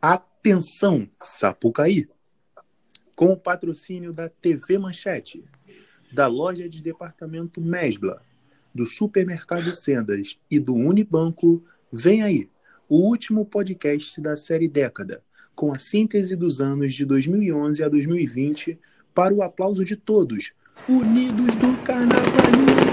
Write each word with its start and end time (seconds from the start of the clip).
Atenção, 0.00 1.08
Sapucaí! 1.22 2.08
Com 3.14 3.32
o 3.32 3.36
patrocínio 3.36 4.10
da 4.12 4.30
TV 4.30 4.78
Manchete, 4.78 5.44
da 6.12 6.26
loja 6.26 6.66
de 6.66 6.80
departamento 6.80 7.60
Mesbla, 7.60 8.22
do 8.74 8.86
supermercado 8.86 9.74
Sendas 9.74 10.38
e 10.50 10.58
do 10.58 10.74
Unibanco, 10.74 11.62
vem 11.92 12.22
aí 12.22 12.48
o 12.94 12.98
último 12.98 13.44
podcast 13.44 14.20
da 14.20 14.36
série 14.36 14.68
Década, 14.68 15.20
com 15.52 15.74
a 15.74 15.78
síntese 15.78 16.36
dos 16.36 16.60
anos 16.60 16.94
de 16.94 17.04
2011 17.04 17.82
a 17.82 17.88
2020, 17.88 18.78
para 19.12 19.34
o 19.34 19.42
aplauso 19.42 19.84
de 19.84 19.96
todos, 19.96 20.52
unidos 20.88 21.56
do 21.56 21.76
Carnavalismo! 21.82 22.84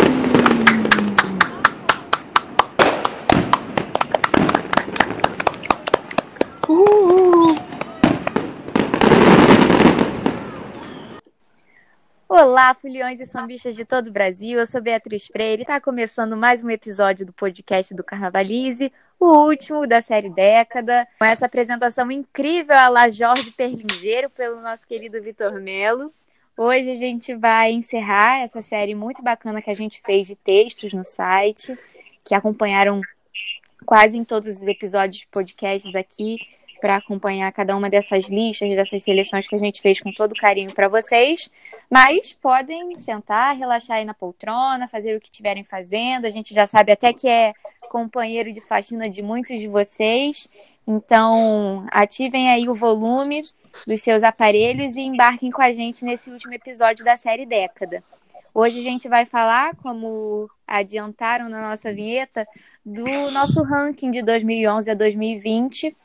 Olá, 12.28 12.74
foliões 12.74 13.20
e 13.20 13.26
sambistas 13.26 13.76
de 13.76 13.86
todo 13.86 14.08
o 14.08 14.12
Brasil. 14.12 14.58
Eu 14.58 14.66
sou 14.66 14.82
Beatriz 14.82 15.28
Freire 15.28 15.62
e 15.62 15.64
está 15.64 15.80
começando 15.80 16.36
mais 16.36 16.64
um 16.64 16.70
episódio 16.70 17.26
do 17.26 17.34
podcast 17.34 17.94
do 17.94 18.04
Carnavalize, 18.04 18.92
o 19.22 19.46
último 19.48 19.86
da 19.86 20.02
série 20.02 20.34
Década, 20.34 21.08
com 21.20 21.26
essa 21.26 21.46
apresentação 21.46 22.12
incrível 22.12 22.76
a 22.76 22.90
la 22.90 23.08
Jorge 23.08 23.52
Perlingeiro 23.52 24.32
pelo 24.32 24.60
nosso 24.60 24.82
querido 24.88 25.22
Vitor 25.22 25.62
Melo. 25.62 26.12
Hoje 26.58 26.90
a 26.90 26.96
gente 26.96 27.36
vai 27.36 27.72
encerrar 27.72 28.42
essa 28.42 28.64
série 28.64 28.96
muito 28.96 29.22
bacana 29.22 29.62
que 29.62 29.70
a 29.70 29.76
gente 29.76 30.02
fez 30.04 30.26
de 30.26 30.36
textos 30.36 30.92
no 30.92 31.06
site, 31.06 31.78
que 32.26 32.34
acompanharam 32.34 33.00
quase 33.86 34.18
em 34.18 34.24
todos 34.24 34.58
os 34.58 34.62
episódios 34.62 35.22
de 35.22 35.28
podcasts 35.28 35.96
aqui 35.96 36.38
para 36.82 36.96
acompanhar 36.96 37.52
cada 37.52 37.78
uma 37.78 37.90
dessas 37.90 38.26
listas, 38.26 38.70
dessas 38.70 39.04
seleções 39.04 39.48
que 39.48 39.56
a 39.56 39.58
gente 39.60 39.80
fez 39.80 40.02
com 40.02 40.12
todo 40.12 40.34
carinho 40.34 40.74
para 40.74 40.90
vocês. 40.90 41.50
Mas 41.88 42.34
podem 42.34 42.98
sentar, 42.98 43.56
relaxar 43.56 43.98
aí 43.98 44.06
na 44.06 44.16
poltrona, 44.16 44.88
fazer 44.88 45.16
o 45.16 45.22
que 45.22 45.28
estiverem 45.28 45.64
fazendo. 45.64 46.26
A 46.26 46.30
gente 46.30 46.54
já 46.56 46.66
sabe 46.66 46.92
até 46.92 47.14
que 47.14 47.30
é 47.30 47.54
companheiro 47.90 48.52
de 48.52 48.60
faxina 48.60 49.08
de 49.08 49.22
muitos 49.22 49.60
de 49.60 49.68
vocês. 49.68 50.50
Então, 50.88 51.86
ativem 51.92 52.50
aí 52.50 52.68
o 52.68 52.74
volume 52.74 53.44
dos 53.88 54.02
seus 54.02 54.24
aparelhos 54.24 54.96
e 54.96 55.02
embarquem 55.02 55.52
com 55.52 55.62
a 55.62 55.72
gente 55.72 56.04
nesse 56.04 56.32
último 56.32 56.54
episódio 56.54 57.06
da 57.06 57.16
série 57.16 57.46
Década. 57.46 58.04
Hoje 58.54 58.80
a 58.80 58.84
gente 58.84 59.08
vai 59.08 59.26
falar, 59.26 59.76
como 59.78 60.50
adiantaram 60.68 61.50
na 61.50 61.70
nossa 61.70 61.94
vinheta, 61.94 62.48
do 62.86 63.32
nosso 63.32 63.62
ranking 63.64 64.12
de 64.12 64.22
2011 64.22 64.92
a 64.92 64.94
2020 64.94 65.96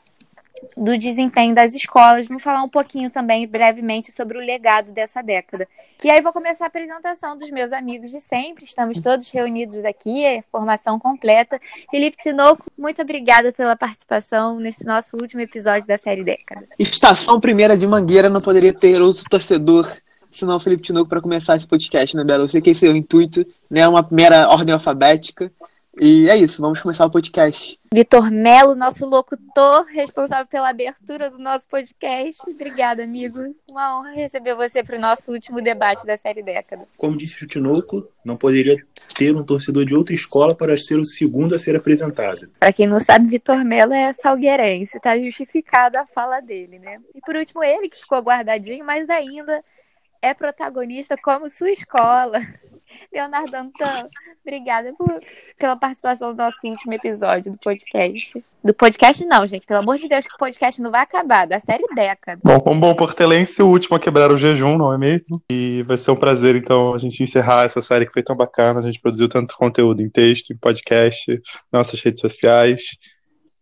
do 0.75 0.97
desempenho 0.97 1.53
das 1.53 1.73
escolas. 1.73 2.27
Vou 2.27 2.39
falar 2.39 2.63
um 2.63 2.69
pouquinho 2.69 3.09
também, 3.09 3.47
brevemente, 3.47 4.11
sobre 4.11 4.37
o 4.37 4.41
legado 4.41 4.91
dessa 4.91 5.21
década. 5.21 5.67
E 6.03 6.09
aí 6.09 6.21
vou 6.21 6.33
começar 6.33 6.65
a 6.65 6.67
apresentação 6.67 7.37
dos 7.37 7.49
meus 7.49 7.71
amigos 7.71 8.11
de 8.11 8.19
sempre. 8.19 8.65
Estamos 8.65 9.01
todos 9.01 9.29
reunidos 9.29 9.77
aqui, 9.85 10.25
é 10.25 10.43
formação 10.51 10.99
completa. 10.99 11.59
Felipe 11.89 12.17
Tinoco, 12.17 12.65
muito 12.77 13.01
obrigada 13.01 13.51
pela 13.51 13.75
participação 13.75 14.59
nesse 14.59 14.85
nosso 14.85 15.15
último 15.17 15.41
episódio 15.41 15.87
da 15.87 15.97
série 15.97 16.23
Década. 16.23 16.67
Estação 16.77 17.39
Primeira 17.39 17.77
de 17.77 17.87
Mangueira 17.87 18.29
não 18.29 18.41
poderia 18.41 18.73
ter 18.73 19.01
outro 19.01 19.23
torcedor 19.29 19.87
senão 20.29 20.59
Felipe 20.59 20.83
Tinoco 20.83 21.09
para 21.09 21.21
começar 21.21 21.55
esse 21.55 21.67
podcast, 21.67 22.15
né, 22.15 22.23
Bela? 22.23 22.43
Eu 22.43 22.47
sei 22.47 22.61
que 22.61 22.69
esse 22.69 22.85
é 22.85 22.89
o 22.89 22.95
intuito, 22.95 23.45
né? 23.69 23.87
Uma 23.87 24.07
mera 24.11 24.49
ordem 24.49 24.73
alfabética. 24.73 25.51
E 25.99 26.29
é 26.29 26.37
isso, 26.37 26.61
vamos 26.61 26.79
começar 26.79 27.07
o 27.07 27.09
podcast. 27.09 27.79
Vitor 27.91 28.29
Melo, 28.29 28.75
nosso 28.75 29.03
locutor, 29.03 29.83
responsável 29.85 30.45
pela 30.45 30.69
abertura 30.69 31.31
do 31.31 31.39
nosso 31.39 31.67
podcast. 31.67 32.39
Obrigada, 32.47 33.03
amigo. 33.03 33.39
Uma 33.67 33.97
honra 33.97 34.11
receber 34.11 34.53
você 34.53 34.83
para 34.83 34.97
o 34.97 35.01
nosso 35.01 35.23
último 35.27 35.59
debate 35.59 36.05
da 36.05 36.15
série 36.15 36.43
Década. 36.43 36.87
Como 36.97 37.17
disse 37.17 37.43
o 37.43 37.47
Tinoco, 37.47 38.07
não 38.23 38.37
poderia 38.37 38.77
ter 39.17 39.35
um 39.35 39.43
torcedor 39.43 39.85
de 39.85 39.95
outra 39.95 40.13
escola 40.13 40.55
para 40.55 40.77
ser 40.77 40.99
o 40.99 41.05
segundo 41.05 41.55
a 41.55 41.59
ser 41.59 41.75
apresentado. 41.75 42.47
Para 42.59 42.73
quem 42.73 42.85
não 42.85 42.99
sabe, 42.99 43.27
Vitor 43.27 43.65
Melo 43.65 43.93
é 43.93 44.13
salgueirense, 44.13 44.97
está 44.97 45.17
justificada 45.17 46.01
a 46.01 46.05
fala 46.05 46.39
dele, 46.41 46.77
né? 46.77 46.99
E 47.15 47.21
por 47.21 47.35
último, 47.35 47.63
ele 47.63 47.89
que 47.89 47.97
ficou 47.97 48.19
guardadinho, 48.19 48.85
mas 48.85 49.09
ainda 49.09 49.63
é 50.21 50.33
protagonista 50.33 51.15
como 51.17 51.49
sua 51.49 51.71
escola. 51.71 52.39
Leonardo 53.11 53.55
Antão, 53.55 54.09
obrigada 54.45 54.93
por, 54.97 55.21
pela 55.57 55.75
participação 55.75 56.29
no 56.29 56.35
nosso 56.35 56.57
último 56.63 56.93
episódio 56.93 57.51
do 57.51 57.57
podcast. 57.57 58.43
Do 58.63 58.73
podcast 58.73 59.23
não, 59.25 59.45
gente, 59.45 59.65
pelo 59.65 59.81
amor 59.81 59.97
de 59.97 60.07
Deus, 60.07 60.25
que 60.25 60.33
o 60.33 60.37
podcast 60.37 60.81
não 60.81 60.91
vai 60.91 61.01
acabar, 61.01 61.45
da 61.45 61.59
série 61.59 61.83
década. 61.93 62.39
Bom, 62.43 62.59
como 62.59 62.79
bom 62.79 62.95
portelense, 62.95 63.61
o 63.61 63.67
último 63.67 63.95
a 63.95 63.99
quebrar 63.99 64.31
o 64.31 64.37
jejum, 64.37 64.77
não 64.77 64.93
é 64.93 64.97
mesmo? 64.97 65.41
E 65.51 65.83
vai 65.83 65.97
ser 65.97 66.11
um 66.11 66.15
prazer, 66.15 66.55
então, 66.55 66.93
a 66.93 66.97
gente 66.97 67.21
encerrar 67.21 67.65
essa 67.65 67.81
série 67.81 68.05
que 68.05 68.13
foi 68.13 68.23
tão 68.23 68.35
bacana, 68.35 68.79
a 68.79 68.83
gente 68.83 68.99
produziu 68.99 69.29
tanto 69.29 69.55
conteúdo 69.55 70.01
em 70.01 70.09
texto, 70.09 70.51
em 70.51 70.57
podcast, 70.57 71.41
nossas 71.71 72.01
redes 72.01 72.19
sociais, 72.19 72.81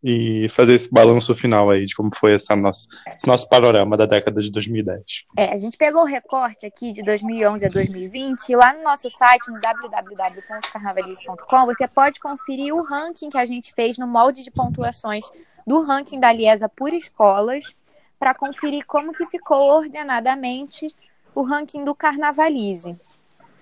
e 0.07 0.47
fazer 0.49 0.75
esse 0.75 0.91
balanço 0.91 1.33
final 1.33 1.71
aí 1.71 1.83
de 1.83 1.95
como 1.95 2.11
foi 2.13 2.33
essa 2.33 2.55
nossa, 2.55 2.87
esse 3.15 3.25
nosso 3.25 3.49
panorama 3.49 3.97
da 3.97 4.05
década 4.05 4.39
de 4.39 4.51
2010. 4.51 5.25
É, 5.35 5.51
a 5.51 5.57
gente 5.57 5.77
pegou 5.77 6.03
o 6.03 6.05
recorte 6.05 6.63
aqui 6.63 6.91
de 6.91 7.01
2011 7.01 7.65
a 7.65 7.69
2020 7.69 8.49
e 8.49 8.55
lá 8.55 8.71
no 8.73 8.83
nosso 8.83 9.09
site, 9.09 9.47
no 9.47 9.59
www.carnavalize.com, 9.59 11.65
você 11.65 11.87
pode 11.87 12.19
conferir 12.19 12.75
o 12.75 12.83
ranking 12.83 13.31
que 13.31 13.37
a 13.39 13.45
gente 13.45 13.73
fez 13.73 13.97
no 13.97 14.05
molde 14.05 14.43
de 14.43 14.51
pontuações 14.51 15.25
do 15.65 15.83
ranking 15.83 16.19
da 16.19 16.31
Liesa 16.31 16.69
por 16.69 16.93
escolas 16.93 17.73
para 18.19 18.35
conferir 18.35 18.85
como 18.85 19.11
que 19.11 19.25
ficou 19.25 19.57
ordenadamente 19.57 20.85
o 21.33 21.41
ranking 21.41 21.83
do 21.83 21.95
Carnavalize. 21.95 22.95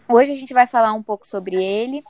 Hoje 0.09 0.33
a 0.33 0.35
gente 0.35 0.53
vai 0.53 0.67
falar 0.67 0.91
um 0.91 1.01
pouco 1.01 1.25
sobre 1.25 1.55
ele 1.55 2.03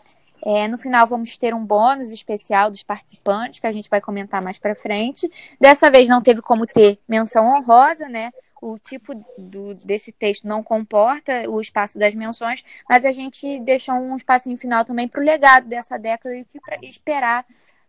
é, 0.45 0.67
no 0.67 0.77
final 0.77 1.07
vamos 1.07 1.37
ter 1.37 1.53
um 1.53 1.65
bônus 1.65 2.11
especial 2.11 2.69
dos 2.69 2.83
participantes 2.83 3.59
que 3.59 3.67
a 3.67 3.71
gente 3.71 3.89
vai 3.89 4.01
comentar 4.01 4.41
mais 4.41 4.57
para 4.57 4.75
frente. 4.75 5.31
Dessa 5.59 5.89
vez 5.89 6.07
não 6.07 6.21
teve 6.21 6.41
como 6.41 6.65
ter 6.65 6.99
menção 7.07 7.47
honrosa, 7.47 8.09
né? 8.09 8.31
O 8.61 8.77
tipo 8.77 9.13
do, 9.37 9.73
desse 9.73 10.11
texto 10.11 10.45
não 10.45 10.61
comporta 10.61 11.49
o 11.49 11.61
espaço 11.61 11.97
das 11.97 12.13
menções, 12.13 12.63
mas 12.89 13.05
a 13.05 13.11
gente 13.11 13.59
deixou 13.59 13.95
um 13.95 14.15
espacinho 14.15 14.57
final 14.57 14.83
também 14.83 15.07
para 15.07 15.21
o 15.21 15.23
legado 15.23 15.67
dessa 15.67 15.97
década 15.97 16.35
e 16.35 16.45
para 16.59 16.77
esperar 16.83 17.45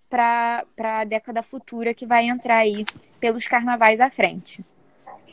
para 0.09 0.65
a 0.78 1.04
década 1.04 1.42
futura 1.42 1.92
que 1.92 2.06
vai 2.06 2.28
entrar 2.28 2.59
aí 2.59 2.84
pelos 3.19 3.48
carnavais 3.48 3.98
à 4.00 4.10
frente. 4.10 4.65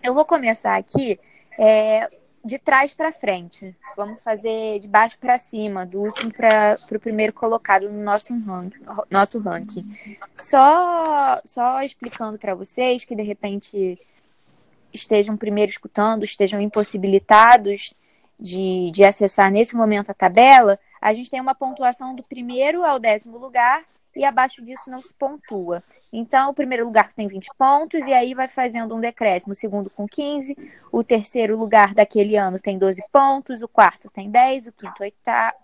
Eu 0.02 0.16
vou 0.16 0.26
começar 0.26 0.76
aqui 0.76 1.20
é, 1.60 2.10
de 2.44 2.58
trás 2.58 2.94
para 2.94 3.14
frente. 3.14 3.76
Vamos 3.96 4.24
fazer 4.24 4.80
de 4.80 4.88
baixo 4.88 5.18
para 5.20 5.38
cima, 5.38 5.86
do 5.86 6.02
último 6.02 6.32
para 6.34 6.78
o 6.92 7.00
primeiro 7.00 7.34
colocado 7.34 7.90
no 7.90 8.04
nosso 8.04 8.34
ranking. 8.40 8.84
Nosso 9.10 9.40
ranking. 9.40 9.84
Só, 10.36 11.38
só 11.46 11.82
explicando 11.84 12.38
para 12.38 12.56
vocês 12.56 13.06
que 13.06 13.16
de 13.16 13.22
repente 13.22 13.98
estejam 14.94 15.38
primeiro 15.38 15.72
escutando, 15.72 16.24
estejam 16.24 16.60
impossibilitados 16.60 17.94
de, 18.40 18.92
de 18.92 19.04
acessar 19.04 19.52
nesse 19.52 19.76
momento 19.76 20.10
a 20.10 20.14
tabela, 20.14 20.80
a 21.00 21.14
gente 21.14 21.30
tem 21.30 21.40
uma 21.40 21.56
pontuação 21.56 22.16
do 22.16 22.24
primeiro 22.24 22.84
ao 22.84 23.00
décimo 23.00 23.38
lugar 23.38 23.84
e 24.16 24.24
abaixo 24.24 24.64
disso 24.64 24.90
não 24.90 25.02
se 25.02 25.14
pontua. 25.14 25.84
Então, 26.12 26.50
o 26.50 26.54
primeiro 26.54 26.86
lugar 26.86 27.14
tem 27.14 27.28
20 27.28 27.50
pontos 27.58 28.06
e 28.06 28.14
aí 28.14 28.34
vai 28.34 28.48
fazendo 28.48 28.96
um 28.96 29.00
decréscimo. 29.00 29.54
O 29.54 29.56
segundo 29.56 29.90
com 29.90 30.08
15, 30.08 30.56
o 30.92 31.04
terceiro 31.04 31.58
lugar 31.58 31.94
daquele 31.94 32.36
ano 32.36 32.60
tem 32.60 32.78
12 32.78 33.02
pontos, 33.12 33.62
o 33.62 33.68
quarto 33.68 34.10
tem 34.10 34.30
10, 34.30 34.68
o 34.68 34.72
quinto 34.74 35.04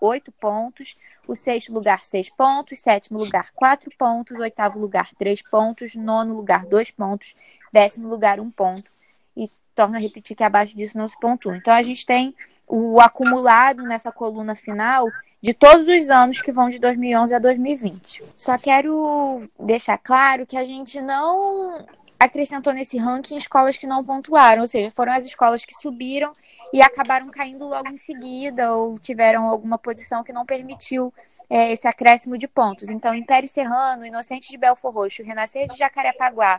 8 0.00 0.32
pontos, 0.32 0.96
o 1.26 1.34
sexto 1.34 1.72
lugar 1.72 2.04
6 2.04 2.34
pontos, 2.36 2.78
sétimo 2.78 3.18
lugar 3.18 3.50
4 3.54 3.90
pontos, 3.98 4.38
oitavo 4.38 4.78
lugar 4.78 5.10
3 5.18 5.42
pontos, 5.42 5.94
nono 5.94 6.34
lugar 6.34 6.64
2 6.66 6.90
pontos, 6.90 7.34
décimo 7.72 8.08
lugar 8.08 8.40
1 8.40 8.50
ponto. 8.50 8.90
E 9.36 9.50
torna 9.74 9.98
a 9.98 10.00
repetir 10.00 10.36
que 10.36 10.42
abaixo 10.42 10.74
disso 10.74 10.96
não 10.96 11.08
se 11.08 11.18
pontua. 11.18 11.56
Então, 11.56 11.74
a 11.74 11.82
gente 11.82 12.06
tem 12.06 12.34
o 12.66 13.00
acumulado 13.00 13.82
nessa 13.82 14.10
coluna 14.10 14.54
final 14.54 15.06
de 15.40 15.54
todos 15.54 15.86
os 15.86 16.10
anos 16.10 16.40
que 16.40 16.52
vão 16.52 16.68
de 16.68 16.78
2011 16.78 17.34
a 17.34 17.38
2020. 17.38 18.24
Só 18.36 18.58
quero 18.58 19.48
deixar 19.58 19.98
claro 19.98 20.46
que 20.46 20.56
a 20.56 20.64
gente 20.64 21.00
não 21.00 21.86
acrescentou 22.18 22.72
nesse 22.72 22.98
ranking 22.98 23.36
escolas 23.36 23.76
que 23.76 23.86
não 23.86 24.04
pontuaram, 24.04 24.62
ou 24.62 24.66
seja, 24.66 24.90
foram 24.90 25.12
as 25.12 25.24
escolas 25.24 25.64
que 25.64 25.74
subiram 25.74 26.30
e 26.72 26.82
acabaram 26.82 27.28
caindo 27.28 27.68
logo 27.68 27.88
em 27.88 27.96
seguida 27.96 28.74
ou 28.74 28.98
tiveram 28.98 29.46
alguma 29.46 29.78
posição 29.78 30.24
que 30.24 30.32
não 30.32 30.44
permitiu 30.44 31.14
é, 31.48 31.70
esse 31.70 31.86
acréscimo 31.86 32.36
de 32.36 32.48
pontos. 32.48 32.88
Então, 32.88 33.14
Império 33.14 33.48
Serrano, 33.48 34.04
Inocente 34.04 34.50
de 34.50 34.58
Belfor 34.58 34.92
Roxo, 34.92 35.22
Renascer 35.22 35.68
de 35.68 35.78
Jacarepaguá, 35.78 36.58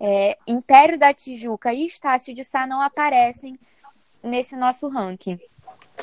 é, 0.00 0.38
Império 0.46 0.98
da 0.98 1.12
Tijuca 1.12 1.72
e 1.74 1.86
Estácio 1.86 2.34
de 2.34 2.42
Sá 2.42 2.66
não 2.66 2.80
aparecem 2.80 3.54
nesse 4.26 4.56
nosso 4.56 4.88
ranking. 4.88 5.36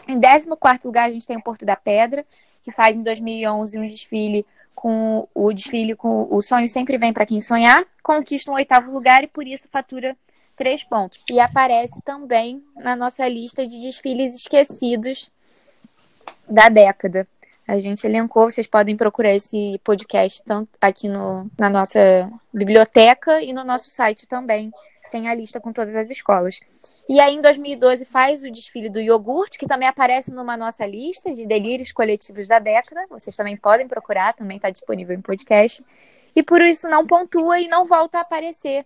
Em 0.08 0.20
14 0.20 0.48
lugar, 0.86 1.08
a 1.08 1.12
gente 1.12 1.28
tem 1.28 1.38
o 1.38 1.44
Porto 1.44 1.66
da 1.66 1.76
Pedra, 1.76 2.26
que 2.62 2.72
faz 2.72 2.96
em 2.96 3.04
2011 3.04 3.78
um 3.78 3.88
desfile 3.88 4.46
com 4.74 5.28
o 5.34 5.54
desfile 5.54 5.96
com 5.96 6.28
o 6.30 6.42
sonho 6.42 6.68
sempre 6.68 6.98
vem 6.98 7.14
para 7.14 7.26
quem 7.26 7.40
sonhar, 7.40 7.86
conquista 8.02 8.50
um 8.50 8.56
oitavo 8.56 8.92
lugar 8.92 9.24
e 9.24 9.28
por 9.28 9.48
isso 9.48 9.70
fatura 9.70 10.18
três 10.56 10.84
pontos. 10.84 11.20
E 11.30 11.40
aparece 11.40 12.02
também 12.04 12.64
na 12.76 12.96
nossa 12.96 13.28
lista 13.28 13.68
de 13.68 13.80
desfiles 13.80 14.36
esquecidos 14.36 15.32
da 16.50 16.70
década. 16.70 17.28
A 17.68 17.80
gente 17.80 18.06
elencou, 18.06 18.52
vocês 18.52 18.68
podem 18.68 18.98
procurar 18.98 19.34
esse 19.34 19.80
podcast 19.84 20.44
tanto 20.44 20.70
aqui 20.82 21.08
no, 21.08 21.50
na 21.58 21.70
nossa 21.70 22.30
biblioteca 22.54 23.42
e 23.42 23.54
no 23.54 23.64
nosso 23.64 23.90
site 23.90 24.28
também. 24.28 24.70
Tem 25.10 25.30
a 25.30 25.34
lista 25.34 25.62
com 25.62 25.72
todas 25.72 25.96
as 25.96 26.10
escolas. 26.10 26.60
E 27.08 27.20
aí, 27.22 27.36
em 27.36 27.42
2012, 27.42 28.04
faz 28.04 28.42
o 28.44 28.52
desfile 28.52 28.90
do 28.90 29.00
iogurte, 29.00 29.58
que 29.58 29.66
também 29.66 29.88
aparece 29.88 30.32
numa 30.32 30.58
nossa 30.58 30.86
lista 30.86 31.34
de 31.34 31.46
delírios 31.46 31.92
coletivos 31.94 32.48
da 32.50 32.60
década. 32.60 33.06
Vocês 33.10 33.36
também 33.36 33.56
podem 33.56 33.88
procurar, 33.88 34.34
também 34.34 34.58
está 34.58 34.70
disponível 34.70 35.16
em 35.16 35.22
podcast. 35.22 35.84
E 36.36 36.44
por 36.44 36.62
isso 36.62 36.90
não 36.90 37.08
pontua 37.08 37.60
e 37.60 37.68
não 37.68 37.86
volta 37.86 38.18
a 38.18 38.22
aparecer 38.22 38.86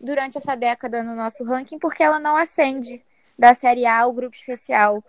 durante 0.00 0.36
essa 0.36 0.56
década 0.56 1.02
no 1.02 1.14
nosso 1.14 1.44
ranking, 1.44 1.78
porque 1.78 2.02
ela 2.02 2.18
não 2.18 2.36
ascende 2.36 3.02
da 3.38 3.54
Série 3.54 3.86
A 3.86 4.00
ao 4.00 4.12
grupo 4.12 4.34
especial 4.34 5.02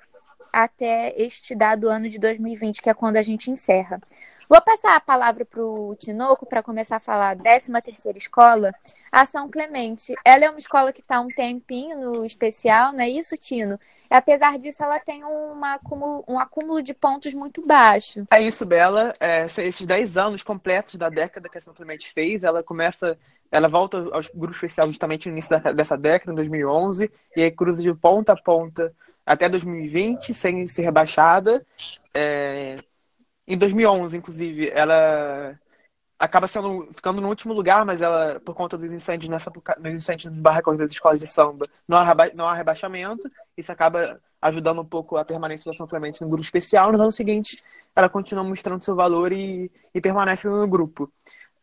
até 0.54 1.14
este 1.18 1.56
dado 1.56 1.90
ano 1.90 2.10
de 2.10 2.20
2020, 2.20 2.82
que 2.82 2.90
é 2.90 2.94
quando 2.94 3.18
a 3.18 3.22
gente 3.22 3.50
encerra. 3.52 4.02
Vou 4.50 4.62
passar 4.62 4.96
a 4.96 5.02
palavra 5.02 5.44
para 5.44 5.62
o 5.62 5.94
Tinoco 5.96 6.46
para 6.46 6.64
começar 6.64 6.96
a 6.96 7.02
falar 7.02 7.36
da 7.36 7.44
13ª 7.44 8.16
escola, 8.16 8.74
a 9.12 9.26
São 9.26 9.50
Clemente. 9.50 10.14
Ela 10.24 10.46
é 10.46 10.50
uma 10.50 10.58
escola 10.58 10.94
que 10.94 11.02
está 11.02 11.20
um 11.20 11.28
tempinho 11.28 12.00
no 12.00 12.26
especial, 12.26 12.94
não 12.94 13.02
é 13.02 13.10
isso, 13.10 13.36
Tino? 13.36 13.78
Apesar 14.10 14.58
disso, 14.58 14.82
ela 14.82 15.00
tem 15.00 15.22
uma 15.26 15.78
um 16.30 16.40
acúmulo 16.40 16.82
de 16.82 16.94
pontos 16.94 17.34
muito 17.34 17.66
baixo. 17.66 18.26
É 18.32 18.42
isso, 18.42 18.66
Bela. 18.66 19.14
É, 19.20 19.46
esses 19.46 19.86
10 19.86 20.16
anos 20.16 20.44
completos 20.44 20.96
da 20.96 21.10
década 21.10 21.50
que 21.50 21.58
a 21.58 21.62
São 21.62 21.74
Clemente 21.74 22.10
fez, 22.10 22.44
ela 22.46 22.64
começa 22.64 23.18
ela 23.52 23.68
volta 23.68 23.98
ao 23.98 24.22
grupo 24.34 24.52
especial 24.52 24.88
justamente 24.88 25.28
no 25.28 25.34
início 25.34 25.60
dessa 25.74 25.98
década, 25.98 26.32
em 26.32 26.36
2011, 26.36 27.12
e 27.36 27.44
aí 27.44 27.52
cruza 27.52 27.82
de 27.82 27.94
ponta 27.94 28.34
a 28.34 28.42
ponta 28.42 28.94
até 29.26 29.50
2020, 29.50 30.34
sem 30.34 30.68
ser 30.68 30.84
rebaixada. 30.84 31.66
É... 32.14 32.76
Em 33.48 33.58
2011, 33.58 34.18
inclusive, 34.18 34.70
ela 34.70 35.58
acaba 36.20 36.48
sendo, 36.48 36.90
ficando 36.94 37.22
no 37.22 37.30
último 37.30 37.54
lugar, 37.54 37.86
mas 37.86 38.02
ela, 38.02 38.40
por 38.40 38.56
conta 38.56 38.78
dos 38.78 38.92
incêndios 38.92 39.30
nessa 39.30 39.52
dos 39.52 39.94
incêndios 39.94 40.34
no 40.34 40.42
barracões 40.42 40.78
das 40.78 40.92
escolas 40.92 41.20
de 41.20 41.28
samba, 41.28 41.68
não 41.88 41.98
há, 41.98 42.16
não 42.36 42.48
há 42.48 42.54
rebaixamento. 42.54 43.30
Isso 43.56 43.72
acaba 43.72 44.20
ajudando 44.42 44.82
um 44.82 44.86
pouco 44.86 45.18
a 45.18 45.26
permanência 45.26 45.72
da 45.72 45.78
São 45.78 45.88
Clemente 45.88 46.22
no 46.22 46.28
grupo 46.28 46.44
especial. 46.44 46.92
Nos 46.92 47.02
anos 47.02 47.16
seguintes, 47.16 47.62
ela 47.96 48.10
continua 48.10 48.44
mostrando 48.44 48.84
seu 48.84 48.96
valor 48.96 49.32
e, 49.32 49.70
e 49.94 50.02
permanece 50.02 50.48
no 50.48 50.68
grupo. 50.68 51.12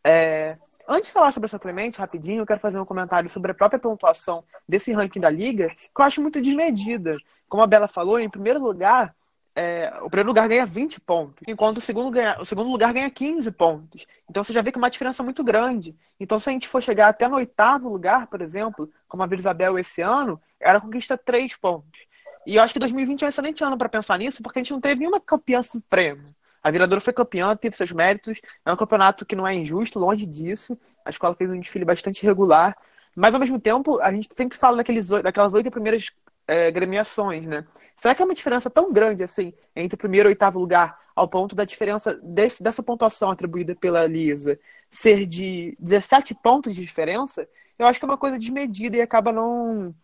É, 0.07 0.59
antes 0.87 1.09
de 1.09 1.15
falar 1.15 1.33
sobre 1.33 1.47
essa 1.47 1.59
Clemente, 1.59 1.99
rapidinho, 1.99 2.43
eu 2.43 2.47
quero 2.47 2.61
fazer 2.61 2.79
um 2.79 2.85
comentário 2.85 3.29
sobre 3.31 3.53
a 3.53 3.55
própria 3.55 3.79
pontuação 3.79 4.45
desse 4.69 4.93
ranking 4.93 5.21
da 5.21 5.31
liga, 5.31 5.69
que 5.69 6.01
eu 6.01 6.05
acho 6.05 6.21
muito 6.21 6.43
desmedida. 6.43 7.13
Como 7.49 7.63
a 7.63 7.67
Bela 7.67 7.89
falou, 7.89 8.21
em 8.21 8.29
primeiro 8.29 8.61
lugar, 8.61 9.15
é, 9.57 9.91
o 10.03 10.11
primeiro 10.11 10.29
lugar 10.29 10.47
ganha 10.47 10.67
20 10.67 11.01
pontos, 11.01 11.43
enquanto 11.49 11.79
o 11.79 11.81
segundo, 11.81 12.11
ganha, 12.11 12.37
o 12.39 12.45
segundo 12.45 12.69
lugar 12.69 12.93
ganha 12.93 13.09
15 13.09 13.51
pontos. 13.53 14.07
Então 14.29 14.45
você 14.45 14.53
já 14.53 14.61
vê 14.61 14.71
que 14.71 14.79
é 14.79 14.83
uma 14.83 14.91
diferença 14.91 15.23
muito 15.23 15.43
grande. 15.43 15.97
Então, 16.21 16.39
se 16.39 16.51
a 16.51 16.53
gente 16.53 16.69
for 16.69 16.83
chegar 16.83 17.09
até 17.09 17.27
no 17.27 17.37
oitavo 17.37 17.89
lugar, 17.89 18.27
por 18.27 18.43
exemplo, 18.43 18.91
como 19.09 19.23
a 19.23 19.27
Vila 19.27 19.41
Isabel 19.41 19.79
esse 19.79 20.03
ano, 20.03 20.41
ela 20.61 20.81
conquista 20.81 21.17
3 21.17 21.57
pontos. 21.57 22.01
E 22.47 22.57
eu 22.57 22.63
acho 22.63 22.75
que 22.75 22.81
2020 22.81 23.23
é 23.23 23.27
um 23.27 23.29
excelente 23.29 23.65
ano 23.65 23.79
para 23.79 23.89
pensar 23.89 24.19
nisso, 24.19 24.43
porque 24.43 24.59
a 24.59 24.63
gente 24.63 24.73
não 24.73 24.81
teve 24.81 25.01
nenhuma 25.01 25.21
campeã 25.21 25.63
suprema. 25.63 26.25
A 26.65 26.71
Viradora 26.71 26.99
foi 26.99 27.13
campeã, 27.13 27.55
teve 27.55 27.77
seus 27.77 27.93
méritos. 27.93 28.41
É 28.65 28.73
um 28.73 28.77
campeonato 28.77 29.27
que 29.27 29.37
não 29.37 29.47
é 29.47 29.53
injusto, 29.55 29.99
longe 29.99 30.25
disso. 30.25 30.79
A 31.05 31.11
escola 31.11 31.35
fez 31.35 31.51
um 31.51 31.61
desfile 31.61 31.85
bastante 31.85 32.25
regular. 32.25 32.75
Mas, 33.15 33.35
ao 33.35 33.41
mesmo 33.41 33.61
tempo, 33.61 34.01
a 34.01 34.11
gente 34.11 34.29
sempre 34.35 34.57
fala 34.57 34.79
daqueles, 34.79 35.09
daquelas 35.09 35.53
oito 35.53 35.71
primeiras 35.71 36.11
é, 36.49 36.71
gremiações, 36.71 37.47
né? 37.47 37.67
Será 37.95 38.15
que 38.15 38.23
é 38.23 38.25
uma 38.25 38.35
diferença 38.35 38.71
tão 38.71 38.91
grande, 38.91 39.23
assim, 39.23 39.53
entre 39.77 39.95
o 39.95 39.99
primeiro 39.99 40.29
e 40.29 40.31
oitavo 40.31 40.59
lugar, 40.59 40.99
ao 41.15 41.29
ponto 41.29 41.55
da 41.55 41.65
diferença 41.65 42.19
desse, 42.23 42.63
dessa 42.63 42.83
pontuação 42.83 43.31
atribuída 43.31 43.77
pela 43.77 44.07
Lisa 44.07 44.59
ser 44.89 45.27
de 45.27 45.75
17 45.79 46.35
pontos 46.43 46.75
de 46.75 46.81
diferença? 46.81 47.47
Eu 47.79 47.87
acho 47.87 47.99
que 47.99 48.07
é 48.07 48.09
uma 48.09 48.19
coisa 48.19 48.39
desmedida 48.39 48.97
e 48.97 49.03
acaba 49.03 49.33
não 49.33 49.95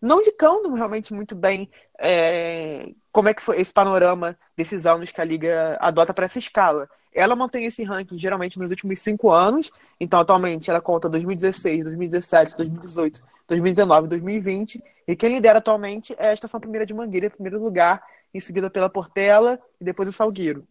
não 0.00 0.18
indicando 0.18 0.74
realmente 0.74 1.14
muito 1.14 1.36
bem 1.36 1.70
é, 1.96 2.92
como 3.12 3.28
é 3.28 3.34
que 3.34 3.42
foi 3.42 3.60
esse 3.60 3.72
panorama 3.72 4.36
desses 4.56 4.86
anos 4.86 5.10
que 5.10 5.20
a 5.20 5.24
Liga 5.24 5.76
adota 5.80 6.14
para 6.14 6.24
essa 6.24 6.38
escala. 6.38 6.88
Ela 7.14 7.36
mantém 7.36 7.66
esse 7.66 7.84
ranking 7.84 8.18
geralmente 8.18 8.58
nos 8.58 8.70
últimos 8.70 8.98
cinco 9.00 9.30
anos, 9.30 9.70
então 10.00 10.18
atualmente 10.18 10.70
ela 10.70 10.80
conta 10.80 11.10
2016, 11.10 11.84
2017, 11.84 12.56
2018, 12.56 13.22
2019 13.46 14.08
2020, 14.08 14.82
e 15.06 15.14
quem 15.14 15.34
lidera 15.34 15.58
atualmente 15.58 16.14
é 16.18 16.30
a 16.30 16.32
Estação 16.32 16.58
Primeira 16.58 16.86
de 16.86 16.94
Mangueira, 16.94 17.26
em 17.26 17.30
primeiro 17.30 17.62
lugar, 17.62 18.02
em 18.32 18.40
seguida 18.40 18.70
pela 18.70 18.88
Portela 18.88 19.60
e 19.78 19.84
depois 19.84 20.08
o 20.08 20.12
Salgueiro. 20.12 20.66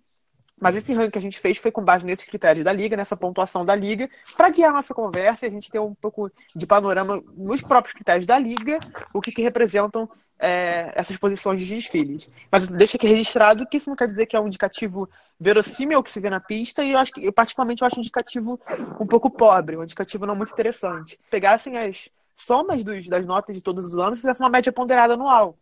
Mas 0.60 0.76
esse 0.76 0.94
ranking 0.94 1.12
que 1.12 1.18
a 1.18 1.22
gente 1.22 1.40
fez 1.40 1.58
foi 1.58 1.72
com 1.72 1.84
base 1.84 2.06
nesses 2.06 2.26
critérios 2.26 2.66
da 2.66 2.74
liga, 2.74 2.96
nessa 2.98 3.18
pontuação 3.18 3.64
da 3.64 3.76
liga, 3.76 4.10
para 4.36 4.50
guiar 4.50 4.74
nossa 4.74 4.94
conversa 4.94 5.46
e 5.46 5.48
a 5.48 5.52
gente 5.52 5.70
ter 5.70 5.80
um 5.80 5.94
pouco 5.94 6.32
de 6.56 6.68
panorama 6.68 7.22
nos 7.36 7.62
próprios 7.62 7.94
critérios 7.94 8.26
da 8.26 8.38
liga, 8.38 8.80
o 9.14 9.22
que, 9.22 9.32
que 9.32 9.42
representam 9.42 10.08
é, 10.42 10.92
essas 10.96 11.16
posições 11.18 11.62
de 11.62 11.76
desfiles. 11.76 12.30
Mas 12.52 12.66
deixa 12.68 12.98
aqui 12.98 13.08
registrado 13.08 13.66
que 13.68 13.78
isso 13.78 13.90
não 13.90 13.96
quer 13.96 14.08
dizer 14.08 14.26
que 14.26 14.36
é 14.36 14.40
um 14.40 14.48
indicativo 14.48 15.08
verossímil 15.40 16.02
que 16.02 16.10
se 16.10 16.20
vê 16.20 16.30
na 16.30 16.40
pista, 16.40 16.84
e 16.84 16.92
eu 16.92 16.98
acho 16.98 17.14
que, 17.14 17.24
eu, 17.24 17.32
particularmente, 17.32 17.82
eu 17.82 17.88
acho 17.88 17.98
um 17.98 18.02
indicativo 18.02 18.60
um 19.00 19.06
pouco 19.06 19.30
pobre, 19.30 19.78
um 19.78 19.84
indicativo 19.84 20.26
não 20.26 20.36
muito 20.36 20.52
interessante. 20.52 21.20
Pegassem 21.30 21.78
as 21.78 22.10
somas 22.36 22.84
dos, 22.84 23.08
das 23.08 23.26
notas 23.26 23.56
de 23.56 23.62
todos 23.62 23.86
os 23.86 23.98
anos 23.98 24.18
e 24.18 24.22
fizessem 24.22 24.44
uma 24.44 24.52
média 24.52 24.72
ponderada 24.72 25.14
anual 25.14 25.58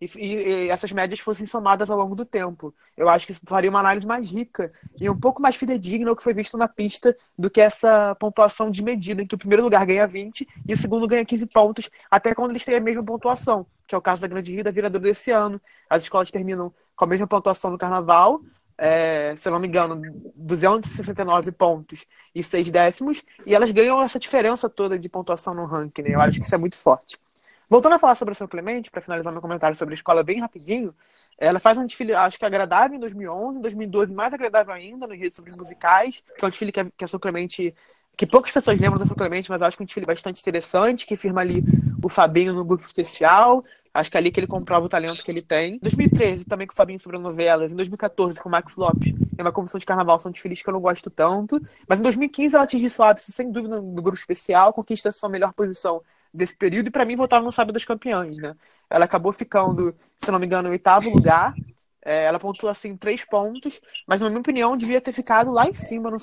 e, 0.00 0.06
e, 0.16 0.68
essas 0.68 0.92
médias 0.92 1.20
fossem 1.20 1.46
somadas 1.46 1.90
ao 1.90 1.98
longo 1.98 2.14
do 2.14 2.24
tempo. 2.24 2.74
Eu 2.96 3.08
acho 3.08 3.26
que 3.26 3.32
isso 3.32 3.42
faria 3.46 3.70
uma 3.70 3.80
análise 3.80 4.06
mais 4.06 4.30
rica 4.30 4.66
e 5.00 5.08
um 5.08 5.18
pouco 5.18 5.40
mais 5.40 5.56
fidedigna 5.56 6.10
ao 6.10 6.16
que 6.16 6.22
foi 6.22 6.34
visto 6.34 6.58
na 6.58 6.68
pista 6.68 7.16
do 7.38 7.50
que 7.50 7.60
essa 7.60 8.14
pontuação 8.16 8.70
de 8.70 8.82
medida, 8.82 9.22
em 9.22 9.26
que 9.26 9.34
o 9.34 9.38
primeiro 9.38 9.62
lugar 9.62 9.84
ganha 9.86 10.06
20 10.06 10.46
e 10.68 10.74
o 10.74 10.76
segundo 10.76 11.06
ganha 11.06 11.24
15 11.24 11.46
pontos, 11.46 11.90
até 12.10 12.34
quando 12.34 12.50
eles 12.50 12.64
têm 12.64 12.76
a 12.76 12.80
mesma 12.80 13.02
pontuação, 13.02 13.66
que 13.86 13.94
é 13.94 13.98
o 13.98 14.02
caso 14.02 14.20
da 14.20 14.28
Grande 14.28 14.52
Rio 14.52 14.64
da 14.64 14.70
Viradora 14.70 15.04
desse 15.04 15.30
ano. 15.30 15.60
As 15.88 16.02
escolas 16.02 16.30
terminam 16.30 16.72
com 16.94 17.04
a 17.04 17.08
mesma 17.08 17.26
pontuação 17.26 17.70
no 17.70 17.78
Carnaval, 17.78 18.40
é, 18.78 19.34
se 19.36 19.48
eu 19.48 19.52
não 19.52 19.58
me 19.58 19.66
engano, 19.66 20.02
269 20.34 21.50
pontos 21.52 22.04
e 22.34 22.42
6 22.42 22.70
décimos, 22.70 23.22
e 23.46 23.54
elas 23.54 23.70
ganham 23.70 24.02
essa 24.02 24.18
diferença 24.18 24.68
toda 24.68 24.98
de 24.98 25.08
pontuação 25.08 25.54
no 25.54 25.64
ranking. 25.64 26.02
Né? 26.02 26.14
Eu 26.14 26.20
acho 26.20 26.38
que 26.38 26.44
isso 26.44 26.54
é 26.54 26.58
muito 26.58 26.76
forte. 26.76 27.18
Voltando 27.68 27.94
a 27.94 27.98
falar 27.98 28.14
sobre 28.14 28.32
a 28.32 28.34
São 28.34 28.46
Clemente, 28.46 28.90
para 28.90 29.02
finalizar 29.02 29.32
meu 29.32 29.42
comentário 29.42 29.76
sobre 29.76 29.94
a 29.94 29.96
escola 29.96 30.22
bem 30.22 30.40
rapidinho, 30.40 30.94
ela 31.36 31.58
faz 31.58 31.76
um 31.76 31.84
desfile, 31.84 32.14
acho 32.14 32.38
que 32.38 32.44
agradável 32.44 32.96
em 32.96 33.00
2011, 33.00 33.58
em 33.58 33.62
2012 33.62 34.14
mais 34.14 34.32
agradável 34.32 34.72
ainda, 34.72 35.06
no 35.06 35.14
Rio 35.14 35.34
sobre 35.34 35.50
musicais, 35.58 36.22
que 36.38 36.44
é 36.44 36.46
um 36.46 36.48
desfile 36.48 36.70
que 36.70 36.80
a, 36.80 36.86
que 36.96 37.04
a 37.04 37.08
São 37.08 37.18
Clemente, 37.18 37.74
que 38.16 38.24
poucas 38.24 38.52
pessoas 38.52 38.78
lembram 38.78 39.00
da 39.00 39.04
São 39.04 39.16
Clemente, 39.16 39.50
mas 39.50 39.62
acho 39.62 39.76
que 39.76 39.82
é 39.82 39.84
um 39.84 39.86
desfile 39.86 40.06
bastante 40.06 40.40
interessante, 40.40 41.06
que 41.06 41.16
firma 41.16 41.40
ali 41.40 41.62
o 42.02 42.08
Fabinho 42.08 42.52
no 42.52 42.64
grupo 42.64 42.84
especial, 42.84 43.64
acho 43.92 44.10
que 44.12 44.16
é 44.16 44.20
ali 44.20 44.30
que 44.30 44.38
ele 44.38 44.46
comprova 44.46 44.86
o 44.86 44.88
talento 44.88 45.24
que 45.24 45.30
ele 45.30 45.42
tem. 45.42 45.74
Em 45.74 45.78
2013, 45.78 46.44
também 46.44 46.68
com 46.68 46.72
o 46.72 46.76
Fabinho 46.76 47.00
sobre 47.00 47.18
novelas, 47.18 47.72
em 47.72 47.76
2014 47.76 48.40
com 48.40 48.48
o 48.48 48.52
Max 48.52 48.76
Lopes, 48.76 49.12
em 49.36 49.42
uma 49.42 49.52
comissão 49.52 49.78
de 49.78 49.84
carnaval, 49.84 50.20
são 50.20 50.30
desfiles 50.30 50.62
que 50.62 50.68
eu 50.70 50.72
não 50.72 50.80
gosto 50.80 51.10
tanto, 51.10 51.60
mas 51.88 51.98
em 51.98 52.02
2015 52.04 52.54
ela 52.54 52.64
atinge 52.64 52.88
seu 52.88 53.04
ápice, 53.04 53.32
sem 53.32 53.50
dúvida, 53.50 53.80
no 53.80 54.00
grupo 54.00 54.16
especial, 54.16 54.72
conquista 54.72 55.10
sua 55.10 55.28
melhor 55.28 55.52
posição 55.52 56.00
desse 56.36 56.56
período, 56.56 56.88
e 56.88 56.90
para 56.90 57.04
mim 57.04 57.16
voltava 57.16 57.44
no 57.44 57.52
Sábado 57.52 57.74
das 57.74 57.84
Campeãs, 57.84 58.36
né? 58.36 58.54
Ela 58.88 59.04
acabou 59.04 59.32
ficando, 59.32 59.94
se 60.16 60.30
não 60.30 60.38
me 60.38 60.46
engano, 60.46 60.68
no 60.68 60.72
oitavo 60.72 61.10
lugar. 61.10 61.54
É, 62.08 62.22
ela 62.22 62.38
pontuou 62.38 62.70
assim 62.70 62.96
três 62.96 63.24
pontos, 63.24 63.80
mas 64.06 64.20
na 64.20 64.28
minha 64.28 64.38
opinião 64.38 64.76
devia 64.76 65.00
ter 65.00 65.10
ficado 65.10 65.50
lá 65.50 65.66
em 65.68 65.74
cima, 65.74 66.08
no, 66.08 66.16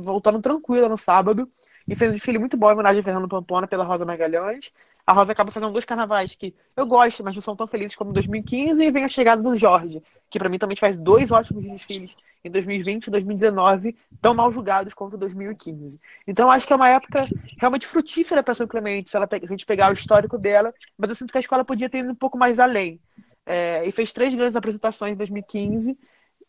voltando 0.00 0.40
tranquila 0.40 0.88
no 0.88 0.96
sábado. 0.96 1.50
E 1.88 1.96
fez 1.96 2.12
um 2.12 2.14
desfile 2.14 2.38
muito 2.38 2.56
bom 2.56 2.70
em 2.70 2.74
homenagem 2.74 3.00
a 3.00 3.02
Fernando 3.02 3.26
Pampona 3.26 3.66
pela 3.66 3.82
Rosa 3.82 4.04
Magalhães. 4.04 4.72
A 5.04 5.12
Rosa 5.12 5.32
acaba 5.32 5.50
fazendo 5.50 5.72
dois 5.72 5.84
carnavais 5.84 6.36
que 6.36 6.54
eu 6.76 6.86
gosto, 6.86 7.24
mas 7.24 7.34
não 7.34 7.42
são 7.42 7.56
tão 7.56 7.66
felizes 7.66 7.96
como 7.96 8.12
2015. 8.12 8.84
E 8.84 8.92
vem 8.92 9.04
a 9.04 9.08
chegada 9.08 9.42
do 9.42 9.56
Jorge, 9.56 10.00
que 10.30 10.38
para 10.38 10.48
mim 10.48 10.56
também 10.56 10.76
faz 10.76 10.96
dois 10.96 11.32
ótimos 11.32 11.64
desfiles 11.64 12.16
em 12.44 12.50
2020 12.52 13.08
e 13.08 13.10
2019, 13.10 13.96
tão 14.22 14.34
mal 14.34 14.52
julgados 14.52 14.94
quanto 14.94 15.16
2015. 15.16 15.98
Então 16.28 16.48
acho 16.48 16.64
que 16.64 16.72
é 16.72 16.76
uma 16.76 16.90
época 16.90 17.24
realmente 17.58 17.88
frutífera 17.88 18.40
para 18.40 18.54
São 18.54 18.68
Clemente, 18.68 19.10
se 19.10 19.16
ela, 19.16 19.28
a 19.28 19.46
gente 19.46 19.66
pegar 19.66 19.90
o 19.90 19.94
histórico 19.94 20.38
dela, 20.38 20.72
mas 20.96 21.10
eu 21.10 21.16
sinto 21.16 21.32
que 21.32 21.38
a 21.38 21.40
escola 21.40 21.64
podia 21.64 21.90
ter 21.90 21.98
ido 21.98 22.12
um 22.12 22.14
pouco 22.14 22.38
mais 22.38 22.60
além. 22.60 23.00
É, 23.50 23.86
e 23.86 23.90
fez 23.90 24.12
três 24.12 24.34
grandes 24.34 24.56
apresentações 24.56 25.14
em 25.14 25.16
2015 25.16 25.98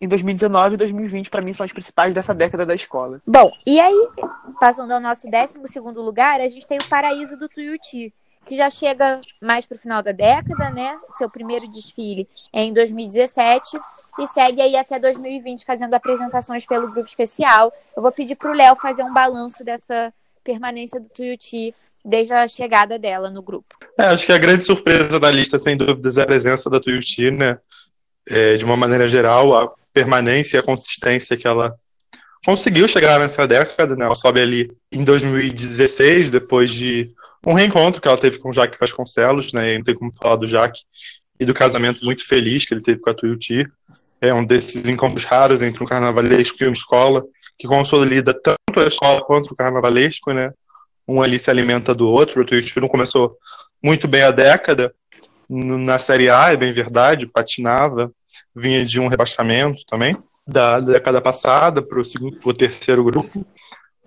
em 0.01 0.07
2019 0.07 0.75
e 0.75 0.77
2020, 0.77 1.29
para 1.29 1.41
mim, 1.41 1.51
são 1.51 1.65
as 1.65 1.73
principais 1.73 2.13
dessa 2.13 2.33
década 2.33 2.65
da 2.65 2.73
escola. 2.73 3.21
Bom, 3.27 3.51
e 3.65 3.79
aí, 3.79 4.07
passando 4.59 4.93
ao 4.93 4.99
nosso 4.99 5.27
12 5.29 5.79
lugar, 5.99 6.39
a 6.39 6.47
gente 6.47 6.65
tem 6.65 6.77
o 6.77 6.87
Paraíso 6.87 7.35
do 7.35 7.49
Tuiuti, 7.49 8.13
que 8.45 8.55
já 8.55 8.69
chega 8.69 9.19
mais 9.41 9.65
para 9.65 9.75
o 9.75 9.79
final 9.79 10.01
da 10.01 10.13
década, 10.13 10.69
né? 10.69 10.97
Seu 11.17 11.29
primeiro 11.29 11.67
desfile 11.67 12.29
é 12.53 12.63
em 12.63 12.71
2017 12.71 13.77
e 14.19 14.27
segue 14.27 14.61
aí 14.61 14.77
até 14.77 14.97
2020 14.97 15.65
fazendo 15.65 15.93
apresentações 15.93 16.65
pelo 16.65 16.89
grupo 16.89 17.07
especial. 17.07 17.71
Eu 17.95 18.01
vou 18.01 18.11
pedir 18.11 18.35
para 18.35 18.49
o 18.49 18.55
Léo 18.55 18.77
fazer 18.77 19.03
um 19.03 19.13
balanço 19.13 19.65
dessa 19.65 20.13
permanência 20.43 20.99
do 20.99 21.09
Tuiuti 21.09 21.75
desde 22.03 22.33
a 22.33 22.47
chegada 22.47 22.97
dela 22.97 23.29
no 23.29 23.41
grupo. 23.41 23.75
É, 23.97 24.05
acho 24.05 24.25
que 24.25 24.31
a 24.31 24.37
grande 24.37 24.63
surpresa 24.63 25.19
da 25.19 25.29
lista, 25.29 25.59
sem 25.59 25.75
dúvidas, 25.75 26.17
é 26.17 26.23
a 26.23 26.27
presença 26.27 26.69
da 26.69 26.79
Tuiuti, 26.79 27.31
né? 27.31 27.57
É, 28.27 28.57
de 28.57 28.65
uma 28.65 28.77
maneira 28.77 29.07
geral, 29.07 29.57
a 29.57 29.73
permanência 29.93 30.57
e 30.57 30.59
a 30.59 30.63
consistência 30.63 31.35
que 31.35 31.47
ela 31.47 31.73
conseguiu 32.45 32.87
chegar 32.87 33.19
nessa 33.19 33.47
década, 33.47 33.95
né? 33.95 34.05
Ela 34.05 34.15
sobe 34.15 34.39
ali 34.39 34.71
em 34.91 35.03
2016, 35.03 36.29
depois 36.29 36.71
de 36.71 37.11
um 37.45 37.53
reencontro 37.53 38.01
que 38.01 38.07
ela 38.07 38.17
teve 38.17 38.37
com 38.37 38.49
o 38.49 38.53
Jaque 38.53 38.77
Vasconcelos, 38.79 39.53
né? 39.53 39.77
não 39.77 39.83
tem 39.83 39.95
como 39.95 40.11
falar 40.13 40.35
do 40.35 40.47
Jaque 40.47 40.81
e 41.39 41.45
do 41.45 41.53
casamento 41.53 42.03
muito 42.03 42.25
feliz 42.27 42.65
que 42.65 42.73
ele 42.73 42.83
teve 42.83 42.99
com 42.99 43.09
a 43.09 43.13
Tuiuti. 43.13 43.65
É 44.21 44.33
um 44.33 44.45
desses 44.45 44.87
encontros 44.87 45.23
raros 45.23 45.61
entre 45.61 45.81
um 45.81 45.87
carnavalesco 45.87 46.61
e 46.61 46.67
uma 46.67 46.73
escola, 46.73 47.23
que 47.57 47.67
consolida 47.67 48.33
tanto 48.33 48.79
a 48.79 48.87
escola 48.87 49.23
quanto 49.23 49.51
o 49.51 49.55
carnavalesco, 49.55 50.33
né? 50.33 50.51
Um 51.09 51.21
ali 51.21 51.39
se 51.39 51.49
alimenta 51.49 51.93
do 51.93 52.07
outro. 52.07 52.41
O 52.41 52.45
Tuiuti 52.45 52.79
não 52.79 52.87
começou 52.87 53.35
muito 53.81 54.07
bem 54.07 54.21
a 54.21 54.31
década, 54.31 54.93
na 55.49 55.97
Série 55.97 56.29
A, 56.29 56.53
é 56.53 56.57
bem 56.57 56.71
verdade, 56.71 57.25
patinava, 57.25 58.11
vinha 58.55 58.85
de 58.85 58.99
um 58.99 59.07
rebaixamento 59.07 59.83
também, 59.87 60.15
da 60.45 60.79
década 60.79 61.19
passada 61.19 61.81
para 61.81 61.99
o 61.99 62.53
terceiro 62.53 63.03
grupo, 63.03 63.45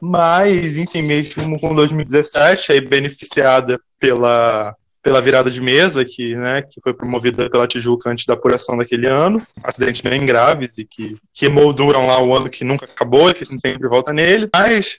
mas, 0.01 0.77
enfim, 0.77 1.03
mesmo 1.03 1.59
com 1.61 1.75
2017, 1.75 2.73
aí 2.73 2.81
beneficiada 2.81 3.81
pela, 3.99 4.75
pela 5.03 5.21
virada 5.21 5.51
de 5.51 5.61
mesa, 5.61 6.05
que, 6.05 6.35
né, 6.35 6.63
que 6.63 6.81
foi 6.81 6.93
promovida 6.93 7.49
pela 7.49 7.67
Tijuca 7.67 8.11
antes 8.11 8.27
da 8.27 8.35
apuração 8.35 8.77
daquele 8.77 9.07
ano, 9.07 9.37
acidentes 9.63 10.01
bem 10.01 10.27
graves 10.27 10.79
e 10.79 10.85
que, 10.85 11.17
que 11.33 11.49
molduram 11.49 12.07
lá 12.07 12.21
o 12.21 12.35
ano 12.35 12.51
que 12.51 12.65
nunca 12.65 12.85
acabou 12.85 13.31
e 13.31 13.35
que 13.35 13.45
a 13.45 13.47
gente 13.47 13.61
sempre 13.61 13.89
volta 13.89 14.13
nele, 14.13 14.49
mas 14.53 14.97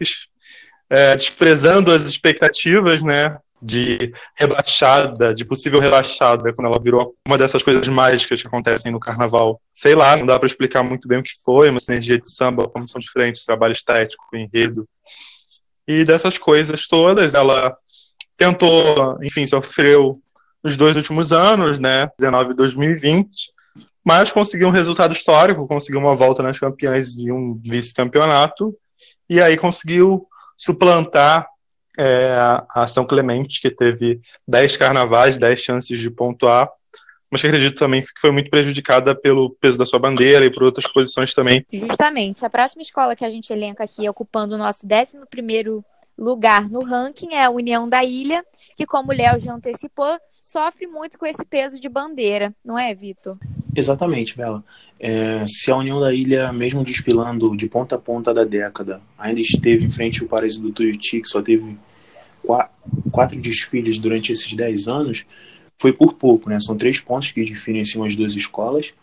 é, 0.94 1.16
desprezando 1.16 1.92
as 1.92 2.04
expectativas, 2.04 3.02
né, 3.02 3.36
de 3.60 4.14
rebaixada, 4.36 5.34
de 5.34 5.44
possível 5.44 5.80
rebaixada, 5.80 6.54
quando 6.54 6.68
ela 6.68 6.80
virou 6.80 7.16
uma 7.28 7.36
dessas 7.36 7.64
coisas 7.64 7.88
mágicas 7.88 8.42
que 8.42 8.48
acontecem 8.48 8.92
no 8.92 9.00
carnaval. 9.00 9.60
Sei 9.74 9.96
lá, 9.96 10.16
não 10.16 10.28
dá 10.28 10.38
para 10.38 10.46
explicar 10.46 10.84
muito 10.84 11.08
bem 11.08 11.18
o 11.18 11.24
que 11.24 11.32
foi, 11.44 11.72
uma 11.72 11.80
sinergia 11.80 12.20
de 12.20 12.30
samba, 12.30 12.68
como 12.68 12.88
são 12.88 13.02
diferentes, 13.02 13.44
trabalho 13.44 13.72
estético, 13.72 14.24
enredo. 14.36 14.88
E 15.88 16.06
dessas 16.06 16.38
coisas 16.38 16.86
todas, 16.86 17.34
ela 17.34 17.76
tentou, 18.38 19.18
enfim, 19.24 19.48
sofreu 19.48 20.22
nos 20.64 20.78
dois 20.78 20.96
últimos 20.96 21.34
anos, 21.34 21.80
né, 21.80 22.08
19 22.20 22.52
e 22.52 22.56
2020, 22.56 23.28
mas 24.06 24.32
conseguiu 24.32 24.68
um 24.68 24.72
resultado 24.72 25.12
histórico, 25.12 25.68
conseguiu 25.68 26.00
uma 26.00 26.16
volta 26.16 26.44
nas 26.44 26.60
campeãs 26.60 27.18
e 27.18 27.32
um 27.32 27.60
vice-campeonato, 27.64 28.76
e 29.28 29.42
aí 29.42 29.58
conseguiu 29.58 30.28
suplantar 30.58 31.48
é, 31.98 32.36
a 32.70 32.88
São 32.88 33.06
Clemente, 33.06 33.62
que 33.62 33.70
teve 33.70 34.20
10 34.48 34.78
carnavais, 34.78 35.38
10 35.38 35.60
chances 35.60 36.00
de 36.00 36.10
pontuar, 36.10 36.70
mas 37.30 37.42
que 37.42 37.48
acredito 37.48 37.78
também 37.78 38.02
que 38.02 38.08
foi 38.20 38.32
muito 38.32 38.50
prejudicada 38.50 39.16
pelo 39.16 39.52
peso 39.60 39.78
da 39.78 39.86
sua 39.86 40.00
bandeira 40.00 40.46
e 40.46 40.52
por 40.52 40.64
outras 40.64 40.86
posições 40.86 41.34
também. 41.34 41.66
Justamente. 41.72 42.46
A 42.46 42.50
próxima 42.50 42.82
escola 42.82 43.16
que 43.16 43.26
a 43.26 43.30
gente 43.30 43.52
elenca 43.52 43.84
aqui, 43.84 44.08
ocupando 44.08 44.56
o 44.56 44.58
nosso 44.58 44.86
11 44.86 45.84
lugar 46.16 46.70
no 46.70 46.84
ranking, 46.84 47.34
é 47.34 47.44
a 47.44 47.50
União 47.50 47.90
da 47.90 48.04
Ilha, 48.04 48.46
que, 48.76 48.86
como 48.86 49.12
o 49.12 49.16
Léo 49.16 49.40
já 49.40 49.52
antecipou, 49.52 50.16
sofre 50.28 50.86
muito 50.86 51.18
com 51.18 51.26
esse 51.26 51.44
peso 51.44 51.80
de 51.80 51.90
bandeira, 51.90 52.54
não 52.64 52.78
é, 52.78 52.94
Vitor? 52.94 53.36
Exatamente, 53.76 54.38
Bela. 54.38 54.64
É, 55.00 55.46
se 55.48 55.72
a 55.72 55.76
União 55.76 56.00
da 56.00 56.14
Ilha, 56.14 56.54
mesmo 56.54 56.84
desfilando 56.84 57.56
de 57.58 57.68
ponta 57.68 57.96
a 57.96 58.00
ponta 58.00 58.34
da 58.34 58.44
década, 58.44 59.02
ainda 59.18 59.42
esteve 59.42 59.84
em 59.84 59.90
frente 59.90 60.22
ao 60.22 60.28
Paraíso 60.28 60.62
do 60.62 60.72
Tuiuti, 60.72 61.22
que 61.22 61.28
só 61.28 61.42
teve 61.42 61.78
quatro, 62.44 62.74
quatro 63.12 63.40
desfiles 63.40 64.00
durante 64.00 64.32
esses 64.32 64.56
dez 64.56 64.88
anos, 64.88 65.26
foi 65.80 65.92
por 65.92 66.18
pouco, 66.18 66.50
né? 66.50 66.60
São 66.60 66.78
três 66.78 67.00
pontos 67.00 67.32
que 67.32 67.44
diferenciam 67.44 68.04
as 68.04 68.16
duas 68.16 68.36
escolas, 68.36 68.94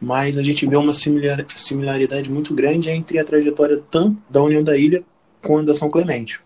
mas 0.00 0.38
a 0.38 0.42
gente 0.42 0.66
vê 0.66 0.76
uma 0.76 0.94
similar, 0.94 1.44
similaridade 1.54 2.30
muito 2.30 2.54
grande 2.54 2.90
entre 2.90 3.18
a 3.18 3.24
trajetória 3.24 3.82
tanto 3.90 4.20
da 4.28 4.42
União 4.42 4.64
da 4.64 4.76
Ilha 4.76 5.04
quanto 5.42 5.66
da 5.66 5.74
São 5.74 5.90
Clemente. 5.90 6.40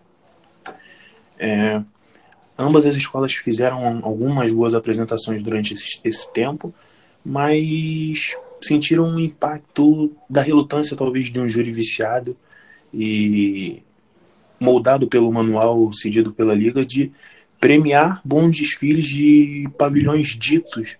É, 1.39 1.81
ambas 2.57 2.85
as 2.85 2.95
escolas 2.95 3.33
fizeram 3.33 4.01
algumas 4.03 4.51
boas 4.51 4.73
apresentações 4.73 5.41
durante 5.41 5.73
esse, 5.73 5.99
esse 6.03 6.31
tempo, 6.31 6.73
mas 7.23 8.35
sentiram 8.61 9.05
um 9.05 9.19
impacto 9.19 10.11
da 10.29 10.41
relutância, 10.41 10.95
talvez, 10.95 11.31
de 11.31 11.39
um 11.39 11.47
júri 11.47 11.71
viciado 11.71 12.35
e 12.93 13.81
moldado 14.59 15.07
pelo 15.07 15.31
manual 15.31 15.91
cedido 15.93 16.31
pela 16.31 16.53
Liga 16.53 16.85
de 16.85 17.11
premiar 17.59 18.21
bons 18.23 18.57
desfiles 18.57 19.05
de 19.05 19.69
pavilhões 19.77 20.29
ditos, 20.29 20.97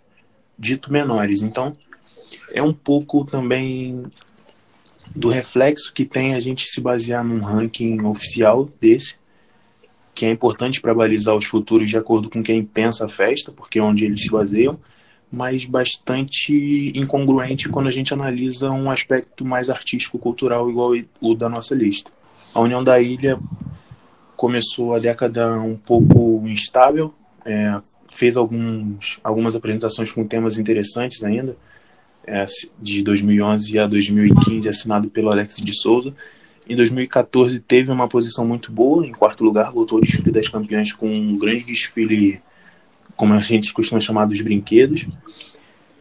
dito 0.58 0.92
menores. 0.92 1.42
Então, 1.42 1.76
é 2.54 2.62
um 2.62 2.74
pouco 2.74 3.26
também 3.26 4.04
do 5.16 5.30
reflexo 5.30 5.94
que 5.94 6.06
tem 6.06 6.34
a 6.34 6.40
gente 6.40 6.70
se 6.70 6.80
basear 6.80 7.24
num 7.24 7.42
ranking 7.42 8.02
oficial 8.04 8.70
desse, 8.80 9.16
que 10.14 10.26
é 10.26 10.30
importante 10.30 10.82
para 10.82 10.94
balizar 10.94 11.36
os 11.36 11.46
futuros 11.46 11.90
de 11.90 11.98
acordo 11.98 12.30
com 12.30 12.44
quem 12.44 12.64
pensa 12.64 13.06
a 13.06 13.10
festa, 13.10 13.52
porque 13.52 13.80
é 13.80 13.84
onde 13.84 14.06
eles 14.06 14.22
se 14.22 14.30
baseiam, 14.30 14.80
mas 15.32 15.64
bastante 15.64 16.92
incongruente 16.94 17.70
quando 17.70 17.88
a 17.88 17.92
gente 17.92 18.14
analisa 18.14 18.70
um 18.70 18.92
aspecto 18.92 19.46
mais 19.46 19.70
artístico-cultural 19.70 20.70
igual 20.70 20.92
o 21.22 21.34
da 21.34 21.48
nossa 21.48 21.74
lista. 21.74 22.12
A 22.54 22.60
União 22.60 22.84
da 22.84 23.00
Ilha 23.00 23.40
começou 24.36 24.94
a 24.94 25.00
década 25.00 25.54
um 25.62 25.78
pouco 25.78 26.42
instável, 26.46 27.14
é, 27.46 27.78
fez 28.10 28.36
alguns, 28.36 29.20
algumas 29.24 29.56
apresentações 29.56 30.12
com 30.12 30.28
temas 30.28 30.58
interessantes 30.58 31.24
ainda, 31.24 31.56
é, 32.28 32.46
de 32.80 33.02
2011 33.02 33.80
a 33.80 33.88
2015, 33.88 34.68
assinado 34.68 35.10
pelo 35.10 35.30
Alex 35.30 35.56
de 35.58 35.74
Souza. 35.74 36.14
Em 36.68 36.76
2014 36.76 37.60
teve 37.60 37.90
uma 37.90 38.08
posição 38.08 38.46
muito 38.46 38.72
boa, 38.72 39.06
em 39.06 39.12
quarto 39.12 39.44
lugar, 39.44 39.72
voltou 39.72 39.98
ao 39.98 40.04
desfile 40.04 40.32
das 40.32 40.50
campeãs 40.50 40.92
com 40.92 41.08
um 41.10 41.38
grande 41.38 41.64
desfile 41.64 42.42
como 43.22 43.36
a 43.36 43.38
gente 43.40 43.72
costuma 43.72 44.02
chamar 44.02 44.26
dos 44.26 44.42
brinquedos. 44.42 45.06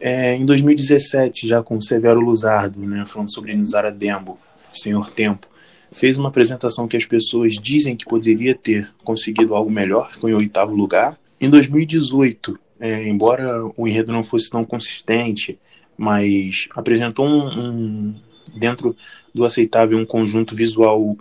É, 0.01 0.35
em 0.35 0.47
2017, 0.47 1.47
já 1.47 1.63
com 1.63 1.79
Severo 1.79 2.19
Luzardo, 2.19 2.81
né, 2.81 3.05
falando 3.07 3.31
sobre 3.31 3.55
Nizara 3.55 3.91
Dembo, 3.91 4.39
Senhor 4.73 5.11
Tempo, 5.11 5.47
fez 5.93 6.17
uma 6.17 6.31
apresentação 6.31 6.89
que 6.89 6.97
as 6.97 7.05
pessoas 7.05 7.59
dizem 7.59 7.95
que 7.95 8.07
poderia 8.07 8.55
ter 8.55 8.91
conseguido 9.05 9.55
algo 9.55 9.71
melhor, 9.71 10.11
ficou 10.11 10.31
em 10.31 10.33
oitavo 10.33 10.75
lugar. 10.75 11.19
Em 11.39 11.51
2018, 11.51 12.59
é, 12.81 13.07
embora 13.07 13.67
o 13.77 13.87
enredo 13.87 14.15
não 14.15 14.23
fosse 14.23 14.49
tão 14.49 14.65
consistente, 14.65 15.59
mas 15.99 16.69
apresentou 16.75 17.27
um, 17.27 17.49
um, 17.49 18.15
dentro 18.57 18.97
do 19.35 19.45
aceitável 19.45 19.99
um 19.99 20.07
conjunto 20.07 20.55
visual 20.55 21.19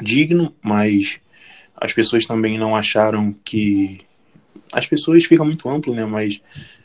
digno, 0.00 0.54
mas 0.62 1.20
as 1.76 1.92
pessoas 1.92 2.24
também 2.24 2.56
não 2.56 2.74
acharam 2.74 3.36
que 3.44 4.07
as 4.72 4.86
pessoas 4.86 5.24
ficam 5.24 5.46
muito 5.46 5.68
amplo, 5.68 5.94
né? 5.94 6.04
Mas 6.04 6.40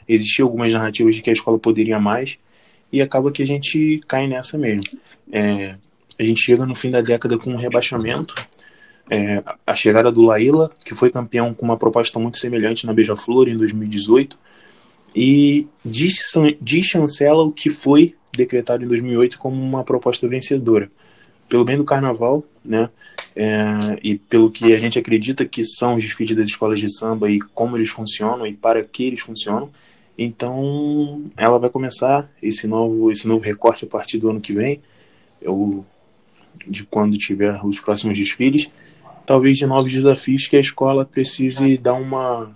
existiam 0.08 0.48
algumas 0.48 0.72
narrativas 0.72 1.16
de 1.16 1.22
que 1.22 1.30
a 1.30 1.34
escola 1.34 1.58
poderia 1.58 2.00
mais 2.00 2.38
e 2.92 3.02
acaba 3.02 3.32
que 3.32 3.42
a 3.42 3.48
gente 3.48 4.02
cai 4.08 4.28
nessa 4.28 4.58
mesmo. 4.58 4.84
É, 5.32 5.76
a 6.20 6.24
gente 6.24 6.42
chega 6.42 6.66
no 6.66 6.76
fim 6.76 6.90
da 6.90 7.02
década 7.02 7.38
com 7.38 7.52
um 7.52 7.58
rebaixamento. 7.58 8.36
É, 9.10 9.44
a 9.66 9.76
chegada 9.76 10.12
do 10.12 10.22
Laila, 10.22 10.72
que 10.86 10.96
foi 10.96 11.10
campeão 11.10 11.54
com 11.54 11.66
uma 11.66 11.78
proposta 11.78 12.18
muito 12.20 12.38
semelhante 12.38 12.86
na 12.86 12.94
Beija-Flor 12.94 13.50
em 13.50 13.58
2018, 13.58 14.38
e 15.16 15.68
deschancela 16.62 17.44
o 17.44 17.52
que 17.52 17.70
foi 17.70 18.16
decretado 18.36 18.84
em 18.84 18.88
2008 18.88 19.38
como 19.38 19.62
uma 19.62 19.84
proposta 19.84 20.28
vencedora 20.28 20.90
pelo 21.50 21.64
bem 21.64 21.78
do 21.78 21.84
carnaval, 21.84 22.44
né? 22.64 22.90
É, 23.36 24.00
e 24.04 24.16
pelo 24.16 24.52
que 24.52 24.74
a 24.74 24.80
gente 24.80 25.00
acredita 25.00 25.46
que 25.46 25.64
são 25.66 25.96
os 25.96 26.04
desfiles 26.04 26.36
das 26.36 26.48
escolas 26.48 26.80
de 26.80 26.92
samba 26.94 27.30
e 27.30 27.40
como 27.40 27.76
eles 27.76 27.90
funcionam 27.90 28.46
e 28.46 28.54
para 28.54 28.84
que 28.84 29.06
eles 29.06 29.22
funcionam. 29.22 29.70
Então, 30.18 31.24
ela 31.36 31.58
vai 31.58 31.70
começar 31.70 32.30
esse 32.42 32.68
novo 32.68 33.12
esse 33.12 33.28
novo 33.28 33.44
recorte 33.44 33.86
a 33.86 33.88
partir 33.88 34.20
do 34.20 34.30
ano 34.30 34.40
que 34.40 34.54
vem, 34.54 34.80
ou 35.44 35.84
de 36.68 36.84
quando 36.84 37.18
tiver 37.18 37.60
os 37.66 37.80
próximos 37.80 38.18
desfiles, 38.18 38.70
talvez 39.26 39.58
de 39.58 39.66
novos 39.66 39.92
desafios 39.92 40.48
que 40.48 40.56
a 40.56 40.60
escola 40.60 41.06
precise 41.06 41.78
dar 41.78 41.94
uma 41.94 42.56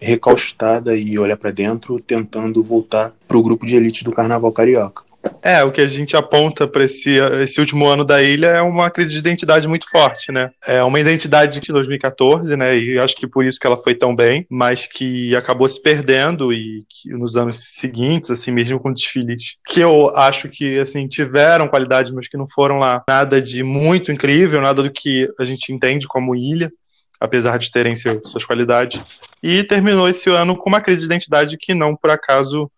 recaustada 0.00 0.96
e 0.96 1.18
olhar 1.18 1.36
para 1.36 1.50
dentro, 1.50 2.00
tentando 2.00 2.62
voltar 2.62 3.12
para 3.28 3.36
o 3.36 3.42
grupo 3.42 3.66
de 3.66 3.76
elite 3.76 4.02
do 4.02 4.12
Carnaval 4.12 4.52
Carioca. 4.52 5.09
É, 5.42 5.62
o 5.62 5.70
que 5.70 5.80
a 5.80 5.86
gente 5.86 6.16
aponta 6.16 6.66
para 6.66 6.84
esse, 6.84 7.18
esse 7.42 7.60
último 7.60 7.86
ano 7.86 8.04
da 8.04 8.22
ilha 8.22 8.48
é 8.48 8.62
uma 8.62 8.90
crise 8.90 9.12
de 9.12 9.18
identidade 9.18 9.68
muito 9.68 9.88
forte, 9.88 10.32
né? 10.32 10.50
É 10.66 10.82
uma 10.82 11.00
identidade 11.00 11.60
de 11.60 11.72
2014, 11.72 12.56
né? 12.56 12.78
E 12.78 12.98
acho 12.98 13.16
que 13.16 13.26
por 13.26 13.44
isso 13.44 13.58
que 13.58 13.66
ela 13.66 13.78
foi 13.78 13.94
tão 13.94 14.14
bem, 14.14 14.46
mas 14.50 14.86
que 14.86 15.34
acabou 15.36 15.68
se 15.68 15.80
perdendo 15.80 16.52
e 16.52 16.84
que 16.88 17.10
nos 17.10 17.36
anos 17.36 17.58
seguintes, 17.58 18.30
assim, 18.30 18.50
mesmo 18.50 18.80
com 18.80 18.92
desfiles 18.92 19.56
que 19.66 19.80
eu 19.80 20.10
acho 20.16 20.48
que, 20.48 20.78
assim, 20.78 21.06
tiveram 21.06 21.68
qualidade, 21.68 22.14
mas 22.14 22.28
que 22.28 22.36
não 22.36 22.46
foram 22.46 22.78
lá 22.78 23.02
nada 23.08 23.40
de 23.40 23.62
muito 23.62 24.10
incrível, 24.12 24.60
nada 24.60 24.82
do 24.82 24.90
que 24.90 25.28
a 25.38 25.44
gente 25.44 25.72
entende 25.72 26.06
como 26.06 26.34
ilha 26.34 26.70
apesar 27.20 27.58
de 27.58 27.70
terem 27.70 27.94
seu, 27.94 28.22
suas 28.24 28.46
qualidades. 28.46 29.02
E 29.42 29.62
terminou 29.62 30.08
esse 30.08 30.30
ano 30.30 30.56
com 30.56 30.70
uma 30.70 30.80
crise 30.80 31.00
de 31.00 31.06
identidade 31.06 31.58
que 31.58 31.74
não, 31.74 31.94
por 31.94 32.10
acaso, 32.10 32.70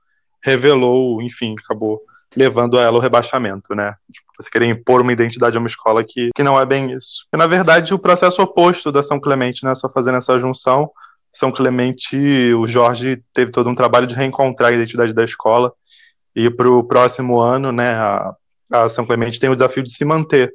revelou, 0.42 1.22
enfim, 1.22 1.54
acabou 1.64 2.02
levando 2.36 2.78
a 2.78 2.82
ela 2.82 2.96
o 2.96 3.00
rebaixamento, 3.00 3.74
né? 3.74 3.94
Tipo, 4.12 4.26
você 4.38 4.50
querer 4.50 4.66
impor 4.66 5.02
uma 5.02 5.12
identidade 5.12 5.56
a 5.56 5.60
uma 5.60 5.68
escola 5.68 6.04
que, 6.04 6.30
que 6.34 6.42
não 6.42 6.60
é 6.60 6.64
bem 6.66 6.92
isso. 6.92 7.26
E, 7.32 7.36
na 7.36 7.46
verdade, 7.46 7.92
o 7.94 7.98
processo 7.98 8.42
oposto 8.42 8.90
da 8.90 9.02
São 9.02 9.20
Clemente, 9.20 9.64
né? 9.64 9.74
Só 9.74 9.88
fazendo 9.88 10.18
essa 10.18 10.38
junção, 10.38 10.90
São 11.32 11.52
Clemente, 11.52 12.16
o 12.54 12.66
Jorge 12.66 13.22
teve 13.32 13.50
todo 13.50 13.68
um 13.68 13.74
trabalho 13.74 14.06
de 14.06 14.14
reencontrar 14.14 14.70
a 14.70 14.74
identidade 14.74 15.12
da 15.12 15.24
escola 15.24 15.72
e 16.34 16.50
para 16.50 16.68
o 16.68 16.82
próximo 16.82 17.40
ano, 17.40 17.70
né, 17.70 17.94
a, 17.94 18.34
a, 18.70 18.88
São 18.88 19.06
Clemente 19.06 19.38
tem 19.38 19.50
o 19.50 19.54
desafio 19.54 19.82
de 19.82 19.94
se 19.94 20.04
manter, 20.04 20.52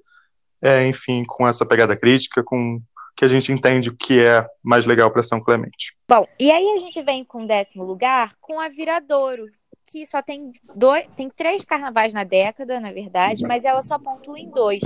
é, 0.62 0.88
enfim, 0.88 1.24
com 1.26 1.48
essa 1.48 1.66
pegada 1.66 1.96
crítica, 1.96 2.44
com 2.44 2.82
que 3.16 3.26
a 3.26 3.28
gente 3.28 3.52
entende 3.52 3.90
o 3.90 3.96
que 3.96 4.20
é 4.20 4.46
mais 4.64 4.86
legal 4.86 5.10
para 5.10 5.24
São 5.24 5.42
Clemente. 5.42 5.96
Bom, 6.10 6.28
e 6.40 6.52
aí 6.52 6.76
a 6.76 6.78
gente 6.78 7.02
vem 7.02 7.24
com 7.24 7.44
o 7.44 7.48
décimo 7.48 7.84
lugar 7.84 8.34
com 8.40 8.60
a 8.60 8.70
Viradouro, 8.70 9.46
que 9.88 10.06
só 10.06 10.22
tem 10.22 10.52
dois, 10.76 11.08
tem 11.16 11.30
três 11.30 11.64
carnavais 11.64 12.14
na 12.14 12.24
década, 12.24 12.80
na 12.80 12.92
verdade, 12.92 13.48
mas 13.48 13.64
ela 13.66 13.82
só 13.82 13.98
pontua 13.98 14.38
em 14.38 14.50
dois. 14.50 14.84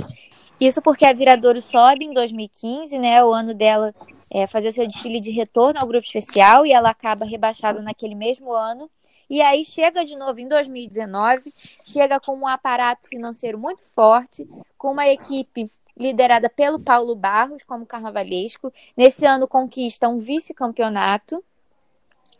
Isso 0.60 0.80
porque 0.80 1.04
a 1.04 1.12
Viradouro 1.12 1.60
sobe 1.60 2.04
em 2.04 2.14
2015, 2.14 2.96
né? 2.98 3.22
O 3.24 3.32
ano 3.32 3.52
dela 3.52 3.92
é 4.30 4.46
fazer 4.46 4.68
o 4.68 4.72
seu 4.72 4.86
desfile 4.86 5.20
de 5.20 5.30
retorno 5.30 5.80
ao 5.80 5.86
grupo 5.86 6.06
especial 6.06 6.64
e 6.64 6.72
ela 6.72 6.90
acaba 6.90 7.26
rebaixada 7.26 7.82
naquele 7.82 8.14
mesmo 8.14 8.52
ano. 8.52 8.88
E 9.28 9.40
aí 9.40 9.64
chega 9.64 10.04
de 10.04 10.16
novo 10.16 10.38
em 10.38 10.46
2019, 10.46 11.52
chega 11.84 12.20
com 12.20 12.36
um 12.36 12.46
aparato 12.46 13.08
financeiro 13.08 13.58
muito 13.58 13.82
forte, 13.94 14.48
com 14.78 14.92
uma 14.92 15.08
equipe 15.08 15.70
liderada 15.98 16.48
pelo 16.48 16.80
Paulo 16.80 17.14
Barros 17.14 17.62
como 17.64 17.84
carnavalesco. 17.84 18.72
Nesse 18.96 19.26
ano 19.26 19.48
conquista 19.48 20.08
um 20.08 20.18
vice-campeonato 20.18 21.42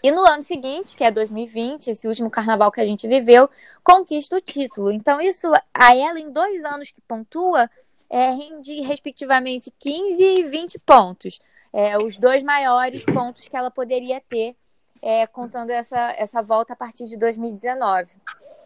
e 0.02 0.10
no 0.10 0.22
ano 0.26 0.42
seguinte, 0.42 0.96
que 0.96 1.04
é 1.04 1.10
2020, 1.10 1.88
esse 1.88 2.08
último 2.08 2.28
carnaval 2.28 2.72
que 2.72 2.80
a 2.80 2.86
gente 2.86 3.06
viveu, 3.06 3.48
conquista 3.84 4.36
o 4.36 4.40
título. 4.40 4.90
Então, 4.90 5.20
isso 5.20 5.52
a 5.72 5.96
ela, 5.96 6.18
em 6.18 6.30
dois 6.30 6.64
anos 6.64 6.90
que 6.90 7.00
pontua, 7.02 7.70
é, 8.10 8.30
rende 8.30 8.80
respectivamente 8.80 9.72
15 9.78 10.22
e 10.22 10.42
20 10.42 10.78
pontos. 10.80 11.40
É, 11.72 11.96
os 11.96 12.16
dois 12.16 12.42
maiores 12.42 13.04
pontos 13.04 13.46
que 13.46 13.56
ela 13.56 13.70
poderia 13.70 14.20
ter, 14.28 14.56
é, 15.00 15.26
contando 15.26 15.70
essa, 15.70 16.12
essa 16.18 16.42
volta 16.42 16.72
a 16.72 16.76
partir 16.76 17.06
de 17.06 17.16
2019. 17.16 18.10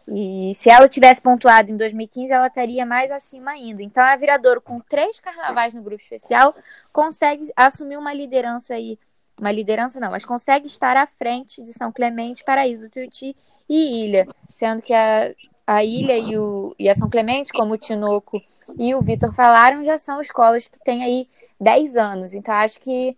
E 0.09 0.53
se 0.55 0.69
ela 0.69 0.89
tivesse 0.89 1.21
pontuado 1.21 1.71
em 1.71 1.77
2015, 1.77 2.33
ela 2.33 2.47
estaria 2.47 2.85
mais 2.85 3.11
acima 3.11 3.51
ainda. 3.51 3.81
Então, 3.83 4.03
a 4.03 4.15
Viradouro, 4.15 4.59
com 4.59 4.79
três 4.79 5.19
carnavais 5.19 5.73
no 5.73 5.81
grupo 5.81 6.01
especial, 6.01 6.55
consegue 6.91 7.51
assumir 7.55 7.97
uma 7.97 8.13
liderança 8.13 8.73
aí 8.73 8.99
uma 9.39 9.51
liderança 9.51 9.99
não, 9.99 10.11
mas 10.11 10.25
consegue 10.25 10.67
estar 10.67 10.97
à 10.97 11.05
frente 11.05 11.61
de 11.61 11.71
São 11.73 11.91
Clemente, 11.91 12.43
Paraíso 12.43 12.83
do 12.83 12.89
Tuiuti 12.89 13.35
e 13.69 14.05
Ilha, 14.05 14.27
sendo 14.53 14.81
que 14.81 14.93
a, 14.93 15.33
a 15.65 15.83
Ilha 15.83 16.17
e, 16.17 16.37
o, 16.37 16.73
e 16.79 16.89
a 16.89 16.95
São 16.95 17.09
Clemente, 17.09 17.51
como 17.51 17.73
o 17.73 17.77
Tinoco 17.77 18.41
e 18.77 18.95
o 18.95 19.01
Vitor 19.01 19.33
falaram, 19.33 19.83
já 19.83 19.97
são 19.97 20.19
escolas 20.19 20.67
que 20.67 20.79
têm 20.79 21.03
aí 21.03 21.27
10 21.59 21.95
anos. 21.95 22.33
Então, 22.33 22.53
acho 22.55 22.79
que 22.79 23.15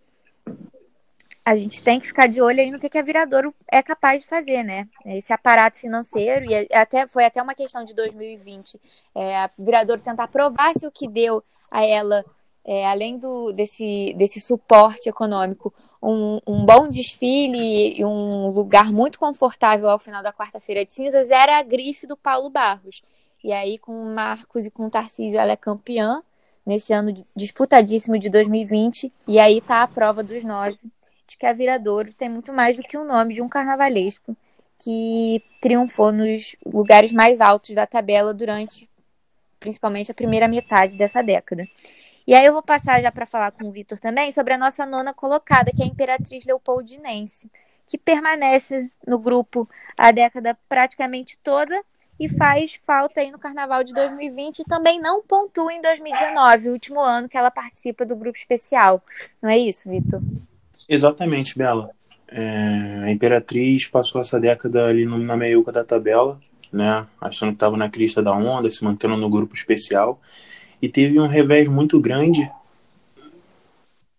a 1.44 1.56
gente 1.56 1.82
tem 1.82 1.98
que 1.98 2.06
ficar 2.06 2.26
de 2.26 2.40
olho 2.40 2.60
aí 2.60 2.70
no 2.70 2.78
que, 2.78 2.88
que 2.88 2.98
a 2.98 3.02
Viradouro 3.02 3.54
é 3.70 3.82
capaz 3.82 4.22
de 4.22 4.28
fazer, 4.28 4.62
né? 4.62 4.86
Esse 5.06 5.32
aparato 5.32 5.78
financeiro, 5.78 6.44
e 6.44 6.68
até 6.72 7.06
foi 7.06 7.24
até 7.24 7.42
uma 7.42 7.54
questão 7.54 7.84
de 7.84 7.94
2020, 7.94 8.80
é, 9.14 9.36
a 9.36 9.50
Viradouro 9.58 10.02
tentar 10.02 10.28
provar 10.28 10.74
se 10.74 10.86
o 10.86 10.92
que 10.92 11.08
deu 11.08 11.42
a 11.70 11.84
ela 11.84 12.24
é, 12.64 12.86
além 12.86 13.18
do, 13.18 13.52
desse, 13.52 14.14
desse 14.16 14.40
suporte 14.40 15.08
econômico, 15.08 15.72
um, 16.02 16.38
um, 16.46 16.64
bom 16.64 16.88
desfile 16.88 17.98
e 17.98 18.04
um 18.04 18.48
lugar 18.48 18.92
muito 18.92 19.18
confortável 19.18 19.88
ao 19.88 19.98
final 19.98 20.22
da 20.22 20.32
quarta-feira 20.32 20.84
de 20.84 20.92
cinzas 20.92 21.30
era 21.30 21.58
a 21.58 21.62
grife 21.62 22.06
do 22.06 22.16
Paulo 22.16 22.50
Barros. 22.50 23.02
E 23.42 23.52
aí, 23.52 23.78
com 23.78 23.92
o 23.92 24.14
Marcos 24.14 24.66
e 24.66 24.70
com 24.70 24.86
o 24.86 24.90
Tarcísio, 24.90 25.38
ela 25.38 25.52
é 25.52 25.56
campeã 25.56 26.22
nesse 26.66 26.92
ano 26.92 27.12
disputadíssimo 27.34 28.18
de 28.18 28.28
2020. 28.28 29.12
E 29.26 29.38
aí 29.38 29.60
tá 29.60 29.82
a 29.82 29.88
prova 29.88 30.22
dos 30.22 30.44
nove 30.44 30.78
de 31.26 31.36
que 31.38 31.46
a 31.46 31.52
Viradouro 31.52 32.12
tem 32.12 32.28
muito 32.28 32.52
mais 32.52 32.76
do 32.76 32.82
que 32.82 32.98
o 32.98 33.04
nome 33.04 33.34
de 33.34 33.40
um 33.40 33.48
carnavalesco 33.48 34.36
que 34.82 35.42
triunfou 35.60 36.10
nos 36.12 36.56
lugares 36.66 37.12
mais 37.12 37.40
altos 37.40 37.74
da 37.74 37.86
tabela 37.86 38.34
durante 38.34 38.88
principalmente 39.58 40.10
a 40.10 40.14
primeira 40.14 40.48
metade 40.48 40.96
dessa 40.96 41.22
década. 41.22 41.68
E 42.26 42.34
aí 42.34 42.44
eu 42.44 42.52
vou 42.52 42.62
passar 42.62 43.00
já 43.00 43.10
para 43.10 43.26
falar 43.26 43.50
com 43.50 43.68
o 43.68 43.72
Vitor 43.72 43.98
também 43.98 44.30
sobre 44.32 44.54
a 44.54 44.58
nossa 44.58 44.84
nona 44.86 45.12
colocada, 45.12 45.72
que 45.74 45.82
é 45.82 45.84
a 45.84 45.88
Imperatriz 45.88 46.44
Leopoldinense, 46.44 47.50
que 47.86 47.98
permanece 47.98 48.90
no 49.06 49.18
grupo 49.18 49.68
a 49.98 50.10
década 50.10 50.56
praticamente 50.68 51.38
toda 51.42 51.82
e 52.18 52.28
faz 52.28 52.78
falta 52.86 53.20
aí 53.20 53.30
no 53.30 53.38
Carnaval 53.38 53.82
de 53.82 53.94
2020 53.94 54.60
e 54.60 54.64
também 54.64 55.00
não 55.00 55.22
pontua 55.22 55.72
em 55.72 55.80
2019, 55.80 56.68
o 56.68 56.72
último 56.72 57.00
ano 57.00 57.28
que 57.28 57.36
ela 57.36 57.50
participa 57.50 58.04
do 58.04 58.14
grupo 58.14 58.36
especial. 58.36 59.02
Não 59.40 59.48
é 59.48 59.58
isso, 59.58 59.88
Vitor? 59.88 60.20
Exatamente, 60.86 61.56
Bela. 61.56 61.90
É, 62.28 63.00
a 63.04 63.10
Imperatriz 63.10 63.86
passou 63.86 64.20
essa 64.20 64.38
década 64.38 64.86
ali 64.86 65.06
na 65.06 65.36
meiuca 65.36 65.72
da 65.72 65.82
tabela, 65.82 66.38
né? 66.70 67.06
Achando 67.20 67.48
que 67.48 67.56
estava 67.56 67.76
na 67.76 67.88
crista 67.88 68.22
da 68.22 68.32
onda, 68.32 68.70
se 68.70 68.84
mantendo 68.84 69.16
no 69.16 69.30
grupo 69.30 69.56
especial 69.56 70.20
e 70.80 70.88
teve 70.88 71.18
um 71.20 71.26
revés 71.26 71.68
muito 71.68 72.00
grande 72.00 72.50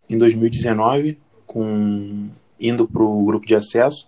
em 0.10 0.18
2019, 0.18 1.18
com 1.46 2.30
indo 2.60 2.88
para 2.88 3.02
o 3.02 3.26
grupo 3.26 3.46
de 3.46 3.56
acesso, 3.56 4.08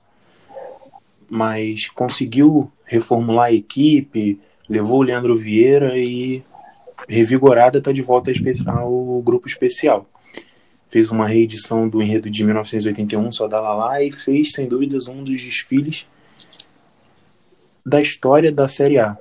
mas 1.29 1.87
conseguiu 1.89 2.71
reformular 2.85 3.47
a 3.47 3.53
equipe, 3.53 4.39
levou 4.69 4.99
o 4.99 5.03
Leandro 5.03 5.35
Vieira 5.35 5.97
e 5.97 6.43
revigorada 7.09 7.79
está 7.79 7.91
de 7.91 8.01
volta 8.01 8.31
ao 8.67 9.21
grupo 9.21 9.47
especial. 9.47 10.07
Fez 10.87 11.09
uma 11.09 11.27
reedição 11.27 11.89
do 11.89 12.01
enredo 12.01 12.29
de 12.29 12.43
1981, 12.43 13.31
Só 13.31 13.47
da 13.47 13.59
Lala, 13.59 14.03
e 14.03 14.11
fez, 14.11 14.51
sem 14.51 14.67
dúvidas, 14.67 15.07
um 15.07 15.23
dos 15.23 15.41
desfiles 15.41 16.05
da 17.85 17.99
história 17.99 18.51
da 18.51 18.67
Série 18.67 18.99
A 18.99 19.17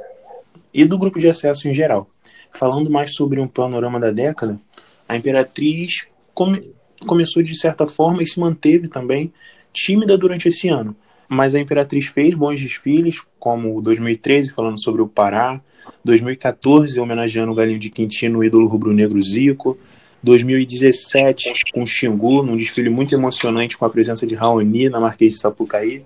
e 0.72 0.84
do 0.84 0.98
grupo 0.98 1.18
de 1.18 1.28
acesso 1.28 1.66
em 1.68 1.74
geral. 1.74 2.11
Falando 2.52 2.90
mais 2.90 3.14
sobre 3.14 3.40
um 3.40 3.48
panorama 3.48 3.98
da 3.98 4.10
década, 4.10 4.60
a 5.08 5.16
Imperatriz 5.16 6.06
come, 6.34 6.72
começou 7.06 7.42
de 7.42 7.56
certa 7.56 7.86
forma 7.86 8.22
e 8.22 8.26
se 8.26 8.38
manteve 8.38 8.88
também 8.88 9.32
tímida 9.72 10.16
durante 10.16 10.48
esse 10.48 10.68
ano. 10.68 10.94
Mas 11.28 11.54
a 11.54 11.60
Imperatriz 11.60 12.06
fez 12.06 12.34
bons 12.34 12.60
desfiles, 12.60 13.22
como 13.38 13.80
2013, 13.80 14.52
falando 14.52 14.82
sobre 14.82 15.00
o 15.00 15.08
Pará, 15.08 15.60
2014, 16.04 17.00
homenageando 17.00 17.52
o 17.52 17.54
Galinho 17.54 17.78
de 17.78 17.90
Quintino, 17.90 18.40
o 18.40 18.44
ídolo 18.44 18.66
rubro-negro 18.66 19.20
Zico, 19.22 19.78
2017, 20.22 21.52
com 21.72 21.84
Xingu, 21.84 22.42
num 22.42 22.56
desfile 22.56 22.90
muito 22.90 23.14
emocionante 23.14 23.76
com 23.76 23.84
a 23.84 23.90
presença 23.90 24.26
de 24.26 24.34
Raoni 24.34 24.88
na 24.88 25.00
Marquês 25.00 25.34
de 25.34 25.40
Sapucaí, 25.40 26.04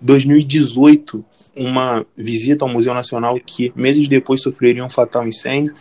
2018, 0.00 1.24
uma 1.56 2.06
visita 2.16 2.64
ao 2.64 2.68
Museu 2.68 2.94
Nacional 2.94 3.38
que 3.44 3.72
meses 3.76 4.08
depois 4.08 4.40
sofreria 4.40 4.84
um 4.84 4.88
fatal 4.88 5.26
incêndio. 5.26 5.72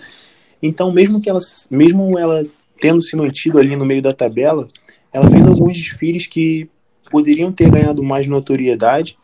Então, 0.62 0.92
mesmo 0.92 1.22
que 1.22 1.30
ela, 1.30 1.40
mesmo 1.70 2.20
ela 2.20 2.44
tendo 2.80 3.02
se 3.02 3.16
mantido 3.16 3.58
ali 3.58 3.76
no 3.76 3.86
meio 3.86 4.02
da 4.02 4.12
tabela, 4.12 4.68
ela 5.12 5.30
fez 5.30 5.46
alguns 5.46 5.78
desfiles 5.78 6.28
que 6.28 6.70
poderiam 7.10 7.52
ter 7.52 7.70
ganhado 7.70 8.04
mais 8.04 8.28
notoriedade, 8.28 9.18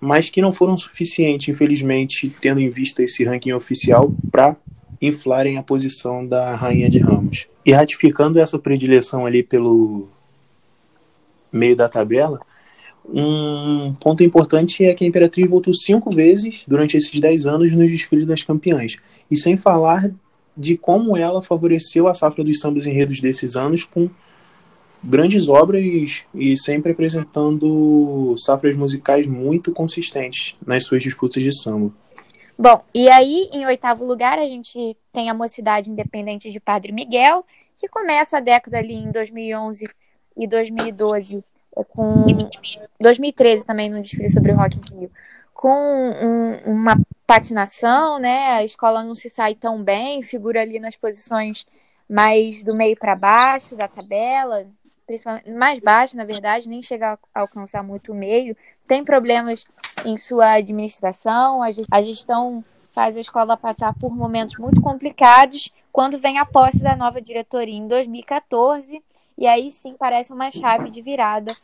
mas 0.00 0.30
que 0.30 0.40
não 0.40 0.52
foram 0.52 0.78
suficientes, 0.78 1.48
infelizmente, 1.48 2.32
tendo 2.40 2.60
em 2.60 2.70
vista 2.70 3.02
esse 3.02 3.24
ranking 3.24 3.52
oficial 3.52 4.12
para 4.30 4.56
inflarem 5.00 5.58
a 5.58 5.62
posição 5.62 6.26
da 6.26 6.54
Rainha 6.54 6.88
de 6.88 6.98
Ramos. 6.98 7.46
E 7.64 7.72
ratificando 7.72 8.38
essa 8.38 8.58
predileção 8.58 9.26
ali 9.26 9.42
pelo 9.42 10.08
meio 11.52 11.76
da 11.76 11.88
tabela, 11.88 12.40
um 13.12 13.94
ponto 13.94 14.22
importante 14.22 14.84
é 14.84 14.94
que 14.94 15.04
a 15.04 15.08
Imperatriz 15.08 15.50
voltou 15.50 15.74
cinco 15.74 16.10
vezes 16.10 16.64
durante 16.66 16.96
esses 16.96 17.18
dez 17.18 17.46
anos 17.46 17.72
nos 17.72 17.90
desfiles 17.90 18.26
das 18.26 18.42
campeãs. 18.42 18.96
E 19.30 19.36
sem 19.36 19.56
falar 19.56 20.10
de 20.56 20.76
como 20.76 21.16
ela 21.16 21.42
favoreceu 21.42 22.06
a 22.06 22.14
safra 22.14 22.44
dos 22.44 22.60
sambas 22.60 22.86
enredos 22.86 23.20
desses 23.20 23.56
anos 23.56 23.84
com 23.84 24.08
grandes 25.02 25.48
obras 25.48 25.82
e 26.34 26.56
sempre 26.56 26.92
apresentando 26.92 28.34
safras 28.36 28.76
musicais 28.76 29.26
muito 29.26 29.72
consistentes 29.72 30.56
nas 30.64 30.84
suas 30.84 31.02
disputas 31.02 31.42
de 31.42 31.52
samba. 31.52 31.92
Bom, 32.58 32.84
e 32.94 33.08
aí, 33.08 33.48
em 33.54 33.64
oitavo 33.64 34.04
lugar, 34.04 34.38
a 34.38 34.46
gente 34.46 34.94
tem 35.10 35.30
a 35.30 35.34
Mocidade 35.34 35.90
Independente 35.90 36.50
de 36.50 36.60
Padre 36.60 36.92
Miguel, 36.92 37.42
que 37.74 37.88
começa 37.88 38.36
a 38.36 38.40
década 38.40 38.76
ali 38.76 38.94
em 38.94 39.10
2011 39.10 39.88
e 40.36 40.46
2012, 40.46 41.38
é, 41.38 41.42
com 41.88 42.26
2013 43.00 43.64
também 43.64 43.88
no 43.88 44.00
desfile 44.00 44.28
sobre 44.28 44.52
o 44.52 44.56
Rock 44.56 44.78
in 44.78 45.00
Rio, 45.00 45.10
com 45.54 45.68
um, 45.68 46.72
uma 46.72 46.98
patinação, 47.26 48.18
né? 48.18 48.52
A 48.52 48.64
escola 48.64 49.02
não 49.02 49.14
se 49.14 49.30
sai 49.30 49.54
tão 49.54 49.82
bem, 49.82 50.22
figura 50.22 50.60
ali 50.60 50.80
nas 50.80 50.96
posições 50.96 51.66
mais 52.08 52.64
do 52.64 52.74
meio 52.74 52.96
para 52.96 53.14
baixo 53.14 53.76
da 53.76 53.86
tabela, 53.86 54.66
principalmente 55.06 55.50
mais 55.50 55.78
baixo, 55.78 56.16
na 56.16 56.24
verdade, 56.24 56.68
nem 56.68 56.82
chega 56.82 57.18
a 57.34 57.40
alcançar 57.40 57.82
muito 57.82 58.12
o 58.12 58.14
meio. 58.14 58.56
Tem 58.86 59.04
problemas 59.04 59.64
em 60.04 60.18
sua 60.18 60.52
administração, 60.52 61.62
a 61.62 62.02
gestão 62.02 62.64
faz 62.90 63.16
a 63.16 63.20
escola 63.20 63.56
passar 63.56 63.94
por 63.94 64.14
momentos 64.14 64.56
muito 64.56 64.80
complicados 64.80 65.70
quando 65.92 66.18
vem 66.18 66.38
a 66.38 66.44
posse 66.44 66.78
da 66.78 66.94
nova 66.94 67.20
diretoria 67.20 67.74
em 67.74 67.86
2014, 67.86 69.02
e 69.36 69.46
aí 69.46 69.70
sim 69.70 69.94
parece 69.98 70.32
uma 70.32 70.50
chave 70.50 70.90
de 70.90 71.02
virada 71.02 71.54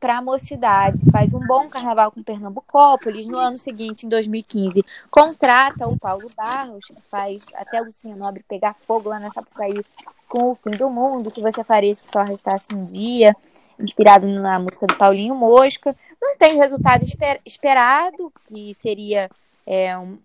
para 0.00 0.18
a 0.18 0.22
mocidade. 0.22 0.98
Faz 1.10 1.32
um 1.32 1.40
bom 1.40 1.68
carnaval 1.68 2.10
com 2.12 2.22
Pernambucópolis. 2.22 3.26
No 3.26 3.38
ano 3.38 3.58
seguinte, 3.58 4.06
em 4.06 4.08
2015, 4.08 4.84
contrata 5.10 5.86
o 5.88 5.98
Paulo 5.98 6.26
Barros, 6.36 6.84
faz 7.10 7.44
até 7.54 7.80
Lucinha 7.80 8.16
Nobre 8.16 8.44
pegar 8.48 8.74
fogo 8.74 9.08
lá 9.08 9.18
nessa 9.18 9.34
Sapucaí 9.34 9.84
com 10.28 10.50
o 10.50 10.54
fim 10.54 10.72
do 10.72 10.90
mundo, 10.90 11.30
que 11.30 11.40
você 11.40 11.64
faria 11.64 11.94
se 11.94 12.10
só 12.10 12.22
restasse 12.22 12.74
um 12.74 12.84
dia, 12.84 13.32
inspirado 13.80 14.26
na 14.26 14.58
música 14.58 14.86
do 14.86 14.94
Paulinho 14.96 15.34
Mosca. 15.34 15.94
Não 16.20 16.36
tem 16.36 16.56
resultado 16.56 17.02
esper 17.02 17.40
esperado, 17.46 18.30
que 18.46 18.74
seria 18.74 19.30
é, 19.66 19.96
um, 19.96 20.18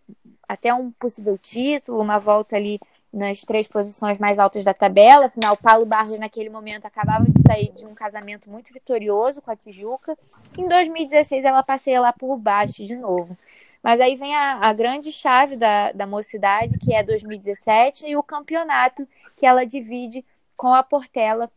até 0.48 0.74
um 0.74 0.92
possível 0.92 1.38
título, 1.38 2.02
uma 2.02 2.20
volta 2.20 2.56
ali 2.56 2.80
nas 3.14 3.42
três 3.42 3.68
posições 3.68 4.18
mais 4.18 4.40
altas 4.40 4.64
da 4.64 4.74
tabela. 4.74 5.28
Afinal, 5.28 5.56
Paulo 5.56 5.86
Barros, 5.86 6.20
naquele 6.20 6.50
momento, 6.50 6.86
acabava 6.86 7.26
de 7.26 7.42
sair 7.42 7.72
de 7.72 7.86
um 7.86 7.94
casamento 7.94 8.50
muito 8.50 8.74
vitorioso 8.74 9.42
com 9.42 9.52
a 9.52 9.56
Tijuca. 9.56 10.18
Em 10.58 10.68
2016, 10.68 11.46
ela 11.46 11.62
passeia 11.62 12.02
lá 12.02 12.12
por 12.12 12.36
baixo 12.38 12.84
de 12.84 12.96
novo. 12.96 13.38
Mas 13.84 14.00
aí 14.00 14.16
vem 14.16 14.34
a, 14.34 14.68
a 14.68 14.74
grande 14.74 15.12
chave 15.12 15.56
da, 15.56 15.92
da 15.92 16.08
mocidade, 16.08 16.80
que 16.80 16.94
é 16.94 17.04
2017, 17.04 18.08
e 18.08 18.16
o 18.16 18.24
campeonato 18.24 19.08
que 19.38 19.46
ela 19.46 19.66
divide 19.66 20.26
com 20.56 20.74
a 20.74 20.82
Portela, 20.82 21.52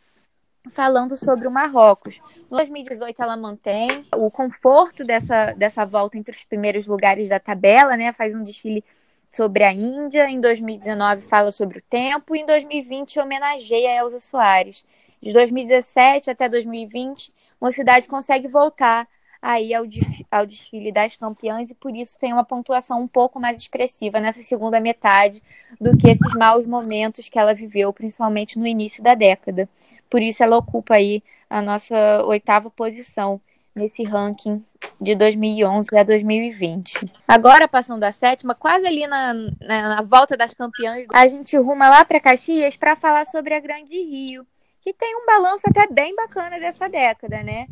falando 0.70 1.16
sobre 1.16 1.46
o 1.46 1.50
Marrocos. 1.50 2.20
No 2.50 2.56
2018 2.56 3.22
ela 3.22 3.36
mantém 3.36 4.06
o 4.14 4.30
conforto 4.30 5.04
dessa, 5.04 5.52
dessa 5.52 5.84
volta 5.84 6.18
entre 6.18 6.34
os 6.34 6.44
primeiros 6.44 6.86
lugares 6.86 7.28
da 7.28 7.40
tabela, 7.40 7.96
né? 7.96 8.12
Faz 8.12 8.34
um 8.34 8.42
desfile 8.42 8.84
sobre 9.32 9.64
a 9.64 9.72
Índia, 9.72 10.28
em 10.28 10.40
2019 10.40 11.22
fala 11.22 11.50
sobre 11.52 11.78
o 11.78 11.82
tempo, 11.82 12.34
e 12.34 12.40
em 12.40 12.46
2020 12.46 13.20
homenageia 13.20 13.90
a 13.90 13.96
Elza 13.96 14.20
Soares. 14.20 14.86
De 15.20 15.32
2017 15.32 16.30
até 16.30 16.48
2020, 16.48 17.34
Mocidade 17.60 18.06
consegue 18.06 18.48
voltar 18.48 19.06
aí 19.40 19.74
ao, 19.74 19.84
ao 20.30 20.46
desfile 20.46 20.90
das 20.92 21.16
campeãs 21.16 21.70
e 21.70 21.74
por 21.74 21.94
isso 21.94 22.18
tem 22.18 22.32
uma 22.32 22.44
pontuação 22.44 23.00
um 23.00 23.08
pouco 23.08 23.38
mais 23.38 23.58
expressiva 23.58 24.20
nessa 24.20 24.42
segunda 24.42 24.80
metade 24.80 25.42
do 25.80 25.96
que 25.96 26.08
esses 26.08 26.34
maus 26.34 26.66
momentos 26.66 27.28
que 27.28 27.38
ela 27.38 27.54
viveu, 27.54 27.92
principalmente 27.92 28.58
no 28.58 28.66
início 28.66 29.02
da 29.02 29.14
década. 29.14 29.68
Por 30.10 30.22
isso 30.22 30.42
ela 30.42 30.56
ocupa 30.56 30.94
aí 30.94 31.22
a 31.48 31.62
nossa 31.62 32.24
oitava 32.24 32.70
posição 32.70 33.40
nesse 33.76 34.02
ranking 34.02 34.64
de 34.98 35.14
2011 35.14 35.96
a 35.98 36.02
2020. 36.02 37.12
Agora, 37.28 37.68
passando 37.68 38.02
a 38.04 38.10
sétima, 38.10 38.54
quase 38.54 38.86
ali 38.86 39.06
na, 39.06 39.34
na, 39.34 39.96
na 39.96 40.02
volta 40.02 40.36
das 40.36 40.54
campeãs, 40.54 41.06
a 41.12 41.26
gente 41.28 41.56
ruma 41.58 41.88
lá 41.88 42.04
para 42.04 42.18
Caxias 42.18 42.74
para 42.74 42.96
falar 42.96 43.26
sobre 43.26 43.54
a 43.54 43.60
Grande 43.60 43.98
Rio, 44.02 44.46
que 44.80 44.94
tem 44.94 45.14
um 45.16 45.26
balanço 45.26 45.64
até 45.68 45.86
bem 45.88 46.16
bacana 46.16 46.58
dessa 46.58 46.88
década, 46.88 47.42
né? 47.42 47.66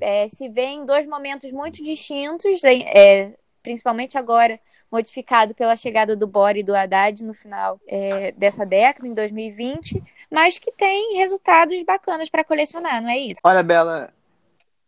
É, 0.00 0.28
se 0.28 0.48
vê 0.48 0.66
em 0.66 0.84
dois 0.84 1.06
momentos 1.06 1.50
muito 1.52 1.82
distintos, 1.82 2.62
é, 2.64 3.34
principalmente 3.62 4.16
agora 4.16 4.58
modificado 4.90 5.54
pela 5.54 5.76
chegada 5.76 6.16
do 6.16 6.26
Bora 6.26 6.58
e 6.58 6.62
do 6.62 6.74
Haddad 6.74 7.22
no 7.22 7.34
final 7.34 7.78
é, 7.86 8.32
dessa 8.32 8.64
década, 8.64 9.06
em 9.06 9.14
2020, 9.14 10.02
mas 10.30 10.58
que 10.58 10.72
tem 10.72 11.16
resultados 11.18 11.82
bacanas 11.84 12.28
para 12.28 12.44
colecionar, 12.44 13.02
não 13.02 13.10
é 13.10 13.18
isso? 13.18 13.40
Olha, 13.44 13.62
Bela, 13.62 14.10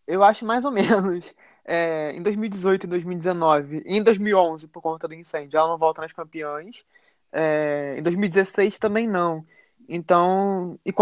eu 0.07 0.23
acho 0.23 0.45
mais 0.45 0.65
ou 0.65 0.73
menos. 0.73 1.35
É, 1.63 2.13
em 2.17 2.23
2018 2.23 2.85
e 2.85 2.87
2019, 2.89 3.83
e 3.87 3.97
em 3.97 4.03
2011, 4.03 4.67
por 4.67 4.81
conta 4.83 5.07
do 5.07 5.15
incêndio, 5.15 5.57
ela 5.57 5.69
não 5.69 5.79
volta 5.79 6.03
nas 6.03 6.13
campeãs. 6.13 6.85
É, 7.33 7.95
em 7.99 8.03
2016 8.03 8.79
também 8.79 9.07
não. 9.07 9.45
Então, 9.93 10.79
e, 10.87 10.95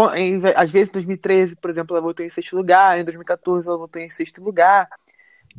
às 0.55 0.71
vezes 0.71 0.89
em 0.89 0.93
2013, 0.93 1.55
por 1.57 1.69
exemplo, 1.69 1.95
ela 1.95 2.01
voltou 2.01 2.25
em 2.25 2.29
sexto 2.31 2.55
lugar, 2.55 2.99
em 2.99 3.03
2014 3.03 3.67
ela 3.67 3.77
voltou 3.77 4.01
em 4.01 4.09
sexto 4.09 4.43
lugar. 4.43 4.89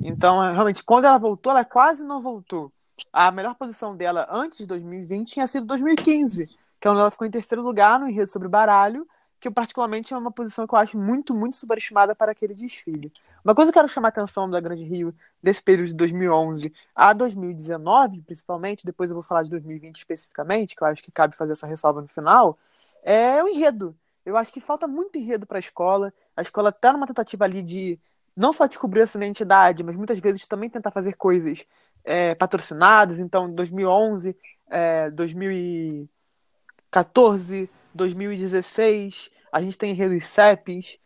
Então, 0.00 0.42
é, 0.42 0.52
realmente, 0.52 0.82
quando 0.82 1.04
ela 1.04 1.16
voltou, 1.16 1.52
ela 1.52 1.64
quase 1.64 2.04
não 2.04 2.20
voltou. 2.20 2.72
A 3.12 3.30
melhor 3.30 3.54
posição 3.54 3.96
dela 3.96 4.26
antes 4.28 4.58
de 4.58 4.66
2020 4.66 5.32
tinha 5.32 5.46
sido 5.46 5.64
2015, 5.64 6.48
que 6.80 6.88
é 6.88 6.90
onde 6.90 7.00
ela 7.00 7.10
ficou 7.10 7.24
em 7.24 7.30
terceiro 7.30 7.62
lugar 7.62 8.00
no 8.00 8.08
enredo 8.08 8.28
sobre 8.28 8.48
baralho, 8.48 9.06
que 9.38 9.48
particularmente 9.48 10.12
é 10.12 10.18
uma 10.18 10.32
posição 10.32 10.66
que 10.66 10.74
eu 10.74 10.78
acho 10.80 10.98
muito, 10.98 11.32
muito 11.32 11.54
superestimada 11.54 12.16
para 12.16 12.32
aquele 12.32 12.52
desfile. 12.52 13.12
Uma 13.44 13.54
coisa 13.54 13.70
que 13.70 13.78
eu 13.78 13.82
quero 13.82 13.92
chamar 13.92 14.08
a 14.08 14.10
atenção 14.10 14.50
da 14.50 14.60
Grande 14.60 14.82
Rio 14.82 15.14
desse 15.40 15.62
período 15.62 15.86
de 15.86 15.94
2011 15.94 16.72
a 16.96 17.12
2019, 17.12 18.22
principalmente, 18.22 18.84
depois 18.84 19.08
eu 19.08 19.14
vou 19.14 19.22
falar 19.22 19.44
de 19.44 19.50
2020 19.50 19.96
especificamente, 19.96 20.74
que 20.74 20.82
eu 20.82 20.88
acho 20.88 21.00
que 21.00 21.12
cabe 21.12 21.36
fazer 21.36 21.52
essa 21.52 21.66
ressalva 21.68 22.02
no 22.02 22.08
final, 22.08 22.58
é 23.02 23.42
o 23.42 23.48
enredo. 23.48 23.96
Eu 24.24 24.36
acho 24.36 24.52
que 24.52 24.60
falta 24.60 24.86
muito 24.86 25.18
enredo 25.18 25.46
para 25.46 25.58
a 25.58 25.60
escola. 25.60 26.12
A 26.36 26.42
escola 26.42 26.68
está 26.70 26.92
numa 26.92 27.06
tentativa 27.06 27.44
ali 27.44 27.62
de 27.62 27.98
não 28.36 28.52
só 28.52 28.66
descobrir 28.66 29.00
essa 29.00 29.18
identidade, 29.18 29.82
mas 29.82 29.96
muitas 29.96 30.18
vezes 30.18 30.46
também 30.46 30.70
tentar 30.70 30.90
fazer 30.90 31.16
coisas 31.16 31.64
é, 32.04 32.34
patrocinadas. 32.34 33.18
Então, 33.18 33.50
2011, 33.52 34.36
é, 34.68 35.10
2014, 35.10 37.70
2016, 37.94 39.30
a 39.52 39.60
gente 39.60 39.76
tem 39.76 39.90
enredos 39.90 40.24
CEPs. 40.24 40.98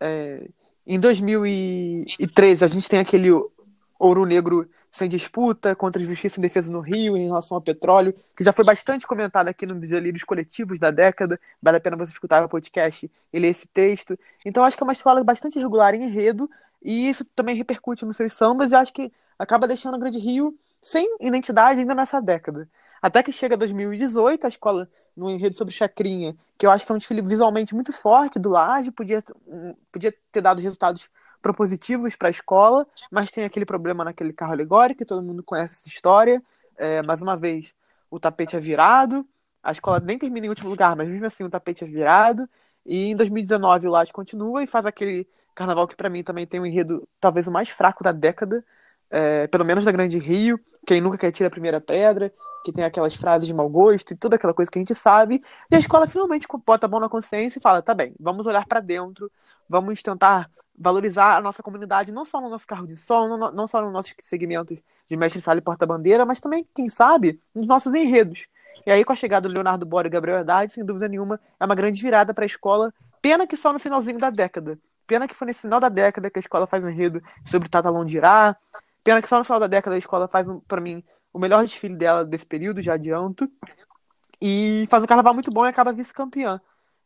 É, 0.00 0.48
em 0.86 0.98
2013, 0.98 2.64
a 2.64 2.68
gente 2.68 2.88
tem 2.88 3.00
aquele 3.00 3.28
ouro 3.98 4.24
negro 4.24 4.66
sem 4.90 5.08
disputa 5.08 5.74
contra 5.74 6.02
a 6.02 6.04
Justiça 6.04 6.40
e 6.40 6.42
Defesa 6.42 6.72
no 6.72 6.80
Rio 6.80 7.16
em 7.16 7.26
relação 7.26 7.56
ao 7.56 7.62
petróleo, 7.62 8.14
que 8.36 8.42
já 8.42 8.52
foi 8.52 8.64
bastante 8.64 9.06
comentado 9.06 9.48
aqui 9.48 9.64
nos 9.66 9.88
delírios 9.88 10.24
coletivos 10.24 10.78
da 10.78 10.90
década. 10.90 11.38
Vale 11.62 11.76
a 11.76 11.80
pena 11.80 11.96
você 11.96 12.12
escutar 12.12 12.44
o 12.44 12.48
podcast 12.48 13.10
e 13.32 13.38
ler 13.38 13.48
esse 13.48 13.68
texto. 13.68 14.18
Então, 14.44 14.64
acho 14.64 14.76
que 14.76 14.82
é 14.82 14.86
uma 14.86 14.92
escola 14.92 15.22
bastante 15.22 15.58
regular 15.58 15.94
em 15.94 16.04
enredo, 16.04 16.50
e 16.82 17.08
isso 17.08 17.24
também 17.24 17.54
repercute 17.54 18.04
nos 18.04 18.16
seus 18.16 18.32
sambas, 18.32 18.72
e 18.72 18.74
acho 18.74 18.92
que 18.92 19.12
acaba 19.38 19.66
deixando 19.66 19.94
a 19.94 19.98
Grande 19.98 20.18
Rio 20.18 20.54
sem 20.82 21.16
identidade 21.20 21.80
ainda 21.80 21.94
nessa 21.94 22.20
década. 22.20 22.68
Até 23.00 23.22
que 23.22 23.32
chega 23.32 23.56
2018, 23.56 24.44
a 24.44 24.48
escola, 24.48 24.88
no 25.16 25.30
enredo 25.30 25.56
sobre 25.56 25.72
Chacrinha, 25.72 26.36
que 26.58 26.66
eu 26.66 26.70
acho 26.70 26.84
que 26.84 26.92
é 26.92 26.94
um 26.94 26.98
desfile 26.98 27.22
visualmente 27.22 27.74
muito 27.74 27.92
forte 27.92 28.38
do 28.38 28.50
Laje, 28.50 28.90
podia, 28.90 29.22
podia 29.90 30.14
ter 30.30 30.40
dado 30.40 30.60
resultados 30.60 31.08
propositivos 31.40 32.14
para 32.16 32.28
a 32.28 32.30
escola, 32.30 32.86
mas 33.10 33.30
tem 33.30 33.44
aquele 33.44 33.64
problema 33.64 34.04
naquele 34.04 34.32
carro 34.32 34.52
alegórico, 34.52 35.04
todo 35.04 35.22
mundo 35.22 35.42
conhece 35.42 35.72
essa 35.72 35.88
história. 35.88 36.42
É, 36.76 37.02
mais 37.02 37.22
uma 37.22 37.36
vez, 37.36 37.74
o 38.10 38.20
tapete 38.20 38.56
é 38.56 38.60
virado, 38.60 39.26
a 39.62 39.72
escola 39.72 40.00
nem 40.00 40.18
termina 40.18 40.46
em 40.46 40.48
último 40.48 40.68
lugar, 40.68 40.94
mas 40.96 41.08
mesmo 41.08 41.26
assim 41.26 41.44
o 41.44 41.50
tapete 41.50 41.84
é 41.84 41.86
virado. 41.86 42.48
E 42.84 43.10
em 43.10 43.16
2019 43.16 43.86
o 43.86 43.90
Laje 43.90 44.12
continua 44.12 44.62
e 44.62 44.66
faz 44.66 44.86
aquele 44.86 45.28
carnaval 45.54 45.86
que 45.86 45.96
para 45.96 46.08
mim 46.08 46.22
também 46.22 46.46
tem 46.46 46.60
um 46.60 46.66
enredo 46.66 47.06
talvez 47.20 47.46
o 47.46 47.50
mais 47.50 47.68
fraco 47.68 48.02
da 48.02 48.12
década, 48.12 48.64
é, 49.10 49.46
pelo 49.46 49.64
menos 49.64 49.84
da 49.84 49.92
Grande 49.92 50.18
Rio, 50.18 50.58
quem 50.86 51.00
nunca 51.00 51.18
quer 51.18 51.30
tirar 51.30 51.48
a 51.48 51.50
primeira 51.50 51.80
pedra, 51.80 52.32
que 52.64 52.72
tem 52.72 52.84
aquelas 52.84 53.14
frases 53.14 53.46
de 53.46 53.54
mau 53.54 53.68
gosto 53.68 54.12
e 54.12 54.16
toda 54.16 54.36
aquela 54.36 54.54
coisa 54.54 54.70
que 54.70 54.78
a 54.78 54.80
gente 54.80 54.94
sabe, 54.94 55.42
e 55.70 55.76
a 55.76 55.78
escola 55.78 56.06
finalmente 56.06 56.46
bota 56.66 56.86
a 56.86 56.88
mão 56.88 57.00
na 57.00 57.08
consciência 57.08 57.58
e 57.58 57.62
fala: 57.62 57.82
tá 57.82 57.94
bem, 57.94 58.14
vamos 58.18 58.46
olhar 58.46 58.66
para 58.66 58.80
dentro, 58.80 59.30
vamos 59.68 60.02
tentar 60.02 60.50
valorizar 60.78 61.36
a 61.36 61.40
nossa 61.40 61.62
comunidade, 61.62 62.10
não 62.10 62.24
só 62.24 62.40
no 62.40 62.48
nosso 62.48 62.66
carro 62.66 62.86
de 62.86 62.96
som, 62.96 63.28
não, 63.28 63.52
não 63.52 63.66
só 63.66 63.82
nos 63.82 63.92
nossos 63.92 64.14
segmentos 64.18 64.78
de 65.08 65.16
mestre 65.16 65.40
sala 65.40 65.58
e 65.58 65.62
porta-bandeira, 65.62 66.24
mas 66.24 66.40
também, 66.40 66.66
quem 66.74 66.88
sabe, 66.88 67.40
nos 67.54 67.66
nossos 67.66 67.94
enredos. 67.94 68.46
E 68.86 68.90
aí, 68.90 69.04
com 69.04 69.12
a 69.12 69.16
chegada 69.16 69.48
do 69.48 69.52
Leonardo 69.52 69.84
Bora 69.84 70.06
e 70.06 70.10
Gabriel 70.10 70.38
Haddad, 70.38 70.72
sem 70.72 70.84
dúvida 70.84 71.08
nenhuma, 71.08 71.38
é 71.58 71.66
uma 71.66 71.74
grande 71.74 72.00
virada 72.00 72.32
para 72.32 72.44
a 72.44 72.46
escola. 72.46 72.94
Pena 73.20 73.46
que 73.46 73.56
só 73.56 73.72
no 73.72 73.78
finalzinho 73.78 74.18
da 74.18 74.30
década. 74.30 74.78
Pena 75.06 75.28
que 75.28 75.34
foi 75.34 75.48
nesse 75.48 75.62
final 75.62 75.80
da 75.80 75.88
década 75.88 76.30
que 76.30 76.38
a 76.38 76.40
escola 76.40 76.66
faz 76.66 76.82
um 76.82 76.88
enredo 76.88 77.20
sobre 77.44 77.68
Tata 77.68 77.90
Londirá. 77.90 78.56
Pena 79.04 79.20
que 79.20 79.28
só 79.28 79.38
no 79.38 79.44
final 79.44 79.60
da 79.60 79.66
década 79.66 79.96
a 79.96 79.98
escola 79.98 80.28
faz, 80.28 80.46
para 80.66 80.80
mim, 80.80 81.04
o 81.32 81.38
melhor 81.38 81.62
desfile 81.62 81.96
dela 81.96 82.24
desse 82.24 82.46
período, 82.46 82.82
já 82.82 82.94
adianto. 82.94 83.50
E 84.40 84.86
faz 84.88 85.02
um 85.02 85.06
carnaval 85.06 85.34
muito 85.34 85.50
bom 85.50 85.66
e 85.66 85.68
acaba 85.68 85.92
vice-campeã. 85.92 86.60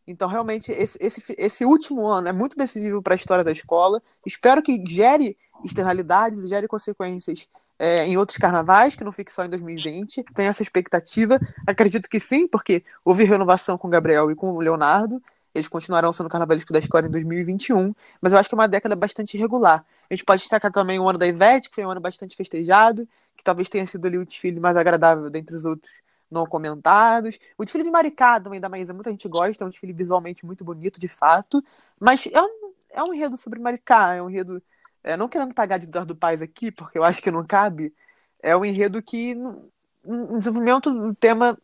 Então, 0.06 0.28
realmente, 0.28 0.70
esse, 0.70 0.98
esse, 1.00 1.34
esse 1.38 1.64
último 1.64 2.06
ano 2.06 2.28
é 2.28 2.32
muito 2.32 2.56
decisivo 2.56 3.02
para 3.02 3.14
a 3.14 3.16
história 3.16 3.42
da 3.42 3.52
escola. 3.52 4.02
Espero 4.24 4.62
que 4.62 4.82
gere 4.86 5.36
externalidades 5.64 6.46
gere 6.48 6.68
consequências 6.68 7.48
é, 7.78 8.04
em 8.06 8.16
outros 8.16 8.38
carnavais, 8.38 8.94
que 8.94 9.04
não 9.04 9.12
fique 9.12 9.32
só 9.32 9.44
em 9.44 9.48
2020. 9.48 10.22
Tenho 10.34 10.48
essa 10.48 10.62
expectativa. 10.62 11.40
Acredito 11.66 12.08
que 12.08 12.20
sim, 12.20 12.46
porque 12.46 12.84
houve 13.04 13.24
renovação 13.24 13.78
com 13.78 13.88
o 13.88 13.90
Gabriel 13.90 14.30
e 14.30 14.34
com 14.34 14.52
o 14.52 14.60
Leonardo. 14.60 15.22
Eles 15.54 15.68
continuarão 15.68 16.12
sendo 16.12 16.28
carnavalescos 16.28 16.72
da 16.72 16.78
escola 16.80 17.06
em 17.06 17.10
2021, 17.10 17.94
mas 18.20 18.32
eu 18.32 18.38
acho 18.38 18.48
que 18.48 18.54
é 18.54 18.58
uma 18.58 18.66
década 18.66 18.96
bastante 18.96 19.36
irregular. 19.36 19.84
A 20.10 20.14
gente 20.14 20.24
pode 20.24 20.42
destacar 20.42 20.72
também 20.72 20.98
o 20.98 21.08
ano 21.08 21.18
da 21.18 21.26
Ivete, 21.26 21.68
que 21.68 21.74
foi 21.74 21.86
um 21.86 21.90
ano 21.90 22.00
bastante 22.00 22.36
festejado, 22.36 23.08
que 23.36 23.44
talvez 23.44 23.68
tenha 23.68 23.86
sido 23.86 24.04
ali 24.06 24.18
o 24.18 24.26
desfile 24.26 24.58
mais 24.58 24.76
agradável 24.76 25.30
dentre 25.30 25.54
os 25.54 25.64
outros 25.64 26.02
não 26.30 26.44
comentados. 26.44 27.38
O 27.56 27.64
desfile 27.64 27.84
de 27.84 27.90
Maricá 27.90 28.40
também 28.40 28.60
da 28.60 28.68
Maísa, 28.68 28.92
muita 28.92 29.10
gente 29.10 29.28
gosta, 29.28 29.62
é 29.62 29.66
um 29.66 29.70
desfile 29.70 29.92
visualmente 29.92 30.44
muito 30.44 30.64
bonito, 30.64 30.98
de 30.98 31.08
fato, 31.08 31.62
mas 32.00 32.26
é 32.32 32.42
um, 32.42 32.72
é 32.90 33.02
um 33.04 33.14
enredo 33.14 33.36
sobre 33.36 33.60
Maricá, 33.60 34.14
é 34.14 34.22
um 34.22 34.28
enredo, 34.28 34.60
é, 35.04 35.16
não 35.16 35.28
querendo 35.28 35.54
pagar 35.54 35.78
de 35.78 35.86
dor 35.86 36.04
do 36.04 36.16
pais 36.16 36.42
aqui, 36.42 36.72
porque 36.72 36.98
eu 36.98 37.04
acho 37.04 37.22
que 37.22 37.30
não 37.30 37.46
cabe, 37.46 37.94
é 38.42 38.56
um 38.56 38.64
enredo 38.64 39.00
que, 39.00 39.34
no 39.34 40.38
desenvolvimento 40.38 40.90
do 40.90 41.14
tema, 41.14 41.56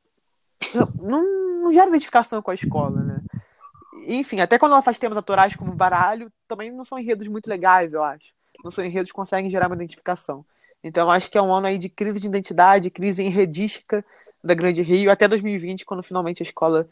não, 1.03 1.63
não 1.63 1.73
gera 1.73 1.89
identificação 1.89 2.41
com 2.41 2.51
a 2.51 2.55
escola, 2.55 3.03
né? 3.03 3.10
Enfim, 4.07 4.41
até 4.41 4.59
quando 4.59 4.73
ela 4.73 4.83
faz 4.83 4.99
temas 4.99 5.17
autorais 5.17 5.55
como 5.57 5.73
baralho, 5.73 6.31
também 6.47 6.71
não 6.71 6.85
são 6.85 6.99
enredos 6.99 7.29
muito 7.29 7.49
legais, 7.49 7.93
eu 7.93 8.03
acho. 8.03 8.33
Não 8.65 8.71
são 8.71 8.85
enredos 8.85 9.11
que 9.11 9.17
conseguem 9.17 9.51
gerar 9.51 9.67
uma 9.67 9.75
identificação. 9.75 10.45
Então, 10.83 11.07
eu 11.07 11.11
acho 11.11 11.31
que 11.31 11.37
é 11.37 11.43
um 11.43 11.53
ano 11.53 11.67
aí 11.67 11.77
de 11.77 11.89
crise 11.89 12.21
de 12.21 12.27
identidade, 12.27 12.91
crise 12.91 13.23
enredística 13.23 14.05
da 14.43 14.55
Grande 14.55 14.83
Rio, 14.83 15.11
até 15.11 15.29
2020, 15.29 15.85
quando 15.85 16.03
finalmente 16.03 16.43
a 16.43 16.45
escola 16.45 16.89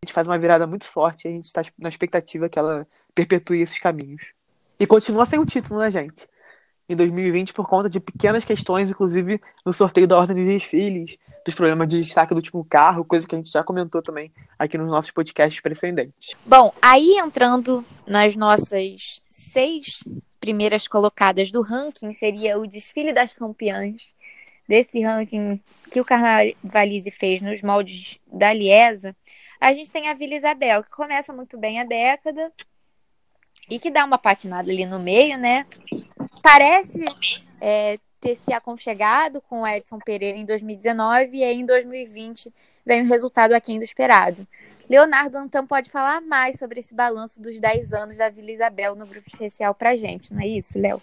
a 0.00 0.06
gente 0.06 0.12
faz 0.12 0.26
uma 0.26 0.38
virada 0.38 0.66
muito 0.66 0.84
forte 0.84 1.26
e 1.26 1.28
a 1.28 1.32
gente 1.32 1.46
está 1.46 1.62
na 1.76 1.88
expectativa 1.88 2.48
que 2.48 2.58
ela 2.58 2.86
perpetue 3.14 3.60
esses 3.60 3.78
caminhos. 3.78 4.22
E 4.78 4.86
continua 4.86 5.26
sem 5.26 5.38
o 5.38 5.44
título, 5.44 5.80
né, 5.80 5.90
gente? 5.90 6.28
Em 6.88 6.94
2020, 6.94 7.52
por 7.52 7.68
conta 7.68 7.88
de 7.88 7.98
pequenas 8.00 8.44
questões, 8.44 8.90
inclusive 8.90 9.40
no 9.66 9.72
sorteio 9.72 10.06
da 10.06 10.16
ordem 10.16 10.36
dos 10.36 10.46
desfiles, 10.46 11.18
dos 11.48 11.54
problemas 11.54 11.88
de 11.88 12.02
destaque 12.02 12.34
do 12.34 12.36
último 12.36 12.62
carro, 12.62 13.02
coisa 13.02 13.26
que 13.26 13.34
a 13.34 13.38
gente 13.38 13.50
já 13.50 13.64
comentou 13.64 14.02
também 14.02 14.30
aqui 14.58 14.76
nos 14.76 14.90
nossos 14.90 15.10
podcasts 15.10 15.62
precedentes. 15.62 16.36
Bom, 16.44 16.74
aí 16.82 17.16
entrando 17.16 17.82
nas 18.06 18.36
nossas 18.36 19.22
seis 19.26 20.04
primeiras 20.38 20.86
colocadas 20.86 21.50
do 21.50 21.62
ranking, 21.62 22.12
seria 22.12 22.58
o 22.58 22.66
desfile 22.66 23.14
das 23.14 23.32
campeãs 23.32 24.14
desse 24.68 25.00
ranking 25.00 25.58
que 25.90 25.98
o 25.98 26.04
Carnavalize 26.04 27.10
fez 27.10 27.40
nos 27.40 27.62
moldes 27.62 28.18
da 28.30 28.52
Liesa. 28.52 29.16
A 29.58 29.72
gente 29.72 29.90
tem 29.90 30.06
a 30.06 30.14
Vila 30.14 30.34
Isabel, 30.34 30.84
que 30.84 30.90
começa 30.90 31.32
muito 31.32 31.56
bem 31.56 31.80
a 31.80 31.84
década 31.84 32.52
e 33.70 33.78
que 33.78 33.90
dá 33.90 34.04
uma 34.04 34.18
patinada 34.18 34.70
ali 34.70 34.84
no 34.84 35.00
meio, 35.00 35.38
né? 35.38 35.66
Parece 36.42 37.06
é, 37.58 37.98
ter 38.20 38.34
se 38.34 38.52
aconchegado 38.52 39.40
com 39.40 39.62
o 39.62 39.66
Edson 39.66 39.98
Pereira 39.98 40.36
em 40.36 40.44
2019 40.44 41.36
e 41.36 41.44
aí 41.44 41.56
em 41.56 41.66
2020 41.66 42.52
vem 42.84 43.02
o 43.02 43.06
resultado 43.06 43.52
aquém 43.52 43.78
do 43.78 43.84
esperado. 43.84 44.46
Leonardo 44.88 45.36
Antan 45.36 45.66
pode 45.66 45.90
falar 45.90 46.20
mais 46.20 46.58
sobre 46.58 46.80
esse 46.80 46.94
balanço 46.94 47.42
dos 47.42 47.60
10 47.60 47.92
anos 47.92 48.16
da 48.16 48.30
Vila 48.30 48.50
Isabel 48.50 48.94
no 48.94 49.06
grupo 49.06 49.28
especial 49.30 49.74
pra 49.74 49.96
gente, 49.96 50.32
não 50.32 50.40
é 50.40 50.46
isso, 50.46 50.78
Léo? 50.78 51.02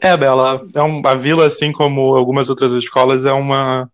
É, 0.00 0.16
Bela, 0.16 0.66
é 0.74 0.82
um, 0.82 1.06
a 1.06 1.14
Vila, 1.14 1.46
assim 1.46 1.72
como 1.72 2.14
algumas 2.14 2.50
outras 2.50 2.72
escolas, 2.72 3.24
é 3.24 3.32
uma 3.32 3.90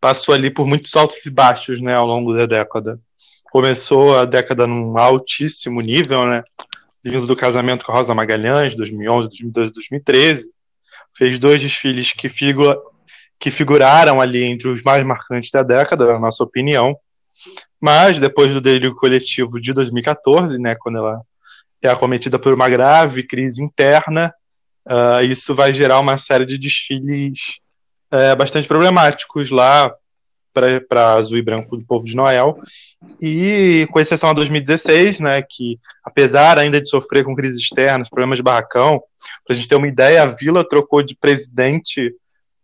passou 0.00 0.34
ali 0.34 0.50
por 0.50 0.66
muitos 0.66 0.94
altos 0.94 1.24
e 1.26 1.30
baixos, 1.30 1.80
né, 1.80 1.94
ao 1.94 2.06
longo 2.06 2.32
da 2.32 2.46
década. 2.46 3.00
Começou 3.50 4.16
a 4.16 4.24
década 4.24 4.66
num 4.66 4.96
altíssimo 4.96 5.80
nível, 5.80 6.26
né, 6.26 6.44
vindo 7.02 7.26
do 7.26 7.36
casamento 7.36 7.84
com 7.84 7.92
a 7.92 7.96
Rosa 7.96 8.14
Magalhães, 8.14 8.74
2011, 8.74 9.28
2012, 9.28 9.72
2013, 9.72 10.50
fez 11.16 11.38
dois 11.38 11.60
desfiles 11.60 12.12
que, 12.12 12.28
figura, 12.28 12.76
que 13.38 13.50
figuraram 13.50 14.20
ali 14.20 14.44
entre 14.44 14.68
os 14.68 14.82
mais 14.82 15.04
marcantes 15.04 15.50
da 15.50 15.62
década, 15.62 16.06
na 16.06 16.18
nossa 16.18 16.44
opinião. 16.44 16.96
Mas 17.80 18.18
depois 18.18 18.52
do 18.52 18.60
delírio 18.60 18.94
coletivo 18.94 19.60
de 19.60 19.72
2014, 19.72 20.58
né, 20.58 20.74
quando 20.78 20.98
ela 20.98 21.20
é 21.82 21.88
acometida 21.88 22.38
por 22.38 22.52
uma 22.52 22.68
grave 22.68 23.22
crise 23.22 23.62
interna, 23.62 24.32
uh, 24.86 25.22
isso 25.24 25.54
vai 25.54 25.72
gerar 25.72 26.00
uma 26.00 26.16
série 26.16 26.46
de 26.46 26.58
desfiles 26.58 27.58
uh, 28.12 28.36
bastante 28.36 28.66
problemáticos 28.66 29.50
lá 29.50 29.92
para 30.88 31.12
azul 31.12 31.36
e 31.36 31.42
branco 31.42 31.76
do 31.76 31.84
povo 31.84 32.06
de 32.06 32.16
Noel. 32.16 32.58
E 33.20 33.86
com 33.90 34.00
exceção 34.00 34.30
a 34.30 34.32
2016, 34.32 35.20
né, 35.20 35.42
que 35.42 35.78
apesar 36.02 36.58
ainda 36.58 36.80
de 36.80 36.88
sofrer 36.88 37.24
com 37.24 37.36
crises 37.36 37.60
externas, 37.60 38.08
problemas 38.08 38.38
de 38.38 38.42
barracão, 38.42 39.02
para 39.44 39.54
a 39.54 39.54
gente 39.54 39.68
ter 39.68 39.76
uma 39.76 39.88
ideia, 39.88 40.22
a 40.22 40.26
Vila 40.26 40.66
trocou 40.66 41.02
de 41.02 41.16
presidente, 41.16 42.14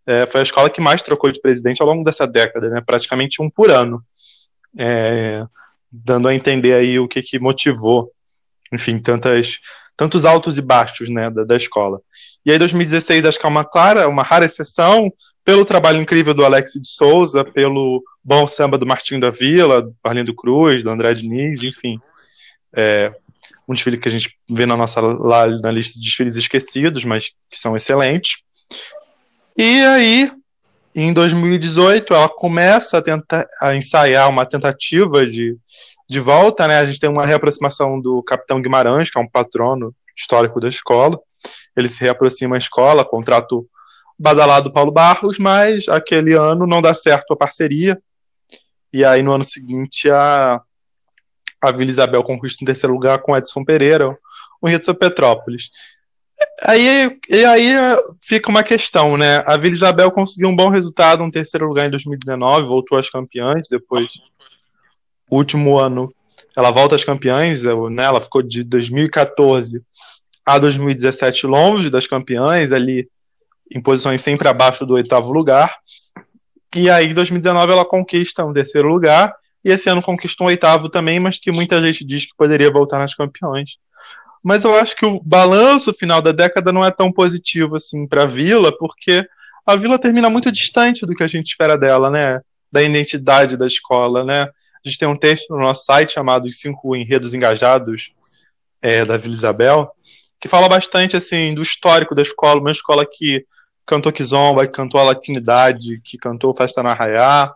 é, 0.06 0.26
foi 0.26 0.40
a 0.40 0.44
escola 0.44 0.70
que 0.70 0.80
mais 0.80 1.02
trocou 1.02 1.30
de 1.30 1.40
presidente 1.40 1.80
ao 1.80 1.88
longo 1.88 2.04
dessa 2.04 2.26
década, 2.26 2.68
né, 2.68 2.82
praticamente 2.84 3.40
um 3.42 3.48
por 3.48 3.70
ano, 3.70 4.02
é, 4.78 5.44
dando 5.90 6.28
a 6.28 6.34
entender 6.34 6.74
aí 6.74 6.98
o 6.98 7.08
que, 7.08 7.22
que 7.22 7.38
motivou, 7.38 8.10
enfim, 8.72 8.98
tantas 8.98 9.58
tantos 9.96 10.24
altos 10.24 10.58
e 10.58 10.62
baixos 10.62 11.08
né, 11.08 11.30
da, 11.30 11.44
da 11.44 11.56
escola. 11.56 12.00
E 12.44 12.50
aí 12.50 12.58
2016 12.58 13.24
acho 13.24 13.38
que 13.38 13.46
é 13.46 13.48
uma 13.48 13.64
clara, 13.64 14.08
uma 14.08 14.22
rara 14.22 14.46
exceção, 14.46 15.12
pelo 15.44 15.64
trabalho 15.64 16.00
incrível 16.00 16.32
do 16.34 16.44
Alex 16.44 16.72
de 16.72 16.88
Souza, 16.88 17.44
pelo 17.44 18.02
bom 18.22 18.46
samba 18.46 18.78
do 18.78 18.86
Martinho 18.86 19.20
da 19.20 19.30
Vila, 19.30 19.82
do 19.82 19.94
Arlindo 20.02 20.34
Cruz, 20.34 20.82
do 20.82 20.90
André 20.90 21.14
Diniz, 21.14 21.62
enfim. 21.62 22.00
É, 22.74 23.12
um 23.68 23.74
desfile 23.74 23.98
que 23.98 24.08
a 24.08 24.10
gente 24.10 24.36
vê 24.48 24.66
na 24.66 24.76
nossa 24.76 25.00
lá 25.00 25.46
na 25.46 25.70
lista 25.70 25.98
de 25.98 26.04
desfiles 26.04 26.36
esquecidos, 26.36 27.04
mas 27.04 27.30
que 27.50 27.58
são 27.58 27.76
excelentes. 27.76 28.42
E 29.56 29.82
aí, 29.84 30.30
em 30.94 31.12
2018, 31.12 32.14
ela 32.14 32.28
começa 32.28 32.98
a 32.98 33.02
tentar 33.02 33.46
a 33.60 33.74
ensaiar 33.74 34.28
uma 34.28 34.46
tentativa 34.46 35.26
de, 35.26 35.56
de 36.08 36.20
volta, 36.20 36.66
né? 36.66 36.78
A 36.78 36.84
gente 36.84 37.00
tem 37.00 37.10
uma 37.10 37.26
reaproximação 37.26 38.00
do 38.00 38.22
Capitão 38.22 38.60
Guimarães, 38.60 39.10
que 39.10 39.18
é 39.18 39.22
um 39.22 39.28
patrono 39.28 39.94
histórico 40.16 40.60
da 40.60 40.68
escola. 40.68 41.18
Ele 41.76 41.88
se 41.88 42.00
reaproxima 42.00 42.56
à 42.56 42.58
escola, 42.58 43.04
contrato 43.04 43.66
badalado 44.18 44.72
Paulo 44.72 44.92
Barros, 44.92 45.38
mas 45.38 45.88
aquele 45.88 46.34
ano 46.34 46.66
não 46.66 46.80
dá 46.80 46.94
certo 46.94 47.32
a 47.32 47.36
parceria. 47.36 48.00
E 48.92 49.04
aí 49.04 49.22
no 49.22 49.32
ano 49.32 49.44
seguinte 49.44 50.10
a, 50.10 50.60
a 51.62 51.70
Vila 51.70 51.90
Isabel 51.90 52.24
conquista 52.24 52.64
um 52.64 52.66
terceiro 52.66 52.92
lugar 52.92 53.20
com 53.20 53.36
Edson 53.36 53.64
Pereira, 53.64 54.16
o 54.60 54.68
Rio 54.68 54.80
de 54.80 54.94
Petrópolis. 54.94 55.70
Aí, 56.64 57.18
e 57.28 57.44
aí 57.44 57.72
fica 58.20 58.50
uma 58.50 58.64
questão, 58.64 59.16
né? 59.16 59.44
A 59.46 59.56
Vila 59.56 59.74
Isabel 59.74 60.10
conseguiu 60.10 60.48
um 60.48 60.56
bom 60.56 60.68
resultado, 60.68 61.22
um 61.22 61.30
terceiro 61.30 61.66
lugar 61.68 61.86
em 61.86 61.90
2019, 61.90 62.66
voltou 62.66 62.98
às 62.98 63.08
campeãs, 63.08 63.68
depois, 63.68 64.08
último 65.30 65.78
ano, 65.78 66.12
ela 66.56 66.70
volta 66.70 66.96
às 66.96 67.04
campeãs, 67.04 67.62
né? 67.62 68.04
ela 68.04 68.20
ficou 68.20 68.42
de 68.42 68.64
2014 68.64 69.82
a 70.44 70.58
2017 70.58 71.46
longe 71.46 71.88
das 71.88 72.06
campeãs, 72.06 72.72
ali 72.72 73.08
em 73.70 73.80
posições 73.80 74.20
sempre 74.20 74.48
abaixo 74.48 74.84
do 74.84 74.94
oitavo 74.94 75.32
lugar. 75.32 75.74
E 76.74 76.90
aí, 76.90 77.10
em 77.10 77.14
2019, 77.14 77.72
ela 77.72 77.84
conquista 77.84 78.44
um 78.44 78.52
terceiro 78.52 78.88
lugar. 78.88 79.34
E 79.64 79.70
esse 79.70 79.88
ano 79.88 80.02
conquistou 80.02 80.46
um 80.46 80.50
oitavo 80.50 80.88
também, 80.88 81.20
mas 81.20 81.38
que 81.38 81.52
muita 81.52 81.80
gente 81.82 82.04
diz 82.04 82.26
que 82.26 82.36
poderia 82.36 82.70
voltar 82.70 82.98
nas 82.98 83.14
campeões. 83.14 83.78
Mas 84.42 84.64
eu 84.64 84.74
acho 84.74 84.96
que 84.96 85.06
o 85.06 85.20
balanço 85.22 85.94
final 85.94 86.20
da 86.20 86.32
década 86.32 86.72
não 86.72 86.84
é 86.84 86.90
tão 86.90 87.12
positivo 87.12 87.76
assim 87.76 88.06
para 88.06 88.24
a 88.24 88.26
Vila, 88.26 88.76
porque 88.76 89.24
a 89.64 89.76
Vila 89.76 89.98
termina 89.98 90.28
muito 90.28 90.50
distante 90.50 91.06
do 91.06 91.14
que 91.14 91.22
a 91.22 91.28
gente 91.28 91.46
espera 91.46 91.78
dela, 91.78 92.10
né? 92.10 92.40
Da 92.70 92.82
identidade 92.82 93.56
da 93.56 93.66
escola, 93.66 94.24
né? 94.24 94.42
A 94.42 94.88
gente 94.88 94.98
tem 94.98 95.06
um 95.06 95.16
texto 95.16 95.50
no 95.50 95.60
nosso 95.60 95.84
site 95.84 96.12
chamado 96.12 96.46
Os 96.46 96.58
Cinco 96.58 96.96
Enredos 96.96 97.34
Engajados 97.34 98.12
é, 98.80 99.04
da 99.04 99.16
Vila 99.16 99.34
Isabel, 99.34 99.92
que 100.40 100.48
fala 100.48 100.68
bastante 100.68 101.16
assim 101.16 101.54
do 101.54 101.62
histórico 101.62 102.16
da 102.16 102.22
escola, 102.22 102.60
uma 102.60 102.72
escola 102.72 103.06
que 103.06 103.46
cantou 103.86 104.12
Kizomba, 104.12 104.66
que 104.66 104.72
cantou 104.72 104.98
a 104.98 105.04
Latinidade, 105.04 106.00
que 106.04 106.18
cantou 106.18 106.52
Festa 106.52 106.82
na 106.82 106.92
Raiá, 106.92 107.52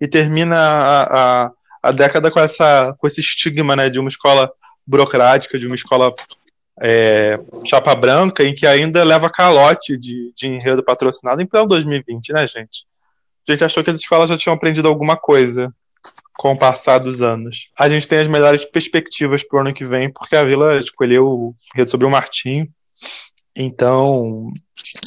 e 0.00 0.08
termina 0.08 0.56
a, 0.56 1.02
a, 1.44 1.50
a, 1.82 1.92
década 1.92 2.30
com, 2.30 2.40
essa, 2.40 2.94
com 2.98 3.06
esse 3.06 3.20
estigma 3.20 3.76
né, 3.76 3.88
de 3.88 3.98
uma 3.98 4.08
escola 4.08 4.50
burocrática, 4.86 5.58
de 5.58 5.66
uma 5.66 5.74
escola 5.74 6.14
é, 6.82 7.38
chapa 7.64 7.94
branca, 7.94 8.44
em 8.44 8.54
que 8.54 8.66
ainda 8.66 9.04
leva 9.04 9.30
calote 9.30 9.96
de, 9.96 10.32
de 10.36 10.48
enredo 10.48 10.82
patrocinado 10.82 11.40
em 11.40 11.46
pleno 11.46 11.66
2020, 11.66 12.32
né, 12.32 12.46
gente? 12.46 12.86
A 13.48 13.52
gente 13.52 13.64
achou 13.64 13.84
que 13.84 13.90
as 13.90 13.96
escolas 13.96 14.30
já 14.30 14.38
tinham 14.38 14.54
aprendido 14.54 14.88
alguma 14.88 15.16
coisa 15.16 15.72
com 16.36 16.52
o 16.52 16.58
passar 16.58 16.98
dos 16.98 17.22
anos. 17.22 17.68
A 17.78 17.88
gente 17.88 18.08
tem 18.08 18.18
as 18.18 18.26
melhores 18.26 18.64
perspectivas 18.64 19.46
para 19.46 19.58
o 19.58 19.60
ano 19.60 19.74
que 19.74 19.84
vem, 19.84 20.12
porque 20.12 20.34
a 20.34 20.44
Vila 20.44 20.76
escolheu 20.78 21.26
o 21.26 21.54
enredo 21.74 21.90
sobre 21.90 22.06
o 22.06 22.10
Martim, 22.10 22.68
então, 23.56 24.44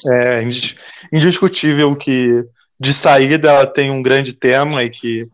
é 0.09 0.41
indiscutível 1.11 1.95
que 1.95 2.45
de 2.79 2.93
saída 2.93 3.49
ela 3.49 3.65
tem 3.65 3.89
um 3.91 4.01
grande 4.01 4.33
tema 4.33 4.83
e 4.83 4.89
que 4.89 5.27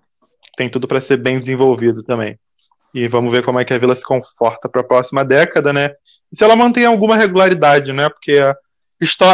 tem 0.55 0.69
tudo 0.69 0.87
para 0.87 1.01
ser 1.01 1.17
bem 1.17 1.39
desenvolvido 1.39 2.03
também. 2.03 2.39
E 2.93 3.07
vamos 3.07 3.31
ver 3.31 3.43
como 3.43 3.59
é 3.59 3.65
que 3.65 3.73
a 3.73 3.77
Vila 3.77 3.95
se 3.95 4.05
conforta 4.05 4.69
para 4.69 4.81
a 4.81 4.85
próxima 4.85 5.25
década, 5.25 5.73
né? 5.73 5.91
E 6.31 6.37
se 6.37 6.43
ela 6.43 6.55
mantém 6.55 6.85
alguma 6.85 7.17
regularidade, 7.17 7.91
né? 7.91 8.07
Porque 8.07 8.37
a 8.37 8.55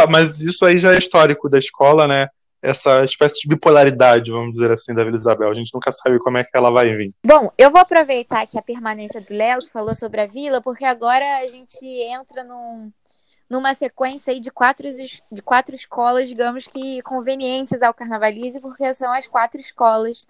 mas 0.10 0.42
isso 0.42 0.66
aí 0.66 0.80
já 0.80 0.94
é 0.94 0.98
histórico 0.98 1.50
da 1.50 1.60
escola, 1.60 2.08
né? 2.08 2.28
Essa 2.62 3.06
espécie 3.06 3.42
de 3.42 3.48
bipolaridade, 3.48 4.32
vamos 4.32 4.54
dizer 4.54 4.72
assim, 4.72 4.94
da 4.94 5.04
Vila 5.04 5.18
Isabel. 5.18 5.50
A 5.50 5.54
gente 5.54 5.74
nunca 5.74 5.92
sabe 5.92 6.20
como 6.20 6.38
é 6.38 6.44
que 6.44 6.50
ela 6.54 6.70
vai 6.70 6.94
vir. 6.96 7.14
Bom, 7.24 7.52
eu 7.58 7.72
vou 7.72 7.80
aproveitar 7.80 8.42
aqui 8.42 8.58
a 8.58 8.62
permanência 8.62 9.22
do 9.22 9.34
Léo, 9.34 9.60
que 9.60 9.70
falou 9.70 9.96
sobre 9.96 10.22
a 10.22 10.26
Vila, 10.26 10.62
porque 10.62 10.84
agora 10.84 11.38
a 11.38 11.48
gente 11.48 11.86
entra 11.86 12.44
num, 12.44 12.92
numa 13.50 13.74
sequência 13.74 14.32
aí 14.32 14.40
de 14.40 14.52
quatro, 14.52 14.88
de 15.32 15.42
quatro 15.42 15.74
escolas, 15.74 16.28
digamos 16.28 16.68
que 16.68 17.02
convenientes 17.02 17.82
ao 17.82 17.94
Carnavalize, 17.94 18.60
porque 18.60 18.94
são 18.94 19.12
as 19.12 19.28
quatro 19.28 19.60
escolas 19.60 20.26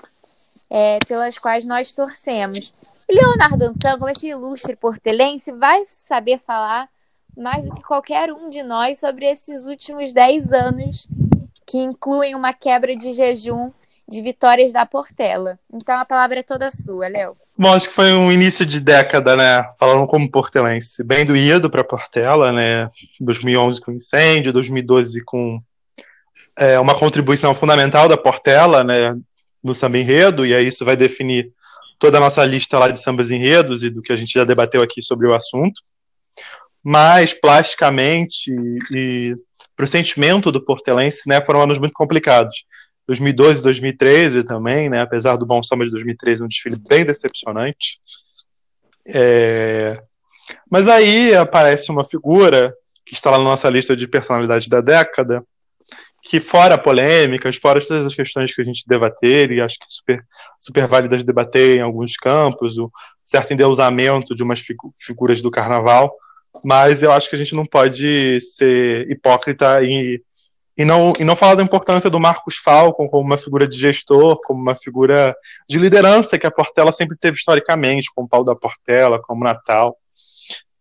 é, 0.70 1.00
pelas 1.08 1.38
quais 1.38 1.66
nós 1.66 1.92
torcemos. 1.92 2.74
E 3.08 3.16
Leonardo 3.16 3.66
Antan, 3.66 3.98
como 3.98 4.10
esse 4.10 4.28
ilustre 4.28 4.76
portelense, 4.76 5.52
vai 5.52 5.86
saber 5.90 6.40
falar 6.40 6.88
mais 7.36 7.64
do 7.64 7.74
que 7.74 7.82
qualquer 7.84 8.32
um 8.32 8.50
de 8.50 8.62
nós 8.62 9.00
sobre 9.00 9.26
esses 9.26 9.66
últimos 9.66 10.14
10 10.14 10.52
anos, 10.52 11.08
que 11.66 11.78
incluem 11.78 12.36
uma 12.36 12.54
quebra 12.54 12.96
de 12.96 13.14
jejum 13.14 13.72
de 14.08 14.22
vitórias 14.22 14.74
da 14.74 14.86
Portela. 14.86 15.60
Então 15.72 15.96
a 15.98 16.06
palavra 16.06 16.40
é 16.40 16.44
toda 16.44 16.72
sua, 16.72 17.08
Léo. 17.08 17.38
Bom, 17.62 17.74
acho 17.74 17.90
que 17.90 17.94
foi 17.94 18.14
um 18.14 18.32
início 18.32 18.66
de 18.66 18.80
década, 18.80 19.36
né? 19.36 19.70
Falando 19.78 20.08
como 20.08 20.32
portelense, 20.32 21.04
bem 21.04 21.26
doído 21.26 21.70
para 21.70 21.84
Portela, 21.84 22.54
né? 22.54 22.90
2011 23.20 23.82
com 23.82 23.92
incêndio, 23.92 24.54
2012 24.54 25.22
com 25.26 25.62
é, 26.58 26.80
uma 26.80 26.96
contribuição 26.96 27.54
fundamental 27.54 28.08
da 28.08 28.16
Portela, 28.16 28.82
né? 28.82 29.14
No 29.62 29.76
samba 29.76 29.98
enredo, 29.98 30.46
e 30.46 30.56
aí 30.56 30.68
isso 30.68 30.86
vai 30.86 30.96
definir 30.96 31.52
toda 32.00 32.18
a 32.18 32.22
nossa 32.22 32.46
lista 32.46 32.80
lá 32.80 32.90
de 32.90 32.98
sambas 32.98 33.30
enredos 33.30 33.84
e 33.84 33.90
do 33.90 34.02
que 34.02 34.14
a 34.14 34.16
gente 34.16 34.32
já 34.32 34.46
debateu 34.46 34.82
aqui 34.82 35.04
sobre 35.04 35.28
o 35.28 35.36
assunto. 35.36 35.82
Mas, 36.82 37.34
plasticamente 37.34 38.56
e 38.90 39.36
para 39.76 39.84
o 39.84 39.88
sentimento 39.88 40.50
do 40.50 40.64
portelense, 40.64 41.28
né, 41.28 41.42
foram 41.42 41.64
anos 41.64 41.78
muito 41.78 41.92
complicados. 41.92 42.64
2012 43.10 43.60
e 43.60 43.64
2013 43.64 44.44
também, 44.44 44.88
né, 44.88 45.02
apesar 45.02 45.36
do 45.36 45.46
Bom 45.46 45.64
Samba 45.64 45.84
de 45.84 45.90
2013, 45.90 46.44
um 46.44 46.48
desfile 46.48 46.76
bem 46.88 47.04
decepcionante. 47.04 48.00
É... 49.04 50.00
Mas 50.70 50.88
aí 50.88 51.34
aparece 51.34 51.90
uma 51.90 52.04
figura 52.04 52.72
que 53.04 53.16
está 53.16 53.32
lá 53.32 53.40
na 53.40 53.46
nossa 53.46 53.68
lista 53.68 53.96
de 53.96 54.08
personalidades 54.08 54.68
da 54.68 54.80
década, 54.80 55.44
que 56.22 56.40
fora 56.40 56.78
polêmicas, 56.78 57.56
fora 57.56 57.82
todas 57.84 58.06
as 58.06 58.14
questões 58.14 58.54
que 58.54 58.62
a 58.62 58.66
gente 58.66 58.86
debater, 58.88 59.52
e 59.52 59.60
acho 59.60 59.80
que 59.80 59.86
super, 59.88 60.24
super 60.60 60.86
válidas 60.86 61.24
debater 61.24 61.78
em 61.78 61.82
alguns 61.82 62.16
campos, 62.16 62.78
o 62.78 62.92
certo 63.26 63.52
endeusamento 63.54 64.36
de 64.36 64.44
umas 64.44 64.60
figu 64.60 64.94
figuras 65.00 65.42
do 65.42 65.50
carnaval, 65.50 66.14
mas 66.64 67.02
eu 67.02 67.12
acho 67.12 67.28
que 67.28 67.36
a 67.36 67.40
gente 67.40 67.56
não 67.56 67.66
pode 67.66 68.40
ser 68.42 69.10
hipócrita 69.10 69.82
e, 69.82 70.22
e, 70.80 70.86
não, 70.86 71.12
e 71.20 71.26
não 71.26 71.36
falar 71.36 71.56
da 71.56 71.64
importância 71.64 72.10
do 72.10 72.22
Marcos 72.22 72.56
Falcon 72.56 73.10
como 73.10 73.22
uma 73.22 73.38
figura 73.38 73.68
de 73.68 73.78
gestor, 73.78 74.40
como 74.46 74.62
uma 74.62 74.74
figura 74.74 75.36
de 75.68 75.78
liderança 75.78 76.40
que 76.40 76.48
a 76.48 76.52
Portela 76.52 76.94
sempre 76.94 77.18
teve 77.18 77.36
historicamente, 77.36 78.10
como 78.16 78.26
o 78.26 78.30
Paulo 78.30 78.46
da 78.46 78.56
Portela, 78.56 79.22
como 79.22 79.44
Natal. 79.44 79.98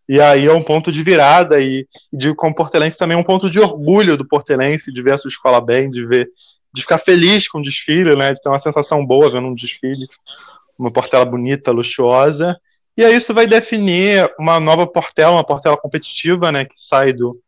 E 0.09 0.21
aí 0.21 0.47
é 0.47 0.53
um 0.53 0.63
ponto 0.63 0.93
de 0.93 1.03
virada 1.03 1.61
e, 1.61 1.85
de 2.13 2.33
como 2.33 2.55
portelense 2.55 2.97
também 2.97 3.17
é 3.17 3.21
um 3.21 3.25
ponto 3.25 3.51
de 3.51 3.59
orgulho 3.59 4.17
do 4.17 4.27
portelense 4.27 4.93
de 4.93 5.03
ver 5.03 5.15
a 5.15 5.19
sua 5.19 5.31
escola 5.31 5.61
bem, 5.61 5.91
de 5.91 6.07
ver 6.07 6.31
de 6.73 6.83
ficar 6.83 6.99
feliz 6.99 7.49
com 7.49 7.59
o 7.59 7.63
desfile, 7.63 8.15
né, 8.15 8.35
de 8.35 8.41
ter 8.41 8.49
uma 8.49 8.59
sensação 8.59 9.05
boa 9.05 9.29
vendo 9.29 9.49
um 9.49 9.55
desfile, 9.55 10.07
uma 10.79 10.93
portela 10.93 11.25
bonita, 11.25 11.73
luxuosa. 11.73 12.57
E 12.97 13.05
aí 13.05 13.17
isso 13.17 13.35
vai 13.35 13.49
definir 13.49 14.33
uma 14.39 14.61
nova 14.61 14.87
portela, 14.87 15.33
uma 15.33 15.45
portela 15.45 15.77
competitiva, 15.77 16.53
né, 16.53 16.65
que 16.65 16.75
sai 16.77 17.13
do 17.13 17.41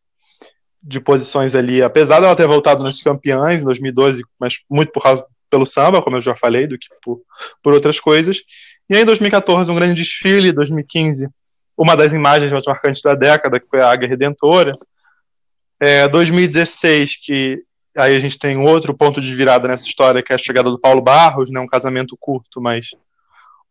de 0.82 1.00
posições 1.00 1.54
ali, 1.54 1.82
apesar 1.82 2.20
dela 2.20 2.36
ter 2.36 2.46
voltado 2.46 2.82
nos 2.82 3.02
campeões 3.02 3.60
em 3.60 3.64
2012, 3.64 4.22
mas 4.38 4.54
muito 4.68 4.92
por 4.92 5.02
causa 5.02 5.24
pelo 5.50 5.66
samba, 5.66 6.00
como 6.00 6.16
eu 6.16 6.20
já 6.20 6.34
falei, 6.34 6.66
do 6.66 6.78
que 6.78 6.88
por, 7.02 7.20
por 7.62 7.74
outras 7.74 8.00
coisas. 8.00 8.42
E 8.88 8.96
aí 8.96 9.02
em 9.02 9.06
2014 9.06 9.70
um 9.70 9.74
grande 9.74 9.94
desfile, 9.94 10.52
2015 10.52 11.28
uma 11.80 11.96
das 11.96 12.12
imagens 12.12 12.52
mais 12.52 12.64
marcantes 12.66 13.00
da 13.00 13.14
década, 13.14 13.58
que 13.58 13.66
foi 13.66 13.80
a 13.80 13.90
Águia 13.90 14.06
Redentora. 14.06 14.72
É, 15.80 16.06
2016, 16.08 17.16
que 17.24 17.62
aí 17.96 18.14
a 18.14 18.18
gente 18.18 18.38
tem 18.38 18.58
outro 18.58 18.92
ponto 18.92 19.18
de 19.18 19.34
virada 19.34 19.66
nessa 19.66 19.86
história, 19.86 20.22
que 20.22 20.30
é 20.30 20.34
a 20.34 20.38
chegada 20.38 20.68
do 20.68 20.78
Paulo 20.78 21.00
Barros, 21.00 21.50
né, 21.50 21.58
um 21.58 21.66
casamento 21.66 22.18
curto, 22.20 22.60
mas 22.60 22.90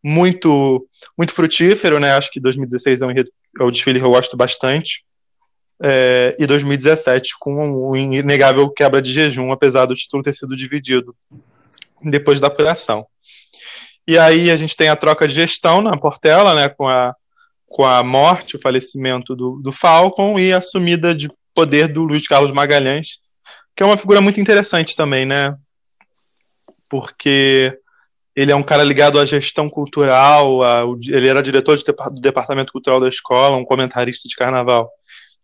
muito 0.04 0.88
muito 1.15 1.34
frutífero, 1.34 2.00
né? 2.00 2.13
Acho 2.13 2.32
que 2.32 2.39
2016 2.39 3.02
é 3.02 3.06
um, 3.06 3.12
é 3.12 3.63
um 3.63 3.69
desfile 3.69 4.00
que 4.00 4.06
eu 4.06 4.12
gosto 4.12 4.36
bastante. 4.36 5.04
É, 5.81 6.35
e 6.37 6.45
2017 6.45 7.35
com 7.39 7.91
um 7.91 7.95
inegável 7.95 8.69
quebra 8.69 9.01
de 9.01 9.13
jejum, 9.13 9.51
apesar 9.51 9.85
do 9.85 9.95
título 9.95 10.21
ter 10.21 10.33
sido 10.33 10.55
dividido 10.55 11.15
depois 12.01 12.39
da 12.39 12.47
apuração. 12.47 13.05
E 14.05 14.17
aí 14.17 14.51
a 14.51 14.55
gente 14.55 14.75
tem 14.75 14.89
a 14.89 14.95
troca 14.95 15.27
de 15.27 15.35
gestão 15.35 15.81
na 15.81 15.95
Portela, 15.97 16.53
né, 16.53 16.69
com 16.69 16.87
a 16.87 17.15
com 17.69 17.85
a 17.85 18.03
morte, 18.03 18.55
o 18.55 18.59
falecimento 18.59 19.35
do, 19.35 19.61
do 19.61 19.71
Falcon 19.71 20.39
e 20.39 20.51
a 20.51 20.57
assumida 20.57 21.13
de 21.13 21.29
poder 21.53 21.87
do 21.87 22.03
Luiz 22.03 22.27
Carlos 22.27 22.51
Magalhães, 22.51 23.19
que 23.75 23.83
é 23.83 23.85
uma 23.85 23.95
figura 23.95 24.19
muito 24.19 24.41
interessante 24.41 24.95
também, 24.95 25.25
né? 25.25 25.55
Porque 26.89 27.77
ele 28.35 28.51
é 28.51 28.55
um 28.55 28.63
cara 28.63 28.83
ligado 28.83 29.19
à 29.19 29.25
gestão 29.25 29.69
cultural, 29.69 30.63
a, 30.63 30.83
ele 31.07 31.27
era 31.27 31.43
diretor 31.43 31.77
de, 31.77 31.83
do 31.83 32.19
departamento 32.19 32.71
cultural 32.71 32.99
da 32.99 33.07
escola, 33.07 33.55
um 33.55 33.65
comentarista 33.65 34.27
de 34.27 34.35
carnaval, 34.35 34.89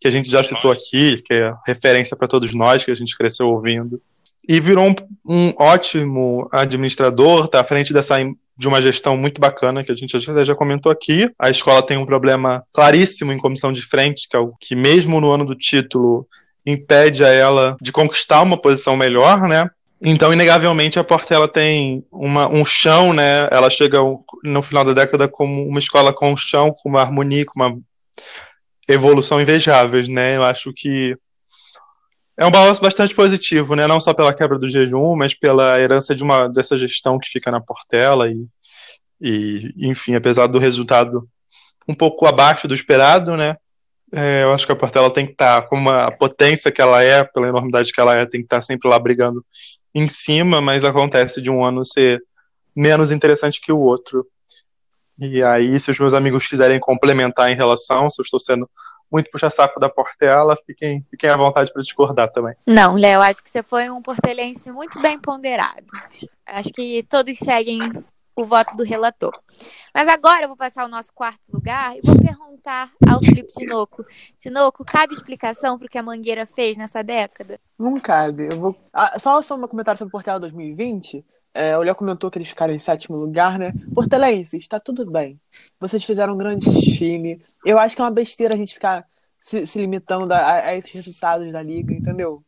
que 0.00 0.08
a 0.08 0.10
gente 0.10 0.30
já 0.30 0.42
citou 0.42 0.70
aqui, 0.70 1.22
que 1.26 1.32
é 1.32 1.52
referência 1.66 2.16
para 2.16 2.28
todos 2.28 2.54
nós, 2.54 2.84
que 2.84 2.90
a 2.90 2.94
gente 2.94 3.16
cresceu 3.16 3.48
ouvindo. 3.48 4.00
E 4.48 4.60
virou 4.60 4.86
um, 4.88 4.94
um 5.24 5.52
ótimo 5.58 6.48
administrador, 6.52 7.46
está 7.46 7.60
à 7.60 7.64
frente 7.64 7.92
dessa 7.92 8.16
de 8.58 8.66
uma 8.66 8.80
gestão 8.80 9.16
muito 9.16 9.40
bacana, 9.40 9.84
que 9.84 9.92
a 9.92 9.94
gente 9.94 10.18
já, 10.18 10.44
já 10.44 10.54
comentou 10.54 10.90
aqui. 10.90 11.30
A 11.38 11.50
escola 11.50 11.82
tem 11.84 11.98
um 11.98 12.06
problema 12.06 12.64
claríssimo 12.72 13.32
em 13.32 13.38
comissão 13.38 13.72
de 13.72 13.82
frente, 13.82 14.28
que 14.28 14.36
é 14.36 14.38
o 14.38 14.54
que, 14.58 14.74
mesmo 14.74 15.20
no 15.20 15.30
ano 15.30 15.44
do 15.44 15.54
título, 15.54 16.26
impede 16.64 17.22
a 17.22 17.28
ela 17.28 17.76
de 17.80 17.92
conquistar 17.92 18.42
uma 18.42 18.56
posição 18.56 18.96
melhor, 18.96 19.42
né? 19.42 19.68
Então, 20.00 20.32
inegavelmente, 20.32 20.98
a 20.98 21.04
Portela 21.04 21.48
tem 21.48 22.04
uma, 22.10 22.48
um 22.48 22.64
chão, 22.64 23.12
né? 23.12 23.48
Ela 23.50 23.70
chega 23.70 23.98
no 24.42 24.62
final 24.62 24.84
da 24.84 24.92
década 24.92 25.28
como 25.28 25.66
uma 25.66 25.78
escola 25.78 26.12
com 26.12 26.32
um 26.32 26.36
chão, 26.36 26.74
com 26.82 26.88
uma 26.88 27.00
harmonia, 27.00 27.44
com 27.46 27.52
uma 27.56 27.78
evolução 28.88 29.40
invejáveis, 29.40 30.08
né? 30.08 30.36
Eu 30.36 30.44
acho 30.44 30.72
que 30.72 31.16
é 32.36 32.44
um 32.44 32.50
balanço 32.50 32.82
bastante 32.82 33.14
positivo, 33.14 33.74
né? 33.74 33.86
Não 33.86 34.00
só 34.00 34.12
pela 34.12 34.34
quebra 34.34 34.58
do 34.58 34.68
jejum, 34.68 35.16
mas 35.16 35.34
pela 35.34 35.80
herança 35.80 36.14
de 36.14 36.22
uma 36.22 36.48
dessa 36.48 36.76
gestão 36.76 37.18
que 37.18 37.30
fica 37.30 37.50
na 37.50 37.60
Portela 37.60 38.30
e, 38.30 38.46
e 39.20 39.72
enfim, 39.88 40.14
apesar 40.14 40.46
do 40.46 40.58
resultado 40.58 41.28
um 41.88 41.94
pouco 41.94 42.26
abaixo 42.26 42.68
do 42.68 42.74
esperado, 42.74 43.36
né? 43.36 43.56
É, 44.12 44.44
eu 44.44 44.52
acho 44.52 44.66
que 44.66 44.72
a 44.72 44.76
Portela 44.76 45.10
tem 45.10 45.26
que 45.26 45.32
estar 45.32 45.62
tá, 45.62 45.66
com 45.66 45.76
uma 45.76 46.10
potência 46.12 46.70
que 46.70 46.80
ela 46.80 47.02
é, 47.02 47.24
pela 47.24 47.48
enormidade 47.48 47.92
que 47.92 48.00
ela 48.00 48.14
é, 48.14 48.24
tem 48.24 48.40
que 48.40 48.46
estar 48.46 48.58
tá 48.58 48.62
sempre 48.62 48.88
lá 48.88 48.98
brigando 48.98 49.44
em 49.94 50.08
cima, 50.08 50.60
mas 50.60 50.84
acontece 50.84 51.40
de 51.40 51.50
um 51.50 51.64
ano 51.64 51.84
ser 51.84 52.22
menos 52.74 53.10
interessante 53.10 53.60
que 53.60 53.72
o 53.72 53.78
outro. 53.78 54.26
E 55.18 55.42
aí, 55.42 55.78
se 55.80 55.90
os 55.90 55.98
meus 55.98 56.14
amigos 56.14 56.46
quiserem 56.46 56.78
complementar 56.78 57.50
em 57.50 57.54
relação, 57.54 58.08
se 58.10 58.20
eu 58.20 58.22
estou 58.22 58.38
sendo 58.38 58.68
muito 59.10 59.30
puxa-saco 59.30 59.78
da 59.80 59.88
Portela, 59.88 60.56
fiquem, 60.66 61.04
fiquem 61.10 61.30
à 61.30 61.36
vontade 61.36 61.72
para 61.72 61.82
discordar 61.82 62.30
também. 62.30 62.54
Não, 62.66 62.94
Léo, 62.96 63.22
acho 63.22 63.42
que 63.42 63.50
você 63.50 63.62
foi 63.62 63.88
um 63.88 64.02
portelense 64.02 64.70
muito 64.70 65.00
bem 65.00 65.18
ponderado. 65.18 65.86
Acho 66.44 66.70
que 66.70 67.04
todos 67.08 67.38
seguem 67.38 67.80
o 68.34 68.44
voto 68.44 68.76
do 68.76 68.84
relator. 68.84 69.32
Mas 69.94 70.08
agora 70.08 70.44
eu 70.44 70.48
vou 70.48 70.56
passar 70.56 70.84
o 70.84 70.88
nosso 70.88 71.08
quarto 71.14 71.40
lugar 71.50 71.96
e 71.96 72.00
vou 72.02 72.16
perguntar 72.20 72.90
ao 73.08 73.18
Felipe 73.20 73.50
Tinoco. 73.52 74.04
Tinoco, 74.38 74.84
cabe 74.84 75.14
explicação 75.14 75.78
para 75.78 75.86
o 75.86 75.88
que 75.88 75.96
a 75.96 76.02
Mangueira 76.02 76.44
fez 76.44 76.76
nessa 76.76 77.02
década? 77.02 77.58
Não 77.78 77.94
cabe. 77.94 78.48
Eu 78.52 78.60
vou... 78.60 78.76
Ah, 78.92 79.18
só, 79.18 79.40
só 79.40 79.54
um 79.54 79.66
comentário 79.66 79.96
sobre 79.96 80.10
o 80.10 80.12
Portela 80.12 80.38
2020. 80.38 81.24
É, 81.56 81.78
o 81.78 81.82
Léo 81.82 81.94
comentou 81.94 82.30
que 82.30 82.36
eles 82.36 82.50
ficaram 82.50 82.74
em 82.74 82.78
sétimo 82.78 83.16
lugar, 83.16 83.58
né? 83.58 83.72
Portelenses, 83.94 84.60
está 84.60 84.78
tudo 84.78 85.10
bem. 85.10 85.40
Vocês 85.80 86.04
fizeram 86.04 86.34
um 86.34 86.36
grande 86.36 86.70
time. 86.82 87.42
Eu 87.64 87.78
acho 87.78 87.96
que 87.96 88.02
é 88.02 88.04
uma 88.04 88.10
besteira 88.10 88.52
a 88.52 88.56
gente 88.58 88.74
ficar 88.74 89.08
se, 89.40 89.66
se 89.66 89.78
limitando 89.78 90.34
a, 90.34 90.52
a, 90.52 90.76
esses 90.76 90.92
resultados 90.92 91.50
da 91.50 91.62
liga, 91.62 91.94
entendeu? 91.94 92.44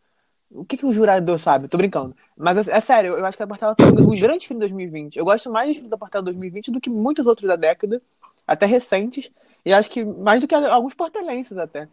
O 0.50 0.62
que, 0.62 0.76
que 0.76 0.84
o 0.84 0.92
jurado 0.92 1.38
sabe? 1.38 1.68
Tô 1.68 1.78
brincando. 1.78 2.14
Mas 2.36 2.68
é, 2.68 2.76
é 2.76 2.80
sério, 2.80 3.14
eu 3.16 3.24
acho 3.24 3.36
que 3.36 3.42
a 3.42 3.46
Portela 3.46 3.74
foi 3.80 3.88
um 3.88 4.20
grande 4.20 4.46
filme 4.46 4.58
em 4.58 4.68
2020. 4.68 5.16
Eu 5.16 5.24
gosto 5.24 5.50
mais 5.50 5.80
do 5.80 5.88
da 5.88 5.96
Portela 5.96 6.24
2020 6.24 6.70
do 6.70 6.80
que 6.80 6.90
muitos 6.90 7.26
outros 7.26 7.46
da 7.46 7.56
década, 7.56 8.02
até 8.46 8.66
recentes. 8.66 9.30
E 9.64 9.72
acho 9.72 9.90
que 9.90 10.04
mais 10.04 10.42
do 10.42 10.46
que 10.46 10.54
alguns 10.54 10.94
portelenses 10.94 11.56
até. 11.56 11.88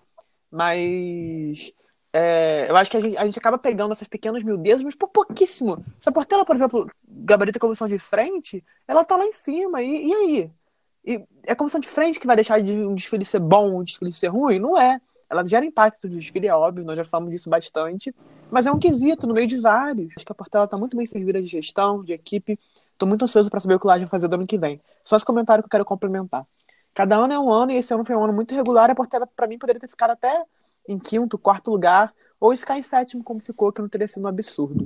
Mas 0.52 1.72
é, 2.18 2.68
eu 2.70 2.78
acho 2.78 2.90
que 2.90 2.96
a 2.96 3.00
gente, 3.02 3.18
a 3.18 3.26
gente 3.26 3.38
acaba 3.38 3.58
pegando 3.58 3.92
essas 3.92 4.08
pequenas 4.08 4.42
miudezas, 4.42 4.82
mas 4.82 4.96
por 4.96 5.10
pouquíssimo. 5.10 5.84
Se 6.00 6.08
a 6.08 6.14
Portela, 6.14 6.46
por 6.46 6.56
exemplo, 6.56 6.90
gabarita 7.06 7.60
comissão 7.60 7.90
de 7.90 8.00
frente, 8.00 8.64
ela 8.88 9.04
tá 9.04 9.18
lá 9.18 9.26
em 9.26 9.34
cima. 9.34 9.84
E, 9.84 10.08
e 10.08 10.14
aí? 10.14 10.52
E 11.06 11.26
é 11.44 11.54
comissão 11.54 11.78
de 11.78 11.90
frente 11.90 12.18
que 12.18 12.26
vai 12.26 12.38
deixar 12.38 12.62
de 12.62 12.72
um 12.72 12.96
desfile 12.96 13.26
ser 13.26 13.42
bom, 13.42 13.82
um 13.82 13.84
desfile 13.84 14.14
ser 14.14 14.28
ruim? 14.28 14.60
Não 14.60 14.80
é. 14.80 14.98
Ela 15.30 15.46
gera 15.46 15.66
impacto 15.66 16.08
do 16.08 16.16
desfile, 16.16 16.48
é 16.48 16.56
óbvio, 16.56 16.86
nós 16.86 16.96
já 16.96 17.04
falamos 17.04 17.34
disso 17.34 17.50
bastante, 17.50 18.16
mas 18.50 18.66
é 18.66 18.72
um 18.72 18.80
quesito 18.80 19.28
no 19.28 19.34
meio 19.34 19.48
de 19.48 19.58
vários. 19.58 20.14
Acho 20.16 20.26
que 20.26 20.32
a 20.32 20.36
Portela 20.36 20.64
está 20.64 20.78
muito 20.78 20.96
bem 20.96 21.06
servida 21.06 21.42
de 21.42 21.50
gestão, 21.50 22.02
de 22.02 22.14
equipe. 22.14 22.58
Estou 22.94 23.10
muito 23.10 23.26
ansioso 23.26 23.50
para 23.50 23.60
saber 23.60 23.76
o 23.76 23.80
que 23.80 23.88
o 23.88 23.90
vai 23.90 24.08
fazer 24.08 24.30
do 24.30 24.36
ano 24.36 24.48
que 24.48 24.58
vem. 24.58 24.80
Só 25.04 25.18
esse 25.18 25.26
comentário 25.26 25.62
que 25.62 25.68
eu 25.68 25.72
quero 25.72 25.84
complementar. 25.84 26.46
Cada 26.94 27.18
ano 27.18 27.34
é 27.34 27.40
um 27.40 27.52
ano 27.52 27.74
e 27.74 27.76
esse 27.76 27.94
ano 27.94 28.06
foi 28.06 28.16
um 28.16 28.24
ano 28.24 28.32
muito 28.32 28.56
regular. 28.56 28.90
A 28.90 28.96
Portela, 28.96 29.28
para 29.28 29.48
mim, 29.48 29.58
poderia 29.58 29.82
ter 29.82 29.90
ficado 29.90 30.12
até 30.12 30.46
em 30.88 31.00
quinto, 31.00 31.38
quarto 31.38 31.72
lugar, 31.72 32.10
ou 32.40 32.56
ficar 32.56 32.78
em 32.78 32.82
sétimo, 32.82 33.24
como 33.24 33.40
ficou, 33.40 33.72
que 33.72 33.82
não 33.82 33.90
teria 33.90 34.08
sido 34.08 34.24
um 34.24 34.28
absurdo. 34.28 34.86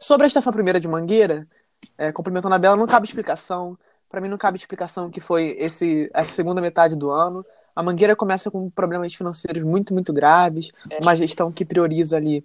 Sobre 0.00 0.24
a 0.24 0.28
estação 0.28 0.52
primeira 0.52 0.80
de 0.80 0.88
Mangueira, 0.88 1.46
é, 1.96 2.12
complementando 2.12 2.54
a 2.54 2.58
Bela, 2.58 2.76
não 2.76 2.86
cabe 2.86 3.06
explicação. 3.06 3.78
Para 4.08 4.20
mim, 4.20 4.28
não 4.28 4.38
cabe 4.38 4.58
explicação 4.58 5.10
que 5.10 5.20
foi 5.20 5.56
esse, 5.58 6.10
essa 6.12 6.32
segunda 6.32 6.60
metade 6.60 6.96
do 6.96 7.10
ano. 7.10 7.44
A 7.74 7.82
Mangueira 7.82 8.16
começa 8.16 8.50
com 8.50 8.70
problemas 8.70 9.14
financeiros 9.14 9.62
muito, 9.62 9.92
muito 9.92 10.12
graves, 10.12 10.72
uma 11.00 11.14
gestão 11.14 11.52
que 11.52 11.64
prioriza 11.64 12.16
ali 12.16 12.44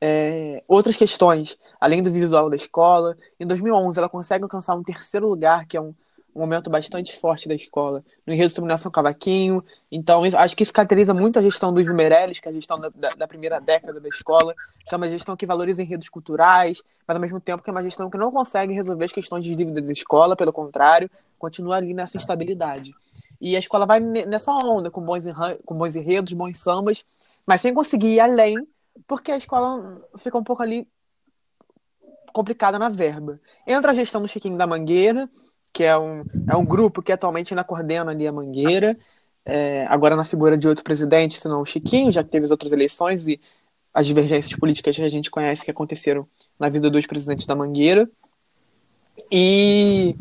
é, 0.00 0.62
outras 0.66 0.96
questões, 0.96 1.58
além 1.78 2.02
do 2.02 2.10
visual 2.10 2.48
da 2.48 2.56
escola. 2.56 3.16
Em 3.38 3.46
2011, 3.46 3.98
ela 3.98 4.08
consegue 4.08 4.44
alcançar 4.44 4.74
um 4.74 4.82
terceiro 4.82 5.28
lugar, 5.28 5.66
que 5.66 5.76
é 5.76 5.80
um, 5.80 5.94
um 6.34 6.40
momento 6.40 6.70
bastante 6.70 7.18
forte 7.18 7.48
da 7.48 7.54
escola, 7.54 8.04
no 8.26 8.32
enredo 8.32 8.48
de 8.48 8.54
Dominação 8.54 8.90
Cavaquinho. 8.90 9.58
Então, 9.90 10.22
acho 10.24 10.56
que 10.56 10.62
isso 10.62 10.72
caracteriza 10.72 11.12
muito 11.12 11.38
a 11.38 11.42
gestão 11.42 11.72
do 11.72 11.82
Ivo 11.82 11.94
Meirelles, 11.94 12.38
que 12.38 12.48
é 12.48 12.50
a 12.50 12.54
gestão 12.54 12.78
da, 12.78 12.88
da, 12.94 13.10
da, 13.10 13.26
primeira 13.26 13.60
década 13.60 14.00
da 14.00 14.08
escola, 14.08 14.54
que 14.88 14.94
é 14.94 14.96
uma 14.96 15.08
gestão 15.08 15.36
que 15.36 15.46
valoriza 15.46 15.82
enredos 15.82 16.08
culturais, 16.08 16.82
mas 17.06 17.16
ao 17.16 17.20
mesmo 17.20 17.40
tempo 17.40 17.62
que 17.62 17.70
é 17.70 17.72
uma 17.72 17.82
gestão 17.82 18.08
que 18.08 18.18
não 18.18 18.30
consegue 18.30 18.72
resolver 18.72 19.04
as 19.04 19.12
questões 19.12 19.44
de 19.44 19.54
dívida 19.54 19.82
da 19.82 19.92
escola, 19.92 20.36
pelo 20.36 20.52
contrário, 20.52 21.10
continua 21.38 21.76
ali 21.76 21.92
nessa 21.92 22.16
instabilidade. 22.16 22.94
E 23.40 23.56
a 23.56 23.58
escola 23.58 23.86
vai 23.86 24.00
nessa 24.00 24.52
onda, 24.52 24.90
com 24.90 25.00
bons, 25.00 25.24
com 25.64 25.74
bons 25.74 25.96
enredos, 25.96 26.32
bons 26.32 26.58
sambas, 26.58 27.04
mas 27.46 27.60
sem 27.60 27.74
conseguir 27.74 28.14
ir 28.14 28.20
além, 28.20 28.56
porque 29.06 29.32
a 29.32 29.36
escola 29.36 30.00
fica 30.18 30.38
um 30.38 30.44
pouco 30.44 30.62
ali 30.62 30.86
complicada 32.32 32.78
na 32.78 32.88
verba. 32.88 33.40
Entra 33.66 33.90
a 33.90 33.94
gestão 33.94 34.22
do 34.22 34.28
Chiquinho 34.28 34.56
da 34.56 34.66
Mangueira, 34.66 35.28
que 35.80 35.84
é 35.84 35.96
um, 35.96 36.22
é 36.46 36.54
um 36.54 36.64
grupo 36.64 37.00
que 37.00 37.10
atualmente 37.10 37.54
ainda 37.54 37.64
coordena 37.64 38.10
ali 38.10 38.26
a 38.26 38.32
Mangueira, 38.32 38.98
é, 39.46 39.86
agora 39.88 40.14
na 40.14 40.24
figura 40.26 40.58
de 40.58 40.68
outro 40.68 40.84
presidente, 40.84 41.40
senão 41.40 41.62
o 41.62 41.64
Chiquinho, 41.64 42.12
já 42.12 42.22
que 42.22 42.28
teve 42.28 42.44
as 42.44 42.50
outras 42.50 42.70
eleições 42.70 43.26
e 43.26 43.40
as 43.94 44.06
divergências 44.06 44.54
políticas 44.60 44.94
que 44.94 45.00
a 45.00 45.08
gente 45.08 45.30
conhece 45.30 45.64
que 45.64 45.70
aconteceram 45.70 46.28
na 46.58 46.68
vida 46.68 46.90
dos 46.90 47.06
presidentes 47.06 47.46
da 47.46 47.54
Mangueira. 47.54 48.06
E, 49.32 50.14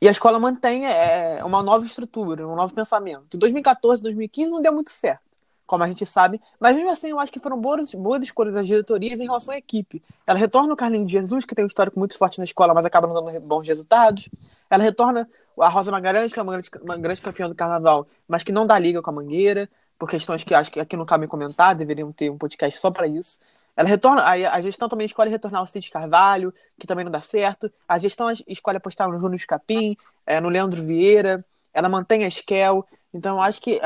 e 0.00 0.08
a 0.08 0.10
escola 0.10 0.38
mantém 0.38 0.86
é, 0.86 1.44
uma 1.44 1.62
nova 1.62 1.84
estrutura, 1.84 2.48
um 2.48 2.56
novo 2.56 2.72
pensamento. 2.72 3.36
Em 3.36 3.38
2014, 3.38 4.02
2015 4.02 4.50
não 4.50 4.62
deu 4.62 4.72
muito 4.72 4.90
certo 4.90 5.33
como 5.66 5.82
a 5.82 5.86
gente 5.86 6.04
sabe. 6.04 6.40
Mas 6.58 6.76
mesmo 6.76 6.90
assim, 6.90 7.08
eu 7.08 7.18
acho 7.18 7.32
que 7.32 7.40
foram 7.40 7.60
boas, 7.60 7.92
boas 7.94 8.22
escolhas 8.22 8.54
das 8.54 8.66
diretorias 8.66 9.18
em 9.20 9.24
relação 9.24 9.54
à 9.54 9.58
equipe. 9.58 10.02
Ela 10.26 10.38
retorna 10.38 10.72
o 10.72 10.76
Carlinhos 10.76 11.06
de 11.06 11.12
Jesus, 11.12 11.44
que 11.44 11.54
tem 11.54 11.64
um 11.64 11.68
histórico 11.68 11.98
muito 11.98 12.16
forte 12.16 12.38
na 12.38 12.44
escola, 12.44 12.74
mas 12.74 12.84
acaba 12.84 13.06
não 13.06 13.14
dando 13.14 13.40
bons 13.40 13.66
resultados. 13.66 14.28
Ela 14.68 14.82
retorna 14.82 15.28
a 15.58 15.68
Rosa 15.68 15.90
Magalhães, 15.90 16.32
que 16.32 16.38
é 16.38 16.42
uma 16.42 16.52
grande, 16.52 16.70
uma 16.82 16.96
grande 16.96 17.22
campeã 17.22 17.48
do 17.48 17.54
carnaval, 17.54 18.06
mas 18.28 18.42
que 18.42 18.52
não 18.52 18.66
dá 18.66 18.78
liga 18.78 19.00
com 19.00 19.10
a 19.10 19.12
Mangueira, 19.12 19.68
por 19.98 20.08
questões 20.08 20.42
que 20.44 20.54
acho 20.54 20.70
que 20.70 20.80
aqui 20.80 20.96
não 20.96 21.06
cabe 21.06 21.26
comentar, 21.26 21.74
deveriam 21.74 22.12
ter 22.12 22.30
um 22.30 22.36
podcast 22.36 22.78
só 22.78 22.90
para 22.90 23.06
isso. 23.06 23.38
Ela 23.76 23.88
retorna, 23.88 24.22
a, 24.22 24.60
gestão 24.60 24.88
também 24.88 25.04
escolhe 25.04 25.30
retornar 25.30 25.62
o 25.62 25.66
Cid 25.66 25.90
Carvalho, 25.90 26.54
que 26.78 26.86
também 26.86 27.04
não 27.04 27.10
dá 27.10 27.20
certo. 27.20 27.72
A 27.88 27.98
gestão 27.98 28.30
escolhe 28.46 28.76
apostar 28.76 29.08
no 29.08 29.14
Júnior 29.16 29.40
Capim, 29.48 29.96
é, 30.24 30.40
no 30.40 30.48
Leandro 30.48 30.82
Vieira. 30.82 31.44
Ela 31.72 31.88
mantém 31.88 32.24
a 32.24 32.28
Esquel. 32.28 32.86
Então, 33.12 33.42
acho 33.42 33.60
que 33.60 33.80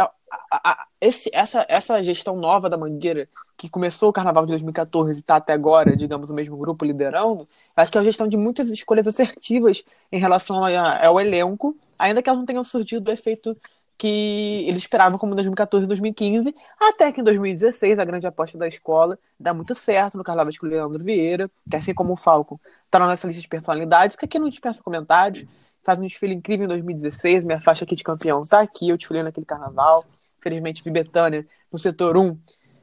a, 0.50 0.70
a, 0.70 0.86
esse, 1.00 1.30
essa, 1.32 1.64
essa 1.68 2.02
gestão 2.02 2.36
nova 2.36 2.68
da 2.68 2.76
Mangueira, 2.76 3.28
que 3.56 3.68
começou 3.68 4.08
o 4.08 4.12
carnaval 4.12 4.44
de 4.44 4.52
2014 4.52 5.10
e 5.10 5.20
está 5.20 5.36
até 5.36 5.52
agora, 5.52 5.96
digamos, 5.96 6.30
o 6.30 6.34
mesmo 6.34 6.56
grupo 6.56 6.84
liderando, 6.84 7.48
acho 7.76 7.90
que 7.90 7.98
é 7.98 8.00
uma 8.00 8.04
gestão 8.04 8.28
de 8.28 8.36
muitas 8.36 8.68
escolhas 8.68 9.06
assertivas 9.06 9.84
em 10.12 10.20
relação 10.20 10.62
a, 10.62 11.06
ao 11.06 11.20
elenco, 11.20 11.76
ainda 11.98 12.22
que 12.22 12.28
elas 12.28 12.38
não 12.38 12.46
tenham 12.46 12.62
surgido 12.62 13.02
do 13.02 13.10
efeito 13.10 13.56
que 13.98 14.64
eles 14.68 14.82
esperavam 14.82 15.18
como 15.18 15.32
em 15.32 15.34
2014 15.34 15.84
e 15.84 15.88
2015, 15.88 16.54
até 16.78 17.10
que 17.10 17.20
em 17.20 17.24
2016 17.24 17.98
a 17.98 18.04
grande 18.04 18.28
aposta 18.28 18.56
da 18.56 18.68
escola 18.68 19.18
dá 19.38 19.52
muito 19.52 19.74
certo 19.74 20.16
no 20.16 20.22
carnaval 20.22 20.52
de 20.52 20.58
Leandro 20.62 21.02
Vieira, 21.02 21.50
que 21.68 21.74
assim 21.74 21.92
como 21.92 22.12
o 22.12 22.16
Falcon 22.16 22.60
está 22.86 23.00
na 23.00 23.08
nossa 23.08 23.26
lista 23.26 23.42
de 23.42 23.48
personalidades, 23.48 24.14
que 24.14 24.24
aqui 24.24 24.38
não 24.38 24.48
dispensa 24.48 24.80
comentários, 24.80 25.44
faz 25.88 25.98
um 25.98 26.02
desfile 26.02 26.34
incrível 26.34 26.66
em 26.66 26.68
2016, 26.68 27.44
minha 27.44 27.62
faixa 27.62 27.84
aqui 27.84 27.96
de 27.96 28.04
campeão 28.04 28.42
tá 28.42 28.60
aqui, 28.60 28.90
eu 28.90 28.96
desfilei 28.98 29.22
naquele 29.22 29.46
carnaval, 29.46 30.04
Felizmente 30.38 30.84
vi 30.84 30.90
Betânia 30.90 31.46
no 31.72 31.78
setor 31.78 32.18
1, 32.18 32.38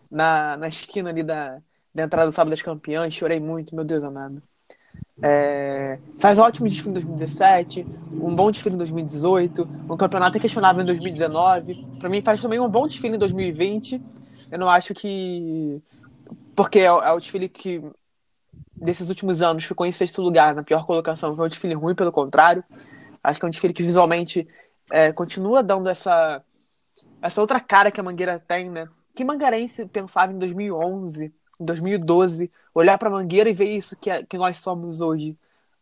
na, 0.09 0.57
na 0.57 0.67
esquina 0.67 1.11
ali 1.11 1.21
da, 1.21 1.59
da 1.93 2.03
entrada 2.03 2.27
do 2.27 2.33
Sábado 2.33 2.49
das 2.49 2.63
Campeãs. 2.63 3.13
Chorei 3.13 3.39
muito, 3.39 3.75
meu 3.75 3.85
Deus 3.85 4.03
amado. 4.03 4.41
É, 5.21 5.99
faz 6.17 6.39
ótimo 6.39 6.67
desfile 6.67 6.89
em 6.89 6.93
2017, 6.93 7.85
um 8.13 8.35
bom 8.35 8.49
desfile 8.49 8.73
em 8.73 8.77
2018, 8.79 9.69
um 9.87 9.95
campeonato 9.95 10.39
questionável 10.39 10.81
em 10.81 10.85
2019. 10.85 11.85
Para 11.99 12.09
mim, 12.09 12.21
faz 12.21 12.41
também 12.41 12.59
um 12.59 12.67
bom 12.67 12.87
desfile 12.87 13.15
em 13.15 13.19
2020. 13.19 14.01
Eu 14.51 14.57
não 14.57 14.67
acho 14.67 14.95
que. 14.95 15.79
Porque 16.55 16.79
é, 16.79 16.85
é 16.85 17.11
o 17.11 17.19
desfile 17.19 17.47
que, 17.47 17.83
desses 18.75 19.09
últimos 19.09 19.43
anos, 19.43 19.63
ficou 19.63 19.85
em 19.85 19.91
sexto 19.91 20.23
lugar, 20.23 20.55
na 20.55 20.63
pior 20.63 20.87
colocação. 20.87 21.35
Foi 21.35 21.45
um 21.45 21.49
desfile 21.49 21.75
ruim, 21.75 21.93
pelo 21.93 22.11
contrário. 22.11 22.63
Acho 23.25 23.39
que 23.39 23.45
é 23.45 23.47
um 23.47 23.51
desfile 23.51 23.73
que 23.73 23.83
visualmente 23.83 24.47
é, 24.91 25.11
continua 25.11 25.63
dando 25.63 25.89
essa 25.89 26.43
essa 27.21 27.41
outra 27.41 27.59
cara 27.59 27.89
que 27.89 27.99
a 27.99 28.03
Mangueira 28.03 28.39
tem, 28.39 28.69
né? 28.69 28.87
Que 29.15 29.23
mangarense 29.23 29.85
pensava 29.87 30.31
em 30.31 30.37
2011, 30.37 31.33
em 31.59 31.65
2012, 31.65 32.51
olhar 32.73 32.97
para 32.97 33.09
Mangueira 33.09 33.49
e 33.49 33.53
ver 33.53 33.65
isso 33.65 33.95
que, 33.95 34.11
é, 34.11 34.23
que 34.23 34.37
nós 34.37 34.57
somos 34.57 35.01
hoje? 35.01 35.35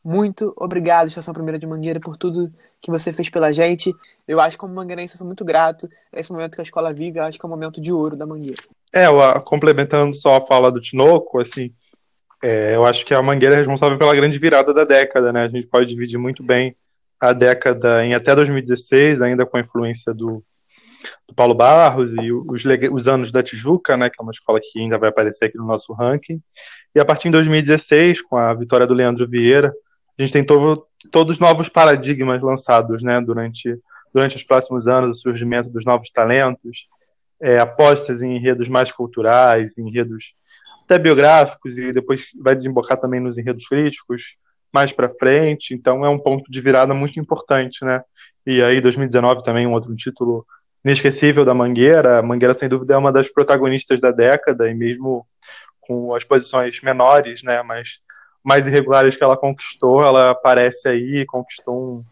Muito 0.03 0.53
obrigado, 0.57 1.07
Estação 1.07 1.33
Primeira 1.33 1.57
de 1.57 1.65
Mangueira, 1.65 1.99
por 1.99 2.15
tudo 2.15 2.53
que 2.81 2.91
você 2.91 3.11
fez 3.11 3.29
pela 3.29 3.51
gente. 3.51 3.93
Eu 4.27 4.39
acho 4.39 4.57
que 4.57 4.61
como 4.61 4.73
mangueirense 4.73 5.15
eu 5.15 5.17
sou 5.17 5.27
muito 5.27 5.45
grato. 5.45 5.89
Esse 6.11 6.31
momento 6.31 6.55
que 6.55 6.61
a 6.61 6.63
escola 6.63 6.93
vive, 6.93 7.19
eu 7.19 7.23
acho 7.23 7.39
que 7.39 7.45
é 7.45 7.47
um 7.47 7.49
momento 7.49 7.79
de 7.79 7.91
ouro 7.91 8.15
da 8.15 8.25
Mangueira. 8.25 8.61
É, 8.93 9.07
complementando 9.41 10.13
só 10.13 10.35
a 10.35 10.45
fala 10.45 10.71
do 10.71 10.81
Tinoco, 10.81 11.39
assim, 11.39 11.73
é, 12.41 12.75
eu 12.75 12.85
acho 12.85 13.05
que 13.05 13.13
a 13.13 13.21
Mangueira 13.21 13.55
é 13.55 13.57
responsável 13.57 13.97
pela 13.97 14.13
grande 14.13 14.37
virada 14.37 14.73
da 14.73 14.83
década, 14.83 15.31
né? 15.31 15.43
A 15.43 15.47
gente 15.47 15.67
pode 15.67 15.87
dividir 15.87 16.17
muito 16.17 16.43
bem 16.43 16.75
a 17.23 17.31
década 17.31 18.05
em 18.05 18.13
até 18.13 18.35
2016, 18.35 19.21
ainda 19.21 19.45
com 19.45 19.55
a 19.55 19.61
influência 19.61 20.13
do, 20.13 20.43
do 21.25 21.33
Paulo 21.33 21.53
Barros 21.53 22.11
e 22.21 22.33
os, 22.33 22.65
os 22.91 23.07
anos 23.07 23.31
da 23.31 23.41
Tijuca, 23.41 23.95
né, 23.95 24.09
que 24.09 24.17
é 24.19 24.21
uma 24.21 24.33
escola 24.33 24.59
que 24.59 24.77
ainda 24.77 24.97
vai 24.97 25.07
aparecer 25.07 25.45
aqui 25.45 25.57
no 25.57 25.65
nosso 25.65 25.93
ranking. 25.93 26.41
E 26.93 26.99
a 26.99 27.05
partir 27.05 27.29
de 27.29 27.31
2016, 27.31 28.21
com 28.23 28.35
a 28.35 28.53
vitória 28.53 28.85
do 28.85 28.93
Leandro 28.93 29.25
Vieira, 29.25 29.73
a 30.19 30.21
gente 30.21 30.33
tem 30.33 30.43
todo, 30.43 30.85
todos 31.09 31.35
os 31.35 31.39
novos 31.39 31.69
paradigmas 31.69 32.41
lançados 32.41 33.01
né, 33.01 33.21
durante, 33.21 33.79
durante 34.13 34.35
os 34.35 34.43
próximos 34.43 34.85
anos, 34.85 35.19
o 35.19 35.21
surgimento 35.21 35.69
dos 35.69 35.85
novos 35.85 36.11
talentos, 36.11 36.89
é, 37.41 37.57
apostas 37.57 38.21
em 38.21 38.35
enredos 38.35 38.67
mais 38.67 38.91
culturais, 38.91 39.77
em 39.77 39.87
enredos 39.87 40.35
até 40.83 40.99
biográficos, 40.99 41.77
e 41.77 41.93
depois 41.93 42.25
vai 42.37 42.53
desembocar 42.53 42.97
também 42.97 43.21
nos 43.21 43.37
enredos 43.37 43.65
críticos 43.65 44.35
mais 44.73 44.91
para 44.91 45.09
frente. 45.09 45.73
Então 45.73 46.05
é 46.05 46.09
um 46.09 46.19
ponto 46.19 46.49
de 46.51 46.61
virada 46.61 46.93
muito 46.93 47.19
importante, 47.19 47.85
né? 47.85 48.01
E 48.45 48.61
aí 48.61 48.81
2019 48.81 49.43
também 49.43 49.67
um 49.67 49.73
outro 49.73 49.95
título 49.95 50.45
inesquecível 50.83 51.45
da 51.45 51.53
Mangueira. 51.53 52.19
A 52.19 52.21
Mangueira, 52.21 52.53
sem 52.53 52.67
dúvida, 52.67 52.95
é 52.95 52.97
uma 52.97 53.11
das 53.11 53.29
protagonistas 53.29 54.01
da 54.01 54.11
década, 54.11 54.69
e 54.69 54.73
mesmo 54.73 55.25
com 55.79 56.13
as 56.13 56.23
posições 56.23 56.81
menores, 56.81 57.43
né, 57.43 57.61
mas 57.61 57.99
mais 58.43 58.67
irregulares 58.67 59.15
que 59.15 59.23
ela 59.23 59.37
conquistou, 59.37 60.03
ela 60.03 60.31
aparece 60.31 60.89
aí 60.89 61.19
e 61.19 61.25
conquistou 61.25 62.03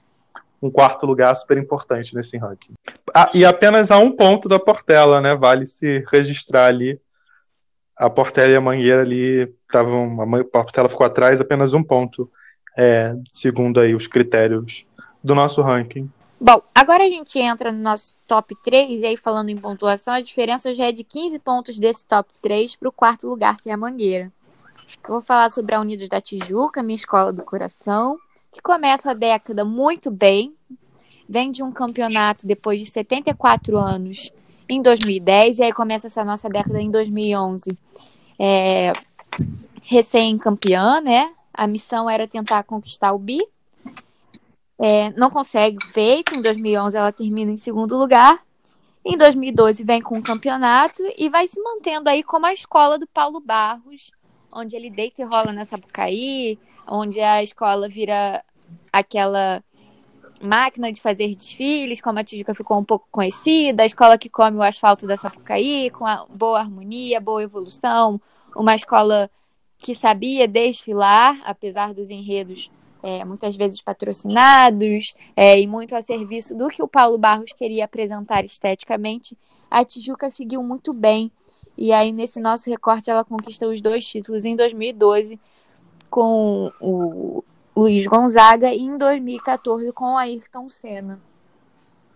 um, 0.62 0.68
um 0.68 0.72
quarto 0.72 1.05
lugar 1.05 1.34
super 1.36 1.57
importante 1.57 2.16
nesse 2.16 2.38
ranking. 2.38 2.74
Ah, 3.14 3.30
e 3.34 3.43
apenas 3.43 3.91
a 3.91 3.97
um 3.97 4.12
ponto 4.12 4.47
da 4.47 4.57
Portela, 4.57 5.20
né? 5.20 5.36
Vale 5.36 5.68
se 5.68 6.05
registrar 6.09 6.68
ali. 6.68 6.99
A 7.97 8.09
Portela 8.09 8.51
e 8.51 8.55
a 8.55 8.62
Mangueira 8.62 9.01
ali 9.01 9.53
estavam. 9.68 10.22
A 10.22 10.43
Portela 10.45 10.88
ficou 10.88 11.05
atrás 11.05 11.41
apenas 11.41 11.74
um 11.74 11.84
ponto, 11.84 12.32
é, 12.78 13.15
segundo 13.26 13.80
aí 13.80 13.93
os 13.93 14.07
critérios 14.07 14.86
do 15.24 15.36
nosso 15.36 15.61
ranking. 15.61 16.09
Bom, 16.39 16.59
agora 16.74 17.03
a 17.03 17.09
gente 17.09 17.38
entra 17.38 17.72
no 17.72 17.80
nosso 17.80 18.15
top 18.28 18.55
3, 18.63 19.01
e 19.01 19.05
aí 19.05 19.15
falando 19.15 19.49
em 19.49 19.57
pontuação, 19.57 20.15
a 20.15 20.22
diferença 20.22 20.74
já 20.74 20.86
é 20.86 20.91
de 20.91 21.03
15 21.03 21.38
pontos 21.39 21.78
desse 21.78 22.03
top 22.05 22.30
3 22.41 22.76
para 22.76 22.89
o 22.89 22.91
quarto 22.91 23.28
lugar, 23.28 23.57
que 23.57 23.69
é 23.69 23.74
a 23.74 23.78
Mangueira. 23.78 24.32
Eu 25.03 25.09
vou 25.09 25.22
falar 25.22 25.49
sobre 25.51 25.76
a 25.76 25.80
Unidos 25.80 26.09
da 26.09 26.19
Tijuca, 26.19 26.82
minha 26.82 26.95
escola 26.95 27.32
do 27.32 27.43
coração, 27.43 28.17
que 28.51 28.59
começa 28.59 29.11
a 29.11 29.13
década 29.13 29.63
muito 29.63 30.09
bem, 30.09 30.55
vem 31.30 31.51
de 31.51 31.61
um 31.61 31.72
campeonato 31.72 32.47
depois 32.47 32.80
de 32.80 32.88
74 32.88 33.78
anos 33.78 34.32
em 34.67 34.82
2010, 34.82 35.59
e 35.59 35.63
aí 35.63 35.74
começa 35.74 36.07
essa 36.07 36.26
nossa 36.26 36.49
década 36.49 36.82
em 36.82 36.89
2011. 36.89 37.78
É, 38.39 38.93
Recém-campeã, 39.84 41.01
né? 41.01 41.32
A 41.62 41.68
missão 41.68 42.09
era 42.09 42.28
tentar 42.28 42.64
conquistar 42.64 43.14
o 43.14 43.20
bi, 43.20 43.39
é, 44.80 45.12
não 45.12 45.30
consegue 45.30 45.78
feito. 45.93 46.34
Em 46.34 46.41
2011 46.41 46.97
ela 46.97 47.12
termina 47.12 47.51
em 47.51 47.57
segundo 47.57 47.95
lugar. 47.95 48.43
Em 49.05 49.16
2012 49.16 49.84
vem 49.84 50.01
com 50.01 50.18
o 50.18 50.24
campeonato 50.24 51.03
e 51.16 51.30
vai 51.30 51.45
se 51.45 51.62
mantendo 51.62 52.09
aí 52.09 52.24
como 52.24 52.47
a 52.47 52.53
escola 52.53 52.97
do 52.97 53.05
Paulo 53.05 53.39
Barros, 53.39 54.09
onde 54.51 54.76
ele 54.76 54.89
deita 54.89 55.22
e 55.22 55.26
rola 55.26 55.51
nessa 55.51 55.78
Sapucaí, 55.78 56.57
onde 56.88 57.22
a 57.22 57.43
escola 57.43 57.88
vira 57.88 58.43
aquela 58.91 59.64
máquina 60.41 60.91
de 60.91 60.99
fazer 60.99 61.28
desfiles, 61.28 62.01
como 62.01 62.18
a 62.18 62.24
Tijuca 62.24 62.55
ficou 62.55 62.80
um 62.80 62.84
pouco 62.84 63.07
conhecida, 63.12 63.84
a 63.84 63.86
escola 63.86 64.18
que 64.18 64.32
come 64.32 64.57
o 64.57 64.64
asfalto 64.64 65.05
da 65.05 65.16
Sapucaí, 65.16 65.91
com 65.91 66.05
boa 66.28 66.59
harmonia, 66.59 67.22
boa 67.22 67.43
evolução, 67.43 68.20
uma 68.55 68.74
escola 68.74 69.30
que 69.82 69.96
sabia 69.96 70.48
desfilar, 70.48 71.42
apesar 71.44 71.94
dos 71.94 72.10
enredos 72.10 72.70
é, 73.04 73.26
muitas 73.26 73.56
vezes 73.56 73.82
patrocinados 73.82 75.16
é, 75.36 75.60
e 75.60 75.66
muito 75.66 75.96
a 75.96 76.02
serviço 76.02 76.56
do 76.56 76.68
que 76.68 76.84
o 76.84 76.88
Paulo 76.88 77.18
Barros 77.18 77.52
queria 77.54 77.86
apresentar 77.86 78.46
esteticamente, 78.46 79.36
a 79.70 79.84
Tijuca 79.84 80.30
seguiu 80.30 80.62
muito 80.62 80.94
bem. 80.94 81.32
E 81.78 81.92
aí, 81.92 82.12
nesse 82.12 82.40
nosso 82.40 82.70
recorte, 82.70 83.10
ela 83.10 83.24
conquistou 83.24 83.72
os 83.72 83.82
dois 83.82 84.06
títulos 84.06 84.46
em 84.46 84.56
2012 84.56 85.40
com 86.10 86.72
o 86.80 87.44
Luiz 87.76 88.06
Gonzaga 88.06 88.72
e 88.74 88.82
em 88.82 88.98
2014 88.98 89.92
com 89.94 90.14
o 90.14 90.18
Ayrton 90.18 90.68
Senna. 90.68 91.20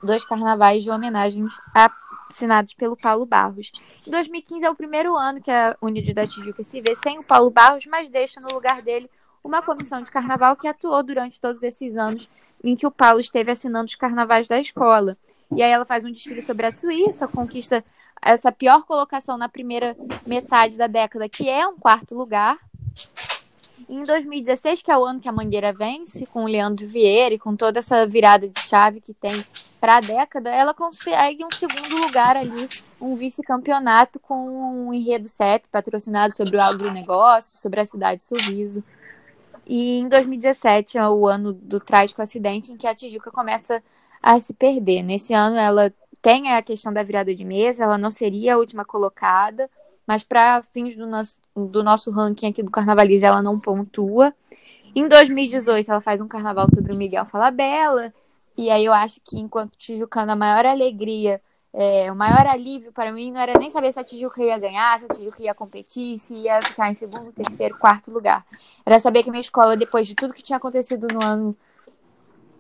Dois 0.04 0.24
carnavais 0.26 0.84
de 0.84 0.90
homenagens 0.90 1.54
assinados 1.74 2.74
pelo 2.74 2.96
Paulo 2.96 3.26
Barros. 3.26 3.72
Em 4.06 4.12
2015 4.12 4.66
é 4.66 4.70
o 4.70 4.76
primeiro 4.76 5.16
ano 5.16 5.42
que 5.42 5.52
a 5.52 5.76
União 5.82 6.14
da 6.14 6.28
Tijuca 6.28 6.64
se 6.64 6.82
vê 6.82 6.96
sem 7.04 7.20
o 7.20 7.24
Paulo 7.24 7.50
Barros, 7.50 7.86
mas 7.86 8.10
deixa 8.10 8.40
no 8.42 8.54
lugar 8.54 8.82
dele 8.82 9.10
uma 9.44 9.62
comissão 9.62 10.02
de 10.02 10.12
carnaval 10.12 10.56
que 10.56 10.68
atuou 10.68 11.04
durante 11.04 11.40
todos 11.40 11.62
esses 11.62 11.96
anos 11.96 12.28
em 12.64 12.76
que 12.76 12.88
o 12.88 12.92
Paulo 12.92 13.20
esteve 13.20 13.52
assinando 13.52 13.86
os 13.86 13.96
carnavais 13.96 14.48
da 14.48 14.60
escola. 14.60 15.16
E 15.56 15.62
aí 15.62 15.72
ela 15.72 15.86
faz 15.86 16.04
um 16.04 16.12
desfile 16.12 16.42
sobre 16.42 16.66
a 16.66 16.72
Suíça, 16.72 17.28
conquista 17.28 17.84
essa 18.22 18.52
pior 18.52 18.84
colocação 18.84 19.38
na 19.38 19.48
primeira 19.48 19.96
metade 20.26 20.78
da 20.78 20.88
década, 20.88 21.30
que 21.30 21.48
é 21.48 21.68
um 21.68 21.78
quarto 21.78 22.16
lugar. 22.16 22.58
Em 23.88 24.02
2016, 24.02 24.82
que 24.82 24.90
é 24.90 24.98
o 24.98 25.06
ano 25.06 25.20
que 25.20 25.30
a 25.30 25.32
Mangueira 25.32 25.72
vence, 25.72 26.26
com 26.26 26.46
o 26.46 26.48
Leandro 26.48 26.88
Vieira 26.88 27.36
e 27.36 27.40
com 27.40 27.56
toda 27.56 27.80
essa 27.80 28.08
virada 28.08 28.50
de 28.50 28.60
chave 28.62 29.00
que 29.00 29.14
tem 29.14 29.46
para 29.86 29.98
a 29.98 30.00
década, 30.00 30.50
ela 30.50 30.74
consegue 30.74 31.46
um 31.46 31.52
segundo 31.56 31.96
lugar 31.98 32.36
ali, 32.36 32.68
um 33.00 33.14
vice-campeonato 33.14 34.20
com 34.20 34.88
um 34.88 34.92
enredo 34.92 35.28
CEP 35.28 35.68
patrocinado 35.72 36.34
sobre 36.34 36.58
o 36.58 36.62
agronegócio, 36.62 37.60
sobre 37.60 37.82
a 37.82 37.86
cidade 37.86 38.24
Sorriso. 38.24 38.84
E 39.64 40.00
em 40.00 40.10
2017 40.10 40.98
é 40.98 41.08
o 41.08 41.28
ano 41.28 41.54
do 41.54 41.80
trágico 41.80 42.20
acidente 42.20 42.72
em 42.74 42.78
que 42.78 42.88
a 42.88 42.96
Tijuca 42.96 43.30
começa 43.30 43.80
a 44.24 44.40
se 44.40 44.56
perder. 44.56 45.04
Nesse 45.04 45.36
ano 45.36 45.56
ela 45.56 45.94
tem 46.20 46.52
a 46.52 46.64
questão 46.64 46.92
da 46.92 47.04
virada 47.04 47.36
de 47.36 47.46
mesa, 47.46 47.84
ela 47.84 47.98
não 48.00 48.10
seria 48.10 48.56
a 48.56 48.58
última 48.58 48.84
colocada, 48.84 49.70
mas 50.08 50.24
para 50.24 50.64
fins 50.74 50.96
do 50.96 51.06
nosso, 51.06 51.40
do 51.56 51.84
nosso 51.84 52.10
ranking 52.10 52.48
aqui 52.48 52.64
do 52.64 52.72
Carnavalize 52.72 53.24
ela 53.24 53.44
não 53.44 53.60
pontua. 53.60 54.34
Em 54.96 55.08
2018 55.08 55.92
ela 55.92 56.02
faz 56.02 56.22
um 56.22 56.28
carnaval 56.28 56.68
sobre 56.74 56.92
o 56.92 56.96
Miguel 56.96 57.28
Falabella, 57.28 58.12
e 58.58 58.70
aí 58.70 58.86
eu 58.86 58.94
acho 58.94 59.20
que 59.24 59.40
enquanto 59.40 59.78
Tijucana 59.78 60.34
a 60.34 60.36
maior 60.36 60.66
alegria 60.66 61.42
é, 61.78 62.10
o 62.10 62.16
maior 62.16 62.48
alívio 62.48 62.94
para 62.94 63.12
mim 63.12 63.32
não 63.34 63.42
era 63.42 63.60
nem 63.60 63.70
saber 63.70 63.92
se 63.92 64.00
a 64.00 64.04
Tijuca 64.04 64.42
ia 64.42 64.58
ganhar, 64.58 64.98
se 64.98 65.06
a 65.06 65.10
Tijuca 65.10 65.44
ia 65.44 65.54
competir, 65.54 66.18
se 66.18 66.34
ia 66.34 66.62
ficar 66.62 66.90
em 66.90 66.96
segundo, 66.96 67.34
terceiro, 67.34 67.78
quarto 67.78 68.10
lugar. 68.10 68.46
Era 68.86 68.98
saber 68.98 69.24
que 69.24 69.30
minha 69.30 69.42
escola, 69.42 69.76
depois 69.76 70.08
de 70.08 70.16
tudo 70.16 70.34
que 70.34 70.42
tinha 70.42 70.56
acontecido 70.56 71.06
no 71.10 71.22
ano 71.22 71.58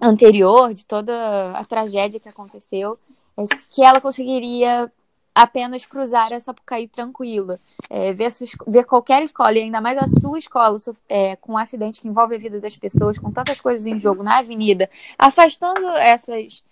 anterior, 0.01 0.73
de 0.73 0.85
toda 0.85 1.51
a 1.51 1.63
tragédia 1.63 2.19
que 2.19 2.27
aconteceu, 2.27 2.99
é, 3.37 3.45
que 3.71 3.81
ela 3.81 4.01
conseguiria 4.01 4.91
apenas 5.35 5.85
cruzar 5.85 6.27
essa 6.27 6.45
Sapucaí 6.45 6.87
tranquila. 6.87 7.59
É, 7.89 8.13
ver, 8.13 8.31
sua, 8.31 8.47
ver, 8.65 8.85
qualquer 8.85 9.21
escola, 9.21 9.51
e 9.51 9.63
ainda 9.63 9.81
mais 9.81 9.97
a 9.97 10.07
sua 10.07 10.39
escola, 10.39 10.77
é, 11.09 11.35
com 11.35 11.53
um 11.53 11.57
acidente 11.57 11.99
que 11.99 12.07
envolve 12.07 12.35
a 12.35 12.39
vida 12.39 12.61
das 12.61 12.77
pessoas, 12.77 13.19
com 13.19 13.29
tantas 13.29 13.59
coisas 13.59 13.85
em 13.85 13.99
jogo 13.99 14.23
na 14.23 14.39
avenida, 14.39 14.89
afastando 15.19 15.85
essas 15.89 16.63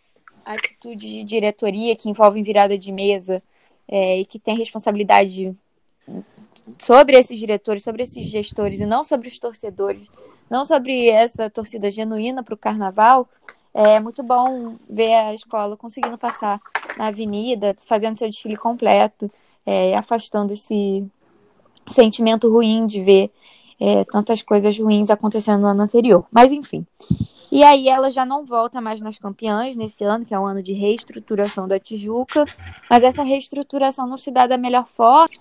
atitudes 0.45 1.09
de 1.09 1.23
diretoria 1.25 1.95
que 1.95 2.09
envolvem 2.09 2.41
virada 2.41 2.77
de 2.77 2.91
mesa 2.91 3.43
é, 3.87 4.19
e 4.19 4.25
que 4.25 4.39
tem 4.39 4.57
responsabilidade 4.57 5.53
sobre 6.79 7.17
esses 7.17 7.37
diretores, 7.37 7.83
sobre 7.83 8.03
esses 8.03 8.25
gestores 8.27 8.79
e 8.79 8.85
não 8.85 9.03
sobre 9.03 9.27
os 9.27 9.37
torcedores, 9.37 10.07
não 10.49 10.63
sobre 10.63 11.09
essa 11.09 11.49
torcida 11.49 11.91
genuína 11.91 12.43
para 12.43 12.53
o 12.53 12.57
carnaval, 12.57 13.27
é 13.73 13.99
muito 13.99 14.21
bom 14.21 14.77
ver 14.87 15.13
a 15.15 15.33
escola 15.33 15.75
conseguindo 15.75 16.17
passar 16.17 16.61
na 16.97 17.07
avenida, 17.07 17.75
fazendo 17.85 18.17
seu 18.17 18.29
desfile 18.29 18.55
completo, 18.55 19.29
é, 19.65 19.95
afastando 19.95 20.53
esse 20.53 21.05
sentimento 21.91 22.49
ruim 22.49 22.85
de 22.85 23.01
ver 23.01 23.31
é, 23.79 24.03
tantas 24.05 24.41
coisas 24.41 24.77
ruins 24.77 25.09
acontecendo 25.09 25.61
no 25.61 25.67
ano 25.67 25.83
anterior. 25.83 26.25
Mas 26.31 26.51
enfim. 26.51 26.85
E 27.51 27.63
aí 27.63 27.87
ela 27.87 28.09
já 28.09 28.25
não 28.25 28.43
volta 28.43 28.81
mais 28.81 28.99
nas 28.99 29.17
campeãs 29.17 29.75
nesse 29.75 30.03
ano, 30.03 30.25
que 30.25 30.33
é 30.33 30.39
um 30.39 30.45
ano 30.45 30.63
de 30.63 30.73
reestruturação 30.73 31.67
da 31.67 31.79
Tijuca, 31.79 32.45
mas 32.89 33.03
essa 33.03 33.21
reestruturação 33.21 34.07
não 34.07 34.17
se 34.17 34.31
dá 34.31 34.47
da 34.47 34.57
melhor 34.57 34.87
forma. 34.87 35.35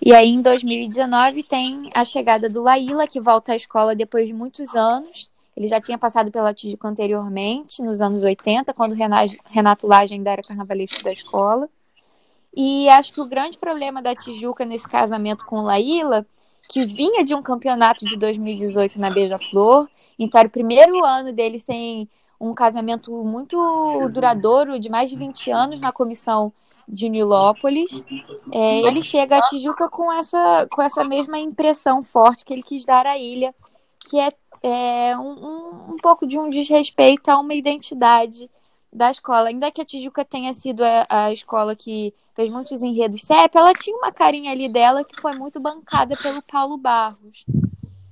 E 0.00 0.12
aí 0.12 0.28
em 0.28 0.40
2019 0.40 1.42
tem 1.42 1.90
a 1.92 2.04
chegada 2.04 2.48
do 2.48 2.62
Laíla, 2.62 3.08
que 3.08 3.20
volta 3.20 3.52
à 3.52 3.56
escola 3.56 3.96
depois 3.96 4.28
de 4.28 4.32
muitos 4.32 4.76
anos. 4.76 5.28
Ele 5.56 5.68
já 5.68 5.80
tinha 5.80 5.96
passado 5.96 6.30
pela 6.30 6.52
Tijuca 6.52 6.86
anteriormente, 6.86 7.82
nos 7.82 8.00
anos 8.00 8.22
80, 8.22 8.74
quando 8.74 8.94
Renato 8.94 9.86
Lage 9.86 10.12
ainda 10.12 10.30
era 10.30 10.42
carnavalesco 10.42 11.02
da 11.02 11.12
escola. 11.12 11.68
E 12.54 12.88
acho 12.90 13.12
que 13.12 13.20
o 13.20 13.26
grande 13.26 13.56
problema 13.56 14.02
da 14.02 14.14
Tijuca 14.14 14.64
nesse 14.64 14.88
casamento 14.88 15.44
com 15.46 15.62
Laíla, 15.62 16.26
que 16.68 16.84
vinha 16.84 17.24
de 17.24 17.34
um 17.34 17.42
campeonato 17.42 18.04
de 18.04 18.16
2018 18.16 19.00
na 19.00 19.10
Beija-Flor, 19.10 19.88
então 20.18 20.38
era 20.38 20.48
o 20.48 20.50
primeiro 20.50 21.04
ano 21.04 21.32
dele 21.32 21.58
sem 21.58 22.08
um 22.40 22.54
casamento 22.54 23.12
muito 23.24 24.08
duradouro, 24.10 24.78
de 24.78 24.88
mais 24.88 25.08
de 25.10 25.16
20 25.16 25.50
anos 25.50 25.80
na 25.80 25.92
comissão 25.92 26.52
de 26.88 27.08
Nilópolis. 27.08 28.04
É, 28.52 28.80
ele 28.80 29.02
chega 29.02 29.38
a 29.38 29.42
Tijuca 29.42 29.88
com 29.88 30.12
essa, 30.12 30.66
com 30.70 30.82
essa 30.82 31.02
mesma 31.02 31.38
impressão 31.38 32.02
forte 32.02 32.44
que 32.44 32.52
ele 32.52 32.62
quis 32.62 32.84
dar 32.84 33.06
à 33.06 33.18
ilha, 33.18 33.54
que 34.00 34.18
é, 34.18 34.32
é 34.62 35.16
um, 35.16 35.92
um, 35.92 35.96
pouco 35.96 36.26
de 36.26 36.38
um 36.38 36.48
desrespeito 36.48 37.30
a 37.30 37.38
uma 37.38 37.54
identidade 37.54 38.50
da 38.92 39.10
escola. 39.10 39.48
Ainda 39.48 39.70
que 39.70 39.80
a 39.80 39.84
Tijuca 39.84 40.24
tenha 40.24 40.52
sido 40.52 40.82
a, 40.82 41.06
a 41.08 41.32
escola 41.32 41.74
que 41.76 42.14
fez 42.34 42.50
muitos 42.50 42.82
enredos 42.82 43.22
CEP, 43.22 43.56
ela 43.56 43.72
tinha 43.72 43.96
uma 43.96 44.12
carinha 44.12 44.52
ali 44.52 44.68
dela 44.68 45.04
que 45.04 45.20
foi 45.20 45.34
muito 45.36 45.58
bancada 45.58 46.16
pelo 46.16 46.42
Paulo 46.42 46.76
Barros 46.76 47.44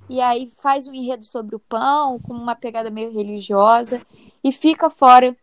e 0.09 0.21
aí 0.21 0.49
faz 0.61 0.87
um 0.87 0.93
enredo 0.93 1.25
sobre 1.25 1.55
o 1.55 1.59
pão, 1.59 2.19
com 2.19 2.33
uma 2.33 2.55
pegada 2.55 2.89
meio 2.89 3.11
religiosa, 3.11 4.01
e 4.43 4.51
fica 4.51 4.89
fora 4.89 5.35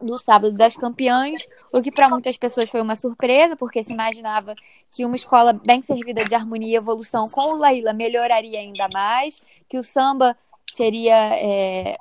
do 0.00 0.18
sábado 0.18 0.52
das 0.52 0.76
campeãs, 0.76 1.46
o 1.72 1.80
que 1.80 1.90
para 1.90 2.08
muitas 2.08 2.36
pessoas 2.36 2.68
foi 2.68 2.80
uma 2.80 2.96
surpresa, 2.96 3.56
porque 3.56 3.82
se 3.82 3.92
imaginava 3.92 4.54
que 4.90 5.04
uma 5.04 5.14
escola 5.14 5.52
bem 5.52 5.82
servida 5.82 6.24
de 6.24 6.34
harmonia 6.34 6.72
e 6.72 6.76
evolução 6.76 7.24
com 7.32 7.52
o 7.52 7.56
Laíla 7.56 7.92
melhoraria 7.92 8.58
ainda 8.58 8.88
mais, 8.88 9.40
que 9.68 9.78
o 9.78 9.82
samba 9.82 10.36
seria 10.72 11.14
é, 11.36 11.96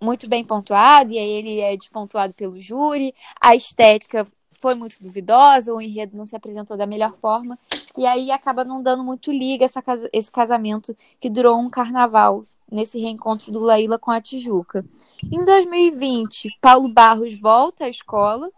muito 0.00 0.28
bem 0.28 0.44
pontuado, 0.44 1.12
e 1.12 1.18
aí 1.18 1.32
ele 1.36 1.60
é 1.60 1.76
despontuado 1.76 2.34
pelo 2.34 2.58
júri, 2.58 3.14
a 3.40 3.54
estética 3.54 4.26
foi 4.60 4.74
muito 4.74 5.00
duvidosa, 5.00 5.72
o 5.72 5.80
enredo 5.80 6.16
não 6.16 6.26
se 6.26 6.34
apresentou 6.34 6.76
da 6.76 6.86
melhor 6.86 7.14
forma, 7.16 7.58
e 7.96 8.06
aí 8.06 8.30
acaba 8.30 8.64
não 8.64 8.82
dando 8.82 9.04
muito 9.04 9.30
liga 9.30 9.64
essa, 9.64 9.82
esse 10.12 10.30
casamento 10.30 10.96
que 11.20 11.30
durou 11.30 11.58
um 11.58 11.70
carnaval 11.70 12.44
nesse 12.70 12.98
reencontro 12.98 13.52
do 13.52 13.60
Laíla 13.60 13.98
com 13.98 14.10
a 14.10 14.20
Tijuca. 14.20 14.84
Em 15.22 15.44
2020, 15.44 16.58
Paulo 16.60 16.88
Barros 16.88 17.40
volta 17.40 17.84
à 17.84 17.88
escola 17.88 18.50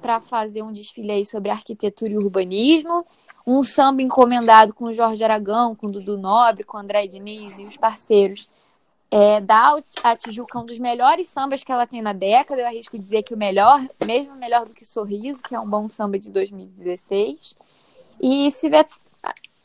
para 0.00 0.20
fazer 0.20 0.62
um 0.62 0.72
desfile 0.72 1.12
aí 1.12 1.24
sobre 1.24 1.50
arquitetura 1.50 2.12
e 2.12 2.16
urbanismo, 2.16 3.04
um 3.46 3.62
samba 3.62 4.02
encomendado 4.02 4.74
com 4.74 4.92
Jorge 4.92 5.24
Aragão, 5.24 5.74
com 5.74 5.90
Dudu 5.90 6.18
Nobre, 6.18 6.64
com 6.64 6.76
André 6.76 7.06
Diniz 7.06 7.58
e 7.58 7.64
os 7.64 7.76
parceiros. 7.76 8.48
É, 9.10 9.40
dá 9.40 9.74
a 10.02 10.16
Tijuca 10.16 10.58
um 10.58 10.66
dos 10.66 10.78
melhores 10.78 11.28
sambas 11.28 11.64
que 11.64 11.72
ela 11.72 11.86
tem 11.86 12.02
na 12.02 12.12
década, 12.12 12.60
eu 12.60 12.66
arrisco 12.66 12.98
dizer 12.98 13.22
que 13.22 13.32
o 13.32 13.38
melhor, 13.38 13.80
mesmo 14.04 14.36
melhor 14.36 14.66
do 14.66 14.74
que 14.74 14.84
Sorriso, 14.84 15.42
que 15.42 15.54
é 15.54 15.58
um 15.58 15.68
bom 15.68 15.88
samba 15.88 16.18
de 16.18 16.30
2016. 16.30 17.56
E 18.20 18.52
se 18.52 18.68
vê 18.68 18.84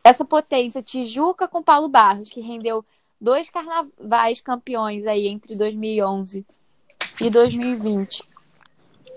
essa 0.02 0.24
potência 0.24 0.82
Tijuca 0.82 1.48
com 1.48 1.62
Paulo 1.62 1.90
Barros, 1.90 2.30
que 2.30 2.40
rendeu 2.40 2.86
dois 3.24 3.50
carnavais 3.50 4.42
campeões 4.42 5.06
aí 5.06 5.30
entre 5.30 5.56
2011 5.56 6.46
e 7.22 7.30
2020. 7.30 8.22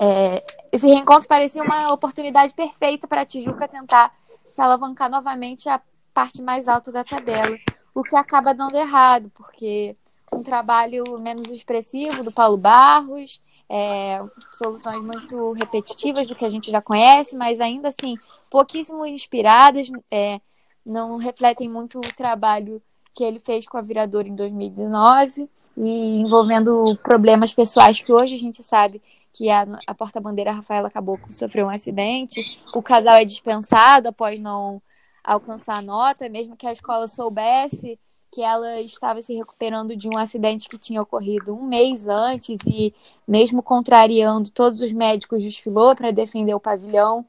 É, 0.00 0.44
esse 0.70 0.86
reencontro 0.86 1.26
parecia 1.26 1.60
uma 1.60 1.92
oportunidade 1.92 2.54
perfeita 2.54 3.08
para 3.08 3.22
a 3.22 3.26
Tijuca 3.26 3.66
tentar 3.66 4.14
se 4.52 4.60
alavancar 4.60 5.10
novamente 5.10 5.68
a 5.68 5.82
parte 6.14 6.40
mais 6.40 6.68
alta 6.68 6.92
da 6.92 7.02
tabela, 7.02 7.58
o 7.92 8.04
que 8.04 8.14
acaba 8.14 8.54
dando 8.54 8.76
errado, 8.76 9.30
porque 9.34 9.96
um 10.32 10.42
trabalho 10.42 11.18
menos 11.18 11.50
expressivo 11.52 12.22
do 12.22 12.30
Paulo 12.30 12.56
Barros, 12.56 13.42
é, 13.68 14.22
soluções 14.52 15.02
muito 15.02 15.52
repetitivas 15.54 16.28
do 16.28 16.36
que 16.36 16.44
a 16.44 16.48
gente 16.48 16.70
já 16.70 16.80
conhece, 16.80 17.36
mas 17.36 17.60
ainda 17.60 17.88
assim 17.88 18.14
pouquíssimo 18.48 19.04
inspiradas, 19.04 19.90
é, 20.08 20.40
não 20.84 21.16
refletem 21.16 21.68
muito 21.68 21.98
o 21.98 22.14
trabalho 22.14 22.80
que 23.16 23.24
ele 23.24 23.38
fez 23.38 23.66
com 23.66 23.78
a 23.78 23.82
Viradora 23.82 24.28
em 24.28 24.34
2019 24.34 25.48
e 25.74 26.18
envolvendo 26.18 26.96
problemas 27.02 27.52
pessoais 27.52 27.98
que 27.98 28.12
hoje 28.12 28.34
a 28.34 28.38
gente 28.38 28.62
sabe 28.62 29.00
que 29.32 29.48
a, 29.48 29.66
a 29.86 29.94
porta-bandeira 29.94 30.52
Rafaela 30.52 30.90
Caboclo 30.90 31.32
sofreu 31.32 31.66
um 31.66 31.70
acidente, 31.70 32.42
o 32.74 32.82
casal 32.82 33.16
é 33.16 33.24
dispensado 33.24 34.08
após 34.08 34.38
não 34.38 34.82
alcançar 35.24 35.78
a 35.78 35.82
nota, 35.82 36.28
mesmo 36.28 36.56
que 36.56 36.66
a 36.66 36.72
escola 36.72 37.06
soubesse 37.06 37.98
que 38.30 38.42
ela 38.42 38.80
estava 38.82 39.22
se 39.22 39.34
recuperando 39.34 39.96
de 39.96 40.08
um 40.08 40.18
acidente 40.18 40.68
que 40.68 40.76
tinha 40.76 41.00
ocorrido 41.00 41.54
um 41.54 41.66
mês 41.66 42.06
antes 42.06 42.58
e, 42.66 42.92
mesmo 43.26 43.62
contrariando, 43.62 44.50
todos 44.50 44.82
os 44.82 44.92
médicos 44.92 45.42
desfilou 45.42 45.96
para 45.96 46.10
defender 46.10 46.54
o 46.54 46.60
pavilhão. 46.60 47.24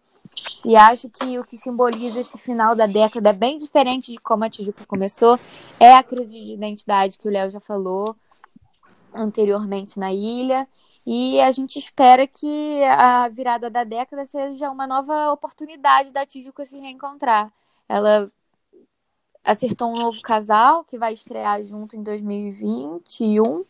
E 0.65 0.75
acho 0.75 1.09
que 1.09 1.39
o 1.39 1.45
que 1.45 1.57
simboliza 1.57 2.19
esse 2.19 2.37
final 2.37 2.75
da 2.75 2.87
década 2.87 3.29
é 3.29 3.33
bem 3.33 3.57
diferente 3.57 4.11
de 4.11 4.17
como 4.17 4.43
a 4.43 4.49
Tijuca 4.49 4.85
começou. 4.85 5.39
É 5.79 5.93
a 5.93 6.03
crise 6.03 6.31
de 6.31 6.53
identidade 6.53 7.17
que 7.17 7.27
o 7.27 7.31
Léo 7.31 7.49
já 7.49 7.59
falou 7.59 8.15
anteriormente 9.13 9.99
na 9.99 10.11
ilha. 10.11 10.67
E 11.05 11.39
a 11.39 11.51
gente 11.51 11.79
espera 11.79 12.27
que 12.27 12.83
a 12.83 13.29
virada 13.29 13.69
da 13.69 13.85
década 13.85 14.25
seja 14.25 14.69
uma 14.69 14.85
nova 14.85 15.31
oportunidade 15.31 16.11
da 16.11 16.25
Tijuca 16.25 16.65
se 16.65 16.77
reencontrar. 16.77 17.51
Ela 17.87 18.29
acertou 19.43 19.89
um 19.89 19.97
novo 19.97 20.21
casal 20.21 20.83
que 20.83 20.97
vai 20.97 21.13
estrear 21.13 21.63
junto 21.63 21.95
em 21.95 22.03
2021. 22.03 23.63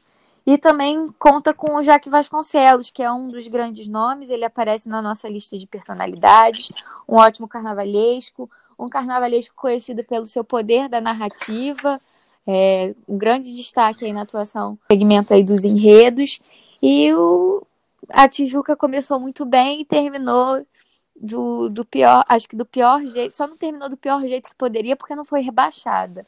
E 0.48 0.58
também 0.58 1.08
conta 1.20 1.54
com 1.54 1.76
o 1.76 1.84
Jaque 1.84 2.10
Vasconcelos, 2.10 2.90
que 2.90 3.04
é 3.04 3.12
um 3.12 3.28
dos 3.28 3.46
grandes 3.50 3.86
nomes. 3.86 4.30
Ele 4.30 4.46
aparece 4.46 4.88
na 4.88 5.02
nossa 5.02 5.28
lista 5.28 5.60
de 5.60 5.68
personalidades. 5.68 6.70
Um 7.06 7.16
ótimo 7.16 7.50
carnavalesco. 7.50 8.50
Um 8.80 8.88
carnavalesco 8.88 9.54
conhecido 9.54 10.06
pelo 10.06 10.26
seu 10.26 10.46
poder 10.46 10.88
da 10.88 11.02
narrativa. 11.02 12.00
É, 12.48 12.96
um 13.06 13.18
grande 13.18 13.54
destaque 13.54 14.06
aí 14.06 14.14
na 14.14 14.22
atuação 14.22 14.80
segmento 14.90 15.34
aí 15.34 15.44
dos 15.44 15.66
enredos. 15.66 16.40
E 16.82 17.14
o, 17.14 17.62
a 18.10 18.30
Tijuca 18.30 18.74
começou 18.74 19.20
muito 19.20 19.44
bem 19.44 19.82
e 19.82 19.86
terminou 19.86 20.66
do, 21.14 21.68
do 21.68 21.84
pior, 21.84 22.24
acho 22.26 22.48
que 22.48 22.56
do 22.56 22.66
pior 22.66 23.04
jeito, 23.04 23.36
só 23.36 23.48
não 23.48 23.58
terminou 23.58 23.90
do 23.90 23.98
pior 23.98 24.22
jeito 24.22 24.48
que 24.48 24.56
poderia 24.56 24.96
porque 24.96 25.14
não 25.14 25.26
foi 25.26 25.42
rebaixada. 25.42 26.26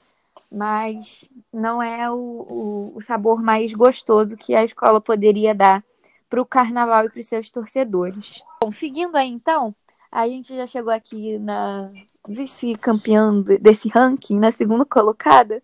Mas 0.52 1.30
não 1.54 1.82
é 1.82 2.10
o, 2.10 2.16
o, 2.16 2.92
o 2.96 3.02
sabor 3.02 3.42
mais 3.42 3.74
gostoso 3.74 4.36
que 4.36 4.56
a 4.56 4.64
escola 4.64 5.00
poderia 5.00 5.54
dar 5.54 5.84
para 6.30 6.42
o 6.42 6.46
carnaval 6.46 7.06
e 7.06 7.10
para 7.10 7.20
os 7.20 7.28
seus 7.28 7.50
torcedores. 7.50 8.42
Bom, 8.62 8.72
seguindo 8.72 9.16
aí 9.16 9.30
então, 9.30 9.76
a 10.12 10.28
gente 10.28 10.56
já 10.56 10.66
chegou 10.66 10.94
aqui 10.94 11.38
na 11.40 11.92
vice-campeã 12.28 13.42
desse 13.60 13.90
ranking, 13.90 14.38
na 14.38 14.52
segunda 14.52 14.86
colocada, 14.86 15.64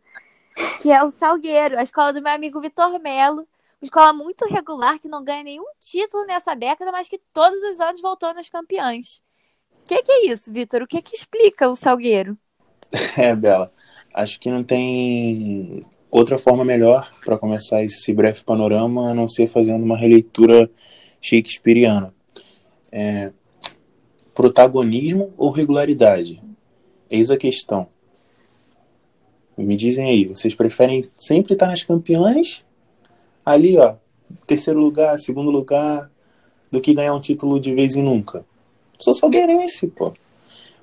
que 0.82 0.92
é 0.92 1.04
o 1.04 1.12
Salgueiro, 1.12 1.78
a 1.78 1.84
escola 1.84 2.14
do 2.14 2.22
meu 2.22 2.32
amigo 2.32 2.62
Vitor 2.62 3.00
Melo, 3.00 3.48
uma 3.82 3.86
escola 3.86 4.14
muito 4.14 4.46
regular, 4.46 5.00
que 5.00 5.08
não 5.08 5.24
ganha 5.24 5.44
nenhum 5.44 5.66
título 5.80 6.26
nessa 6.26 6.56
década, 6.56 6.92
mas 6.92 7.10
que 7.10 7.20
todos 7.34 7.62
os 7.64 7.80
anos 7.80 8.02
voltou 8.02 8.34
nas 8.34 8.50
campeãs. 8.50 9.22
O 9.84 9.88
que, 9.88 10.02
que, 10.02 10.12
é 10.12 10.26
isso, 10.28 10.52
Vitor? 10.52 10.82
O 10.82 10.88
que, 10.88 11.02
que 11.02 11.16
explica 11.16 11.70
o 11.70 11.76
Salgueiro? 11.76 12.38
É, 13.18 13.36
Bela. 13.36 13.74
Acho 14.18 14.40
que 14.40 14.50
não 14.50 14.64
tem 14.64 15.86
outra 16.10 16.38
forma 16.38 16.64
melhor 16.64 17.12
para 17.26 17.38
começar 17.38 17.84
esse 17.84 18.14
breve 18.14 18.42
panorama 18.46 19.12
a 19.12 19.14
não 19.14 19.28
ser 19.28 19.50
fazendo 19.50 19.84
uma 19.84 19.98
releitura 19.98 20.72
shakespeariana. 21.20 22.14
É, 22.94 23.34
protagonismo 24.34 25.34
ou 25.38 25.52
regularidade? 25.52 26.42
Eis 27.12 27.30
a 27.30 27.36
questão. 27.36 27.90
Me 29.58 29.76
dizem 29.76 30.08
aí, 30.08 30.24
vocês 30.24 30.56
preferem 30.56 31.02
sempre 31.18 31.52
estar 31.52 31.68
nas 31.68 31.84
campeãs 31.84 32.64
ali, 33.46 33.78
ó, 33.78 33.96
terceiro 34.48 34.80
lugar, 34.80 35.20
segundo 35.20 35.52
lugar, 35.52 36.10
do 36.72 36.80
que 36.80 36.94
ganhar 36.94 37.14
um 37.14 37.20
título 37.20 37.60
de 37.60 37.76
vez 37.76 37.98
em 37.98 38.04
nunca. 38.04 38.46
Sou 38.98 39.14
salgueirense, 39.14 39.88
pô. 39.88 40.14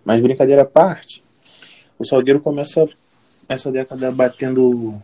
Mas 0.04 0.20
brincadeira 0.20 0.60
à 0.60 0.66
parte, 0.66 1.24
o 1.98 2.04
Salgueiro 2.04 2.40
começa 2.40 2.86
essa 3.52 3.70
década 3.70 4.10
batendo 4.10 5.00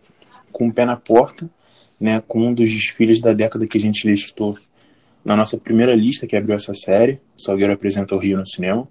com 0.52 0.68
o 0.68 0.72
pé 0.72 0.84
na 0.84 0.96
porta, 0.96 1.48
né, 2.00 2.22
com 2.26 2.48
um 2.48 2.54
dos 2.54 2.70
desfiles 2.70 3.20
da 3.20 3.32
década 3.32 3.66
que 3.66 3.78
a 3.78 3.80
gente 3.80 4.06
listou 4.06 4.56
na 5.24 5.36
nossa 5.36 5.58
primeira 5.58 5.94
lista 5.94 6.26
que 6.26 6.36
abriu 6.36 6.54
essa 6.54 6.74
série, 6.74 7.20
Salgueiro 7.36 7.72
apresenta 7.72 8.14
o 8.14 8.18
Rio 8.18 8.38
no 8.38 8.46
cinema. 8.46 8.88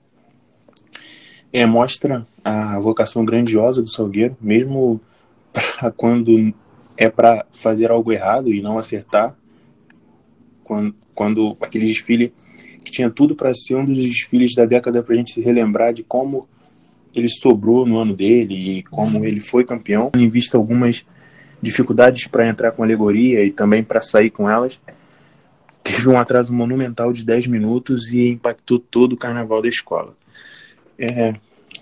É, 1.52 1.66
mostra 1.66 2.28
a 2.44 2.78
vocação 2.80 3.24
grandiosa 3.24 3.82
do 3.82 3.90
Salgueiro, 3.90 4.38
mesmo 4.40 5.02
quando 5.96 6.54
é 6.96 7.10
para 7.10 7.46
fazer 7.52 7.90
algo 7.90 8.12
errado 8.12 8.54
e 8.54 8.62
não 8.62 8.78
acertar. 8.78 9.36
Quando, 10.64 10.96
quando 11.16 11.58
aquele 11.62 11.88
desfile 11.88 12.34
que 12.84 12.92
tinha 12.92 13.10
tudo 13.10 13.36
para 13.36 13.54
ser 13.54 13.76
um 13.76 13.86
dos 13.86 13.98
desfiles 13.98 14.54
da 14.54 14.66
década 14.66 15.02
para 15.02 15.14
a 15.14 15.18
gente 15.18 15.34
se 15.34 15.42
relembrar 15.42 15.94
de 15.94 16.04
como 16.04 16.48
ele 17.20 17.30
sobrou 17.30 17.86
no 17.86 17.98
ano 17.98 18.16
dele 18.16 18.78
e 18.78 18.84
como 18.84 19.26
ele 19.26 19.40
foi 19.40 19.64
campeão, 19.64 20.12
em 20.16 20.30
vista 20.30 20.58
algumas 20.58 21.06
dificuldades 21.62 22.28
para 22.28 22.48
entrar 22.48 22.72
com 22.72 22.84
alegoria 22.84 23.44
e 23.44 23.52
também 23.52 23.84
para 23.84 24.02
sair 24.02 24.30
com 24.30 24.50
elas, 24.50 24.80
teve 25.84 26.08
um 26.08 26.18
atraso 26.18 26.54
monumental 26.54 27.12
de 27.12 27.26
10 27.26 27.48
minutos 27.48 28.12
e 28.12 28.28
impactou 28.28 28.78
todo 28.78 29.14
o 29.14 29.18
carnaval 29.18 29.62
da 29.62 29.70
escola. 29.70 30.16
É, 31.00 31.34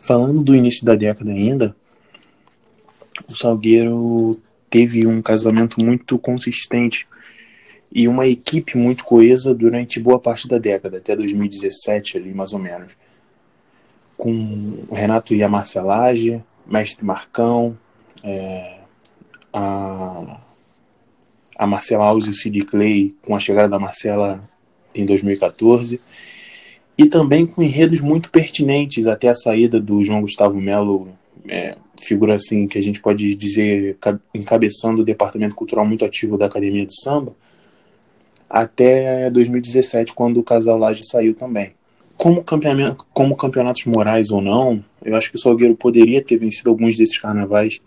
falando 0.02 0.42
do 0.42 0.56
início 0.56 0.86
da 0.86 0.96
década 0.96 1.32
ainda, 1.32 1.76
o 3.28 3.36
Salgueiro 3.36 4.40
teve 4.70 5.06
um 5.08 5.22
casamento 5.22 5.82
muito 5.84 6.18
consistente 6.20 7.08
e 7.94 8.08
uma 8.08 8.28
equipe 8.28 8.78
muito 8.78 9.06
coesa 9.06 9.54
durante 9.54 10.00
boa 10.00 10.20
parte 10.20 10.48
da 10.48 10.58
década, 10.58 10.98
até 10.98 11.16
2017 11.16 12.18
ali 12.18 12.34
mais 12.34 12.54
ou 12.54 12.60
menos. 12.60 12.96
Com 14.18 14.86
Renato 14.92 15.34
e 15.34 15.44
a 15.44 15.50
Marcelage, 15.50 16.42
Mestre 16.66 17.06
Marcão, 17.06 17.78
é, 18.24 18.78
a, 19.54 20.40
a 21.58 21.68
Marcela 21.68 22.06
Alves 22.06 22.26
e 22.28 22.30
o 22.30 22.34
Sid 22.34 22.66
Clay 22.66 23.16
com 23.22 23.36
a 23.36 23.40
chegada 23.40 23.70
da 23.70 23.80
Marcela 23.80 24.48
em 24.94 25.06
2014 25.06 26.02
e 26.98 27.06
também 27.08 27.46
com 27.46 27.62
enredos 27.62 28.00
muito 28.00 28.30
pertinentes 28.30 29.06
até 29.06 29.28
a 29.30 29.36
saída 29.36 29.80
do 29.80 30.04
João 30.04 30.22
Gustavo 30.22 30.60
Melo 30.60 31.10
é, 31.48 31.76
figura 32.02 32.36
assim 32.36 32.68
que 32.68 32.78
a 32.78 32.84
gente 32.84 33.02
pode 33.02 33.36
dizer 33.36 33.98
encabeçando 34.34 35.02
o 35.02 35.06
departamento 35.06 35.56
cultural 35.56 35.86
muito 35.86 36.06
ativo 36.06 36.38
da 36.38 36.46
Academia 36.46 36.86
do 36.86 36.94
Samba, 36.94 37.34
até 38.50 39.30
2017, 39.30 40.14
quando 40.14 40.38
o 40.40 40.44
casal 40.44 40.78
Laje 40.78 41.02
saiu 41.04 41.34
também. 41.34 41.74
Como, 42.18 42.44
campeonato, 42.44 43.06
como 43.14 43.36
campeonatos 43.36 43.86
morais 43.86 44.30
ou 44.32 44.42
não, 44.42 44.84
eu 45.04 45.16
acho 45.16 45.30
que 45.30 45.36
o 45.36 45.40
Salgueiro 45.40 45.76
poderia 45.76 46.24
ter 46.24 46.38
vencido 46.38 46.70
alguns 46.70 46.98
desses 46.98 47.18
carnavais 47.18 47.82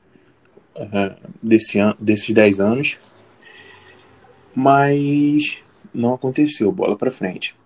uh, 0.77 1.31
desse 1.43 1.79
an 1.79 1.95
desses 1.99 2.33
10 2.35 2.61
anos, 2.61 2.99
mas 4.55 5.59
não 5.93 6.15
aconteceu, 6.15 6.71
bola 6.71 6.97
para 6.97 7.11
frente. 7.11 7.57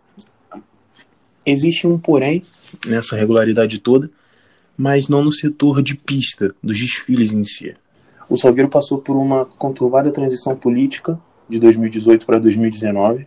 Existe 1.44 1.86
um 1.86 1.98
porém 1.98 2.44
nessa 2.86 3.16
regularidade 3.16 3.78
toda, 3.78 4.10
mas 4.76 5.08
não 5.08 5.24
no 5.24 5.32
setor 5.32 5.82
de 5.82 5.96
pista, 5.96 6.54
dos 6.62 6.78
desfiles 6.78 7.32
em 7.32 7.44
si. 7.44 7.74
O 8.28 8.36
Salgueiro 8.36 8.70
passou 8.70 8.98
por 8.98 9.16
uma 9.16 9.44
conturbada 9.44 10.10
transição 10.10 10.56
política 10.56 11.20
de 11.48 11.60
2018 11.60 12.24
para 12.24 12.38
2019. 12.38 13.26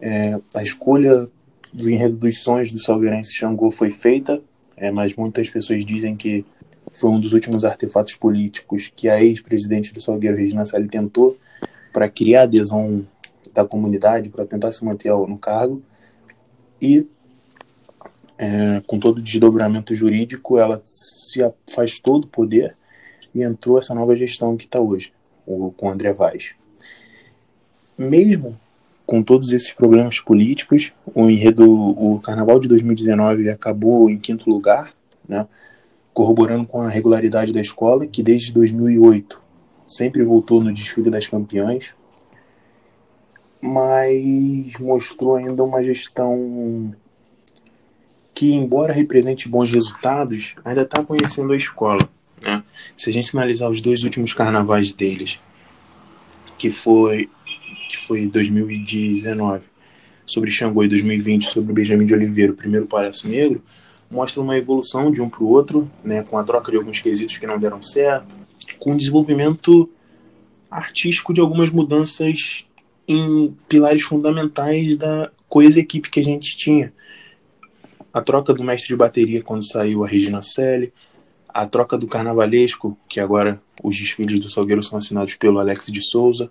É, 0.00 0.38
a 0.54 0.62
escolha 0.62 1.28
do 1.72 1.90
enredo 1.90 2.16
dos 2.16 2.42
sonhos 2.42 2.72
do 2.72 2.80
Salgueirense 2.80 3.34
Xangô 3.34 3.70
foi 3.70 3.90
feita, 3.90 4.40
é, 4.76 4.90
mas 4.90 5.14
muitas 5.14 5.48
pessoas 5.48 5.84
dizem 5.84 6.16
que 6.16 6.44
foi 6.90 7.10
um 7.10 7.20
dos 7.20 7.32
últimos 7.32 7.64
artefatos 7.64 8.14
políticos 8.14 8.90
que 8.94 9.08
a 9.08 9.22
ex-presidente 9.22 9.92
do 9.92 10.00
Salgueiro, 10.00 10.36
Regina 10.36 10.64
Salles, 10.64 10.90
tentou 10.90 11.36
para 11.92 12.08
criar 12.08 12.42
adesão 12.42 13.06
da 13.52 13.64
comunidade, 13.64 14.28
para 14.28 14.46
tentar 14.46 14.72
se 14.72 14.84
manter 14.84 15.10
no 15.10 15.38
cargo. 15.38 15.82
E 16.80 17.06
é, 18.38 18.80
com 18.86 18.98
todo 18.98 19.18
o 19.18 19.22
desdobramento 19.22 19.94
jurídico, 19.94 20.58
ela 20.58 20.80
se 20.84 21.42
afastou 21.42 22.20
do 22.20 22.28
poder 22.28 22.76
e 23.34 23.42
entrou 23.42 23.78
essa 23.78 23.94
nova 23.94 24.14
gestão 24.14 24.56
que 24.56 24.64
está 24.64 24.80
hoje, 24.80 25.12
o, 25.46 25.72
com 25.72 25.90
André 25.90 26.12
Vaz. 26.12 26.54
Mesmo 27.96 28.58
com 29.08 29.22
todos 29.22 29.54
esses 29.54 29.72
problemas 29.72 30.20
políticos, 30.20 30.92
o 31.14 31.30
enredo, 31.30 31.64
o 31.66 32.20
Carnaval 32.20 32.60
de 32.60 32.68
2019 32.68 33.48
acabou 33.48 34.10
em 34.10 34.18
quinto 34.18 34.50
lugar, 34.50 34.92
né, 35.26 35.48
corroborando 36.12 36.66
com 36.66 36.82
a 36.82 36.90
regularidade 36.90 37.50
da 37.50 37.58
escola, 37.58 38.06
que 38.06 38.22
desde 38.22 38.52
2008 38.52 39.40
sempre 39.86 40.22
voltou 40.22 40.62
no 40.62 40.74
desfile 40.74 41.08
das 41.08 41.26
campeãs, 41.26 41.94
mas 43.62 44.74
mostrou 44.78 45.36
ainda 45.36 45.64
uma 45.64 45.82
gestão 45.82 46.94
que, 48.34 48.52
embora 48.52 48.92
represente 48.92 49.48
bons 49.48 49.70
resultados, 49.70 50.54
ainda 50.62 50.82
está 50.82 51.02
conhecendo 51.02 51.54
a 51.54 51.56
escola. 51.56 52.06
Né? 52.42 52.62
Se 52.94 53.08
a 53.08 53.12
gente 53.14 53.34
analisar 53.34 53.70
os 53.70 53.80
dois 53.80 54.02
últimos 54.02 54.34
carnavais 54.34 54.92
deles, 54.92 55.40
que 56.58 56.70
foi 56.70 57.30
que 57.88 57.96
foi 57.96 58.26
2019 58.26 59.64
sobre 60.26 60.50
Xangô 60.50 60.84
e 60.84 60.88
2020 60.88 61.48
sobre 61.48 61.72
Benjamin 61.72 62.04
de 62.06 62.14
Oliveira, 62.14 62.52
o 62.52 62.56
primeiro 62.56 62.86
Palhaço 62.86 63.26
Negro, 63.26 63.62
mostra 64.10 64.40
uma 64.40 64.56
evolução 64.56 65.10
de 65.10 65.20
um 65.20 65.28
para 65.28 65.42
o 65.42 65.48
outro, 65.48 65.90
né, 66.04 66.22
com 66.22 66.38
a 66.38 66.44
troca 66.44 66.70
de 66.70 66.76
alguns 66.76 67.00
quesitos 67.00 67.38
que 67.38 67.46
não 67.46 67.58
deram 67.58 67.82
certo, 67.82 68.34
com 68.78 68.92
o 68.92 68.96
desenvolvimento 68.96 69.90
artístico 70.70 71.32
de 71.32 71.40
algumas 71.40 71.70
mudanças 71.70 72.64
em 73.06 73.56
pilares 73.68 74.02
fundamentais 74.02 74.96
da 74.96 75.30
coesa 75.48 75.80
equipe 75.80 76.10
que 76.10 76.20
a 76.20 76.24
gente 76.24 76.56
tinha. 76.56 76.92
A 78.12 78.20
troca 78.20 78.52
do 78.52 78.62
mestre 78.62 78.88
de 78.88 78.96
bateria 78.96 79.42
quando 79.42 79.66
saiu 79.66 80.04
a 80.04 80.08
Regina 80.08 80.42
Selle, 80.42 80.92
a 81.48 81.66
troca 81.66 81.96
do 81.96 82.06
carnavalesco, 82.06 82.98
que 83.08 83.18
agora 83.18 83.60
os 83.82 83.96
desfiles 83.96 84.40
do 84.40 84.50
Salgueiro 84.50 84.82
são 84.82 84.98
assinados 84.98 85.34
pelo 85.34 85.58
Alex 85.58 85.86
de 85.86 86.02
Souza, 86.02 86.50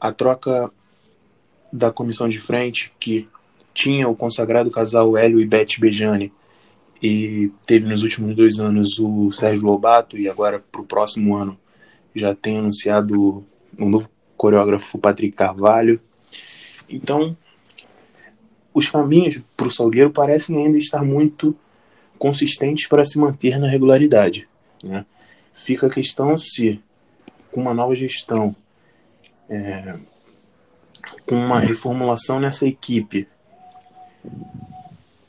a 0.00 0.12
troca 0.12 0.70
da 1.72 1.92
comissão 1.92 2.28
de 2.28 2.40
frente, 2.40 2.92
que 2.98 3.28
tinha 3.74 4.08
o 4.08 4.16
consagrado 4.16 4.70
casal 4.70 5.16
Hélio 5.16 5.40
e 5.40 5.46
Beth 5.46 5.78
Bejani, 5.78 6.32
e 7.02 7.50
teve 7.66 7.88
nos 7.88 8.02
últimos 8.02 8.34
dois 8.34 8.58
anos 8.58 8.98
o 8.98 9.30
Sérgio 9.32 9.64
Lobato, 9.64 10.18
e 10.18 10.28
agora 10.28 10.62
para 10.70 10.80
o 10.80 10.86
próximo 10.86 11.36
ano 11.36 11.58
já 12.14 12.34
tem 12.34 12.58
anunciado 12.58 13.44
um 13.78 13.88
novo 13.88 14.08
coreógrafo 14.36 14.98
Patrick 14.98 15.36
Carvalho. 15.36 16.00
Então, 16.88 17.36
os 18.74 18.88
caminhos 18.88 19.40
para 19.56 19.68
o 19.68 19.70
Salgueiro 19.70 20.10
parecem 20.10 20.56
ainda 20.56 20.78
estar 20.78 21.04
muito 21.04 21.56
consistentes 22.18 22.86
para 22.86 23.04
se 23.04 23.18
manter 23.18 23.58
na 23.58 23.68
regularidade. 23.68 24.48
Né? 24.82 25.04
Fica 25.52 25.86
a 25.86 25.90
questão 25.90 26.36
se, 26.36 26.82
com 27.50 27.62
uma 27.62 27.74
nova 27.74 27.94
gestão, 27.94 28.54
é, 29.50 29.98
com 31.26 31.34
uma 31.34 31.58
reformulação 31.58 32.38
nessa 32.38 32.66
equipe, 32.66 33.28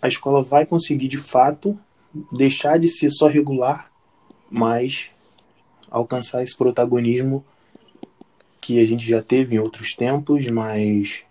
a 0.02 0.08
escola 0.08 0.44
vai 0.44 0.66
conseguir 0.66 1.08
de 1.08 1.18
fato 1.18 1.78
deixar 2.32 2.80
de 2.80 2.88
ser 2.88 3.10
só 3.10 3.28
regular, 3.28 3.92
mas 4.50 5.10
alcançar 5.90 6.44
esse 6.44 6.56
protagonismo 6.56 7.44
que 8.60 8.80
a 8.80 8.86
gente 8.86 9.08
já 9.08 9.24
teve 9.24 9.56
em 9.56 9.60
outros 9.60 9.96
tempos, 9.96 10.46
mas 10.48 11.24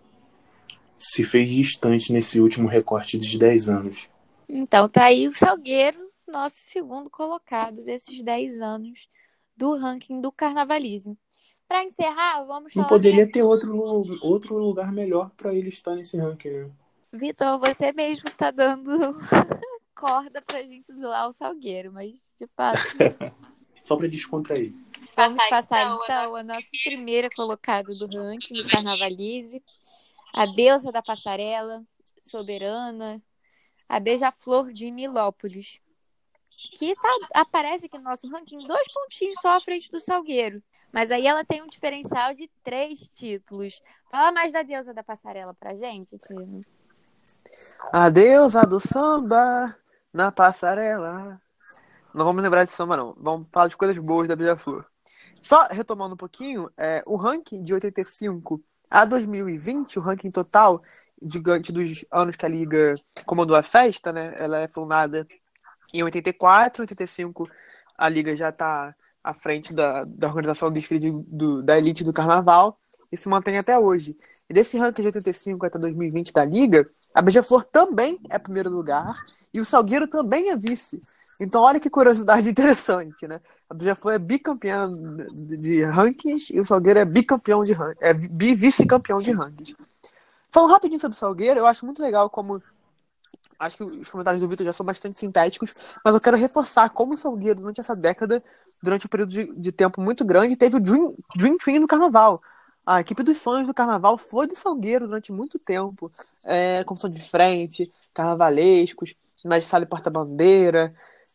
se 0.99 1.23
fez 1.25 1.49
distante 1.49 2.13
nesse 2.13 2.41
último 2.41 2.69
recorte 2.69 3.17
de 3.17 3.39
10 3.39 3.69
anos. 3.69 4.09
Então 4.49 4.89
tá 4.89 5.05
aí 5.05 5.29
o 5.29 5.33
Salgueiro, 5.33 6.11
nosso 6.27 6.57
segundo 6.57 7.09
colocado 7.09 7.85
desses 7.85 8.23
10 8.23 8.61
anos 8.61 9.09
do 9.57 9.77
ranking 9.77 10.21
do 10.21 10.33
Carnavalismo. 10.33 11.17
Para 11.71 11.85
encerrar, 11.85 12.43
vamos 12.43 12.75
Não 12.75 12.83
poderia 12.83 13.31
ter 13.31 13.45
outro, 13.45 13.73
outro 14.25 14.59
lugar 14.59 14.91
melhor 14.91 15.31
para 15.37 15.55
ele 15.55 15.69
estar 15.69 15.95
nesse 15.95 16.17
ranking, 16.19 16.51
né? 16.51 16.71
Vitor, 17.13 17.61
você 17.61 17.93
mesmo 17.93 18.29
tá 18.33 18.51
dando 18.51 18.91
corda 19.95 20.43
pra 20.43 20.65
gente 20.65 20.93
zoar 20.93 21.29
o 21.29 21.33
Salgueiro, 21.33 21.93
mas 21.93 22.17
de 22.37 22.49
fato. 22.57 22.81
Só 23.81 23.97
para 23.97 24.09
descontrair. 24.09 24.75
Vamos 25.15 25.37
Passar, 25.37 25.49
passar 25.49 25.83
então, 25.85 26.03
então 26.03 26.35
a 26.35 26.43
nossa 26.43 26.67
primeira 26.83 27.29
colocada 27.37 27.95
do 27.95 28.07
ranking 28.07 28.55
do 28.55 28.69
Carnavalize, 28.69 29.63
a 30.35 30.47
deusa 30.47 30.91
da 30.91 31.01
passarela, 31.01 31.85
soberana, 32.27 33.23
a 33.89 34.01
beija-flor 34.01 34.73
de 34.73 34.91
Milópolis, 34.91 35.81
que 36.51 36.95
tá, 36.97 37.09
aparece 37.35 37.87
aqui 37.87 37.99
no 37.99 38.05
nosso 38.05 38.29
ranking 38.31 38.59
dois 38.59 38.93
pontinhos 38.93 39.41
só 39.41 39.57
à 39.57 39.61
frente 39.61 39.91
do 39.91 40.01
Salgueiro, 40.01 40.63
mas 40.93 41.11
aí 41.11 41.27
ela 41.27 41.45
tem 41.45 41.63
um 41.63 41.67
diferencial 41.67 42.35
de 42.35 42.51
três 42.65 43.09
títulos. 43.15 43.81
Fala 44.11 44.33
mais 44.33 44.53
da 44.53 44.63
deusa 44.63 44.93
da 44.93 45.05
passarela 45.05 45.55
pra 45.55 45.75
gente, 45.75 46.19
Tino. 46.19 46.65
A 47.93 48.09
deusa 48.09 48.63
do 48.63 48.81
samba 48.81 49.77
na 50.13 50.33
passarela. 50.33 51.41
Não 52.13 52.25
vamos 52.25 52.43
lembrar 52.43 52.65
de 52.65 52.71
samba, 52.71 52.97
não. 52.97 53.15
Vamos 53.17 53.47
falar 53.53 53.69
de 53.69 53.77
coisas 53.77 53.97
boas 53.99 54.27
da 54.27 54.35
Beija-Flor. 54.35 54.85
Só 55.41 55.65
retomando 55.71 56.15
um 56.15 56.19
pouquinho, 56.19 56.67
é, 56.77 57.01
o 57.07 57.17
ranking 57.17 57.63
de 57.63 57.73
85 57.73 58.59
a 58.91 59.05
2020, 59.05 59.99
o 59.99 60.03
ranking 60.03 60.29
total, 60.29 60.81
gigante 61.23 61.73
dos 61.73 62.05
anos 62.11 62.35
que 62.35 62.45
a 62.45 62.49
Liga 62.49 62.95
comandou 63.25 63.57
a 63.57 63.63
festa, 63.63 64.13
né? 64.13 64.35
Ela 64.37 64.59
é 64.59 64.69
fundada 64.69 65.25
em 65.93 66.03
84, 66.03 66.83
85 66.83 67.49
a 67.97 68.09
Liga 68.09 68.37
já 68.37 68.49
está 68.51 68.95
à 69.23 69.35
frente 69.35 69.75
da, 69.75 70.05
da 70.05 70.29
organização 70.29 70.71
do 70.71 70.75
desfile 70.75 71.01
de- 71.01 71.25
do- 71.27 71.63
da 71.63 71.77
elite 71.77 72.03
do 72.03 72.13
carnaval 72.13 72.79
e 73.13 73.17
se 73.17 73.29
mantém 73.29 73.59
até 73.59 73.79
hoje. 73.79 74.17
E 74.49 74.55
desse 74.55 74.79
ranking 74.79 75.03
de 75.03 75.09
85 75.09 75.67
até 75.67 75.79
2020 75.79 76.33
da 76.33 76.45
Liga, 76.45 76.89
a 77.15 77.21
Beija-Flor 77.21 77.65
também 77.65 78.19
é 78.31 78.39
primeiro 78.39 78.71
lugar 78.71 79.05
e 79.53 79.61
o 79.61 79.65
Salgueiro 79.65 80.07
também 80.09 80.49
é 80.51 80.57
vice. 80.57 81.03
Então, 81.41 81.61
olha 81.63 81.81
que 81.81 81.91
curiosidade 81.91 82.49
interessante, 82.51 83.27
né? 83.29 83.41
A 83.69 83.75
Beija-Flor 83.75 84.15
é 84.15 84.19
bicampeã 84.19 84.91
de, 85.57 85.85
rankings 85.85 86.51
e 86.53 86.59
o 86.61 86.65
Salgueiro 86.65 87.01
é 87.01 87.05
bicampeão 87.05 87.61
de 87.61 87.73
rankings, 87.73 88.01
é 88.01 88.15
vice-campeão 88.55 89.21
de 89.21 89.33
rankings. 89.33 89.75
Falando 90.49 90.71
rapidinho 90.73 91.01
sobre 91.01 91.15
o 91.15 91.19
Salgueiro, 91.19 91.61
eu 91.61 91.67
acho 91.67 91.85
muito 91.85 92.01
legal 92.01 92.31
como. 92.31 92.57
Acho 93.61 93.77
que 93.77 93.83
os 93.85 94.09
comentários 94.09 94.41
do 94.41 94.49
Vitor 94.49 94.65
já 94.65 94.73
são 94.73 94.87
bastante 94.87 95.19
sintéticos, 95.19 95.83
mas 96.03 96.15
eu 96.15 96.21
quero 96.21 96.37
reforçar 96.39 96.89
como 96.89 97.13
o 97.13 97.17
Salgueiro, 97.17 97.61
durante 97.61 97.79
essa 97.79 97.95
década, 97.95 98.43
durante 98.83 99.05
um 99.05 99.09
período 99.09 99.31
de, 99.31 99.53
de 99.53 99.71
tempo 99.71 100.01
muito 100.01 100.25
grande, 100.25 100.57
teve 100.57 100.77
o 100.77 100.81
Dream, 100.81 101.15
Dream 101.37 101.59
Team 101.59 101.81
no 101.81 101.87
carnaval. 101.87 102.41
A 102.87 103.03
equipe 103.03 103.23
dos 103.23 103.37
sonhos 103.37 103.67
do 103.67 103.75
carnaval 103.75 104.17
foi 104.17 104.47
do 104.47 104.57
Salgueiro 104.57 105.07
durante 105.07 105.31
muito 105.31 105.59
tempo. 105.59 106.11
É, 106.47 106.83
comissão 106.85 107.11
de 107.11 107.21
frente, 107.21 107.93
carnavalescos, 108.15 109.15
magistrado 109.45 109.85
e 109.85 109.89
porta-bandeira. 109.89 110.95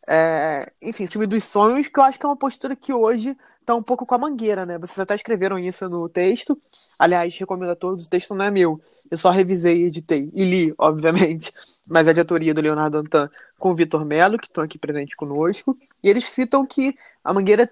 é, 0.10 0.72
enfim, 0.84 1.06
time 1.06 1.28
dos 1.28 1.44
sonhos, 1.44 1.88
que 1.88 2.00
eu 2.00 2.04
acho 2.04 2.20
que 2.20 2.26
é 2.26 2.30
uma 2.30 2.36
postura 2.36 2.76
que 2.76 2.92
hoje 2.92 3.38
tá 3.66 3.76
um 3.76 3.84
pouco 3.84 4.06
com 4.06 4.16
a 4.16 4.18
mangueira, 4.18 4.66
né? 4.66 4.78
Vocês 4.78 5.00
até 5.00 5.16
escreveram 5.16 5.58
isso 5.58 5.90
no 5.90 6.08
texto. 6.08 6.60
Aliás, 6.98 7.36
recomendo 7.38 7.72
a 7.72 7.76
todos, 7.76 8.06
o 8.06 8.10
texto 8.10 8.34
não 8.36 8.46
é 8.46 8.52
meu. 8.52 8.78
Eu 9.10 9.18
só 9.18 9.30
revisei 9.30 9.82
e 9.82 9.86
editei. 9.86 10.28
E 10.34 10.44
li, 10.44 10.74
obviamente. 10.78 11.52
Mas 11.86 12.08
é 12.08 12.14
de 12.14 12.20
autoria 12.20 12.54
do 12.54 12.62
Leonardo 12.62 12.98
Antan 12.98 13.30
com 13.60 13.72
o 13.72 13.76
Vitor 13.76 14.06
Melo, 14.06 14.38
que 14.38 14.48
estão 14.48 14.64
aqui 14.64 14.78
presentes 14.78 15.16
conosco. 15.16 15.78
E 16.04 16.10
eles 16.10 16.26
citam 16.26 16.66
que 16.66 16.96
a 17.24 17.34
Mangueira 17.34 17.68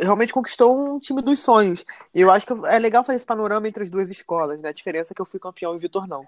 realmente 0.00 0.32
conquistou 0.32 0.96
um 0.96 0.98
time 0.98 1.22
dos 1.22 1.38
sonhos. 1.40 1.84
E 2.14 2.20
eu 2.20 2.30
acho 2.30 2.46
que 2.46 2.52
é 2.66 2.78
legal 2.78 3.04
fazer 3.04 3.16
esse 3.16 3.26
panorama 3.26 3.68
entre 3.68 3.82
as 3.82 3.90
duas 3.90 4.10
escolas, 4.10 4.60
né? 4.60 4.70
A 4.70 4.72
diferença 4.72 5.12
é 5.12 5.14
que 5.14 5.22
eu 5.22 5.26
fui 5.26 5.38
campeão 5.38 5.72
e 5.72 5.76
o 5.76 5.80
Vitor 5.80 6.06
não. 6.08 6.26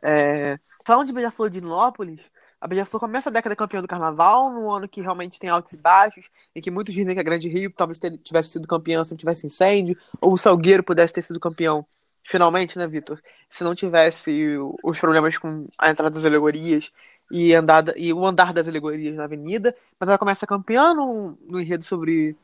É... 0.00 0.58
Falando 0.84 1.06
de 1.06 1.12
Beija-Flor 1.12 1.48
de 1.48 1.60
Nilópolis, 1.60 2.30
a 2.60 2.66
Beija-Flor 2.66 3.00
começa 3.00 3.28
a 3.28 3.32
década 3.32 3.54
campeã 3.54 3.80
do 3.80 3.88
carnaval, 3.88 4.52
num 4.52 4.70
ano 4.70 4.88
que 4.88 5.00
realmente 5.00 5.38
tem 5.38 5.48
altos 5.48 5.72
e 5.72 5.82
baixos, 5.82 6.28
em 6.54 6.60
que 6.60 6.70
muitos 6.70 6.92
dizem 6.92 7.14
que 7.14 7.20
a 7.20 7.24
Grande 7.24 7.48
Rio 7.48 7.70
talvez 7.70 7.98
tivesse 8.22 8.50
sido 8.50 8.66
campeã 8.66 9.04
se 9.04 9.12
não 9.12 9.16
tivesse 9.16 9.46
incêndio, 9.46 9.96
ou 10.20 10.32
o 10.32 10.38
Salgueiro 10.38 10.82
pudesse 10.82 11.12
ter 11.12 11.22
sido 11.22 11.38
campeão 11.38 11.86
finalmente, 12.24 12.78
né, 12.78 12.86
Vitor? 12.86 13.20
Se 13.48 13.64
não 13.64 13.74
tivesse 13.74 14.56
os 14.82 14.98
problemas 14.98 15.36
com 15.36 15.64
a 15.78 15.90
entrada 15.90 16.14
das 16.14 16.24
alegorias 16.24 16.90
e, 17.30 17.54
andada, 17.54 17.94
e 17.96 18.12
o 18.12 18.24
andar 18.24 18.52
das 18.52 18.66
alegorias 18.66 19.14
na 19.14 19.24
avenida, 19.24 19.74
mas 19.98 20.08
ela 20.08 20.18
começa 20.18 20.46
campeã 20.46 20.94
no, 20.94 21.36
no 21.46 21.60
enredo 21.60 21.84
sobre 21.84 22.36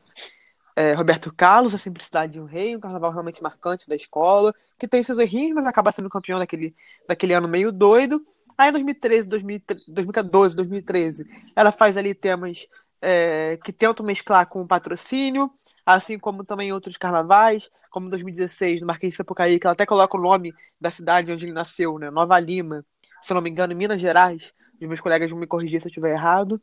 é, 0.79 0.93
Roberto 0.93 1.29
Carlos, 1.35 1.75
a 1.75 1.77
simplicidade 1.77 2.31
de 2.31 2.39
um 2.39 2.45
rei, 2.45 2.73
um 2.73 2.79
carnaval 2.79 3.11
realmente 3.11 3.43
marcante 3.43 3.85
da 3.89 3.97
escola, 3.97 4.55
que 4.77 4.87
tem 4.87 5.03
seus 5.03 5.19
errinhos, 5.19 5.55
mas 5.55 5.65
acaba 5.65 5.91
sendo 5.91 6.09
campeão 6.09 6.39
daquele, 6.39 6.73
daquele 7.05 7.33
ano 7.33 7.49
meio 7.49 7.69
doido. 7.69 8.25
Aí 8.57 8.69
em 8.69 8.71
2013, 8.71 9.27
2013 9.27 9.91
2012, 9.91 10.55
2013, 10.55 11.25
ela 11.53 11.73
faz 11.73 11.97
ali 11.97 12.13
temas 12.13 12.65
é, 13.03 13.59
que 13.61 13.73
tentam 13.73 14.05
mesclar 14.05 14.47
com 14.47 14.61
o 14.61 14.67
patrocínio, 14.67 15.51
assim 15.85 16.17
como 16.17 16.45
também 16.45 16.71
outros 16.71 16.95
carnavais, 16.95 17.69
como 17.91 18.07
em 18.07 18.09
2016, 18.11 18.79
no 18.79 18.87
Marquês 18.87 19.11
de 19.11 19.17
Sapucaí, 19.17 19.59
que 19.59 19.67
ela 19.67 19.73
até 19.73 19.85
coloca 19.85 20.17
o 20.17 20.21
nome 20.21 20.53
da 20.79 20.89
cidade 20.89 21.29
onde 21.29 21.43
ele 21.43 21.51
nasceu, 21.51 21.99
né? 21.99 22.09
Nova 22.09 22.39
Lima, 22.39 22.85
se 23.21 23.33
não 23.33 23.41
me 23.41 23.49
engano, 23.49 23.73
em 23.73 23.75
Minas 23.75 23.99
Gerais. 23.99 24.53
Os 24.81 24.87
meus 24.87 25.01
colegas 25.01 25.29
vão 25.29 25.39
me 25.41 25.45
corrigir 25.45 25.81
se 25.81 25.87
eu 25.87 25.89
estiver 25.89 26.11
errado. 26.11 26.61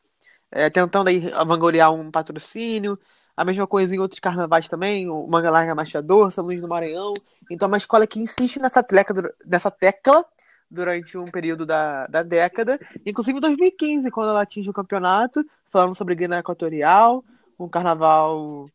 É, 0.51 0.71
tentando 0.71 1.09
aí 1.09 1.19
vangloriar 1.45 1.93
um 1.93 2.11
patrocínio. 2.11 2.97
A 3.37 3.45
mesma 3.45 3.66
coisa 3.66 3.95
em 3.95 3.99
outros 3.99 4.18
carnavais 4.18 4.68
também, 4.68 5.11
o 5.11 5.26
Manga 5.26 5.51
Larga 5.51 5.74
Machador, 5.74 6.30
São 6.30 6.45
Luís 6.45 6.62
do 6.62 6.68
Maranhão. 6.68 7.12
Então 7.51 7.66
é 7.66 7.70
uma 7.70 7.76
escola 7.76 8.07
que 8.07 8.18
insiste 8.18 8.59
nessa, 8.59 8.82
tecla, 8.82 9.30
nessa 9.45 9.70
tecla 9.70 10.24
durante 10.70 11.18
um 11.18 11.30
período 11.30 11.66
da, 11.66 12.07
da 12.07 12.22
década. 12.22 12.78
Inclusive 13.05 13.39
em 13.39 13.41
2015, 13.41 14.11
quando 14.11 14.30
ela 14.30 14.43
atinge 14.43 14.70
o 14.70 14.72
campeonato, 14.72 15.45
falando 15.68 15.95
sobre 15.95 16.14
Guiné 16.14 16.39
Equatorial, 16.39 17.22
um 17.59 17.68
carnaval 17.68 18.68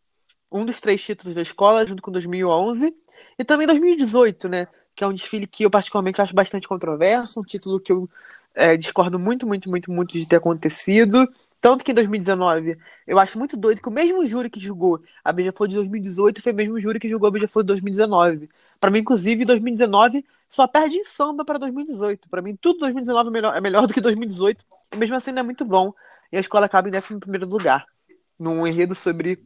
um 0.52 0.66
dos 0.66 0.82
três 0.82 1.02
títulos 1.02 1.34
da 1.34 1.42
escola, 1.42 1.86
junto 1.86 2.02
com 2.02 2.12
2011, 2.12 2.92
e 3.40 3.44
também 3.44 3.66
2018, 3.66 4.50
né? 4.50 4.68
Que 4.96 5.04
é 5.04 5.08
um 5.08 5.14
desfile 5.14 5.48
que 5.48 5.64
eu 5.64 5.70
particularmente 5.70 6.22
acho 6.22 6.36
bastante 6.36 6.68
controverso, 6.68 7.40
um 7.40 7.44
título 7.44 7.80
que 7.80 7.92
eu 7.92 8.10
é, 8.54 8.76
discordo 8.76 9.18
muito, 9.18 9.48
muito, 9.48 9.70
muito, 9.70 9.90
muito 9.90 10.12
de 10.12 10.28
ter 10.28 10.36
acontecido. 10.36 11.26
Tanto 11.62 11.86
que 11.86 11.92
em 11.92 11.94
2019, 11.94 12.76
eu 13.08 13.20
acho 13.20 13.38
muito 13.38 13.56
doido 13.56 13.80
que 13.80 13.88
o 13.88 13.92
mesmo 13.92 14.26
júri 14.26 14.50
que 14.50 14.60
julgou 14.60 15.00
a 15.24 15.32
Beija-Flor 15.32 15.70
de 15.70 15.76
2018 15.76 16.42
foi 16.42 16.52
o 16.52 16.56
mesmo 16.56 16.82
júri 16.82 17.00
que 17.00 17.08
julgou 17.08 17.28
a 17.28 17.32
Beija-Flor 17.32 17.64
de 17.64 17.68
2019. 17.68 18.50
Para 18.80 18.90
mim, 18.90 19.00
inclusive, 19.00 19.46
2019 19.46 20.26
só 20.50 20.66
perde 20.66 20.96
em 20.96 21.04
samba 21.04 21.46
para 21.46 21.60
2018. 21.60 22.28
Para 22.30 22.42
mim, 22.42 22.58
tudo 22.60 22.80
2019 22.80 23.30
é 23.30 23.32
melhor, 23.32 23.56
é 23.56 23.62
melhor 23.62 23.86
do 23.86 23.94
que 23.94 24.02
2018. 24.02 24.66
E 24.92 24.98
mesmo 24.98 25.16
assim, 25.16 25.32
não 25.32 25.42
é 25.42 25.44
muito 25.44 25.64
bom. 25.64 25.94
E 26.32 26.38
a 26.38 26.40
escola 26.40 26.66
acaba 26.66 26.90
em 26.90 26.92
11 26.96 27.14
lugar, 27.46 27.86
num 28.40 28.66
enredo 28.66 28.96
sobre 28.96 29.40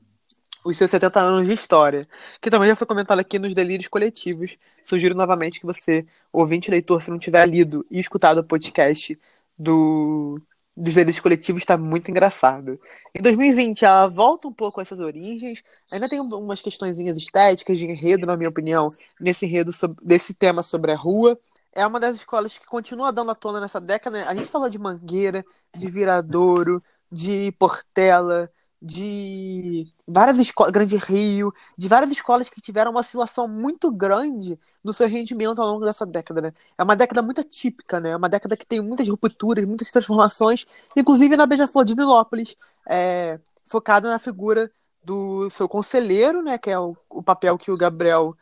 os 0.64 0.78
seus 0.78 0.90
70 0.90 1.20
anos 1.20 1.48
de 1.48 1.54
história, 1.54 2.08
que 2.42 2.50
também 2.50 2.70
já 2.70 2.76
foi 2.76 2.88
comentado 2.88 3.20
aqui 3.20 3.38
nos 3.38 3.54
delírios 3.54 3.90
coletivos. 3.90 4.58
Sugiro 4.86 5.14
novamente 5.14 5.60
que 5.60 5.66
você, 5.66 6.08
ouvinte 6.32 6.72
leitor, 6.72 7.02
se 7.02 7.12
não 7.12 7.20
tiver 7.20 7.46
lido 7.46 7.86
e 7.92 8.00
escutado 8.00 8.38
o 8.38 8.44
podcast 8.44 9.20
do 9.60 10.40
dos 10.76 10.94
delírios 10.94 11.20
coletivos 11.20 11.62
está 11.62 11.78
muito 11.78 12.12
engraçado. 12.12 12.80
Em 13.14 13.22
2020, 13.22 13.86
ela 13.86 14.08
volta 14.08 14.48
um 14.48 14.54
pouco 14.54 14.80
a 14.80 14.84
essas 14.84 15.00
origens, 15.00 15.64
ainda 15.92 16.10
tem 16.10 16.20
umas 16.20 16.62
questões 16.62 17.00
estéticas 17.00 17.78
de 17.78 17.86
enredo, 17.86 18.28
na 18.28 18.36
minha 18.36 18.50
opinião, 18.50 18.90
nesse 19.20 19.46
enredo 19.46 19.72
sobre, 19.72 19.98
desse 20.04 20.34
tema 20.34 20.62
sobre 20.62 20.92
a 20.92 20.96
rua. 20.96 21.40
É 21.72 21.86
uma 21.86 22.00
das 22.00 22.18
escolas 22.18 22.58
que 22.58 22.66
continua 22.66 23.12
dando 23.12 23.32
a 23.32 23.36
tona 23.36 23.60
nessa 23.60 23.80
década. 23.80 24.26
A 24.26 24.36
gente 24.36 24.48
falou 24.48 24.70
de 24.70 24.78
Mangueira, 24.78 25.46
de 25.76 25.88
Viradouro, 25.90 26.82
de 27.12 27.54
Portela, 27.60 28.50
de 28.82 29.88
várias 30.08 30.38
escolas, 30.38 30.72
Grande 30.72 30.98
Rio, 30.98 31.54
de 31.78 31.88
várias 31.88 32.12
escolas 32.12 32.50
que 32.50 32.62
tiveram 32.62 32.92
uma 32.92 33.00
oscilação 33.00 33.48
muito 33.48 33.92
grande 33.92 34.60
no 34.84 34.94
seu 34.94 35.08
rendimento 35.08 35.62
ao 35.62 35.68
longo 35.68 35.86
dessa 35.86 36.06
década, 36.06 36.42
né? 36.42 36.54
É 36.78 36.84
uma 36.84 36.96
década 36.96 37.22
muito 37.22 37.42
atípica, 37.42 38.00
né? 38.00 38.12
É 38.12 38.16
uma 38.16 38.30
década 38.30 38.56
que 38.56 38.66
tem 38.66 38.82
muitas 38.82 39.08
rupturas, 39.08 39.66
muitas 39.66 39.92
transformações, 39.92 40.66
inclusive 40.96 41.36
na 41.36 41.46
Beija-Flor 41.46 41.86
de 41.86 41.96
Nilópolis, 41.96 42.56
é, 42.88 43.40
focada 43.66 44.10
na 44.10 44.20
figura 44.20 44.72
do 45.04 45.50
seu 45.50 45.68
conselheiro, 45.68 46.42
né? 46.42 46.58
Que 46.58 46.70
é 46.70 46.80
o, 46.80 46.96
o 47.10 47.24
papel 47.24 47.58
que 47.58 47.72
o 47.72 47.78
Gabriel 47.78 48.36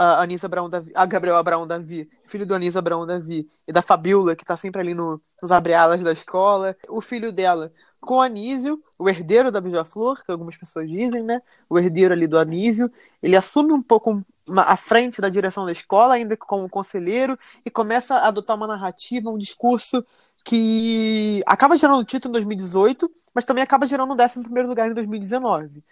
a 0.00 0.22
Anisa 0.22 0.46
Abraão 0.46 0.70
Davi, 0.70 0.90
a 0.94 1.04
Gabriel 1.04 1.36
Abraão 1.36 1.66
Davi, 1.66 2.08
filho 2.24 2.46
do 2.46 2.54
Anisa 2.54 2.78
Abraão 2.78 3.06
Davi, 3.06 3.46
e 3.68 3.72
da 3.72 3.82
Fabiola, 3.82 4.34
que 4.34 4.44
tá 4.46 4.56
sempre 4.56 4.80
ali 4.80 4.94
no, 4.94 5.20
nos 5.42 5.52
abre-alas 5.52 6.02
da 6.02 6.10
escola. 6.10 6.74
O 6.88 7.02
filho 7.02 7.30
dela, 7.30 7.70
com 8.00 8.20
Anísio, 8.20 8.82
o 8.98 9.08
herdeiro 9.08 9.50
da 9.50 9.60
Beija-Flor, 9.60 10.24
que 10.24 10.32
algumas 10.32 10.56
pessoas 10.56 10.88
dizem, 10.88 11.22
né? 11.22 11.40
O 11.68 11.78
herdeiro 11.78 12.12
ali 12.14 12.26
do 12.26 12.38
Anísio. 12.38 12.90
Ele 13.22 13.36
assume 13.36 13.72
um 13.72 13.82
pouco 13.82 14.24
a 14.56 14.76
frente 14.76 15.20
da 15.20 15.28
direção 15.28 15.64
da 15.64 15.72
escola, 15.72 16.14
ainda 16.14 16.36
como 16.36 16.68
conselheiro, 16.68 17.38
e 17.64 17.70
começa 17.70 18.16
a 18.16 18.28
adotar 18.28 18.56
uma 18.56 18.66
narrativa, 18.66 19.30
um 19.30 19.38
discurso 19.38 20.04
que 20.44 21.42
acaba 21.46 21.76
gerando 21.76 22.04
título 22.04 22.30
em 22.30 22.32
2018, 22.32 23.10
mas 23.34 23.44
também 23.44 23.62
acaba 23.62 23.86
gerando 23.86 24.12
o 24.12 24.16
11 24.16 24.38
lugar 24.66 24.90
em 24.90 24.94
2019. 24.94 25.82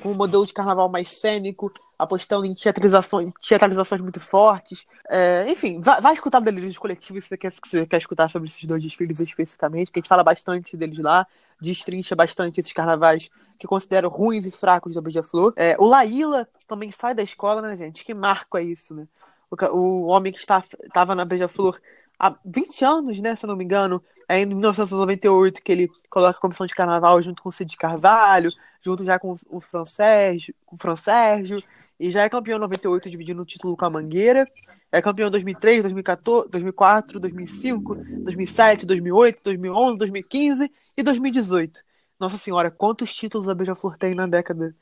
Com 0.00 0.10
um 0.10 0.14
modelo 0.14 0.44
de 0.44 0.52
carnaval 0.52 0.88
mais 0.88 1.20
cênico, 1.20 1.72
apostando 1.98 2.44
em 2.44 2.54
teatralizações, 2.54 3.32
teatralizações 3.46 4.00
muito 4.00 4.18
fortes. 4.18 4.84
É, 5.08 5.46
enfim, 5.48 5.80
vai, 5.80 6.00
vai 6.00 6.12
escutar 6.14 6.40
Delírios 6.40 6.76
Coletivos 6.76 7.24
se 7.24 7.30
você 7.30 7.36
quer, 7.36 7.50
se 7.50 7.60
você 7.64 7.86
quer 7.86 7.98
escutar 7.98 8.28
sobre 8.28 8.48
esses 8.48 8.64
dois 8.64 8.82
desfiles 8.82 9.20
especificamente, 9.20 9.90
que 9.90 9.98
a 9.98 10.02
gente 10.02 10.08
fala 10.08 10.24
bastante 10.24 10.76
deles 10.76 10.98
lá 10.98 11.24
destrincha 11.62 12.14
bastante 12.14 12.60
esses 12.60 12.72
carnavais 12.72 13.30
que 13.58 13.66
considero 13.66 14.08
ruins 14.08 14.44
e 14.44 14.50
fracos 14.50 14.94
da 14.94 15.00
Beija-Flor. 15.00 15.52
É, 15.56 15.76
o 15.78 15.86
Laíla 15.86 16.48
também 16.66 16.90
sai 16.90 17.14
da 17.14 17.22
escola, 17.22 17.62
né, 17.62 17.76
gente? 17.76 18.04
Que 18.04 18.12
marco 18.12 18.58
é 18.58 18.62
isso, 18.62 18.92
né? 18.94 19.06
O, 19.50 19.76
o 19.76 20.06
homem 20.06 20.32
que 20.32 20.38
estava 20.38 21.14
na 21.14 21.24
Beija-Flor 21.24 21.78
há 22.18 22.34
20 22.44 22.84
anos, 22.84 23.20
né, 23.20 23.36
se 23.36 23.44
eu 23.44 23.48
não 23.48 23.56
me 23.56 23.64
engano, 23.64 24.02
é 24.28 24.40
em 24.40 24.46
1998 24.46 25.62
que 25.62 25.72
ele 25.72 25.90
coloca 26.10 26.38
a 26.38 26.40
comissão 26.40 26.66
de 26.66 26.74
carnaval 26.74 27.22
junto 27.22 27.42
com 27.42 27.48
o 27.48 27.52
Cid 27.52 27.76
Carvalho, 27.76 28.50
junto 28.82 29.04
já 29.04 29.18
com 29.18 29.34
o 29.50 29.60
Fran 29.60 29.84
Sérgio, 29.84 30.54
com 30.64 30.76
o 30.76 30.78
Fran 30.78 30.96
Sérgio 30.96 31.62
e 31.98 32.10
já 32.10 32.22
é 32.22 32.28
campeão 32.28 32.56
em 32.56 32.60
98 32.60 33.10
dividindo 33.10 33.42
o 33.42 33.46
título 33.46 33.76
com 33.76 33.84
a 33.84 33.90
Mangueira. 33.90 34.46
É 34.92 35.00
campeão 35.00 35.28
em 35.28 35.30
2003, 35.30 35.82
2014, 35.82 36.50
2004, 36.50 37.18
2005, 37.18 37.94
2007, 37.94 38.86
2008, 38.86 39.40
2011, 39.42 39.98
2015 39.98 40.70
e 40.98 41.02
2018. 41.02 41.82
Nossa 42.20 42.36
senhora, 42.36 42.70
quantos 42.70 43.14
títulos 43.14 43.48
a 43.48 43.54
Beija-Flor 43.54 43.96
tem 43.96 44.14
na 44.14 44.26
década 44.26 44.72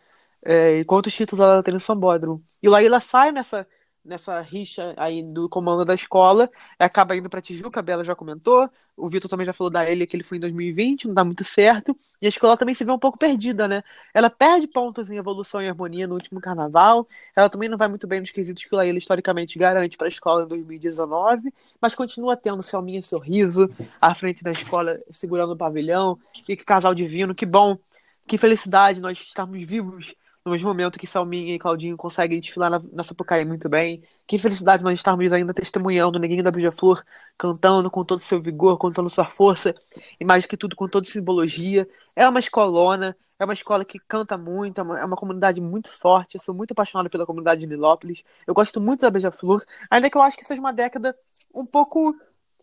é, 0.45 0.81
e 0.81 0.85
quantos 0.85 1.13
títulos 1.15 1.43
ela 1.43 1.63
tem 1.63 1.73
no 1.75 1.81
Sambódromo. 1.81 2.45
E 2.63 2.69
o 2.69 2.71
Laíla 2.73 3.01
sai 3.01 3.33
nessa 3.33 3.67
nessa 4.05 4.41
rixa 4.41 4.95
aí 4.97 5.23
do 5.23 5.49
comando 5.49 5.85
da 5.85 5.95
escola, 5.95 6.51
acaba 6.79 7.17
indo 7.17 7.29
para 7.29 7.41
Tijuca, 7.41 7.81
a 7.81 7.83
Bela 7.83 8.05
já 8.05 8.15
comentou, 8.15 8.69
o 8.97 9.09
Vitor 9.09 9.31
também 9.31 9.47
já 9.47 9.53
falou 9.53 9.71
da 9.71 9.89
ele 9.89 10.07
que 10.07 10.17
ele 10.17 10.25
foi 10.25 10.39
em 10.39 10.41
2020, 10.41 11.09
não 11.09 11.15
dá 11.15 11.25
muito 11.25 11.45
certo, 11.45 11.97
e 12.21 12.27
a 12.27 12.29
escola 12.29 12.57
também 12.57 12.75
se 12.75 12.85
vê 12.85 12.93
um 12.93 12.99
pouco 12.99 13.19
perdida, 13.19 13.67
né? 13.67 13.83
Ela 14.13 14.29
perde 14.29 14.67
pontos 14.67 15.11
em 15.11 15.17
evolução 15.17 15.63
e 15.63 15.69
harmonia 15.69 16.07
no 16.07 16.15
último 16.15 16.41
carnaval, 16.41 17.07
ela 17.35 17.49
também 17.49 17.69
não 17.69 17.79
vai 17.79 17.89
muito 17.89 18.07
bem 18.07 18.21
nos 18.21 18.31
quesitos 18.31 18.65
que 18.65 18.75
o 18.75 18.77
Laíla 18.77 18.99
historicamente 18.99 19.59
garante 19.59 19.97
para 19.97 20.07
a 20.07 20.09
escola 20.09 20.45
em 20.45 20.49
2019, 20.49 21.53
mas 21.81 21.95
continua 21.95 22.37
tendo 22.37 22.63
Selminha 22.63 23.03
Sorriso 23.03 23.69
à 24.01 24.15
frente 24.15 24.43
da 24.43 24.51
escola, 24.51 24.99
segurando 25.11 25.53
o 25.53 25.57
pavilhão, 25.57 26.19
e 26.49 26.57
que 26.57 26.65
casal 26.65 26.95
divino, 26.95 27.35
que 27.35 27.47
bom, 27.47 27.77
que 28.27 28.39
felicidade 28.39 29.01
nós 29.01 29.19
estarmos 29.19 29.63
vivos 29.63 30.15
no 30.45 30.53
mesmo 30.53 30.69
momento 30.69 30.99
que 30.99 31.07
Salminha 31.07 31.55
e 31.55 31.59
Claudinho 31.59 31.97
conseguem 31.97 32.41
desfilar 32.41 32.71
na, 32.71 32.81
na 32.93 33.03
Sapucaí 33.03 33.45
muito 33.45 33.69
bem. 33.69 34.03
Que 34.27 34.39
felicidade 34.39 34.83
nós 34.83 34.95
estarmos 34.95 35.33
ainda 35.33 35.53
testemunhando 35.53 36.17
o 36.19 36.21
Neguinho 36.21 36.43
da 36.43 36.51
Beija-Flor 36.51 37.03
cantando 37.37 37.91
com 37.91 38.05
todo 38.05 38.21
o 38.21 38.23
seu 38.23 38.41
vigor, 38.41 38.79
a 38.83 39.09
sua 39.09 39.27
força 39.27 39.75
e 40.19 40.25
mais 40.25 40.47
que 40.47 40.57
tudo 40.57 40.75
com 40.75 40.89
toda 40.89 41.07
simbologia. 41.07 41.87
É 42.17 42.27
uma 42.27 42.41
escolona, 42.41 43.17
é 43.39 43.45
uma 43.45 43.53
escola 43.53 43.85
que 43.85 43.99
canta 43.99 44.39
muito, 44.39 44.81
é 44.81 44.85
uma, 44.85 45.01
é 45.01 45.05
uma 45.05 45.17
comunidade 45.17 45.61
muito 45.61 45.91
forte. 45.91 46.37
Eu 46.37 46.41
sou 46.41 46.55
muito 46.55 46.73
apaixonado 46.73 47.11
pela 47.11 47.27
comunidade 47.27 47.61
de 47.61 47.67
Nilópolis. 47.67 48.25
Eu 48.47 48.55
gosto 48.55 48.81
muito 48.81 49.03
da 49.03 49.11
Beija-Flor, 49.11 49.63
ainda 49.91 50.09
que 50.09 50.17
eu 50.17 50.23
acho 50.23 50.39
que 50.39 50.45
seja 50.45 50.61
uma 50.61 50.73
década 50.73 51.15
um 51.55 51.67
pouco 51.67 52.17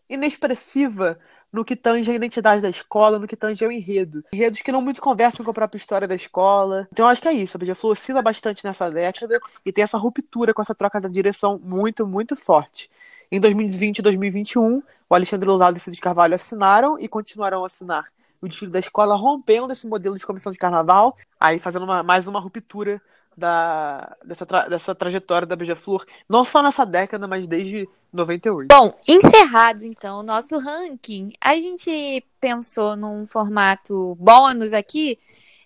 inexpressiva 0.08 1.16
no 1.52 1.64
que 1.64 1.74
tange 1.74 2.10
a 2.10 2.14
identidade 2.14 2.62
da 2.62 2.68
escola, 2.68 3.18
no 3.18 3.26
que 3.26 3.36
tange 3.36 3.64
o 3.64 3.72
enredo. 3.72 4.24
Enredos 4.32 4.60
que 4.60 4.72
não 4.72 4.82
muito 4.82 5.00
conversam 5.00 5.44
com 5.44 5.50
a 5.50 5.54
própria 5.54 5.78
história 5.78 6.06
da 6.06 6.14
escola. 6.14 6.88
Então 6.92 7.06
acho 7.06 7.22
que 7.22 7.28
é 7.28 7.32
isso. 7.32 7.56
A 7.56 7.58
Beija-Flor 7.58 7.92
oscila 7.92 8.22
bastante 8.22 8.64
nessa 8.64 8.90
década 8.90 9.38
e 9.64 9.72
tem 9.72 9.84
essa 9.84 9.98
ruptura 9.98 10.52
com 10.52 10.62
essa 10.62 10.74
troca 10.74 11.00
da 11.00 11.08
direção 11.08 11.58
muito, 11.62 12.06
muito 12.06 12.36
forte. 12.36 12.88
Em 13.30 13.40
2020 13.40 13.98
e 13.98 14.02
2021, 14.02 14.82
o 15.08 15.14
Alexandre 15.14 15.48
Lousado 15.48 15.76
e 15.76 15.80
Cid 15.80 16.00
Carvalho 16.00 16.34
assinaram 16.34 16.98
e 16.98 17.06
continuarão 17.08 17.62
a 17.62 17.66
assinar 17.66 18.04
o 18.40 18.48
desfile 18.48 18.70
da 18.70 18.78
escola, 18.78 19.16
rompendo 19.16 19.72
esse 19.72 19.86
modelo 19.86 20.16
de 20.16 20.24
comissão 20.24 20.52
de 20.52 20.58
carnaval, 20.58 21.14
aí 21.40 21.58
fazendo 21.58 21.84
uma, 21.84 22.02
mais 22.02 22.26
uma 22.26 22.40
ruptura 22.40 23.02
da, 23.38 24.16
dessa, 24.24 24.44
tra, 24.44 24.68
dessa 24.68 24.94
trajetória 24.94 25.46
da 25.46 25.56
Beija-Flor, 25.56 26.04
não 26.28 26.44
só 26.44 26.62
nessa 26.62 26.84
década, 26.84 27.28
mas 27.28 27.46
desde 27.46 27.88
98. 28.12 28.68
Bom, 28.68 28.92
encerrado 29.06 29.84
então 29.84 30.20
o 30.20 30.22
nosso 30.22 30.58
ranking, 30.58 31.32
a 31.40 31.54
gente 31.54 32.24
pensou 32.40 32.96
num 32.96 33.26
formato 33.26 34.16
bônus 34.16 34.72
aqui, 34.72 35.18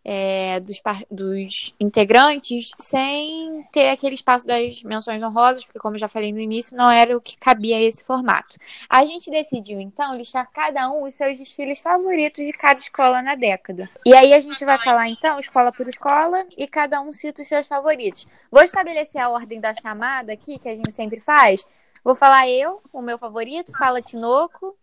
é, 0.04 0.58
dos, 0.60 0.80
dos 1.10 1.74
integrantes 1.78 2.70
sem 2.78 3.64
ter 3.72 3.90
aquele 3.90 4.14
espaço 4.14 4.46
das 4.46 4.82
menções 4.82 5.22
honrosas, 5.22 5.64
porque, 5.64 5.78
como 5.78 5.94
eu 5.96 6.00
já 6.00 6.08
falei 6.08 6.32
no 6.32 6.40
início, 6.40 6.76
não 6.76 6.90
era 6.90 7.16
o 7.16 7.20
que 7.20 7.36
cabia 7.36 7.80
esse 7.80 8.04
formato. 8.04 8.56
A 8.88 9.04
gente 9.04 9.30
decidiu, 9.30 9.80
então, 9.80 10.16
listar 10.16 10.50
cada 10.52 10.90
um 10.90 11.04
os 11.04 11.14
seus 11.14 11.38
desfiles 11.38 11.80
favoritos 11.80 12.44
de 12.44 12.52
cada 12.52 12.78
escola 12.78 13.22
na 13.22 13.34
década. 13.34 13.88
E 14.04 14.14
aí 14.14 14.34
a 14.34 14.40
gente 14.40 14.64
vai 14.64 14.78
falar, 14.78 15.08
então, 15.08 15.38
escola 15.38 15.70
por 15.70 15.88
escola, 15.88 16.46
e 16.56 16.66
cada 16.66 17.00
um 17.00 17.12
cita 17.12 17.42
os 17.42 17.48
seus 17.48 17.66
favoritos. 17.66 18.26
Vou 18.50 18.62
estabelecer 18.62 19.22
a 19.22 19.30
ordem 19.30 19.60
da 19.60 19.74
chamada 19.74 20.32
aqui, 20.32 20.58
que 20.58 20.68
a 20.68 20.74
gente 20.74 20.92
sempre 20.92 21.20
faz. 21.20 21.64
Vou 22.04 22.16
falar 22.16 22.48
eu, 22.48 22.82
o 22.92 23.00
meu 23.00 23.16
favorito, 23.16 23.72
fala 23.78 24.02
Tinoco, 24.02 24.76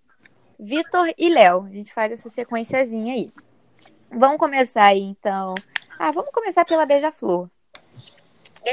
Vitor 0.57 1.13
e 1.17 1.30
Léo. 1.30 1.65
A 1.65 1.70
gente 1.70 1.93
faz 1.93 2.11
essa 2.11 2.30
sequenciazinha 2.30 3.13
aí. 3.13 3.30
Vamos 4.12 4.38
começar 4.38 4.86
aí, 4.86 5.01
então. 5.01 5.55
Ah, 5.97 6.12
vamos 6.12 6.32
começar 6.32 6.66
pela 6.66 6.86
Beija-Flor. 6.86 7.49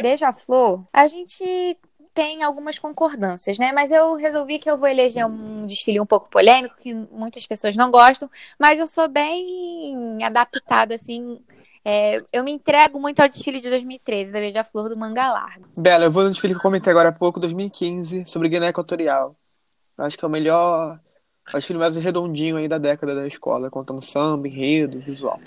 Beija-Flor, 0.01 0.85
a 0.93 1.07
gente 1.07 1.79
tem 2.17 2.43
algumas 2.43 2.79
concordâncias, 2.79 3.59
né? 3.59 3.73
Mas 3.73 3.91
eu 3.91 4.15
resolvi 4.15 4.59
que 4.59 4.71
eu 4.71 4.79
vou 4.79 4.89
eleger 4.89 5.27
um 5.27 5.67
desfile 5.67 6.01
um 6.01 6.07
pouco 6.07 6.31
polêmico, 6.31 6.75
que 6.77 6.95
muitas 6.95 7.47
pessoas 7.47 7.77
não 7.77 7.91
gostam, 7.91 8.31
mas 8.59 8.79
eu 8.79 8.87
sou 8.87 9.07
bem 9.07 10.23
adaptada, 10.25 10.95
assim. 10.95 11.39
É, 11.85 12.25
eu 12.33 12.43
me 12.43 12.51
entrego 12.51 12.99
muito 12.99 13.21
ao 13.21 13.29
desfile 13.29 13.61
de 13.61 13.69
2013, 13.69 14.33
da 14.33 14.41
Beija-Flor 14.41 14.89
do 14.89 14.99
Manga 14.99 15.31
Larga. 15.31 15.67
Bela, 15.77 16.07
eu 16.07 16.11
vou 16.11 16.25
no 16.25 16.31
desfile 16.31 16.55
que 16.55 16.59
eu 16.59 16.63
comentei 16.63 16.91
agora 16.91 17.11
há 17.11 17.13
pouco, 17.13 17.39
2015, 17.39 18.25
sobre 18.27 18.49
Guiné 18.49 18.69
Equatorial. 18.69 19.37
Acho 19.99 20.19
que 20.19 20.25
é 20.25 20.29
o 20.29 20.31
melhor 20.31 20.99
Acho 21.53 21.69
que 21.69 21.75
mais 21.75 21.97
redondinho 21.97 22.57
aí 22.57 22.67
da 22.67 22.77
década 22.77 23.15
da 23.15 23.27
escola, 23.27 23.71
contando 23.71 24.03
samba, 24.03 24.49
enredo, 24.49 24.99
visual. 24.99 25.41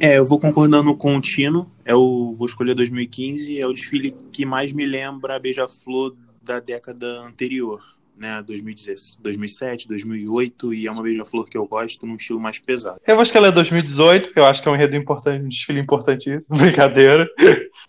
É, 0.00 0.18
eu 0.18 0.24
vou 0.24 0.38
concordando 0.38 0.96
com 0.96 1.16
o 1.16 1.20
Tino. 1.20 1.64
É 1.84 1.94
o, 1.94 2.32
vou 2.32 2.46
escolher 2.46 2.74
2015. 2.74 3.58
É 3.58 3.66
o 3.66 3.72
desfile 3.72 4.16
que 4.32 4.46
mais 4.46 4.72
me 4.72 4.86
lembra 4.86 5.36
a 5.36 5.40
Beija-Flor 5.40 6.14
da 6.40 6.60
década 6.60 7.06
anterior, 7.20 7.82
né? 8.16 8.42
2017, 8.46 9.88
2008. 9.88 10.74
E 10.74 10.86
é 10.86 10.90
uma 10.90 11.02
Beija-Flor 11.02 11.48
que 11.48 11.58
eu 11.58 11.66
gosto 11.66 12.06
num 12.06 12.14
estilo 12.14 12.40
mais 12.40 12.60
pesado. 12.60 13.00
Eu 13.04 13.16
vou 13.16 13.24
escolher 13.24 13.50
2018, 13.50 14.32
que 14.32 14.38
eu 14.38 14.46
acho 14.46 14.62
que 14.62 14.68
é 14.68 14.70
um 14.70 14.76
enredo 14.76 14.96
importante, 14.96 15.44
um 15.44 15.48
desfile 15.48 15.80
importantíssimo. 15.80 16.54
Brincadeira. 16.56 17.28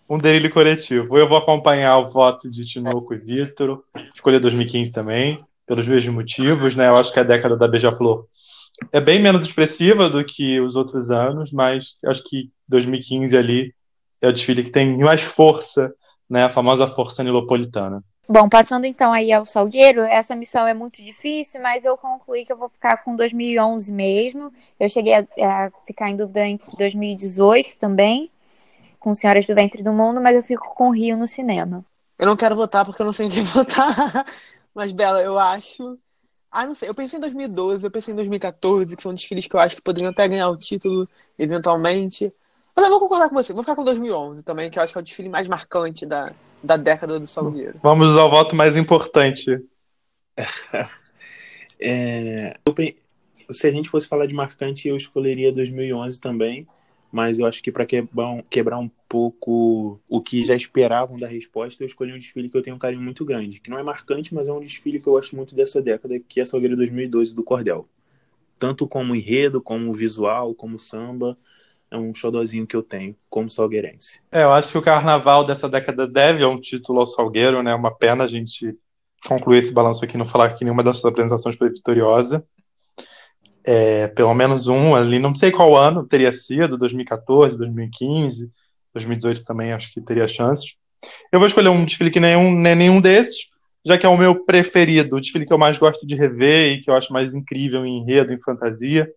Um 0.08 0.18
delírio 0.18 0.50
coletivo. 0.52 1.16
Eu 1.16 1.28
vou 1.28 1.38
acompanhar 1.38 1.98
o 1.98 2.10
voto 2.10 2.50
de 2.50 2.64
Tinoco 2.64 3.14
e 3.14 3.18
Vitor. 3.18 3.82
Escolher 4.12 4.40
2015 4.40 4.92
também, 4.92 5.42
pelos 5.66 5.86
mesmos 5.88 6.14
motivos, 6.14 6.76
né? 6.76 6.88
Eu 6.88 6.96
acho 6.96 7.12
que 7.12 7.20
a 7.20 7.24
década 7.24 7.56
da 7.56 7.68
Beija-Flor 7.68 8.26
é 8.92 9.00
bem 9.00 9.20
menos 9.20 9.44
expressiva 9.44 10.08
do 10.08 10.24
que 10.24 10.60
os 10.60 10.76
outros 10.76 11.10
anos, 11.10 11.52
mas 11.52 11.96
acho 12.04 12.22
que 12.24 12.50
2015 12.68 13.36
ali 13.36 13.74
é 14.20 14.28
o 14.28 14.32
desfile 14.32 14.64
que 14.64 14.70
tem 14.70 14.98
mais 14.98 15.20
força, 15.20 15.94
né, 16.28 16.44
a 16.44 16.50
famosa 16.50 16.86
força 16.86 17.22
nilopolitana. 17.22 18.02
Bom, 18.26 18.48
passando 18.48 18.86
então 18.86 19.12
aí 19.12 19.30
ao 19.30 19.44
Salgueiro, 19.44 20.00
essa 20.00 20.34
missão 20.34 20.66
é 20.66 20.72
muito 20.72 21.02
difícil, 21.02 21.60
mas 21.60 21.84
eu 21.84 21.96
concluí 21.98 22.44
que 22.44 22.52
eu 22.52 22.56
vou 22.56 22.70
ficar 22.70 22.96
com 23.04 23.14
2011 23.14 23.92
mesmo. 23.92 24.50
Eu 24.80 24.88
cheguei 24.88 25.12
a, 25.14 25.26
a 25.42 25.70
ficar 25.86 26.08
em 26.08 26.16
dúvida 26.16 26.46
entre 26.46 26.74
2018 26.74 27.76
também, 27.76 28.30
com 28.98 29.12
Senhoras 29.12 29.44
do 29.44 29.54
Ventre 29.54 29.82
do 29.82 29.92
Mundo, 29.92 30.22
mas 30.22 30.36
eu 30.36 30.42
fico 30.42 30.74
com 30.74 30.88
o 30.88 30.90
Rio 30.90 31.18
no 31.18 31.26
cinema. 31.26 31.84
Eu 32.18 32.26
não 32.26 32.36
quero 32.36 32.56
votar 32.56 32.86
porque 32.86 33.02
eu 33.02 33.06
não 33.06 33.12
sei 33.12 33.26
em 33.26 33.30
quem 33.30 33.42
votar. 33.44 34.24
Mas, 34.74 34.92
Bela, 34.92 35.22
eu 35.22 35.38
acho 35.38 35.98
ah, 36.54 36.64
não 36.64 36.72
sei. 36.72 36.88
Eu 36.88 36.94
pensei 36.94 37.16
em 37.16 37.20
2012, 37.20 37.84
eu 37.84 37.90
pensei 37.90 38.12
em 38.12 38.16
2014, 38.16 38.94
que 38.94 39.02
são 39.02 39.12
desfiles 39.12 39.44
que 39.48 39.56
eu 39.56 39.60
acho 39.60 39.74
que 39.74 39.82
poderiam 39.82 40.12
até 40.12 40.28
ganhar 40.28 40.48
o 40.48 40.56
título, 40.56 41.08
eventualmente. 41.36 42.32
Mas 42.76 42.84
eu 42.84 42.92
vou 42.92 43.00
concordar 43.00 43.28
com 43.28 43.34
você. 43.34 43.52
Vou 43.52 43.64
ficar 43.64 43.74
com 43.74 43.82
2011 43.82 44.44
também, 44.44 44.70
que 44.70 44.78
eu 44.78 44.82
acho 44.84 44.92
que 44.92 44.98
é 44.98 45.00
o 45.00 45.04
desfile 45.04 45.28
mais 45.28 45.48
marcante 45.48 46.06
da, 46.06 46.32
da 46.62 46.76
década 46.76 47.18
do 47.18 47.26
Salgueiro. 47.26 47.80
Vamos 47.82 48.10
usar 48.10 48.22
o 48.22 48.30
voto 48.30 48.54
mais 48.54 48.76
importante. 48.76 49.60
é, 51.80 52.56
se 53.50 53.66
a 53.66 53.72
gente 53.72 53.88
fosse 53.88 54.06
falar 54.06 54.26
de 54.26 54.34
marcante, 54.34 54.86
eu 54.86 54.96
escolheria 54.96 55.52
2011 55.52 56.20
também 56.20 56.64
mas 57.14 57.38
eu 57.38 57.46
acho 57.46 57.62
que 57.62 57.70
para 57.70 57.86
quebrar, 57.86 58.76
um 58.76 58.90
pouco 59.08 60.00
o 60.08 60.20
que 60.20 60.42
já 60.42 60.56
esperavam 60.56 61.16
da 61.16 61.28
resposta, 61.28 61.80
eu 61.80 61.86
escolhi 61.86 62.12
um 62.12 62.18
desfile 62.18 62.48
que 62.48 62.56
eu 62.56 62.60
tenho 62.60 62.74
um 62.74 62.78
carinho 62.78 63.00
muito 63.00 63.24
grande, 63.24 63.60
que 63.60 63.70
não 63.70 63.78
é 63.78 63.84
marcante, 63.84 64.34
mas 64.34 64.48
é 64.48 64.52
um 64.52 64.58
desfile 64.58 64.98
que 64.98 65.06
eu 65.06 65.12
gosto 65.12 65.36
muito 65.36 65.54
dessa 65.54 65.80
década, 65.80 66.16
que 66.28 66.40
é 66.40 66.42
a 66.42 66.46
Salgueiro 66.46 66.74
2012 66.74 67.32
do 67.32 67.44
Cordel. 67.44 67.88
Tanto 68.58 68.84
como 68.88 69.14
enredo, 69.14 69.62
como 69.62 69.94
visual, 69.94 70.56
como 70.56 70.76
samba, 70.76 71.38
é 71.88 71.96
um 71.96 72.12
xodózinho 72.12 72.66
que 72.66 72.74
eu 72.74 72.82
tenho 72.82 73.14
como 73.30 73.48
salgueirense. 73.48 74.20
É, 74.32 74.42
eu 74.42 74.52
acho 74.52 74.72
que 74.72 74.78
o 74.78 74.82
carnaval 74.82 75.44
dessa 75.44 75.68
década 75.68 76.08
deve 76.08 76.44
um 76.44 76.60
título 76.60 76.98
ao 76.98 77.06
Salgueiro, 77.06 77.62
né? 77.62 77.72
Uma 77.76 77.94
pena 77.94 78.24
a 78.24 78.26
gente 78.26 78.76
concluir 79.24 79.58
esse 79.58 79.72
balanço 79.72 80.04
aqui, 80.04 80.18
não 80.18 80.26
falar 80.26 80.52
que 80.54 80.64
nenhuma 80.64 80.82
dessas 80.82 81.04
apresentações 81.04 81.54
foi 81.54 81.68
vitoriosa 81.68 82.44
é, 83.64 84.08
pelo 84.08 84.34
menos 84.34 84.66
um 84.66 84.94
ali, 84.94 85.18
não 85.18 85.34
sei 85.34 85.50
qual 85.50 85.76
ano 85.76 86.06
teria 86.06 86.32
sido, 86.32 86.76
2014, 86.76 87.56
2015, 87.56 88.50
2018 88.92 89.44
também 89.44 89.72
acho 89.72 89.92
que 89.92 90.00
teria 90.00 90.28
chances. 90.28 90.74
Eu 91.32 91.38
vou 91.38 91.48
escolher 91.48 91.68
um 91.68 91.84
desfile 91.84 92.10
que 92.10 92.20
nenhum, 92.20 92.54
nem 92.54 92.74
nenhum 92.74 93.00
desses, 93.00 93.48
já 93.84 93.98
que 93.98 94.06
é 94.06 94.08
o 94.08 94.16
meu 94.16 94.44
preferido, 94.44 95.16
o 95.16 95.20
desfile 95.20 95.46
que 95.46 95.52
eu 95.52 95.58
mais 95.58 95.78
gosto 95.78 96.06
de 96.06 96.14
rever 96.14 96.72
e 96.72 96.82
que 96.82 96.90
eu 96.90 96.94
acho 96.94 97.12
mais 97.12 97.34
incrível 97.34 97.84
em 97.84 97.98
enredo, 97.98 98.32
em 98.32 98.40
fantasia. 98.40 99.10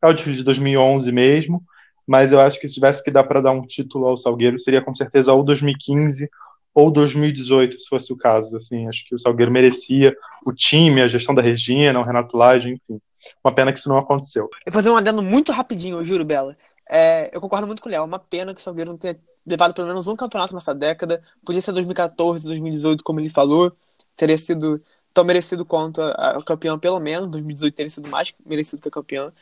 É 0.00 0.06
o 0.06 0.12
desfile 0.12 0.36
de 0.36 0.44
2011 0.44 1.10
mesmo, 1.10 1.62
mas 2.06 2.30
eu 2.30 2.40
acho 2.40 2.60
que 2.60 2.68
se 2.68 2.74
tivesse 2.74 3.02
que 3.02 3.10
dar 3.10 3.24
para 3.24 3.40
dar 3.40 3.52
um 3.52 3.62
título 3.62 4.06
ao 4.06 4.16
Salgueiro, 4.16 4.58
seria 4.58 4.82
com 4.82 4.94
certeza 4.94 5.32
ou 5.32 5.42
2015 5.42 6.28
ou 6.74 6.90
2018, 6.90 7.78
se 7.80 7.88
fosse 7.88 8.12
o 8.12 8.16
caso. 8.16 8.56
Assim, 8.56 8.86
acho 8.88 9.04
que 9.06 9.14
o 9.14 9.18
Salgueiro 9.18 9.52
merecia 9.52 10.14
o 10.44 10.52
time, 10.52 11.00
a 11.00 11.08
gestão 11.08 11.34
da 11.34 11.40
Regina, 11.40 11.98
o 11.98 12.02
Renato 12.02 12.36
Lage, 12.36 12.68
enfim. 12.68 13.00
Uma 13.42 13.54
pena 13.54 13.72
que 13.72 13.78
isso 13.78 13.88
não 13.88 13.98
aconteceu. 13.98 14.44
Eu 14.66 14.72
vou 14.72 14.74
fazer 14.74 14.90
um 14.90 14.96
adendo 14.96 15.22
muito 15.22 15.52
rapidinho, 15.52 15.98
eu 15.98 16.04
juro, 16.04 16.24
Bela. 16.24 16.56
É, 16.88 17.30
eu 17.32 17.40
concordo 17.40 17.66
muito 17.66 17.82
com 17.82 17.88
o 17.88 17.92
Léo. 17.92 18.02
É 18.02 18.04
uma 18.04 18.18
pena 18.18 18.54
que 18.54 18.60
o 18.60 18.62
Salgueiro 18.62 18.90
não 18.90 18.98
tenha 18.98 19.18
levado 19.46 19.74
pelo 19.74 19.86
menos 19.86 20.06
um 20.06 20.16
campeonato 20.16 20.54
nessa 20.54 20.74
década. 20.74 21.22
Podia 21.44 21.60
ser 21.60 21.72
2014, 21.72 22.44
2018, 22.44 23.02
como 23.02 23.20
ele 23.20 23.30
falou. 23.30 23.72
Teria 24.16 24.38
sido 24.38 24.82
tão 25.12 25.24
merecido 25.24 25.64
quanto 25.64 26.00
o 26.00 26.44
campeão, 26.44 26.78
pelo 26.78 26.98
menos. 27.00 27.30
2018 27.30 27.74
teria 27.74 27.90
sido 27.90 28.08
mais 28.08 28.34
merecido 28.44 28.82
que 28.82 28.88
o 28.88 28.90
campeão. 28.90 29.32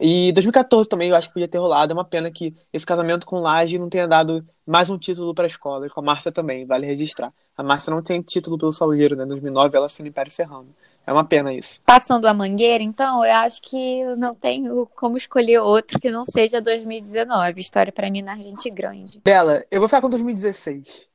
E 0.00 0.32
2014 0.32 0.88
também 0.88 1.10
eu 1.10 1.16
acho 1.16 1.28
que 1.28 1.34
podia 1.34 1.48
ter 1.48 1.58
rolado. 1.58 1.92
É 1.92 1.94
uma 1.94 2.04
pena 2.04 2.30
que 2.30 2.54
esse 2.72 2.86
casamento 2.86 3.26
com 3.26 3.40
Laje 3.40 3.78
não 3.78 3.88
tenha 3.88 4.08
dado 4.08 4.46
mais 4.66 4.88
um 4.90 4.98
título 4.98 5.34
para 5.34 5.44
a 5.44 5.46
escola. 5.46 5.86
E 5.86 5.90
com 5.90 6.00
a 6.00 6.02
Márcia 6.02 6.32
também, 6.32 6.64
vale 6.64 6.86
registrar. 6.86 7.32
A 7.56 7.62
Márcia 7.62 7.92
não 7.94 8.02
tem 8.02 8.22
título 8.22 8.56
pelo 8.56 8.72
Salgueiro, 8.72 9.16
né? 9.16 9.24
Em 9.24 9.28
2009 9.28 9.76
ela 9.76 9.86
assina 9.86 10.06
o 10.06 10.10
Império 10.10 10.32
Serrano. 10.32 10.74
É 11.06 11.12
uma 11.12 11.24
pena 11.24 11.52
isso. 11.52 11.80
Passando 11.84 12.26
a 12.26 12.34
Mangueira, 12.34 12.82
então, 12.82 13.24
eu 13.24 13.34
acho 13.34 13.60
que 13.60 14.04
não 14.16 14.34
tenho 14.34 14.86
como 14.94 15.16
escolher 15.16 15.58
outro 15.58 15.98
que 15.98 16.10
não 16.10 16.24
seja 16.24 16.60
2019. 16.60 17.60
História 17.60 17.92
para 17.92 18.08
Nina 18.08 18.36
Gente 18.36 18.70
Grande. 18.70 19.20
Bela, 19.24 19.64
eu 19.70 19.80
vou 19.80 19.88
ficar 19.88 20.00
com 20.00 20.08
2016. 20.08 21.06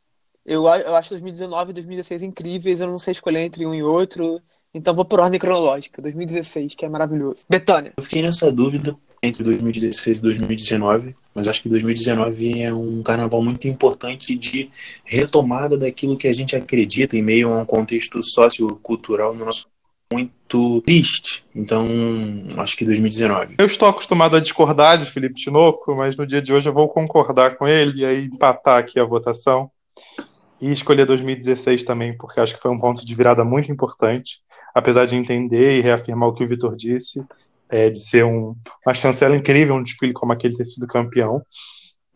Eu, 0.46 0.66
eu 0.66 0.96
acho 0.96 1.10
2019 1.10 1.72
e 1.72 1.74
2016 1.74 2.24
incríveis, 2.24 2.80
eu 2.80 2.88
não 2.88 2.98
sei 2.98 3.12
escolher 3.12 3.40
entre 3.40 3.66
um 3.66 3.74
e 3.74 3.84
outro, 3.84 4.40
então 4.74 4.96
vou 4.96 5.04
por 5.04 5.20
ordem 5.20 5.38
cronológica. 5.38 6.02
2016, 6.02 6.74
que 6.74 6.86
é 6.86 6.90
maravilhoso. 6.90 7.46
Betânia. 7.50 7.92
Eu 7.98 8.04
fiquei 8.04 8.22
nessa 8.22 8.50
dúvida 8.50 8.96
entre 9.22 9.44
2016 9.44 10.20
e 10.20 10.22
2019, 10.22 11.16
mas 11.34 11.48
acho 11.48 11.62
que 11.62 11.70
2019 11.70 12.62
é 12.62 12.74
um 12.74 13.04
carnaval 13.04 13.44
muito 13.44 13.68
importante 13.68 14.38
de 14.38 14.70
retomada 15.04 15.78
daquilo 15.78 16.18
que 16.18 16.30
a 16.30 16.34
gente 16.34 16.56
acredita 16.56 17.18
em 17.18 17.22
meio 17.22 17.54
a 17.54 17.62
um 17.62 17.66
contexto 17.66 18.24
sociocultural 18.24 19.36
no 19.36 19.46
nosso 19.46 19.70
muito 20.12 20.82
triste. 20.82 21.46
Então, 21.54 21.88
acho 22.58 22.78
que 22.78 22.86
2019. 22.86 23.56
Eu 23.58 23.66
estou 23.66 23.90
acostumado 23.90 24.36
a 24.36 24.40
discordar 24.40 24.98
de 24.98 25.10
Felipe 25.10 25.36
Tinoco, 25.36 25.96
mas 25.96 26.16
no 26.16 26.26
dia 26.26 26.42
de 26.42 26.54
hoje 26.54 26.70
eu 26.70 26.74
vou 26.74 26.88
concordar 26.88 27.58
com 27.58 27.68
ele 27.68 28.02
e 28.02 28.06
aí 28.06 28.26
empatar 28.26 28.80
aqui 28.80 29.00
a 29.00 29.06
votação. 29.06 29.70
E 30.60 30.72
escolher 30.72 31.06
2016 31.06 31.84
também, 31.84 32.18
porque 32.18 32.40
acho 32.40 32.56
que 32.56 32.62
foi 32.62 32.72
um 32.72 32.80
ponto 32.80 33.06
de 33.06 33.16
virada 33.16 33.44
muito 33.44 33.72
importante. 33.72 34.40
Apesar 34.74 35.06
de 35.06 35.16
entender 35.16 35.78
e 35.78 35.82
reafirmar 35.82 36.30
o 36.30 36.34
que 36.34 36.44
o 36.44 36.48
Vitor 36.48 36.76
disse, 36.76 37.24
é, 37.70 37.90
de 37.90 38.00
ser 38.00 38.24
um, 38.26 38.56
uma 38.86 38.94
chancela 38.94 39.36
incrível, 39.36 39.76
um 39.76 39.84
desfile 39.84 40.14
como 40.14 40.32
aquele 40.32 40.56
ter 40.56 40.66
sido 40.66 40.88
campeão. 40.88 41.42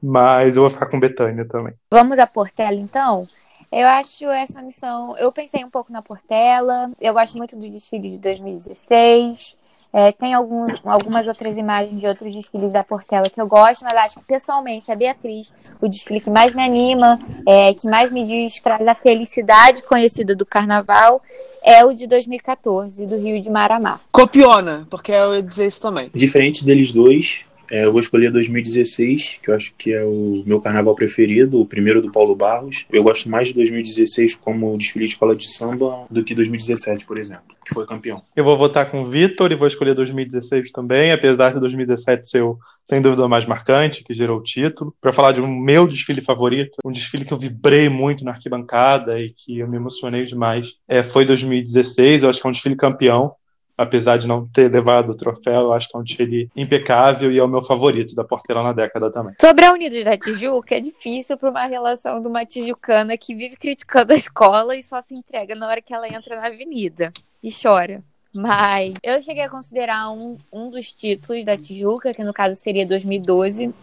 Mas 0.02 0.56
eu 0.56 0.64
vou 0.64 0.72
ficar 0.72 0.88
com 0.88 1.00
Betânia 1.00 1.48
também. 1.48 1.74
Vamos 1.92 2.18
a 2.18 2.26
Portela, 2.26 2.76
então? 2.76 3.28
Eu 3.72 3.88
acho 3.88 4.26
essa 4.26 4.62
missão. 4.62 5.16
Eu 5.18 5.32
pensei 5.32 5.64
um 5.64 5.70
pouco 5.70 5.94
na 5.94 6.02
Portela. 6.02 6.92
Eu 7.00 7.14
gosto 7.14 7.38
muito 7.38 7.56
do 7.56 7.70
desfile 7.70 8.10
de 8.10 8.18
2016. 8.18 9.56
É, 9.94 10.12
tem 10.12 10.34
algum, 10.34 10.68
algumas 10.86 11.28
outras 11.28 11.58
imagens 11.58 12.00
de 12.00 12.08
outros 12.08 12.34
desfiles 12.34 12.72
da 12.72 12.84
Portela 12.84 13.30
que 13.30 13.42
eu 13.42 13.48
gosto, 13.48 13.84
mas 13.84 13.94
acho 13.94 14.20
que 14.20 14.26
pessoalmente 14.26 14.90
a 14.90 14.96
Beatriz, 14.96 15.54
o 15.82 15.88
desfile 15.88 16.22
que 16.22 16.30
mais 16.30 16.54
me 16.54 16.64
anima, 16.64 17.20
é, 17.46 17.74
que 17.74 17.88
mais 17.90 18.10
me 18.10 18.26
diz, 18.26 18.60
traz 18.62 18.88
a 18.88 18.96
felicidade 18.96 19.84
conhecida 19.84 20.34
do 20.34 20.46
carnaval, 20.46 21.22
é 21.62 21.84
o 21.84 21.94
de 21.94 22.08
2014, 22.08 23.06
do 23.06 23.18
Rio 23.18 23.42
de 23.42 23.50
Maramá. 23.50 24.00
Copiona, 24.14 24.88
porque 24.90 25.12
eu 25.12 25.36
ia 25.36 25.44
dizer 25.44 25.68
isso 25.68 25.82
também. 25.82 26.10
Diferente 26.14 26.64
deles 26.64 26.94
dois, 26.94 27.42
é, 27.72 27.86
eu 27.86 27.92
vou 27.94 28.02
escolher 28.02 28.32
2016, 28.34 29.40
que 29.42 29.50
eu 29.50 29.56
acho 29.56 29.74
que 29.78 29.94
é 29.94 30.04
o 30.04 30.44
meu 30.46 30.60
carnaval 30.60 30.94
preferido, 30.94 31.62
o 31.62 31.66
primeiro 31.66 32.02
do 32.02 32.12
Paulo 32.12 32.36
Barros. 32.36 32.86
Eu 32.92 33.02
gosto 33.02 33.30
mais 33.30 33.48
de 33.48 33.54
2016 33.54 34.36
como 34.36 34.78
desfile 34.78 35.06
de 35.06 35.14
escola 35.14 35.34
de 35.34 35.50
samba 35.50 36.06
do 36.12 36.22
que 36.22 36.36
2017, 36.36 37.06
por 37.06 37.18
exemplo, 37.18 37.56
que 37.66 37.74
foi 37.74 37.86
campeão. 37.86 38.22
Eu 38.36 38.44
vou 38.44 38.58
votar 38.58 38.92
com 38.92 39.02
o 39.02 39.08
Vitor 39.08 39.54
e 39.54 39.56
vou 39.56 39.68
escolher 39.68 39.96
2016 39.96 40.70
também, 40.72 41.14
apesar 41.14 41.54
de 41.54 41.62
2017 41.62 42.30
ser 42.30 42.44
o, 42.44 42.60
sem 42.90 43.02
dúvida 43.02 43.26
mais 43.30 43.46
marcante, 43.46 44.04
que 44.04 44.14
gerou 44.14 44.40
o 44.40 44.44
título. 44.44 44.94
Para 45.00 45.14
falar 45.14 45.32
de 45.32 45.40
um 45.40 45.48
meu 45.48 45.88
desfile 45.88 46.22
favorito, 46.22 46.76
um 46.84 46.92
desfile 46.92 47.24
que 47.24 47.34
eu 47.34 47.40
vibrei 47.40 47.88
muito 47.88 48.26
na 48.26 48.32
arquibancada 48.32 49.18
e 49.18 49.30
que 49.30 49.60
eu 49.60 49.68
me 49.70 49.78
emocionei 49.78 50.26
demais, 50.26 50.74
é, 50.90 51.04
foi 51.04 51.24
2016. 51.24 52.24
Eu 52.24 52.30
acho 52.30 52.42
que 52.42 52.46
é 52.46 52.50
um 52.50 52.52
desfile 52.52 52.76
campeão 52.76 53.34
apesar 53.82 54.18
de 54.18 54.28
não 54.28 54.48
ter 54.48 54.72
levado 54.72 55.12
o 55.12 55.16
troféu, 55.16 55.62
eu 55.62 55.74
acho 55.74 55.90
que 55.90 55.98
é 55.98 56.00
um 56.00 56.04
desfile 56.04 56.50
impecável 56.56 57.32
e 57.32 57.40
é 57.40 57.44
o 57.44 57.48
meu 57.48 57.64
favorito 57.64 58.16
da 58.16 58.24
Portela 58.24 58.64
na 58.64 58.74
década 58.74 59.12
também. 59.12 59.36
Sobre 59.40 59.66
a 59.66 59.74
Unidos 59.74 60.04
da 60.04 60.18
Tijuca, 60.18 60.76
é 60.76 60.80
difícil 60.80 61.38
para 61.38 61.50
uma 61.50 61.66
relação 61.66 62.22
de 62.22 62.28
uma 62.28 62.46
tijucana 62.46 63.18
que 63.18 63.36
vive 63.36 63.56
criticando 63.58 64.14
a 64.14 64.16
escola 64.16 64.76
e 64.76 64.84
só 64.84 65.02
se 65.02 65.14
entrega 65.14 65.56
na 65.56 65.68
hora 65.68 65.82
que 65.82 65.94
ela 65.94 66.08
entra 66.08 66.36
na 66.36 66.48
avenida 66.48 67.12
e 67.44 67.50
chora. 67.52 68.04
Mas 68.34 68.94
eu 69.04 69.22
cheguei 69.22 69.44
a 69.44 69.50
considerar 69.50 70.10
um, 70.10 70.38
um 70.52 70.70
dos 70.70 70.92
títulos 70.94 71.44
da 71.44 71.58
Tijuca, 71.58 72.14
que 72.14 72.24
no 72.24 72.32
caso 72.32 72.56
seria 72.56 72.86
2012, 72.86 73.74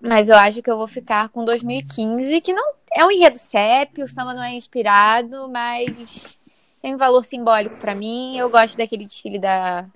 mas 0.00 0.28
eu 0.28 0.36
acho 0.36 0.62
que 0.62 0.70
eu 0.70 0.76
vou 0.76 0.86
ficar 0.86 1.28
com 1.30 1.44
2015, 1.44 2.40
que 2.40 2.52
não 2.52 2.74
é 2.94 3.04
um 3.04 3.10
enredo 3.10 3.38
CEP, 3.38 4.02
o 4.02 4.06
samba 4.06 4.34
não 4.34 4.42
é 4.42 4.54
inspirado, 4.54 5.48
mas 5.48 6.40
tem 6.82 6.94
um 6.94 6.98
valor 6.98 7.24
simbólico 7.24 7.76
para 7.76 7.94
mim. 7.94 8.36
Eu 8.36 8.50
gosto 8.50 8.76
daquele 8.76 9.06
desfile 9.06 9.38
da, 9.38 9.86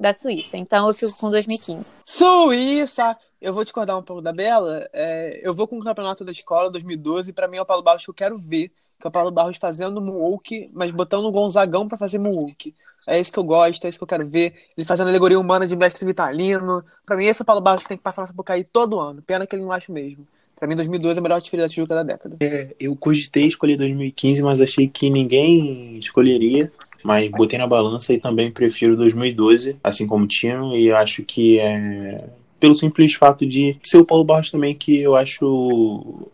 da 0.00 0.14
Suíça. 0.14 0.56
Então 0.56 0.88
eu 0.88 0.94
fico 0.94 1.16
com 1.18 1.30
2015. 1.30 1.92
Suíça! 2.04 3.16
eu 3.42 3.52
vou 3.52 3.64
discordar 3.64 3.98
um 3.98 4.02
pouco 4.02 4.22
da 4.22 4.32
Bela. 4.32 4.88
É, 4.92 5.40
eu 5.42 5.52
vou 5.52 5.66
com 5.66 5.76
o 5.76 5.82
campeonato 5.82 6.24
da 6.24 6.30
escola 6.30 6.70
2012. 6.70 7.32
Para 7.32 7.48
mim 7.48 7.56
é 7.56 7.62
o 7.62 7.66
Paulo 7.66 7.82
Barros 7.82 8.04
que 8.04 8.10
eu 8.10 8.14
quero 8.14 8.38
ver. 8.38 8.70
Que 9.00 9.06
é 9.06 9.08
o 9.08 9.10
Paulo 9.10 9.32
Barros 9.32 9.56
fazendo 9.56 10.00
moonwalk, 10.00 10.70
mas 10.72 10.92
botando 10.92 11.24
o 11.24 11.32
Gonzagão 11.32 11.88
para 11.88 11.98
fazer 11.98 12.18
moonwalk. 12.18 12.72
É 13.04 13.18
isso 13.18 13.32
que 13.32 13.38
eu 13.38 13.42
gosto, 13.42 13.84
é 13.84 13.88
isso 13.88 13.98
que 13.98 14.04
eu 14.04 14.08
quero 14.08 14.28
ver. 14.28 14.54
Ele 14.76 14.86
fazendo 14.86 15.08
alegoria 15.08 15.40
humana 15.40 15.66
de 15.66 15.74
mestre 15.74 16.06
vitalino. 16.06 16.84
Para 17.04 17.16
mim, 17.16 17.24
esse 17.24 17.42
é 17.42 17.42
o 17.42 17.46
Paulo 17.46 17.60
Barros 17.60 17.82
que 17.82 17.88
tem 17.88 17.96
que 17.96 18.02
passar 18.02 18.22
nessa 18.22 18.32
Sapucaí 18.32 18.62
todo 18.62 19.00
ano. 19.00 19.20
Pena 19.20 19.44
que 19.44 19.56
ele 19.56 19.64
não 19.64 19.72
acha 19.72 19.92
mesmo. 19.92 20.24
Pra 20.62 20.68
mim, 20.68 20.76
2012 20.76 21.18
é 21.18 21.18
a 21.18 21.22
melhor 21.24 21.40
desfile 21.40 21.60
da 21.60 21.68
Tijuca 21.68 21.92
da 21.92 22.04
década. 22.04 22.36
É, 22.40 22.68
eu 22.78 22.94
cogitei 22.94 23.46
escolher 23.46 23.76
2015, 23.76 24.42
mas 24.44 24.60
achei 24.60 24.86
que 24.86 25.10
ninguém 25.10 25.98
escolheria. 25.98 26.70
Mas 27.02 27.28
botei 27.32 27.58
na 27.58 27.66
balança 27.66 28.12
e 28.12 28.20
também 28.20 28.48
prefiro 28.48 28.96
2012, 28.96 29.76
assim 29.82 30.06
como 30.06 30.24
Tino, 30.24 30.76
e 30.76 30.92
acho 30.92 31.24
que 31.24 31.58
é 31.58 32.28
pelo 32.60 32.76
simples 32.76 33.14
fato 33.14 33.44
de 33.44 33.76
ser 33.82 33.96
o 33.96 34.04
Paulo 34.04 34.22
Barros 34.22 34.52
também, 34.52 34.72
que 34.72 35.00
eu 35.00 35.16
acho 35.16 36.30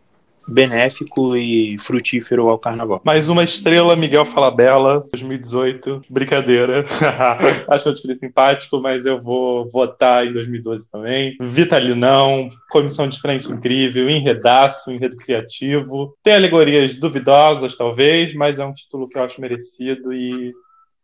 benéfico 0.49 1.37
e 1.37 1.77
frutífero 1.79 2.49
ao 2.49 2.59
carnaval. 2.59 3.01
Mais 3.05 3.29
uma 3.29 3.45
estrela, 3.45 3.95
Miguel 3.95 4.25
Falabella, 4.25 5.05
2018. 5.11 6.03
Brincadeira. 6.09 6.87
Acho 7.69 7.91
o 7.91 7.93
desfile 7.93 8.19
simpático, 8.19 8.81
mas 8.81 9.05
eu 9.05 9.21
vou 9.21 9.71
votar 9.71 10.27
em 10.27 10.33
2012 10.33 10.91
também. 10.91 11.37
Vitalinão, 11.41 12.51
comissão 12.71 13.09
de 13.09 13.21
frente 13.21 13.51
incrível, 13.51 14.09
enredaço, 14.09 14.91
enredo 14.91 15.17
criativo. 15.17 16.17
Tem 16.23 16.35
alegorias 16.35 16.97
duvidosas, 16.97 17.77
talvez, 17.77 18.35
mas 18.35 18.59
é 18.59 18.65
um 18.65 18.73
título 18.73 19.09
que 19.09 19.19
eu 19.19 19.25
acho 19.25 19.41
merecido 19.41 20.13
e 20.13 20.53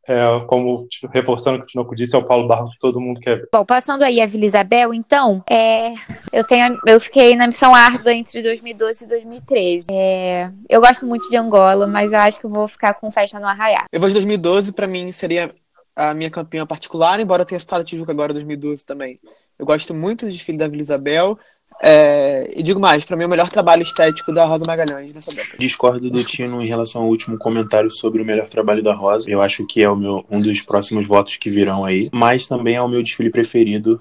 é, 0.07 0.23
como 0.47 0.87
reforçando 1.13 1.57
o 1.57 1.61
que 1.61 1.65
o 1.65 1.67
Tinoco 1.69 1.95
disse, 1.95 2.15
é 2.15 2.19
o 2.19 2.25
Paulo 2.25 2.47
Barros 2.47 2.73
que 2.73 2.79
todo 2.79 3.01
mundo 3.01 3.21
quer 3.21 3.37
ver. 3.37 3.49
Bom, 3.53 3.65
passando 3.65 4.03
aí 4.03 4.21
a 4.21 4.27
Vila 4.27 4.45
Isabel, 4.45 4.93
então, 4.93 5.43
é, 5.49 5.95
eu, 6.33 6.45
tenho, 6.45 6.79
eu 6.87 7.01
fiquei 7.01 7.35
na 7.35 7.47
missão 7.47 7.75
árdua 7.75 8.13
entre 8.13 8.43
2012 8.43 9.05
e 9.05 9.09
2013. 9.09 9.87
É, 9.91 10.51
eu 10.69 10.81
gosto 10.81 11.07
muito 11.07 11.29
de 11.29 11.37
Angola, 11.37 11.87
mas 11.87 12.13
eu 12.13 12.19
acho 12.19 12.39
que 12.39 12.47
eu 12.47 12.51
vou 12.51 12.69
ficar 12.69 12.95
com 12.95 13.11
Festa 13.11 13.41
no 13.41 13.47
Arraiá. 13.47 13.87
Eu 13.91 14.01
vou 14.01 14.09
de 14.09 14.15
2012, 14.15 14.73
para 14.73 14.87
mim 14.87 15.11
seria 15.13 15.51
a 15.97 16.13
minha 16.13 16.31
campanha 16.31 16.67
particular, 16.67 17.21
embora 17.21 17.43
eu 17.43 17.47
tenha 17.47 17.59
citado 17.59 17.83
a 17.83 17.85
Tijuca 17.85 18.13
agora 18.13 18.33
2012 18.33 18.85
também. 18.85 19.21
Eu 19.59 19.65
gosto 19.65 19.95
muito 19.95 20.27
do 20.27 20.33
desfile 20.33 20.59
da 20.59 20.67
Vila 20.67 20.83
Isabel. 20.83 21.39
É, 21.83 22.53
e 22.55 22.63
digo 22.63 22.81
mais, 22.81 23.05
para 23.05 23.17
mim 23.17 23.25
o 23.25 23.29
melhor 23.29 23.51
trabalho 23.51 23.83
estético 23.83 24.33
da 24.33 24.45
Rosa 24.45 24.65
Magalhães 24.67 25.13
nessa 25.13 25.33
década. 25.33 25.59
Discordo 25.59 26.11
do 26.11 26.25
Tino 26.25 26.63
em 26.63 26.67
relação 26.67 27.03
ao 27.03 27.09
último 27.09 27.37
comentário 27.37 27.91
sobre 27.91 28.23
o 28.23 28.25
melhor 28.25 28.49
trabalho 28.49 28.83
da 28.83 28.95
Rosa. 28.95 29.31
Eu 29.31 29.41
acho 29.41 29.67
que 29.67 29.83
é 29.83 29.89
o 29.89 29.97
meu, 29.97 30.25
um 30.31 30.39
dos 30.39 30.63
próximos 30.63 31.07
votos 31.07 31.37
que 31.37 31.51
virão 31.51 31.85
aí. 31.85 32.09
Mas 32.13 32.47
também 32.47 32.77
é 32.77 32.83
o 32.83 32.89
meu 32.89 33.03
desfile 33.03 33.31
preferido 33.31 33.97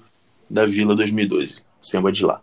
da 0.48 0.66
Vila 0.66 0.94
2012. 0.94 1.56
Samba 1.80 2.10
de 2.10 2.24
lá, 2.24 2.40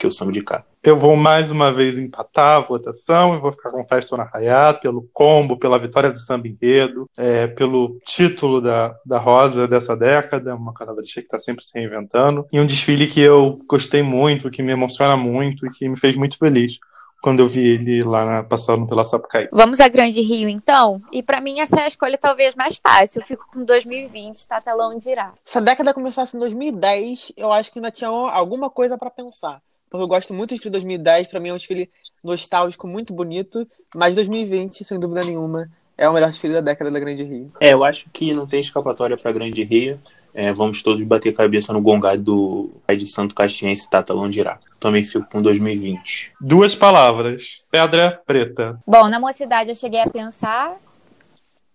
que 0.00 0.06
eu 0.06 0.10
samba 0.10 0.32
de 0.32 0.42
cá. 0.42 0.64
Eu 0.82 0.96
vou 0.96 1.14
mais 1.14 1.50
uma 1.50 1.70
vez 1.70 1.98
empatar 1.98 2.56
a 2.56 2.60
votação 2.60 3.34
e 3.34 3.38
vou 3.38 3.52
ficar 3.52 3.70
com 3.70 3.86
Festa 3.86 4.16
na 4.16 4.24
Rayá, 4.24 4.72
pelo 4.72 5.06
combo, 5.12 5.58
pela 5.58 5.78
vitória 5.78 6.10
do 6.10 6.18
samba 6.18 6.48
enredo, 6.48 7.08
é, 7.18 7.46
pelo 7.46 8.00
título 8.06 8.62
da, 8.62 8.96
da 9.04 9.18
Rosa 9.18 9.68
dessa 9.68 9.94
década, 9.94 10.54
uma 10.54 10.72
carnavalesca 10.72 11.20
que 11.20 11.26
está 11.26 11.38
sempre 11.38 11.62
se 11.62 11.78
reinventando, 11.78 12.46
e 12.50 12.58
um 12.58 12.64
desfile 12.64 13.06
que 13.06 13.20
eu 13.20 13.60
gostei 13.68 14.02
muito, 14.02 14.50
que 14.50 14.62
me 14.62 14.72
emociona 14.72 15.18
muito 15.18 15.66
e 15.66 15.70
que 15.70 15.86
me 15.86 15.98
fez 15.98 16.16
muito 16.16 16.38
feliz 16.38 16.78
quando 17.22 17.40
eu 17.40 17.48
vi 17.48 17.60
ele 17.60 18.02
lá 18.02 18.24
na, 18.24 18.42
passando 18.42 18.86
pela 18.86 19.04
Sapucaí. 19.04 19.48
Vamos 19.52 19.78
a 19.80 19.88
Grande 19.88 20.22
Rio, 20.22 20.48
então? 20.48 21.02
E 21.12 21.22
para 21.22 21.42
mim 21.42 21.60
essa 21.60 21.78
é 21.78 21.84
a 21.84 21.88
escolha 21.88 22.16
talvez 22.16 22.54
mais 22.54 22.76
fácil. 22.76 23.20
Eu 23.20 23.26
fico 23.26 23.46
com 23.52 23.62
2020, 23.62 24.48
tá 24.48 24.62
telão 24.62 24.98
de 24.98 25.10
irá. 25.10 25.34
Se 25.44 25.58
a 25.58 25.60
década 25.60 25.92
começasse 25.92 26.34
em 26.34 26.40
2010, 26.40 27.32
eu 27.36 27.52
acho 27.52 27.70
que 27.70 27.78
ainda 27.78 27.90
tinha 27.90 28.08
alguma 28.08 28.70
coisa 28.70 28.96
para 28.96 29.10
pensar 29.10 29.60
porque 29.90 30.04
eu 30.04 30.08
gosto 30.08 30.32
muito 30.32 30.56
de 30.56 30.70
2010, 30.70 31.28
para 31.28 31.40
mim 31.40 31.48
é 31.48 31.52
um 31.52 31.56
desfile 31.56 31.90
nostálgico 32.24 32.86
muito 32.86 33.12
bonito, 33.12 33.66
mas 33.94 34.14
2020, 34.14 34.84
sem 34.84 35.00
dúvida 35.00 35.24
nenhuma, 35.24 35.68
é 35.98 36.08
o 36.08 36.12
melhor 36.12 36.30
desfile 36.30 36.54
da 36.54 36.60
década 36.60 36.90
da 36.90 37.00
Grande 37.00 37.24
Rio. 37.24 37.52
É, 37.60 37.74
eu 37.74 37.84
acho 37.84 38.06
que 38.12 38.32
não 38.32 38.46
tem 38.46 38.60
escapatória 38.60 39.16
para 39.18 39.32
Grande 39.32 39.62
Rio. 39.64 39.98
É, 40.32 40.54
vamos 40.54 40.80
todos 40.80 41.04
bater 41.06 41.34
cabeça 41.34 41.72
no 41.72 41.82
gongado 41.82 42.22
do 42.22 42.66
pai 42.86 42.96
de 42.96 43.06
Santo 43.06 43.34
Caxiense, 43.34 43.90
Tata 43.90 44.14
Londirá. 44.14 44.60
Também 44.78 45.02
fico 45.02 45.28
com 45.28 45.42
2020. 45.42 46.34
Duas 46.40 46.74
palavras. 46.74 47.60
Pedra 47.68 48.22
preta. 48.24 48.80
Bom, 48.86 49.08
na 49.08 49.18
mocidade 49.18 49.70
eu 49.70 49.74
cheguei 49.74 50.00
a 50.00 50.08
pensar 50.08 50.78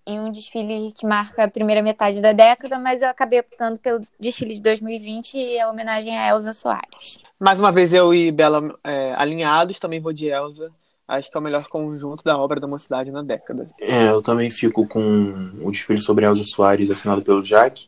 em 0.05 0.19
um 0.19 0.31
desfile 0.31 0.91
que 0.91 1.05
marca 1.05 1.43
a 1.43 1.47
primeira 1.47 1.81
metade 1.81 2.21
da 2.21 2.31
década, 2.31 2.77
mas 2.77 3.01
eu 3.01 3.09
acabei 3.09 3.39
optando 3.39 3.79
pelo 3.79 4.05
desfile 4.19 4.55
de 4.55 4.61
2020 4.61 5.35
e 5.35 5.59
a 5.59 5.69
homenagem 5.69 6.17
a 6.17 6.29
Elza 6.29 6.53
Soares. 6.53 7.19
Mais 7.39 7.57
uma 7.57 7.71
vez 7.71 7.91
eu 7.91 8.13
e 8.13 8.31
Bela 8.31 8.75
é, 8.83 9.13
alinhados, 9.17 9.79
também 9.79 9.99
vou 9.99 10.13
de 10.13 10.27
Elza. 10.27 10.67
Acho 11.07 11.29
que 11.29 11.37
é 11.37 11.39
o 11.39 11.43
melhor 11.43 11.67
conjunto 11.67 12.23
da 12.23 12.37
obra 12.37 12.59
da 12.59 12.67
mocidade 12.67 13.11
na 13.11 13.21
década. 13.21 13.67
É, 13.79 14.09
eu 14.09 14.21
também 14.21 14.49
fico 14.49 14.87
com 14.87 15.51
o 15.61 15.71
desfile 15.71 16.01
sobre 16.01 16.25
Elza 16.25 16.43
Soares 16.43 16.89
assinado 16.89 17.23
pelo 17.23 17.41
Jack, 17.41 17.87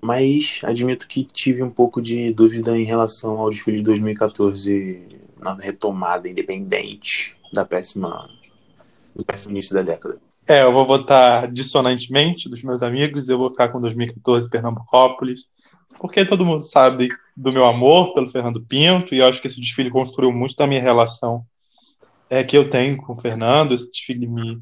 mas 0.00 0.60
admito 0.62 1.08
que 1.08 1.24
tive 1.24 1.62
um 1.62 1.70
pouco 1.70 2.00
de 2.00 2.32
dúvida 2.32 2.76
em 2.76 2.84
relação 2.84 3.38
ao 3.38 3.50
desfile 3.50 3.78
de 3.78 3.84
2014 3.84 5.02
na 5.38 5.54
retomada 5.54 6.28
independente 6.28 7.36
da 7.52 7.64
péssima, 7.64 8.28
do 9.14 9.24
péssimo 9.24 9.52
início 9.52 9.74
da 9.74 9.82
década. 9.82 10.18
É, 10.46 10.62
eu 10.62 10.72
vou 10.72 10.84
votar 10.84 11.50
dissonantemente 11.50 12.48
dos 12.48 12.62
meus 12.62 12.82
amigos, 12.82 13.28
eu 13.28 13.38
vou 13.38 13.50
ficar 13.50 13.68
com 13.68 13.80
2014 13.80 14.50
Pernambucópolis, 14.50 15.46
porque 15.98 16.24
todo 16.24 16.44
mundo 16.44 16.62
sabe 16.62 17.08
do 17.34 17.50
meu 17.50 17.64
amor 17.64 18.12
pelo 18.12 18.28
Fernando 18.28 18.60
Pinto, 18.60 19.14
e 19.14 19.18
eu 19.18 19.26
acho 19.26 19.40
que 19.40 19.46
esse 19.46 19.60
desfile 19.60 19.90
construiu 19.90 20.30
muito 20.30 20.54
da 20.56 20.66
minha 20.66 20.82
relação 20.82 21.44
é, 22.28 22.44
que 22.44 22.56
eu 22.56 22.68
tenho 22.68 22.96
com 22.98 23.14
o 23.14 23.20
Fernando. 23.20 23.72
Esse 23.72 23.90
desfile 23.90 24.26
me, 24.26 24.60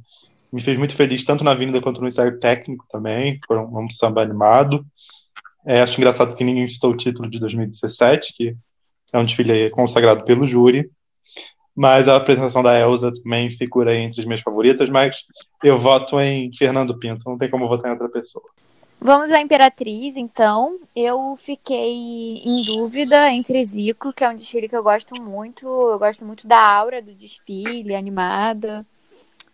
me 0.53 0.61
fez 0.61 0.79
muito 0.79 0.95
feliz, 0.95 1.25
tanto 1.25 1.43
na 1.43 1.51
Avenida 1.51 1.81
quanto 1.81 2.01
no 2.01 2.07
ensaio 2.07 2.39
técnico 2.39 2.87
também, 2.91 3.41
foi 3.47 3.59
um, 3.59 3.85
um 3.85 3.91
samba 3.91 4.23
animado. 4.23 4.85
É, 5.67 5.81
acho 5.81 5.99
engraçado 5.99 6.37
que 6.37 6.45
ninguém 6.45 6.67
citou 6.69 6.91
o 6.91 6.97
título 6.97 7.29
de 7.29 7.39
2017, 7.39 8.35
que 8.37 8.57
é 9.13 9.19
um 9.19 9.25
desfile 9.25 9.71
consagrado 9.71 10.25
pelo 10.25 10.47
júri. 10.47 10.91
Mas 11.75 12.07
a 12.07 12.17
apresentação 12.17 12.63
da 12.63 12.79
Elsa 12.79 13.13
também 13.13 13.51
figura 13.57 13.95
entre 13.97 14.21
as 14.21 14.27
minhas 14.27 14.43
favoritas, 14.43 14.89
mas 14.91 15.25
eu 15.65 15.79
voto 15.79 16.21
em 16.21 16.53
Fernando 16.55 16.99
Pinto, 16.99 17.29
não 17.29 17.39
tem 17.39 17.49
como 17.49 17.67
votar 17.67 17.89
em 17.89 17.93
outra 17.93 18.09
pessoa. 18.09 18.45
Vamos 19.05 19.33
à 19.33 19.41
Imperatriz, 19.41 20.17
então. 20.17 20.79
Eu 20.95 21.35
fiquei 21.37 22.41
em 22.45 22.63
dúvida 22.63 23.33
entre 23.33 23.65
Zico, 23.65 24.13
que 24.13 24.23
é 24.23 24.29
um 24.29 24.37
desfile 24.37 24.69
que 24.69 24.77
eu 24.77 24.83
gosto 24.83 25.21
muito. 25.21 25.67
Eu 25.67 25.99
gosto 25.99 26.25
muito 26.25 26.47
da 26.47 26.61
aura 26.61 27.03
do 27.03 27.13
desfile, 27.13 27.97
animada. 27.97 28.87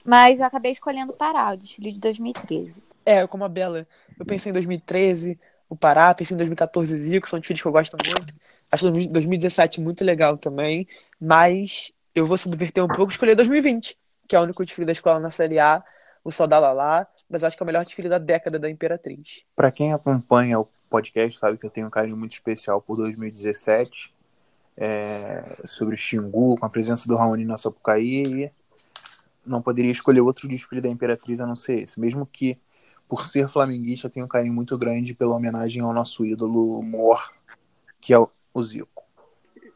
Mas 0.04 0.40
eu 0.40 0.44
acabei 0.44 0.72
escolhendo 0.72 1.14
Pará, 1.14 1.54
o 1.54 1.56
desfile 1.56 1.92
de 1.92 1.98
2013. 1.98 2.82
É, 3.06 3.26
como 3.26 3.42
a 3.42 3.48
Bela. 3.48 3.86
Eu 4.18 4.26
pensei 4.26 4.50
em 4.50 4.52
2013, 4.52 5.38
o 5.70 5.76
Pará, 5.76 6.12
pensei 6.12 6.34
em 6.34 6.38
2014, 6.38 6.98
Zico, 6.98 7.26
são 7.26 7.38
desfiles 7.38 7.62
que 7.62 7.68
eu 7.68 7.72
gosto 7.72 7.96
muito. 8.04 8.34
Acho 8.70 8.90
2017 8.90 9.80
muito 9.80 10.04
legal 10.04 10.36
também. 10.36 10.86
Mas 11.18 11.90
eu 12.18 12.26
vou 12.26 12.36
subverter 12.36 12.84
um 12.84 12.88
pouco 12.88 13.10
e 13.10 13.14
escolher 13.14 13.34
2020, 13.34 13.96
que 14.26 14.36
é 14.36 14.40
o 14.40 14.42
único 14.42 14.64
desfile 14.64 14.86
da 14.86 14.92
escola 14.92 15.20
na 15.20 15.30
Série 15.30 15.58
A, 15.58 15.82
o 16.24 16.30
Sol 16.30 16.46
da 16.46 16.58
Lalá, 16.58 17.06
mas 17.28 17.44
acho 17.44 17.56
que 17.56 17.62
é 17.62 17.64
o 17.64 17.66
melhor 17.66 17.84
desfile 17.84 18.08
da 18.08 18.18
década 18.18 18.58
da 18.58 18.70
Imperatriz. 18.70 19.44
Para 19.54 19.70
quem 19.70 19.92
acompanha 19.92 20.58
o 20.58 20.68
podcast, 20.90 21.38
sabe 21.38 21.58
que 21.58 21.66
eu 21.66 21.70
tenho 21.70 21.86
um 21.86 21.90
carinho 21.90 22.16
muito 22.16 22.32
especial 22.32 22.80
por 22.80 22.96
2017, 22.96 24.14
é, 24.76 25.56
sobre 25.64 25.94
o 25.94 25.98
Xingu, 25.98 26.56
com 26.56 26.66
a 26.66 26.70
presença 26.70 27.06
do 27.06 27.16
Raoni 27.16 27.44
na 27.44 27.56
Sapucaí, 27.56 28.22
e 28.44 28.52
não 29.44 29.62
poderia 29.62 29.90
escolher 29.90 30.20
outro 30.20 30.48
desfile 30.48 30.80
da 30.80 30.88
Imperatriz 30.88 31.40
a 31.40 31.46
não 31.46 31.54
ser 31.54 31.82
esse, 31.82 31.98
mesmo 31.98 32.26
que 32.26 32.56
por 33.08 33.24
ser 33.24 33.48
flamenguista, 33.48 34.06
eu 34.06 34.10
tenho 34.10 34.26
um 34.26 34.28
carinho 34.28 34.52
muito 34.52 34.76
grande 34.76 35.14
pela 35.14 35.34
homenagem 35.34 35.80
ao 35.82 35.94
nosso 35.94 36.26
ídolo 36.26 36.82
Mor, 36.82 37.32
que 38.00 38.12
é 38.12 38.18
o 38.18 38.62
Zico. 38.62 39.07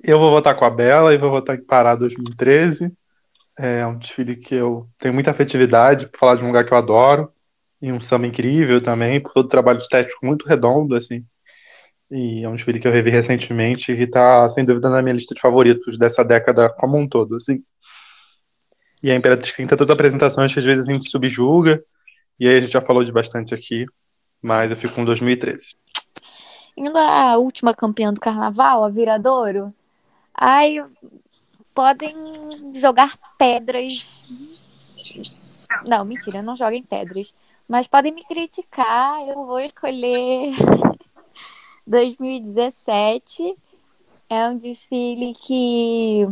Eu 0.05 0.19
vou 0.19 0.31
votar 0.31 0.57
com 0.57 0.65
a 0.65 0.71
Bela 0.71 1.15
e 1.15 1.19
vou 1.19 1.31
votar 1.31 1.57
em 1.57 1.63
Pará 1.63 1.95
2013. 1.95 2.93
É 3.57 3.87
um 3.87 3.97
desfile 3.97 4.35
que 4.35 4.55
eu 4.55 4.89
tenho 4.99 5.15
muita 5.15 5.31
afetividade, 5.31 6.09
por 6.09 6.19
falar 6.19 6.35
de 6.35 6.43
um 6.43 6.49
lugar 6.49 6.65
que 6.65 6.73
eu 6.73 6.79
adoro. 6.79 7.33
E 7.81 7.93
um 7.93 8.01
samba 8.01 8.27
incrível 8.27 8.81
também, 8.81 9.21
por 9.21 9.33
todo 9.33 9.47
o 9.47 9.49
trabalho 9.49 9.81
estético 9.81 10.27
muito 10.27 10.47
redondo, 10.47 10.97
assim. 10.97 11.25
E 12.11 12.43
é 12.43 12.49
um 12.49 12.55
desfile 12.55 12.81
que 12.81 12.87
eu 12.87 12.93
revi 12.93 13.11
recentemente 13.11 13.93
e 13.93 14.03
está 14.03 14.49
sem 14.51 14.65
dúvida, 14.65 14.91
na 14.91 15.03
minha 15.03 15.15
lista 15.15 15.35
de 15.35 15.41
favoritos 15.41 15.97
dessa 15.99 16.25
década 16.25 16.69
como 16.69 16.99
um 16.99 17.09
todo, 17.09 17.37
assim. 17.37 17.63
E 19.03 19.11
a 19.11 19.15
Imperatriz 19.15 19.55
tem 19.55 19.67
tantas 19.67 19.89
apresentações 19.89 20.53
que 20.53 20.59
às 20.59 20.65
vezes 20.65 20.87
a 20.87 20.93
gente 20.93 21.11
subjuga, 21.11 21.83
e 22.39 22.49
aí 22.49 22.59
a 22.59 22.61
gente 22.61 22.73
já 22.73 22.81
falou 22.81 23.05
de 23.05 23.11
bastante 23.11 23.55
aqui, 23.55 23.87
mas 24.41 24.71
eu 24.71 24.77
fico 24.77 24.95
com 24.95 25.05
2013. 25.05 25.77
Indo 26.77 26.97
à 26.97 27.37
última 27.37 27.75
campeã 27.75 28.13
do 28.13 28.21
carnaval, 28.21 28.85
a 28.85 28.89
Viradouro, 28.89 29.75
Ai, 30.35 30.85
podem 31.75 32.15
jogar 32.75 33.17
pedras. 33.39 34.23
Não, 35.85 36.05
mentira, 36.05 36.43
não 36.43 36.57
joguem 36.57 36.83
pedras. 36.83 37.35
Mas 37.69 37.87
podem 37.87 38.13
me 38.13 38.25
criticar, 38.25 39.27
eu 39.29 39.47
vou 39.47 39.61
escolher 39.61 40.53
2017. 41.87 43.43
É 44.29 44.49
um 44.49 44.57
desfile 44.57 45.33
que 45.35 46.27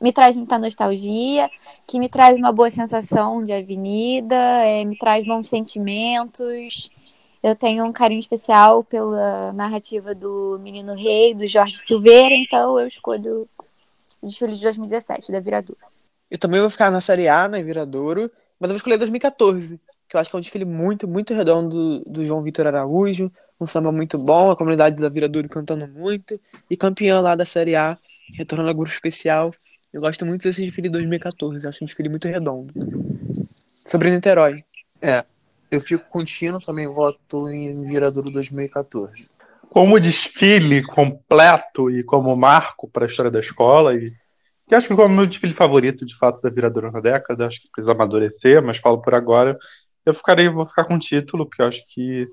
me 0.00 0.12
traz 0.12 0.36
muita 0.36 0.58
nostalgia, 0.58 1.50
que 1.86 1.98
me 1.98 2.08
traz 2.08 2.36
uma 2.36 2.52
boa 2.52 2.70
sensação 2.70 3.44
de 3.44 3.52
avenida, 3.52 4.34
é, 4.34 4.84
me 4.84 4.96
traz 4.96 5.24
bons 5.26 5.48
sentimentos. 5.48 7.11
Eu 7.42 7.56
tenho 7.56 7.84
um 7.84 7.92
carinho 7.92 8.20
especial 8.20 8.84
pela 8.84 9.52
narrativa 9.52 10.14
do 10.14 10.60
Menino 10.62 10.94
Rei, 10.94 11.34
do 11.34 11.46
Jorge 11.46 11.76
Silveira, 11.76 12.34
então 12.34 12.78
eu 12.78 12.86
escolho 12.86 13.48
o 14.20 14.28
desfile 14.28 14.54
de 14.54 14.62
2017, 14.62 15.32
da 15.32 15.40
Viradouro. 15.40 15.80
Eu 16.30 16.38
também 16.38 16.60
vou 16.60 16.70
ficar 16.70 16.90
na 16.90 17.00
Série 17.00 17.28
A, 17.28 17.48
na 17.48 17.60
Viradouro, 17.60 18.30
mas 18.60 18.70
eu 18.70 18.74
vou 18.74 18.76
escolher 18.76 18.96
2014, 18.96 19.80
que 20.08 20.16
eu 20.16 20.20
acho 20.20 20.30
que 20.30 20.36
é 20.36 20.38
um 20.38 20.40
desfile 20.40 20.64
muito, 20.64 21.08
muito 21.08 21.34
redondo 21.34 22.00
do, 22.00 22.10
do 22.10 22.24
João 22.24 22.42
Vitor 22.42 22.68
Araújo, 22.68 23.30
um 23.60 23.66
samba 23.66 23.90
muito 23.90 24.18
bom, 24.18 24.50
a 24.50 24.56
comunidade 24.56 25.02
da 25.02 25.08
Viradouro 25.08 25.48
cantando 25.48 25.86
muito, 25.88 26.40
e 26.70 26.76
campeão 26.76 27.20
lá 27.20 27.34
da 27.34 27.44
Série 27.44 27.74
A, 27.74 27.96
retornando 28.34 28.70
ao 28.70 28.74
grupo 28.74 28.92
especial. 28.92 29.50
Eu 29.92 30.00
gosto 30.00 30.24
muito 30.24 30.42
desse 30.42 30.62
desfile 30.62 30.88
de 30.88 30.92
2014, 30.92 31.66
acho 31.66 31.82
um 31.82 31.86
desfile 31.86 32.08
muito 32.08 32.28
redondo. 32.28 32.72
Sobre 33.84 34.10
Niterói. 34.10 34.64
É, 35.00 35.24
eu 35.72 35.80
fico 35.80 36.04
contínuo, 36.08 36.58
também 36.64 36.86
voto 36.86 37.48
em 37.48 37.82
Viradouro 37.82 38.30
2014. 38.30 39.30
Como 39.70 39.98
desfile 39.98 40.82
completo 40.82 41.90
e 41.90 42.04
como 42.04 42.36
marco 42.36 42.88
para 42.88 43.06
a 43.06 43.08
história 43.08 43.30
da 43.30 43.40
escola, 43.40 43.94
e 43.94 44.12
que 44.68 44.74
acho 44.74 44.86
que 44.86 44.94
como 44.94 45.14
meu 45.14 45.26
desfile 45.26 45.54
favorito, 45.54 46.04
de 46.04 46.16
fato, 46.18 46.42
da 46.42 46.50
Viradouro 46.50 46.92
na 46.92 47.00
década, 47.00 47.46
acho 47.46 47.62
que 47.62 47.70
precisa 47.72 47.92
amadurecer, 47.92 48.62
mas 48.62 48.76
falo 48.76 49.00
por 49.00 49.14
agora, 49.14 49.58
eu 50.04 50.12
ficarei, 50.12 50.48
vou 50.48 50.66
ficar 50.66 50.84
com 50.84 50.96
o 50.96 50.98
título, 50.98 51.46
porque 51.46 51.62
eu 51.62 51.66
acho 51.66 51.82
que 51.88 52.28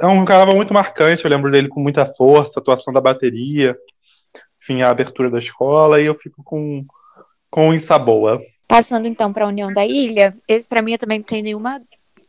é 0.00 0.06
um 0.06 0.24
carnaval 0.24 0.56
muito 0.56 0.74
marcante, 0.74 1.24
eu 1.24 1.30
lembro 1.30 1.50
dele 1.52 1.68
com 1.68 1.80
muita 1.80 2.04
força, 2.04 2.58
atuação 2.58 2.92
da 2.92 3.00
bateria, 3.00 3.76
enfim, 4.60 4.82
a 4.82 4.90
abertura 4.90 5.30
da 5.30 5.38
escola, 5.38 6.00
e 6.00 6.06
eu 6.06 6.16
fico 6.16 6.42
com, 6.42 6.84
com 7.48 7.72
isso 7.72 7.96
boa. 8.00 8.42
Passando 8.66 9.06
então 9.06 9.32
para 9.32 9.44
a 9.44 9.48
União 9.48 9.72
da 9.72 9.86
Ilha, 9.86 10.36
esse 10.48 10.68
para 10.68 10.82
mim 10.82 10.92
eu 10.92 10.98
também 10.98 11.18
não 11.18 11.24
tenho 11.24 11.44
nenhuma 11.44 11.80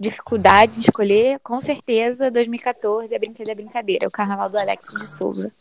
dificuldade 0.01 0.79
em 0.79 0.81
escolher, 0.81 1.39
com 1.39 1.61
certeza 1.61 2.31
2014 2.31 3.13
é 3.13 3.19
Brincadeira 3.19 3.55
Brincadeira, 3.55 4.05
é 4.05 4.07
o 4.07 4.11
Carnaval 4.11 4.49
do 4.49 4.57
Alex 4.57 4.91
de 4.97 5.07
Souza. 5.07 5.51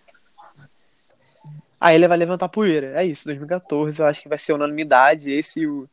A 1.79 1.95
ilha 1.95 2.09
vai 2.09 2.17
levantar 2.17 2.49
poeira, 2.49 3.01
é 3.01 3.05
isso, 3.05 3.27
2014 3.27 4.01
eu 4.01 4.07
acho 4.07 4.23
que 4.23 4.29
vai 4.29 4.39
ser 4.39 4.55
unanimidade, 4.55 5.31
esse 5.31 5.61
e, 5.61 5.67
o, 5.67 5.87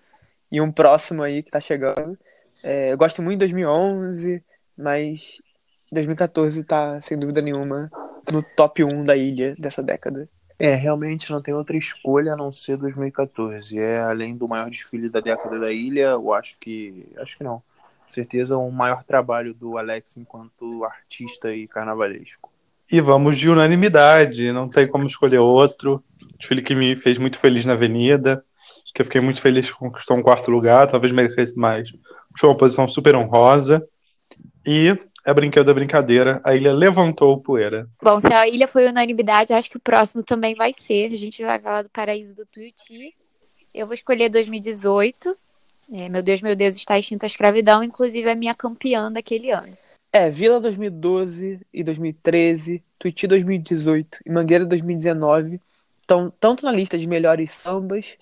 e 0.50 0.62
um 0.62 0.72
próximo 0.72 1.24
aí 1.24 1.44
que 1.44 1.52
tá 1.52 1.60
chegando. 1.60 2.18
É, 2.64 2.94
eu 2.94 2.98
gosto 2.98 3.22
muito 3.22 3.40
de 3.40 3.54
2011, 3.54 4.42
mas 4.80 5.42
2014 5.92 6.64
tá, 6.64 7.02
sem 7.02 7.18
dúvida 7.18 7.42
nenhuma, 7.42 7.92
no 8.32 8.42
top 8.42 8.82
1 8.82 9.02
da 9.02 9.16
ilha 9.18 9.56
dessa 9.60 9.84
década. 9.84 10.22
É, 10.58 10.74
realmente 10.74 11.32
não 11.32 11.42
tem 11.42 11.54
outra 11.54 11.78
escolha 11.78 12.34
a 12.34 12.38
não 12.38 12.52
ser 12.52 12.78
2014. 12.78 13.78
É 13.78 14.00
além 14.00 14.36
do 14.36 14.48
maior 14.48 14.70
desfile 14.70 15.10
da 15.10 15.20
década 15.20 15.60
da 15.60 15.72
ilha, 15.72 16.12
eu 16.12 16.34
acho 16.34 16.58
que. 16.60 17.06
Acho 17.18 17.38
que 17.38 17.44
não. 17.44 17.62
Com 18.08 18.12
certeza 18.12 18.58
o 18.58 18.72
maior 18.72 19.04
trabalho 19.04 19.54
do 19.54 19.78
Alex 19.78 20.16
enquanto 20.16 20.86
artista 20.86 21.54
e 21.54 21.68
carnavalesco. 21.68 22.50
E 22.90 23.02
vamos 23.02 23.38
de 23.38 23.50
unanimidade, 23.50 24.50
não 24.54 24.70
tem 24.70 24.88
como 24.88 25.06
escolher 25.06 25.40
outro. 25.40 26.02
Desfile 26.40 26.62
que 26.62 26.74
me 26.74 26.96
fez 26.96 27.18
muito 27.18 27.38
feliz 27.38 27.66
na 27.66 27.74
Avenida, 27.74 28.42
que 28.96 29.02
eu 29.02 29.06
fiquei 29.06 29.20
muito 29.20 29.42
feliz 29.42 29.70
que 29.70 29.78
conquistou 29.78 30.16
um 30.16 30.24
quarto 30.24 30.50
lugar, 30.50 30.90
talvez 30.90 31.12
merecesse 31.12 31.58
mais. 31.58 31.90
Foi 32.40 32.50
uma 32.50 32.58
posição 32.58 32.88
super 32.88 33.14
honrosa. 33.14 33.86
E 34.66 34.98
é 35.26 35.34
brinquedo 35.34 35.66
da 35.66 35.74
brincadeira, 35.74 36.40
a 36.46 36.56
ilha 36.56 36.72
levantou 36.72 37.42
poeira. 37.42 37.90
Bom, 38.02 38.22
se 38.22 38.34
a 38.34 38.48
ilha 38.48 38.70
foi 38.70 38.88
unanimidade, 38.88 39.52
acho 39.52 39.70
que 39.70 39.76
o 39.76 39.82
próximo 39.82 40.24
também 40.24 40.56
vai 40.56 40.72
ser. 40.72 41.12
A 41.12 41.18
gente 41.18 41.44
vai 41.44 41.60
falar 41.60 41.82
do 41.82 41.90
Paraíso 41.90 42.34
do 42.34 42.46
Tuiuti. 42.46 43.14
Eu 43.76 43.86
vou 43.86 43.94
escolher 43.94 44.30
2018. 44.30 45.36
É, 45.92 46.10
meu 46.10 46.22
Deus, 46.22 46.42
meu 46.42 46.56
Deus, 46.56 46.76
está 46.76 46.98
extinta 46.98 47.26
a 47.26 47.28
escravidão, 47.28 47.84
inclusive 47.84 48.30
é 48.30 48.36
minha 48.36 48.54
campeã 48.54 49.12
daquele 49.12 49.52
ano. 49.52 49.78
É, 50.12 50.30
Vila 50.30 50.60
2012 50.60 51.60
e 51.74 51.84
2013, 51.84 52.84
Tuiuti 53.00 53.28
2018 53.28 54.20
e 54.26 54.32
Mangueira 54.32 54.66
2019 54.66 55.62
estão 56.02 56.32
tanto 56.40 56.66
na 56.66 56.72
lista 56.72 56.98
de 56.98 57.08
melhores 57.08 57.52
sambas 57.52 58.18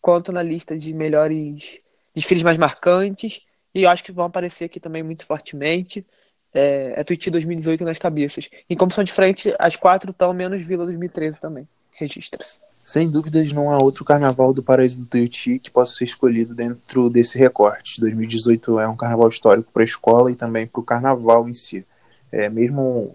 quanto 0.00 0.32
na 0.32 0.42
lista 0.42 0.76
de 0.76 0.92
melhores 0.92 1.80
desfiles 2.14 2.42
mais 2.42 2.58
marcantes 2.58 3.40
e 3.74 3.84
eu 3.84 3.90
acho 3.90 4.04
que 4.04 4.12
vão 4.12 4.26
aparecer 4.26 4.64
aqui 4.64 4.80
também 4.80 5.02
muito 5.02 5.24
fortemente 5.24 6.04
é, 6.52 6.94
é 6.96 7.04
Twitch 7.04 7.28
2018 7.28 7.84
nas 7.84 7.98
cabeças. 7.98 8.48
Em 8.68 8.76
comissão 8.76 9.02
de 9.02 9.12
frente, 9.12 9.54
as 9.58 9.76
quatro 9.76 10.10
estão 10.10 10.34
menos 10.34 10.66
Vila 10.66 10.84
2013 10.84 11.40
também. 11.40 11.66
Registra-se. 11.98 12.60
Sem 12.84 13.08
dúvidas, 13.08 13.52
não 13.52 13.70
há 13.70 13.78
outro 13.78 14.04
carnaval 14.04 14.52
do 14.52 14.62
Paraíso 14.62 15.00
do 15.00 15.06
Tuiuti 15.06 15.58
que 15.58 15.70
possa 15.70 15.94
ser 15.94 16.04
escolhido 16.04 16.54
dentro 16.54 17.08
desse 17.08 17.38
recorte. 17.38 18.00
2018 18.00 18.80
é 18.80 18.88
um 18.88 18.96
carnaval 18.96 19.28
histórico 19.28 19.70
para 19.72 19.82
a 19.82 19.84
escola 19.84 20.30
e 20.30 20.34
também 20.34 20.66
para 20.66 20.80
o 20.80 20.84
carnaval 20.84 21.48
em 21.48 21.52
si. 21.52 21.86
É, 22.30 22.48
mesmo 22.48 23.14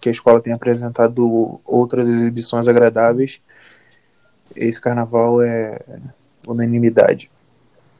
que 0.00 0.08
a 0.08 0.12
escola 0.12 0.40
tenha 0.40 0.56
apresentado 0.56 1.60
outras 1.64 2.08
exibições 2.08 2.68
agradáveis, 2.68 3.40
esse 4.54 4.80
carnaval 4.80 5.42
é 5.42 5.80
unanimidade. 6.46 7.30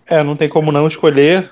É, 0.07 0.23
não 0.23 0.37
tem 0.37 0.49
como 0.49 0.71
não 0.71 0.87
escolher 0.87 1.51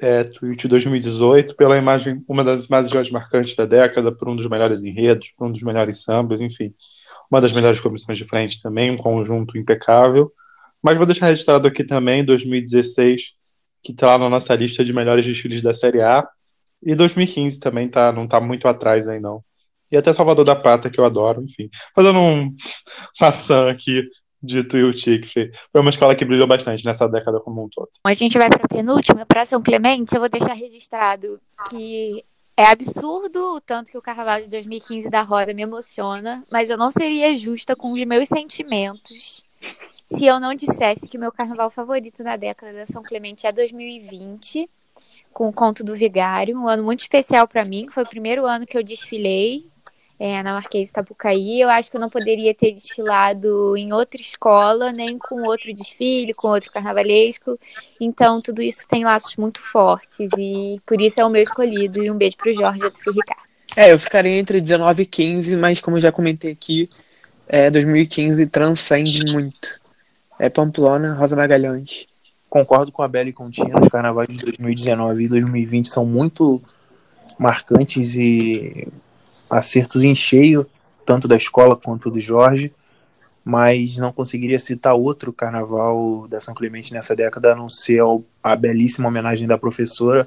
é, 0.00 0.24
Tweet 0.24 0.66
2018 0.66 1.54
pela 1.54 1.78
imagem, 1.78 2.24
uma 2.26 2.42
das 2.42 2.66
imagens 2.66 2.92
mais 2.92 3.10
marcantes 3.10 3.54
da 3.54 3.64
década, 3.64 4.10
por 4.10 4.28
um 4.28 4.34
dos 4.34 4.48
melhores 4.48 4.82
enredos, 4.82 5.32
por 5.36 5.46
um 5.46 5.52
dos 5.52 5.62
melhores 5.62 6.02
sambas, 6.02 6.40
enfim. 6.40 6.74
Uma 7.32 7.40
das 7.40 7.52
melhores 7.54 7.80
comissões 7.80 8.18
de 8.18 8.26
frente 8.26 8.60
também, 8.60 8.90
um 8.90 8.96
conjunto 8.98 9.56
impecável. 9.56 10.30
Mas 10.82 10.98
vou 10.98 11.06
deixar 11.06 11.28
registrado 11.28 11.66
aqui 11.66 11.82
também 11.82 12.22
2016, 12.22 13.32
que 13.82 13.92
está 13.92 14.08
lá 14.08 14.18
na 14.18 14.28
nossa 14.28 14.54
lista 14.54 14.84
de 14.84 14.92
melhores 14.92 15.24
desfiles 15.24 15.62
da 15.62 15.72
Série 15.72 16.02
A. 16.02 16.28
E 16.82 16.94
2015 16.94 17.58
também 17.58 17.88
tá, 17.88 18.12
não 18.12 18.24
está 18.24 18.38
muito 18.38 18.68
atrás 18.68 19.08
aí, 19.08 19.18
não. 19.18 19.42
E 19.90 19.96
até 19.96 20.12
Salvador 20.12 20.44
da 20.44 20.54
Prata, 20.54 20.90
que 20.90 21.00
eu 21.00 21.06
adoro, 21.06 21.42
enfim. 21.42 21.70
Fazendo 21.94 22.18
um 22.18 22.54
maçã 23.18 23.70
aqui 23.70 24.02
de 24.42 24.62
Tuiuti, 24.64 25.20
que 25.20 25.52
foi 25.70 25.80
uma 25.80 25.88
escola 25.88 26.14
que 26.14 26.26
brilhou 26.26 26.46
bastante 26.46 26.84
nessa 26.84 27.08
década 27.08 27.40
como 27.40 27.64
um 27.64 27.68
todo. 27.70 27.88
A 28.04 28.12
gente 28.12 28.36
vai 28.36 28.50
para 28.50 28.64
a 28.64 28.68
penúltima, 28.68 29.24
para 29.24 29.46
São 29.46 29.62
Clemente, 29.62 30.12
eu 30.12 30.20
vou 30.20 30.28
deixar 30.28 30.52
registrado 30.52 31.40
que 31.70 32.22
é 32.62 32.70
absurdo 32.70 33.56
o 33.56 33.60
tanto 33.60 33.90
que 33.90 33.98
o 33.98 34.02
Carnaval 34.02 34.42
de 34.42 34.48
2015 34.48 35.10
da 35.10 35.22
Rosa 35.22 35.52
me 35.52 35.62
emociona, 35.62 36.40
mas 36.50 36.70
eu 36.70 36.78
não 36.78 36.90
seria 36.90 37.34
justa 37.34 37.76
com 37.76 37.88
os 37.88 38.02
meus 38.04 38.28
sentimentos 38.28 39.44
se 40.06 40.26
eu 40.26 40.38
não 40.38 40.54
dissesse 40.54 41.08
que 41.08 41.16
o 41.16 41.20
meu 41.20 41.32
carnaval 41.32 41.70
favorito 41.70 42.22
na 42.22 42.36
década 42.36 42.72
da 42.72 42.86
São 42.86 43.02
Clemente 43.02 43.46
é 43.46 43.52
2020, 43.52 44.68
com 45.32 45.48
o 45.48 45.52
Conto 45.52 45.82
do 45.82 45.94
Vigário, 45.94 46.58
um 46.58 46.68
ano 46.68 46.84
muito 46.84 47.00
especial 47.00 47.48
para 47.48 47.64
mim, 47.64 47.88
foi 47.90 48.02
o 48.02 48.08
primeiro 48.08 48.44
ano 48.44 48.66
que 48.66 48.76
eu 48.76 48.82
desfilei 48.82 49.64
é, 50.22 50.40
na 50.40 50.52
Marquês 50.52 50.92
Tapucaí. 50.92 51.60
Eu 51.60 51.68
acho 51.68 51.90
que 51.90 51.96
eu 51.96 52.00
não 52.00 52.08
poderia 52.08 52.54
ter 52.54 52.70
desfilado 52.70 53.76
em 53.76 53.92
outra 53.92 54.20
escola, 54.20 54.92
nem 54.92 55.18
com 55.18 55.42
outro 55.42 55.74
desfile, 55.74 56.32
com 56.32 56.46
outro 56.46 56.70
carnavalesco. 56.70 57.58
Então, 58.00 58.40
tudo 58.40 58.62
isso 58.62 58.86
tem 58.86 59.02
laços 59.02 59.34
muito 59.34 59.60
fortes 59.60 60.30
e 60.38 60.80
por 60.86 61.00
isso 61.00 61.18
é 61.18 61.24
o 61.24 61.28
meu 61.28 61.42
escolhido. 61.42 62.00
E 62.00 62.08
um 62.08 62.16
beijo 62.16 62.36
para 62.36 62.50
o 62.50 62.52
Jorge 62.52 62.78
e 62.78 62.84
outro 62.84 63.00
pro 63.02 63.12
Ricardo. 63.12 63.42
É, 63.76 63.92
eu 63.92 63.98
ficaria 63.98 64.38
entre 64.38 64.60
19 64.60 65.02
e 65.02 65.06
15, 65.06 65.56
mas 65.56 65.80
como 65.80 65.96
eu 65.96 66.00
já 66.00 66.12
comentei 66.12 66.52
aqui, 66.52 66.88
é, 67.48 67.68
2015 67.68 68.46
transcende 68.46 69.24
muito. 69.32 69.80
É 70.38 70.48
Pamplona, 70.48 71.14
Rosa 71.14 71.34
Magalhães. 71.34 72.06
Concordo 72.48 72.92
com 72.92 73.02
a 73.02 73.08
Bela 73.08 73.30
e 73.30 73.32
com 73.32 73.46
o 73.46 73.50
Tina, 73.50 73.80
os 73.80 73.88
carnavais 73.88 74.28
de 74.28 74.36
2019 74.36 75.24
e 75.24 75.28
2020 75.28 75.88
são 75.88 76.06
muito 76.06 76.62
marcantes 77.40 78.14
e 78.14 78.92
acertos 79.52 80.02
em 80.02 80.14
cheio, 80.14 80.66
tanto 81.04 81.28
da 81.28 81.36
escola 81.36 81.78
quanto 81.78 82.10
do 82.10 82.18
Jorge, 82.18 82.72
mas 83.44 83.98
não 83.98 84.10
conseguiria 84.10 84.58
citar 84.58 84.94
outro 84.94 85.32
carnaval 85.32 86.26
da 86.26 86.40
São 86.40 86.54
Clemente 86.54 86.92
nessa 86.92 87.14
década 87.14 87.52
a 87.52 87.56
não 87.56 87.68
ser 87.68 88.00
a 88.42 88.56
belíssima 88.56 89.08
homenagem 89.08 89.46
da 89.46 89.58
professora 89.58 90.26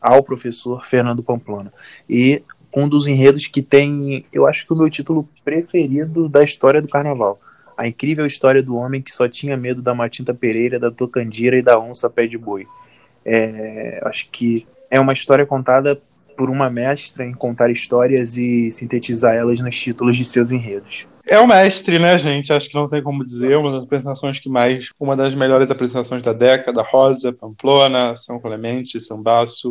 ao 0.00 0.22
professor 0.22 0.86
Fernando 0.86 1.22
Pamplona. 1.22 1.72
E 2.08 2.42
um 2.74 2.88
dos 2.88 3.06
enredos 3.06 3.46
que 3.48 3.60
tem, 3.60 4.24
eu 4.32 4.46
acho 4.46 4.66
que 4.66 4.72
o 4.72 4.76
meu 4.76 4.88
título 4.88 5.26
preferido 5.44 6.28
da 6.28 6.42
história 6.42 6.80
do 6.80 6.88
carnaval. 6.88 7.38
A 7.76 7.86
incrível 7.86 8.24
história 8.24 8.62
do 8.62 8.76
homem 8.76 9.02
que 9.02 9.12
só 9.12 9.28
tinha 9.28 9.56
medo 9.56 9.82
da 9.82 9.94
Matinta 9.94 10.32
Pereira, 10.32 10.78
da 10.78 10.90
Tocandira 10.90 11.58
e 11.58 11.62
da 11.62 11.78
onça 11.78 12.08
pé 12.08 12.24
de 12.24 12.38
boi. 12.38 12.66
É, 13.24 14.00
acho 14.04 14.30
que 14.30 14.66
é 14.90 14.98
uma 14.98 15.12
história 15.12 15.46
contada 15.46 16.00
por 16.36 16.50
uma 16.50 16.70
mestra 16.70 17.24
em 17.24 17.32
contar 17.32 17.70
histórias 17.70 18.36
e 18.36 18.70
sintetizar 18.70 19.34
elas 19.34 19.58
nos 19.58 19.76
títulos 19.76 20.16
de 20.16 20.24
seus 20.24 20.50
enredos. 20.52 21.06
É 21.26 21.38
o 21.38 21.46
mestre, 21.46 21.98
né, 21.98 22.18
gente? 22.18 22.52
Acho 22.52 22.68
que 22.68 22.74
não 22.74 22.88
tem 22.88 23.02
como 23.02 23.24
dizer. 23.24 23.56
Uma 23.56 23.72
das 23.72 23.84
apresentações 23.84 24.38
que 24.38 24.48
mais. 24.48 24.90
Uma 25.00 25.16
das 25.16 25.34
melhores 25.34 25.70
apresentações 25.70 26.22
da 26.22 26.32
década: 26.32 26.82
Rosa, 26.82 27.32
Pamplona, 27.32 28.14
São 28.16 28.38
Clemente, 28.38 29.00
São 29.00 29.22
Baço. 29.22 29.70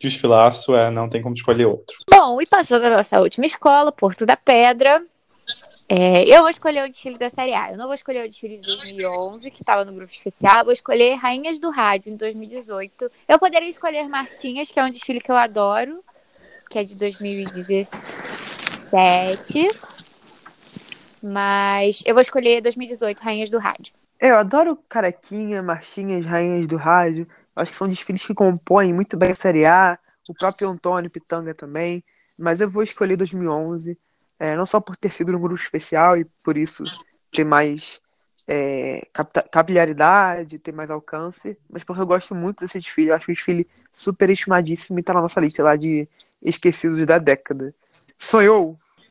Desfilaço, 0.00 0.76
é, 0.76 0.90
não 0.90 1.08
tem 1.08 1.20
como 1.20 1.34
escolher 1.34 1.66
outro. 1.66 1.96
Bom, 2.08 2.40
e 2.40 2.46
passando 2.46 2.84
a 2.84 2.90
nossa 2.90 3.20
última 3.20 3.46
escola, 3.46 3.90
Porto 3.90 4.24
da 4.24 4.36
Pedra. 4.36 5.02
É, 5.90 6.28
eu 6.28 6.42
vou 6.42 6.50
escolher 6.50 6.84
o 6.84 6.88
desfile 6.88 7.16
da 7.16 7.30
Série 7.30 7.54
A. 7.54 7.72
Eu 7.72 7.78
não 7.78 7.86
vou 7.86 7.94
escolher 7.94 8.26
o 8.26 8.28
desfile 8.28 8.58
de 8.58 8.66
2011, 8.66 9.50
que 9.50 9.62
estava 9.62 9.86
no 9.86 9.94
grupo 9.94 10.12
especial. 10.12 10.58
Eu 10.58 10.66
vou 10.66 10.74
escolher 10.74 11.14
Rainhas 11.14 11.58
do 11.58 11.70
Rádio, 11.70 12.12
em 12.12 12.16
2018. 12.16 13.10
Eu 13.26 13.38
poderia 13.38 13.70
escolher 13.70 14.06
Martinhas, 14.06 14.70
que 14.70 14.78
é 14.78 14.84
um 14.84 14.90
desfile 14.90 15.18
que 15.18 15.32
eu 15.32 15.36
adoro, 15.36 16.04
que 16.68 16.78
é 16.78 16.84
de 16.84 16.94
2017. 16.98 19.68
Mas 21.22 22.02
eu 22.04 22.14
vou 22.14 22.20
escolher 22.20 22.60
2018, 22.60 23.20
Rainhas 23.20 23.48
do 23.48 23.58
Rádio. 23.58 23.94
Eu 24.20 24.36
adoro 24.36 24.76
Carequinha, 24.88 25.62
Marchinhas, 25.62 26.26
Rainhas 26.26 26.66
do 26.66 26.76
Rádio. 26.76 27.26
Acho 27.56 27.70
que 27.70 27.78
são 27.78 27.88
desfiles 27.88 28.26
que 28.26 28.34
compõem 28.34 28.92
muito 28.92 29.16
bem 29.16 29.30
a 29.30 29.34
Série 29.34 29.64
A. 29.64 29.98
O 30.28 30.34
próprio 30.34 30.68
Antônio 30.68 31.10
Pitanga 31.10 31.54
também. 31.54 32.04
Mas 32.36 32.60
eu 32.60 32.68
vou 32.68 32.82
escolher 32.82 33.16
2011. 33.16 33.96
É, 34.38 34.56
não 34.56 34.64
só 34.64 34.80
por 34.80 34.96
ter 34.96 35.10
sido 35.10 35.36
um 35.36 35.40
grupo 35.40 35.56
especial 35.56 36.16
e 36.16 36.24
por 36.42 36.56
isso 36.56 36.84
ter 37.32 37.44
mais 37.44 38.00
é, 38.46 39.06
capilaridade, 39.50 40.58
ter 40.58 40.72
mais 40.72 40.90
alcance, 40.90 41.58
mas 41.68 41.84
porque 41.84 42.00
eu 42.00 42.06
gosto 42.06 42.34
muito 42.34 42.60
desse 42.60 42.80
desfile. 42.80 43.10
Eu 43.10 43.16
acho 43.16 43.30
o 43.30 43.34
desfile 43.34 43.66
super 43.92 44.30
estimadíssimo 44.30 44.98
e 44.98 45.02
tá 45.02 45.12
na 45.12 45.22
nossa 45.22 45.40
lista 45.40 45.62
lá 45.62 45.76
de 45.76 46.08
esquecidos 46.42 46.96
da 47.04 47.18
década. 47.18 47.72
Sonhou? 48.18 48.62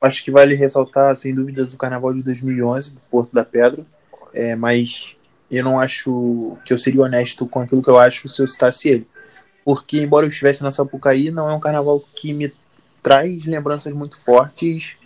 Acho 0.01 0.23
que 0.23 0.31
vale 0.31 0.55
ressaltar, 0.55 1.15
sem 1.17 1.33
dúvidas, 1.33 1.73
o 1.73 1.77
Carnaval 1.77 2.13
de 2.13 2.23
2011 2.23 2.93
do 2.93 3.09
Porto 3.09 3.33
da 3.33 3.43
Pedra, 3.43 3.85
é, 4.33 4.55
mas 4.55 5.17
eu 5.49 5.63
não 5.63 5.79
acho 5.79 6.57
que 6.65 6.73
eu 6.73 6.77
seria 6.77 7.01
honesto 7.01 7.47
com 7.47 7.59
aquilo 7.59 7.81
que 7.81 7.89
eu 7.89 7.97
acho 7.97 8.27
se 8.27 8.41
eu 8.41 8.47
citasse 8.47 8.89
ele. 8.89 9.07
Porque, 9.63 9.99
embora 9.99 10.25
eu 10.25 10.29
estivesse 10.29 10.63
na 10.63 10.71
Sapucaí, 10.71 11.31
não 11.31 11.49
é 11.49 11.53
um 11.53 11.59
carnaval 11.59 11.99
que 12.15 12.33
me 12.33 12.51
traz 13.01 13.45
lembranças 13.45 13.93
muito 13.93 14.23
fortes 14.23 14.96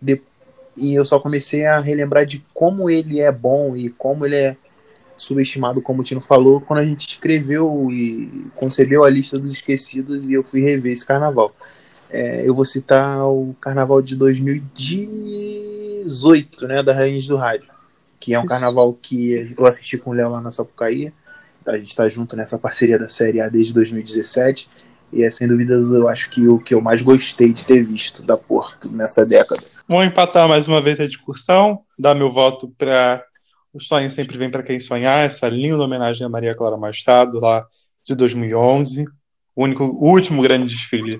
de, 0.00 0.22
e 0.76 0.94
eu 0.94 1.04
só 1.04 1.18
comecei 1.18 1.66
a 1.66 1.80
relembrar 1.80 2.24
de 2.24 2.44
como 2.54 2.88
ele 2.88 3.18
é 3.20 3.32
bom 3.32 3.76
e 3.76 3.90
como 3.90 4.24
ele 4.24 4.36
é 4.36 4.56
subestimado, 5.16 5.82
como 5.82 6.00
o 6.00 6.04
Tino 6.04 6.20
falou, 6.20 6.60
quando 6.60 6.78
a 6.78 6.84
gente 6.84 7.08
escreveu 7.08 7.88
e 7.90 8.46
concebeu 8.54 9.02
a 9.02 9.10
lista 9.10 9.36
dos 9.38 9.52
esquecidos 9.52 10.30
e 10.30 10.34
eu 10.34 10.44
fui 10.44 10.62
rever 10.62 10.92
esse 10.92 11.04
carnaval. 11.04 11.52
É, 12.08 12.48
eu 12.48 12.54
vou 12.54 12.64
citar 12.64 13.26
o 13.26 13.56
carnaval 13.60 14.00
de 14.00 14.14
2018, 14.16 16.68
né, 16.68 16.80
da 16.82 16.94
Rainhas 16.94 17.26
do 17.26 17.36
Rádio, 17.36 17.68
que 18.20 18.32
é 18.32 18.40
um 18.40 18.46
carnaval 18.46 18.94
que 18.94 19.54
eu 19.58 19.66
assisti 19.66 19.98
com 19.98 20.10
o 20.10 20.14
Léo 20.14 20.30
lá 20.30 20.40
na 20.40 20.52
Sapucaí. 20.52 21.12
A 21.66 21.76
gente 21.76 21.88
está 21.88 22.08
junto 22.08 22.36
nessa 22.36 22.56
parceria 22.56 22.98
da 22.98 23.10
Série 23.10 23.40
A 23.40 23.48
desde 23.48 23.74
2017 23.74 24.70
e 25.12 25.22
é 25.22 25.30
sem 25.30 25.46
dúvidas 25.46 25.90
eu 25.90 26.08
acho 26.08 26.28
que 26.30 26.46
o 26.46 26.58
que 26.58 26.74
eu 26.74 26.80
mais 26.80 27.02
gostei 27.02 27.52
de 27.52 27.64
ter 27.64 27.82
visto 27.82 28.22
da 28.22 28.36
Porto 28.36 28.88
nessa 28.90 29.26
década. 29.26 29.62
Vou 29.86 30.02
empatar 30.04 30.48
mais 30.48 30.68
uma 30.68 30.80
vez 30.80 31.00
a 31.00 31.06
discussão, 31.06 31.80
dar 31.98 32.14
meu 32.14 32.30
voto 32.30 32.68
para 32.76 33.22
O 33.72 33.80
Sonho 33.80 34.10
Sempre 34.10 34.36
Vem 34.36 34.50
para 34.50 34.62
Quem 34.62 34.78
Sonhar, 34.78 35.24
essa 35.24 35.48
linda 35.48 35.82
homenagem 35.82 36.26
a 36.26 36.28
Maria 36.28 36.54
Clara 36.54 36.76
Machado, 36.76 37.40
lá 37.40 37.66
de 38.04 38.14
2011. 38.14 39.06
O, 39.56 39.64
único, 39.64 39.84
o 39.84 40.10
último 40.10 40.42
grande 40.42 40.68
desfile 40.68 41.18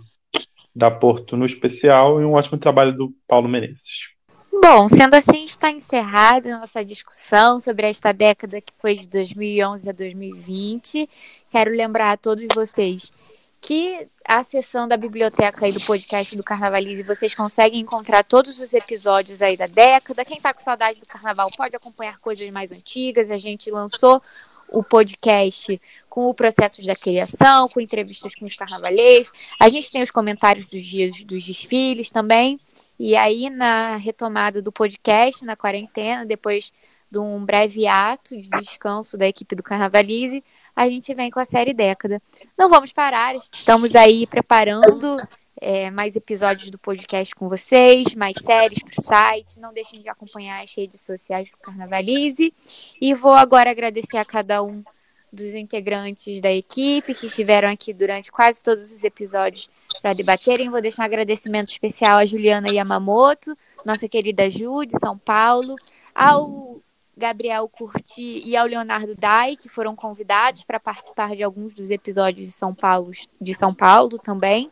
da 0.74 0.90
Porto 0.90 1.36
no 1.36 1.44
especial 1.44 2.20
e 2.20 2.24
um 2.24 2.34
ótimo 2.34 2.58
trabalho 2.58 2.92
do 2.92 3.12
Paulo 3.26 3.48
Menezes. 3.48 4.16
Bom, 4.60 4.88
sendo 4.88 5.14
assim, 5.14 5.44
está 5.44 5.70
encerrada 5.70 6.54
a 6.54 6.58
nossa 6.58 6.84
discussão 6.84 7.60
sobre 7.60 7.86
esta 7.86 8.12
década 8.12 8.60
que 8.60 8.72
foi 8.78 8.96
de 8.96 9.08
2011 9.08 9.88
a 9.88 9.92
2020. 9.92 11.08
Quero 11.50 11.70
lembrar 11.70 12.12
a 12.12 12.16
todos 12.16 12.46
vocês 12.54 13.12
que 13.60 14.08
a 14.24 14.42
sessão 14.42 14.86
da 14.86 14.96
biblioteca 14.96 15.66
aí 15.66 15.72
do 15.72 15.80
podcast 15.80 16.36
do 16.36 16.44
Carnavalize 16.44 17.02
vocês 17.02 17.34
conseguem 17.34 17.80
encontrar 17.80 18.22
todos 18.22 18.60
os 18.60 18.72
episódios 18.72 19.42
aí 19.42 19.56
da 19.56 19.66
década. 19.66 20.24
Quem 20.24 20.40
tá 20.40 20.54
com 20.54 20.60
saudade 20.60 21.00
do 21.00 21.06
carnaval 21.06 21.50
pode 21.56 21.74
acompanhar 21.74 22.18
coisas 22.18 22.48
mais 22.50 22.70
antigas. 22.70 23.30
A 23.30 23.38
gente 23.38 23.70
lançou 23.70 24.20
o 24.68 24.82
podcast 24.82 25.80
com 26.08 26.26
o 26.26 26.34
processo 26.34 26.84
da 26.84 26.94
criação, 26.94 27.68
com 27.68 27.80
entrevistas 27.80 28.34
com 28.34 28.44
os 28.44 28.54
carnavalescos. 28.54 29.38
A 29.58 29.68
gente 29.68 29.90
tem 29.90 30.02
os 30.02 30.10
comentários 30.10 30.66
dos 30.66 30.84
dias 30.84 31.22
dos 31.22 31.44
desfiles 31.44 32.10
também. 32.10 32.58
E 32.98 33.16
aí, 33.16 33.48
na 33.50 33.96
retomada 33.96 34.60
do 34.60 34.72
podcast, 34.72 35.44
na 35.44 35.56
quarentena, 35.56 36.26
depois 36.26 36.72
de 37.10 37.18
um 37.18 37.44
breve 37.44 37.86
ato 37.86 38.36
de 38.36 38.50
descanso 38.50 39.16
da 39.16 39.26
equipe 39.26 39.56
do 39.56 39.62
Carnavalize, 39.62 40.44
a 40.78 40.88
gente 40.88 41.12
vem 41.12 41.28
com 41.28 41.40
a 41.40 41.44
série 41.44 41.74
Década. 41.74 42.22
Não 42.56 42.70
vamos 42.70 42.92
parar, 42.92 43.34
estamos 43.52 43.96
aí 43.96 44.28
preparando 44.28 45.16
é, 45.60 45.90
mais 45.90 46.14
episódios 46.14 46.70
do 46.70 46.78
podcast 46.78 47.34
com 47.34 47.48
vocês, 47.48 48.14
mais 48.14 48.36
séries 48.40 48.78
para 48.84 49.00
o 49.00 49.02
site. 49.02 49.58
Não 49.58 49.72
deixem 49.72 50.00
de 50.00 50.08
acompanhar 50.08 50.62
as 50.62 50.72
redes 50.76 51.00
sociais 51.00 51.50
do 51.50 51.58
Carnavalize. 51.58 52.54
E 53.00 53.12
vou 53.12 53.32
agora 53.32 53.72
agradecer 53.72 54.18
a 54.18 54.24
cada 54.24 54.62
um 54.62 54.84
dos 55.32 55.52
integrantes 55.52 56.40
da 56.40 56.52
equipe 56.52 57.12
que 57.12 57.26
estiveram 57.26 57.68
aqui 57.68 57.92
durante 57.92 58.30
quase 58.30 58.62
todos 58.62 58.92
os 58.92 59.02
episódios 59.02 59.68
para 60.00 60.14
debaterem. 60.14 60.70
Vou 60.70 60.80
deixar 60.80 61.02
um 61.02 61.06
agradecimento 61.06 61.72
especial 61.72 62.18
à 62.18 62.24
Juliana 62.24 62.68
Yamamoto, 62.68 63.58
nossa 63.84 64.08
querida 64.08 64.48
Ju, 64.48 64.86
de 64.86 64.96
São 64.96 65.18
Paulo, 65.18 65.74
ao 66.14 66.80
Gabriel 67.18 67.68
Curti 67.68 68.42
e 68.44 68.56
ao 68.56 68.66
Leonardo 68.66 69.14
Dai, 69.16 69.56
que 69.56 69.68
foram 69.68 69.96
convidados 69.96 70.62
para 70.62 70.78
participar 70.78 71.34
de 71.34 71.42
alguns 71.42 71.74
dos 71.74 71.90
episódios 71.90 72.46
de 72.46 72.52
São 72.52 72.72
Paulo, 72.72 73.10
de 73.40 73.54
São 73.54 73.74
Paulo 73.74 74.18
também. 74.18 74.70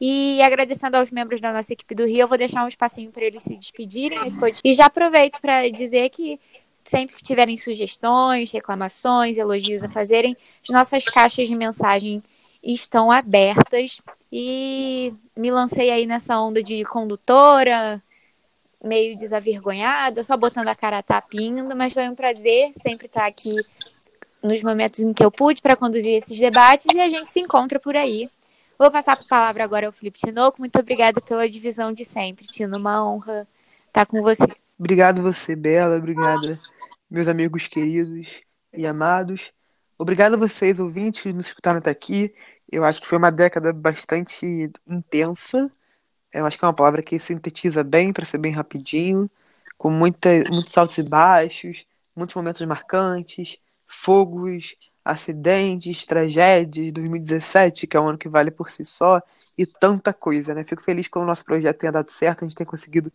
E 0.00 0.42
agradecendo 0.42 0.96
aos 0.96 1.10
membros 1.10 1.40
da 1.40 1.52
nossa 1.52 1.72
equipe 1.72 1.94
do 1.94 2.04
Rio, 2.04 2.22
eu 2.22 2.28
vou 2.28 2.36
deixar 2.36 2.64
um 2.64 2.68
espacinho 2.68 3.12
para 3.12 3.24
eles 3.24 3.42
se 3.42 3.56
despedirem. 3.56 4.18
E 4.64 4.74
já 4.74 4.86
aproveito 4.86 5.40
para 5.40 5.70
dizer 5.70 6.10
que 6.10 6.38
sempre 6.84 7.14
que 7.14 7.22
tiverem 7.22 7.56
sugestões, 7.56 8.50
reclamações, 8.50 9.38
elogios 9.38 9.82
a 9.82 9.88
fazerem, 9.88 10.36
as 10.62 10.68
nossas 10.68 11.04
caixas 11.04 11.48
de 11.48 11.54
mensagem 11.54 12.20
estão 12.62 13.10
abertas. 13.10 14.00
E 14.32 15.14
me 15.36 15.50
lancei 15.52 15.90
aí 15.90 16.06
nessa 16.06 16.40
onda 16.40 16.60
de 16.60 16.82
condutora, 16.84 18.02
meio 18.84 19.16
desavergonhada, 19.16 20.22
só 20.22 20.36
botando 20.36 20.68
a 20.68 20.74
cara 20.74 21.02
tapindo, 21.02 21.74
mas 21.74 21.92
foi 21.92 22.08
um 22.08 22.14
prazer 22.14 22.70
sempre 22.82 23.06
estar 23.06 23.26
aqui 23.26 23.56
nos 24.42 24.62
momentos 24.62 25.00
em 25.00 25.12
que 25.12 25.24
eu 25.24 25.30
pude 25.30 25.62
para 25.62 25.74
conduzir 25.74 26.12
esses 26.12 26.38
debates 26.38 26.86
e 26.94 27.00
a 27.00 27.08
gente 27.08 27.30
se 27.30 27.40
encontra 27.40 27.80
por 27.80 27.96
aí. 27.96 28.28
Vou 28.78 28.90
passar 28.90 29.12
a 29.12 29.16
palavra 29.16 29.64
agora 29.64 29.86
ao 29.86 29.92
Felipe 29.92 30.18
Tinoco. 30.18 30.60
Muito 30.60 30.78
obrigada 30.78 31.20
pela 31.20 31.48
divisão 31.48 31.92
de 31.92 32.04
sempre. 32.04 32.46
Tino, 32.46 32.76
uma 32.76 33.04
honra 33.04 33.48
estar 33.86 34.04
com 34.04 34.20
você. 34.20 34.46
Obrigado 34.78 35.22
você, 35.22 35.56
Bela. 35.56 35.96
Obrigada, 35.96 36.60
meus 37.10 37.26
amigos 37.26 37.66
queridos 37.66 38.50
e 38.72 38.86
amados. 38.86 39.50
Obrigado 39.98 40.34
a 40.34 40.36
vocês, 40.36 40.78
ouvintes, 40.78 41.22
que 41.22 41.32
nos 41.32 41.46
escutaram 41.46 41.78
até 41.78 41.90
aqui. 41.90 42.34
Eu 42.70 42.84
acho 42.84 43.00
que 43.00 43.06
foi 43.06 43.16
uma 43.16 43.30
década 43.30 43.72
bastante 43.72 44.68
intensa 44.86 45.72
eu 46.34 46.46
acho 46.46 46.58
que 46.58 46.64
é 46.64 46.68
uma 46.68 46.76
palavra 46.76 47.02
que 47.02 47.18
sintetiza 47.18 47.84
bem, 47.84 48.12
para 48.12 48.24
ser 48.24 48.38
bem 48.38 48.52
rapidinho, 48.52 49.30
com 49.78 49.90
muita, 49.90 50.28
muitos 50.50 50.76
altos 50.76 50.98
e 50.98 51.02
baixos, 51.02 51.86
muitos 52.16 52.34
momentos 52.34 52.60
marcantes, 52.66 53.56
fogos, 53.88 54.74
acidentes, 55.04 56.04
tragédias, 56.06 56.92
2017, 56.92 57.86
que 57.86 57.96
é 57.96 58.00
um 58.00 58.08
ano 58.08 58.18
que 58.18 58.28
vale 58.28 58.50
por 58.50 58.68
si 58.70 58.84
só, 58.84 59.22
e 59.56 59.66
tanta 59.66 60.12
coisa, 60.12 60.54
né? 60.54 60.64
Fico 60.64 60.82
feliz 60.82 61.06
que 61.06 61.18
o 61.18 61.24
nosso 61.24 61.44
projeto 61.44 61.78
tenha 61.78 61.92
dado 61.92 62.10
certo, 62.10 62.44
a 62.44 62.48
gente 62.48 62.56
tenha 62.56 62.66
conseguido 62.66 63.12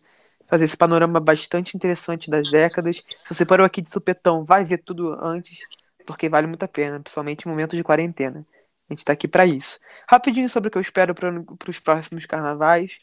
fazer 0.48 0.64
esse 0.64 0.76
panorama 0.76 1.20
bastante 1.20 1.76
interessante 1.76 2.30
das 2.30 2.50
décadas. 2.50 3.02
Se 3.16 3.34
você 3.34 3.44
parou 3.44 3.66
aqui 3.66 3.82
de 3.82 3.90
supetão, 3.90 4.44
vai 4.44 4.64
ver 4.64 4.78
tudo 4.78 5.16
antes, 5.22 5.58
porque 6.06 6.28
vale 6.28 6.46
muito 6.46 6.62
a 6.62 6.68
pena, 6.68 6.98
principalmente 7.00 7.46
em 7.46 7.50
momentos 7.50 7.76
de 7.76 7.84
quarentena. 7.84 8.46
A 8.88 8.92
gente 8.92 9.00
está 9.00 9.12
aqui 9.12 9.28
para 9.28 9.46
isso. 9.46 9.78
Rapidinho 10.08 10.48
sobre 10.48 10.68
o 10.68 10.70
que 10.70 10.78
eu 10.78 10.82
espero 10.82 11.14
para 11.14 11.32
os 11.68 11.78
próximos 11.78 12.24
carnavais 12.26 12.98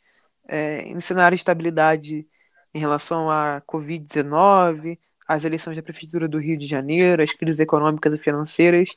é, 0.47 0.85
no 0.93 1.01
cenário 1.01 1.35
de 1.35 1.41
estabilidade 1.41 2.21
em 2.73 2.79
relação 2.79 3.29
à 3.29 3.61
Covid-19, 3.67 4.97
às 5.27 5.43
eleições 5.43 5.75
da 5.75 5.83
Prefeitura 5.83 6.27
do 6.27 6.39
Rio 6.39 6.57
de 6.57 6.67
Janeiro, 6.67 7.21
as 7.21 7.33
crises 7.33 7.59
econômicas 7.59 8.13
e 8.13 8.17
financeiras. 8.17 8.89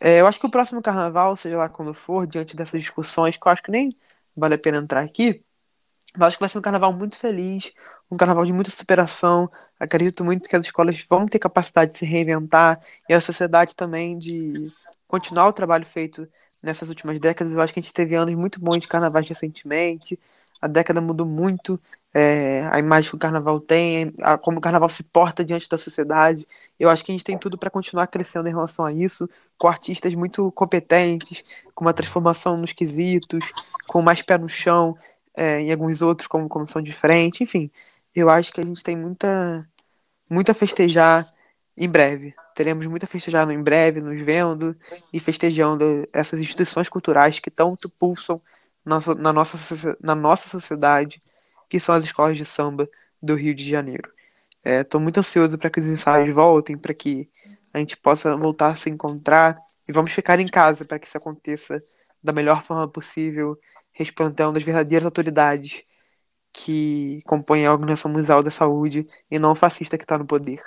É, 0.00 0.20
eu 0.20 0.26
acho 0.26 0.40
que 0.40 0.46
o 0.46 0.50
próximo 0.50 0.80
carnaval, 0.80 1.36
seja 1.36 1.58
lá 1.58 1.68
quando 1.68 1.92
for, 1.92 2.26
diante 2.26 2.56
dessas 2.56 2.80
discussões, 2.80 3.36
que 3.36 3.46
eu 3.46 3.52
acho 3.52 3.62
que 3.62 3.70
nem 3.70 3.90
vale 4.36 4.54
a 4.54 4.58
pena 4.58 4.78
entrar 4.78 5.04
aqui, 5.04 5.44
eu 6.18 6.24
acho 6.24 6.36
que 6.36 6.40
vai 6.42 6.48
ser 6.48 6.58
um 6.58 6.62
carnaval 6.62 6.92
muito 6.92 7.16
feliz, 7.16 7.74
um 8.10 8.16
carnaval 8.16 8.44
de 8.44 8.52
muita 8.52 8.70
superação. 8.70 9.50
Acredito 9.78 10.24
muito 10.24 10.48
que 10.48 10.56
as 10.56 10.64
escolas 10.64 11.04
vão 11.08 11.26
ter 11.26 11.38
capacidade 11.38 11.92
de 11.92 11.98
se 11.98 12.04
reinventar 12.04 12.78
e 13.08 13.14
a 13.14 13.20
sociedade 13.20 13.76
também 13.76 14.18
de 14.18 14.72
continuar 15.06 15.48
o 15.48 15.52
trabalho 15.52 15.84
feito 15.84 16.26
nessas 16.64 16.88
últimas 16.88 17.20
décadas. 17.20 17.52
Eu 17.52 17.60
acho 17.60 17.72
que 17.72 17.80
a 17.80 17.82
gente 17.82 17.94
teve 17.94 18.16
anos 18.16 18.34
muito 18.34 18.60
bons 18.60 18.78
de 18.78 18.88
carnavais 18.88 19.28
recentemente 19.28 20.18
a 20.60 20.68
década 20.68 21.00
mudou 21.00 21.26
muito, 21.26 21.80
é, 22.12 22.68
a 22.70 22.78
imagem 22.78 23.10
que 23.10 23.16
o 23.16 23.18
carnaval 23.18 23.60
tem, 23.60 24.12
a, 24.20 24.36
como 24.36 24.58
o 24.58 24.60
carnaval 24.60 24.88
se 24.88 25.02
porta 25.02 25.44
diante 25.44 25.68
da 25.68 25.78
sociedade. 25.78 26.46
Eu 26.78 26.90
acho 26.90 27.04
que 27.04 27.12
a 27.12 27.14
gente 27.14 27.24
tem 27.24 27.38
tudo 27.38 27.56
para 27.56 27.70
continuar 27.70 28.06
crescendo 28.08 28.48
em 28.48 28.52
relação 28.52 28.84
a 28.84 28.92
isso, 28.92 29.28
com 29.58 29.68
artistas 29.68 30.14
muito 30.14 30.50
competentes, 30.52 31.42
com 31.74 31.84
uma 31.84 31.94
transformação 31.94 32.56
nos 32.56 32.72
quesitos, 32.72 33.44
com 33.86 34.02
mais 34.02 34.22
pé 34.22 34.36
no 34.36 34.48
chão 34.48 34.96
é, 35.34 35.60
em 35.60 35.72
alguns 35.72 36.02
outros, 36.02 36.26
como 36.26 36.48
comissão 36.48 36.82
de 36.82 36.92
frente, 36.92 37.42
enfim. 37.44 37.70
eu 38.14 38.28
acho 38.28 38.52
que 38.52 38.60
a 38.60 38.64
gente 38.64 38.82
tem 38.82 38.96
muita, 38.96 39.66
muita 40.28 40.52
a 40.52 40.54
festejar 40.54 41.30
em 41.76 41.88
breve. 41.88 42.34
Teremos 42.54 42.84
muito 42.86 43.04
a 43.04 43.06
festejar 43.06 43.48
em 43.50 43.62
breve, 43.62 44.00
nos 44.00 44.20
vendo 44.22 44.76
e 45.12 45.20
festejando 45.20 46.06
essas 46.12 46.40
instituições 46.40 46.88
culturais 46.88 47.38
que 47.38 47.50
tanto 47.50 47.88
pulsam 47.98 48.40
na 48.84 48.96
nossa, 48.96 49.14
na 50.00 50.14
nossa 50.14 50.48
sociedade, 50.48 51.20
que 51.68 51.78
são 51.78 51.94
as 51.94 52.04
escolas 52.04 52.36
de 52.36 52.44
samba 52.44 52.88
do 53.22 53.34
Rio 53.34 53.54
de 53.54 53.68
Janeiro. 53.68 54.10
Estou 54.64 55.00
é, 55.00 55.02
muito 55.02 55.18
ansioso 55.18 55.56
para 55.56 55.70
que 55.70 55.80
os 55.80 55.86
ensaios 55.86 56.34
voltem, 56.34 56.76
para 56.76 56.92
que 56.92 57.28
a 57.72 57.78
gente 57.78 57.96
possa 57.96 58.36
voltar 58.36 58.70
a 58.70 58.74
se 58.74 58.90
encontrar 58.90 59.58
e 59.88 59.92
vamos 59.92 60.12
ficar 60.12 60.38
em 60.40 60.46
casa 60.46 60.84
para 60.84 60.98
que 60.98 61.06
isso 61.06 61.16
aconteça 61.16 61.82
da 62.22 62.32
melhor 62.32 62.62
forma 62.64 62.86
possível, 62.86 63.58
respeitando 63.92 64.58
as 64.58 64.64
verdadeiras 64.64 65.06
autoridades 65.06 65.82
que 66.52 67.22
compõem 67.24 67.64
a 67.64 67.72
Organização 67.72 68.10
Mundial 68.10 68.42
da 68.42 68.50
Saúde 68.50 69.04
e 69.30 69.38
não 69.38 69.52
o 69.52 69.54
fascista 69.54 69.96
que 69.96 70.04
está 70.04 70.18
no 70.18 70.26
poder. 70.26 70.60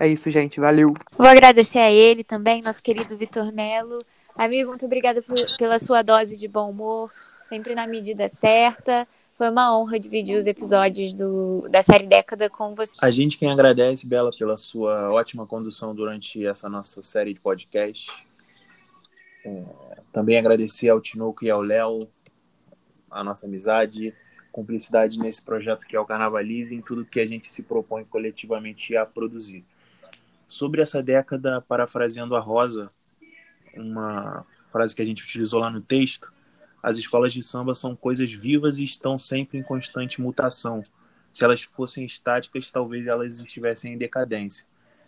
É 0.00 0.06
isso, 0.06 0.30
gente. 0.30 0.60
Valeu. 0.60 0.94
Vou 1.18 1.26
agradecer 1.26 1.80
a 1.80 1.90
ele 1.90 2.22
também, 2.22 2.62
nosso 2.62 2.82
querido 2.82 3.16
Vitor 3.16 3.52
Melo. 3.52 3.98
Amigo, 4.36 4.70
muito 4.70 4.86
obrigada 4.86 5.22
pela 5.58 5.78
sua 5.78 6.02
dose 6.02 6.38
de 6.38 6.50
bom 6.50 6.70
humor, 6.70 7.12
sempre 7.54 7.74
na 7.74 7.86
medida 7.86 8.28
certa. 8.28 9.06
Foi 9.38 9.48
uma 9.48 9.76
honra 9.76 9.98
dividir 9.98 10.36
os 10.36 10.46
episódios 10.46 11.12
do, 11.12 11.68
da 11.68 11.82
série 11.82 12.06
Década 12.06 12.50
com 12.50 12.74
você. 12.74 12.92
A 13.00 13.10
gente 13.10 13.38
quem 13.38 13.50
agradece, 13.50 14.08
Bela, 14.08 14.28
pela 14.36 14.56
sua 14.56 15.12
ótima 15.12 15.46
condução 15.46 15.94
durante 15.94 16.44
essa 16.44 16.68
nossa 16.68 17.00
série 17.02 17.32
de 17.32 17.40
podcast. 17.40 18.10
É, 19.44 19.64
também 20.12 20.36
agradecer 20.36 20.88
ao 20.88 21.00
Tinoco 21.00 21.44
e 21.44 21.50
ao 21.50 21.60
Léo 21.60 22.08
a 23.08 23.22
nossa 23.22 23.46
amizade, 23.46 24.12
cumplicidade 24.50 25.18
nesse 25.18 25.42
projeto 25.42 25.86
que 25.86 25.94
é 25.94 26.00
o 26.00 26.06
Carnavalize, 26.06 26.74
em 26.74 26.80
tudo 26.80 27.04
que 27.04 27.20
a 27.20 27.26
gente 27.26 27.46
se 27.46 27.64
propõe 27.64 28.04
coletivamente 28.04 28.96
a 28.96 29.06
produzir. 29.06 29.64
Sobre 30.32 30.82
essa 30.82 31.00
década, 31.00 31.62
parafraseando 31.68 32.34
a 32.34 32.40
Rosa, 32.40 32.90
uma 33.76 34.44
frase 34.72 34.94
que 34.94 35.02
a 35.02 35.04
gente 35.04 35.22
utilizou 35.22 35.60
lá 35.60 35.70
no 35.70 35.80
texto, 35.80 36.26
as 36.84 36.98
escolas 36.98 37.32
de 37.32 37.42
samba 37.42 37.72
são 37.72 37.96
coisas 37.96 38.30
vivas 38.30 38.76
e 38.76 38.84
estão 38.84 39.18
sempre 39.18 39.56
em 39.56 39.62
constante 39.62 40.20
mutação. 40.20 40.84
Se 41.32 41.42
elas 41.42 41.62
fossem 41.62 42.04
estáticas, 42.04 42.70
talvez 42.70 43.06
elas 43.06 43.40
estivessem 43.40 43.94
em 43.94 43.96
decadência. 43.96 44.66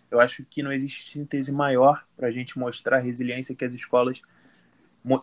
Eu 0.09 0.19
acho 0.19 0.43
que 0.49 0.63
não 0.63 0.73
existe 0.73 1.11
síntese 1.11 1.51
maior 1.51 2.01
para 2.15 2.29
a 2.29 2.31
gente 2.31 2.57
mostrar 2.57 2.97
a 2.97 2.99
resiliência 2.99 3.53
que 3.53 3.63
as 3.63 3.75
escolas 3.75 4.23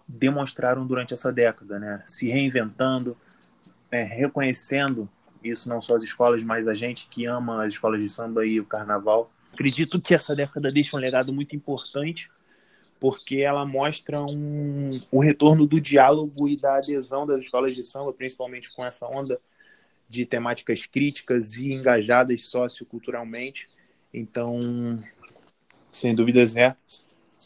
demonstraram 0.06 0.86
durante 0.86 1.12
essa 1.12 1.32
década, 1.32 1.81
né? 1.81 2.05
Se 2.06 2.28
reinventando, 2.28 3.10
é, 3.90 4.05
reconhecendo 4.05 5.10
isso 5.43 5.68
não 5.68 5.82
só 5.82 5.97
as 5.97 6.05
escolas, 6.05 6.44
mas 6.44 6.68
a 6.68 6.74
gente 6.74 7.10
que 7.10 7.26
ama 7.26 7.64
as 7.64 7.74
escolas 7.74 8.01
de 8.01 8.09
samba 8.09 8.47
e 8.47 8.60
o 8.60 8.64
carnaval. 8.64 9.28
Acredito 9.52 10.01
que 10.01 10.14
essa 10.14 10.36
década 10.36 10.70
deixa 10.70 10.97
um 10.97 11.01
legado 11.01 11.32
muito 11.32 11.56
importante 11.56 12.31
porque 13.05 13.43
ela 13.43 13.66
mostra 13.66 14.18
um, 14.22 14.89
o 15.12 15.20
retorno 15.20 15.66
do 15.66 15.78
diálogo 15.78 16.48
e 16.48 16.56
da 16.56 16.76
adesão 16.76 17.26
das 17.26 17.44
escolas 17.44 17.74
de 17.74 17.82
samba, 17.82 18.14
principalmente 18.14 18.74
com 18.74 18.82
essa 18.82 19.06
onda 19.06 19.39
de 20.09 20.24
temáticas 20.24 20.86
críticas 20.86 21.55
e 21.59 21.68
engajadas 21.68 22.48
socioculturalmente. 22.48 23.66
Então, 24.10 24.98
sem 25.93 26.14
dúvidas 26.14 26.56
é 26.56 26.74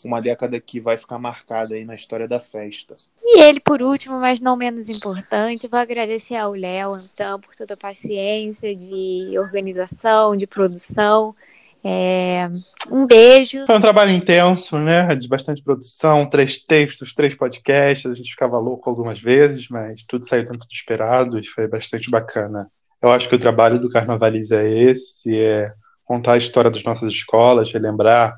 uma 0.04 0.20
década 0.20 0.60
que 0.60 0.78
vai 0.78 0.96
ficar 0.96 1.18
marcada 1.18 1.74
aí 1.74 1.84
na 1.84 1.94
história 1.94 2.28
da 2.28 2.38
festa. 2.38 2.94
E 3.20 3.40
ele, 3.40 3.58
por 3.58 3.82
último, 3.82 4.20
mas 4.20 4.40
não 4.40 4.56
menos 4.56 4.88
importante, 4.88 5.66
vou 5.66 5.80
agradecer 5.80 6.36
ao 6.36 6.52
Léo, 6.52 6.92
então, 7.10 7.40
por 7.40 7.52
toda 7.56 7.74
a 7.74 7.76
paciência 7.76 8.76
de 8.76 9.36
organização, 9.36 10.36
de 10.36 10.46
produção 10.46 11.34
é, 11.84 12.48
um 12.90 13.06
beijo. 13.06 13.64
Foi 13.66 13.76
um 13.76 13.80
trabalho 13.80 14.10
intenso, 14.10 14.78
né? 14.78 15.14
De 15.14 15.28
bastante 15.28 15.62
produção, 15.62 16.28
três 16.28 16.58
textos, 16.58 17.14
três 17.14 17.34
podcasts. 17.34 18.10
A 18.10 18.14
gente 18.14 18.30
ficava 18.30 18.58
louco 18.58 18.88
algumas 18.88 19.20
vezes, 19.20 19.68
mas 19.68 20.02
tudo 20.02 20.26
saiu 20.26 20.44
dentro 20.44 20.66
do 20.66 20.72
esperado 20.72 21.38
e 21.38 21.46
foi 21.46 21.68
bastante 21.68 22.10
bacana. 22.10 22.70
Eu 23.00 23.10
acho 23.10 23.28
que 23.28 23.34
o 23.34 23.38
trabalho 23.38 23.78
do 23.78 23.90
Carnavalize 23.90 24.54
é 24.54 24.68
esse, 24.68 25.36
é 25.38 25.72
contar 26.04 26.32
a 26.32 26.38
história 26.38 26.70
das 26.70 26.82
nossas 26.82 27.12
escolas, 27.12 27.72
relembrar 27.72 28.36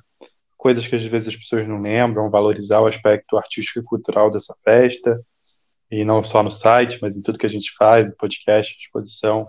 coisas 0.59 0.87
que 0.87 0.95
às 0.95 1.05
vezes 1.05 1.29
as 1.29 1.37
pessoas 1.37 1.67
não 1.67 1.81
lembram, 1.81 2.29
valorizar 2.29 2.81
o 2.81 2.87
aspecto 2.87 3.39
artístico 3.39 3.81
e 3.81 3.83
cultural 3.83 4.31
dessa 4.31 4.55
festa, 4.63 5.19
e 5.91 6.05
não 6.05 6.23
só 6.23 6.43
no 6.43 6.51
site, 6.51 6.99
mas 7.01 7.17
em 7.17 7.23
tudo 7.23 7.39
que 7.39 7.47
a 7.47 7.51
gente 7.51 7.73
faz, 7.79 8.11
em 8.11 8.15
podcast, 8.15 8.77
exposição, 8.79 9.49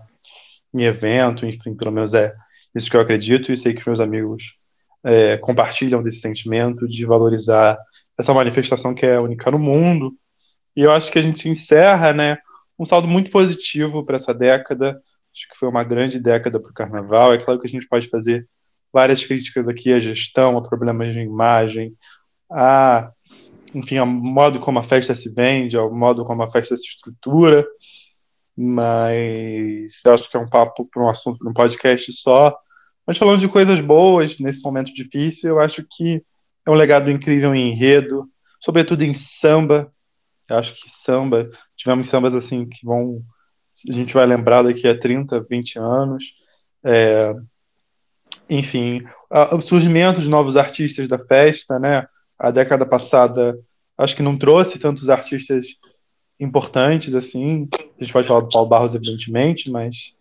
em 0.74 0.84
evento, 0.84 1.46
enfim, 1.46 1.76
pelo 1.76 1.92
menos 1.92 2.14
é 2.14 2.34
isso 2.76 2.90
que 2.90 2.96
eu 2.96 3.02
acredito 3.02 3.52
e 3.52 3.58
sei 3.58 3.74
que 3.74 3.84
meus 3.86 4.00
amigos 4.00 4.56
é, 5.04 5.38
compartilham 5.38 6.02
desse 6.02 6.20
sentimento 6.20 6.88
de 6.88 7.06
valorizar 7.06 7.78
essa 8.18 8.34
manifestação 8.34 8.94
que 8.94 9.06
é 9.06 9.20
única 9.20 9.50
no 9.52 9.60
mundo. 9.60 10.14
E 10.76 10.82
eu 10.82 10.92
acho 10.92 11.12
que 11.12 11.20
a 11.20 11.22
gente 11.22 11.50
encerra, 11.50 12.14
né, 12.14 12.38
um 12.78 12.86
saldo 12.86 13.08
muito 13.08 13.30
positivo 13.32 14.06
para 14.06 14.16
essa 14.16 14.34
década. 14.34 15.02
Acho 15.34 15.50
que 15.50 15.58
foi 15.58 15.70
uma 15.70 15.84
grande 15.84 16.20
década 16.20 16.60
para 16.60 16.72
o 16.72 16.74
carnaval. 16.74 17.34
É 17.34 17.38
claro 17.38 17.60
que 17.60 17.68
a 17.68 17.70
gente 17.70 17.88
pode 17.88 18.08
fazer 18.08 18.48
várias 18.92 19.26
críticas 19.26 19.68
aqui 19.68 19.94
à 19.94 20.00
gestão, 20.00 20.58
a 20.58 20.62
problemas 20.62 21.14
de 21.14 21.20
imagem, 21.20 21.96
a, 22.52 23.10
enfim, 23.74 23.98
ao 23.98 24.06
modo 24.06 24.60
como 24.60 24.80
a 24.80 24.84
festa 24.84 25.16
se 25.16 25.34
vende, 25.34 25.78
ao 25.78 25.94
modo 25.94 26.26
como 26.26 26.44
a 26.44 26.52
festa 26.52 26.76
se 26.76 26.84
estrutura 26.84 27.66
mas 28.58 30.02
eu 30.06 30.14
acho 30.14 30.30
que 30.30 30.38
é 30.38 30.40
um 30.40 30.50
papo 30.50 30.86
para 30.86 31.04
um 31.04 31.10
assunto, 31.10 31.48
um 31.48 31.54
podcast 31.54 32.12
só. 32.14 32.58
Mas 33.06 33.18
falando 33.18 33.40
de 33.40 33.48
coisas 33.48 33.80
boas 33.80 34.38
nesse 34.38 34.62
momento 34.62 34.94
difícil, 34.94 35.52
eu 35.52 35.60
acho 35.60 35.86
que 35.90 36.24
é 36.66 36.72
um 36.72 36.76
legado 36.76 37.10
incrível 37.10 37.56
em 37.56 37.72
enredo, 37.72 38.30
sobretudo 38.60 39.04
em 39.04 39.14
samba. 39.14 39.92
Eu 40.48 40.58
acho 40.58 40.74
que 40.76 40.90
samba, 40.90 41.50
tivemos 41.76 42.10
sambas 42.10 42.34
assim 42.34 42.68
que 42.68 42.86
vão. 42.86 43.22
A 43.90 43.94
gente 43.94 44.14
vai 44.14 44.26
lembrar 44.26 44.64
daqui 44.64 44.88
a 44.88 44.98
30, 44.98 45.46
20 45.50 45.80
anos. 45.80 46.34
É, 46.84 47.34
enfim, 48.50 49.02
o 49.54 49.62
surgimento 49.62 50.22
de 50.22 50.30
novos 50.30 50.58
artistas 50.58 51.08
da 51.08 51.18
festa, 51.18 51.80
né? 51.80 52.06
A 52.38 52.52
década 52.52 52.86
passada 52.86 53.58
acho 53.98 54.16
que 54.16 54.24
não 54.24 54.38
trouxe 54.38 54.80
tantos 54.80 55.10
artistas 55.10 55.68
importantes, 56.42 57.14
assim. 57.14 57.70
A 58.00 58.04
gente 58.04 58.12
pode 58.12 58.28
falar 58.28 58.42
do 58.42 58.50
Paulo 58.50 58.68
Barros, 58.68 58.96
evidentemente, 58.96 59.70
mas 59.70 60.14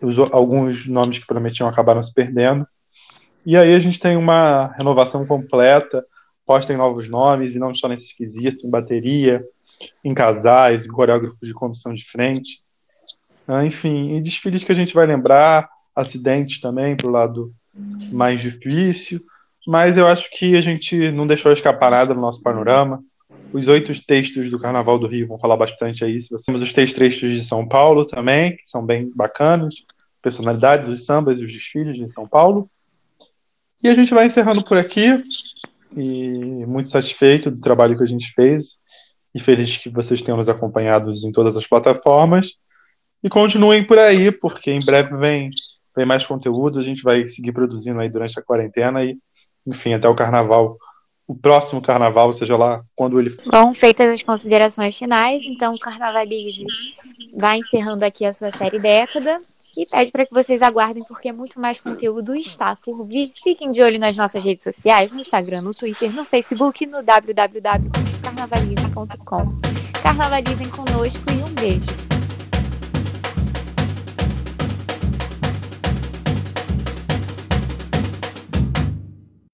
os, 0.00 0.18
alguns 0.32 0.88
nomes 0.88 1.18
que 1.18 1.26
prometiam 1.26 1.68
acabaram 1.68 2.02
se 2.02 2.12
perdendo. 2.12 2.66
E 3.44 3.56
aí 3.56 3.74
a 3.74 3.78
gente 3.78 4.00
tem 4.00 4.16
uma 4.16 4.68
renovação 4.76 5.26
completa, 5.26 6.04
posta 6.46 6.72
em 6.72 6.76
novos 6.76 7.08
nomes, 7.08 7.54
e 7.54 7.58
não 7.58 7.74
só 7.74 7.88
nesse 7.88 8.06
esquisito, 8.06 8.66
em 8.66 8.70
bateria, 8.70 9.44
em 10.02 10.14
casais, 10.14 10.86
em 10.86 10.90
coreógrafos 10.90 11.46
de 11.46 11.54
comissão 11.54 11.92
de 11.92 12.04
frente. 12.04 12.62
Ah, 13.46 13.64
enfim, 13.64 14.16
e 14.16 14.20
desfiles 14.20 14.64
que 14.64 14.72
a 14.72 14.74
gente 14.74 14.94
vai 14.94 15.06
lembrar, 15.06 15.68
acidentes 15.94 16.60
também, 16.60 16.96
para 16.96 17.06
o 17.06 17.10
lado 17.10 17.52
mais 18.12 18.40
difícil. 18.40 19.20
Mas 19.66 19.96
eu 19.96 20.06
acho 20.06 20.30
que 20.30 20.56
a 20.56 20.60
gente 20.60 21.10
não 21.12 21.26
deixou 21.26 21.52
escapar 21.52 21.90
nada 21.90 22.14
no 22.14 22.20
nosso 22.20 22.42
panorama. 22.42 23.02
Os 23.52 23.66
oito 23.66 23.92
textos 24.06 24.48
do 24.48 24.60
Carnaval 24.60 24.98
do 24.98 25.08
Rio 25.08 25.26
vão 25.26 25.38
falar 25.38 25.56
bastante 25.56 26.04
aí. 26.04 26.16
Temos 26.46 26.62
os 26.62 26.72
três 26.72 26.94
textos 26.94 27.32
de 27.32 27.42
São 27.42 27.66
Paulo 27.66 28.04
também, 28.04 28.56
que 28.56 28.68
são 28.68 28.84
bem 28.84 29.10
bacanas. 29.14 29.74
Personalidades, 30.22 30.88
os 30.88 31.04
sambas 31.04 31.40
e 31.40 31.44
os 31.44 31.52
desfiles 31.52 31.96
de 31.96 32.12
São 32.12 32.28
Paulo. 32.28 32.70
E 33.82 33.88
a 33.88 33.94
gente 33.94 34.14
vai 34.14 34.26
encerrando 34.26 34.62
por 34.62 34.78
aqui. 34.78 35.20
E 35.96 36.64
muito 36.66 36.90
satisfeito 36.90 37.50
do 37.50 37.60
trabalho 37.60 37.96
que 37.96 38.04
a 38.04 38.06
gente 38.06 38.32
fez. 38.34 38.78
E 39.34 39.40
feliz 39.40 39.76
que 39.76 39.90
vocês 39.90 40.22
tenham 40.22 40.38
nos 40.38 40.48
acompanhado 40.48 41.10
em 41.10 41.32
todas 41.32 41.56
as 41.56 41.66
plataformas. 41.66 42.52
E 43.22 43.28
continuem 43.28 43.84
por 43.84 43.98
aí, 43.98 44.30
porque 44.30 44.70
em 44.70 44.84
breve 44.84 45.16
vem, 45.16 45.50
vem 45.96 46.06
mais 46.06 46.24
conteúdo. 46.24 46.78
A 46.78 46.82
gente 46.82 47.02
vai 47.02 47.28
seguir 47.28 47.52
produzindo 47.52 47.98
aí 47.98 48.08
durante 48.08 48.38
a 48.38 48.42
quarentena. 48.42 49.02
E, 49.04 49.18
enfim, 49.66 49.94
até 49.94 50.08
o 50.08 50.14
carnaval 50.14 50.78
o 51.30 51.34
próximo 51.34 51.80
carnaval, 51.80 52.30
seja 52.32 52.56
lá 52.56 52.82
quando 52.96 53.20
ele 53.20 53.30
for. 53.30 53.48
Bom, 53.48 53.72
feitas 53.72 54.10
as 54.10 54.20
considerações 54.20 54.98
finais, 54.98 55.40
então 55.44 55.72
o 55.72 55.78
Carnavalize 55.78 56.64
vai 57.36 57.58
encerrando 57.58 58.04
aqui 58.04 58.24
a 58.24 58.32
sua 58.32 58.50
série 58.50 58.80
década 58.80 59.38
e 59.78 59.86
pede 59.86 60.10
para 60.10 60.26
que 60.26 60.34
vocês 60.34 60.60
aguardem, 60.60 61.04
porque 61.06 61.30
muito 61.30 61.60
mais 61.60 61.80
conteúdo 61.80 62.34
está 62.34 62.74
por 62.74 63.06
vir. 63.06 63.30
Fiquem 63.40 63.70
de 63.70 63.80
olho 63.80 64.00
nas 64.00 64.16
nossas 64.16 64.44
redes 64.44 64.64
sociais, 64.64 65.12
no 65.12 65.20
Instagram, 65.20 65.62
no 65.62 65.72
Twitter, 65.72 66.12
no 66.12 66.24
Facebook 66.24 66.84
no 66.84 67.00
www.carnavalize.com. 67.00 69.56
Carnavalizem 70.02 70.68
conosco 70.68 71.22
e 71.30 71.34
um 71.48 71.54
beijo. 71.54 72.09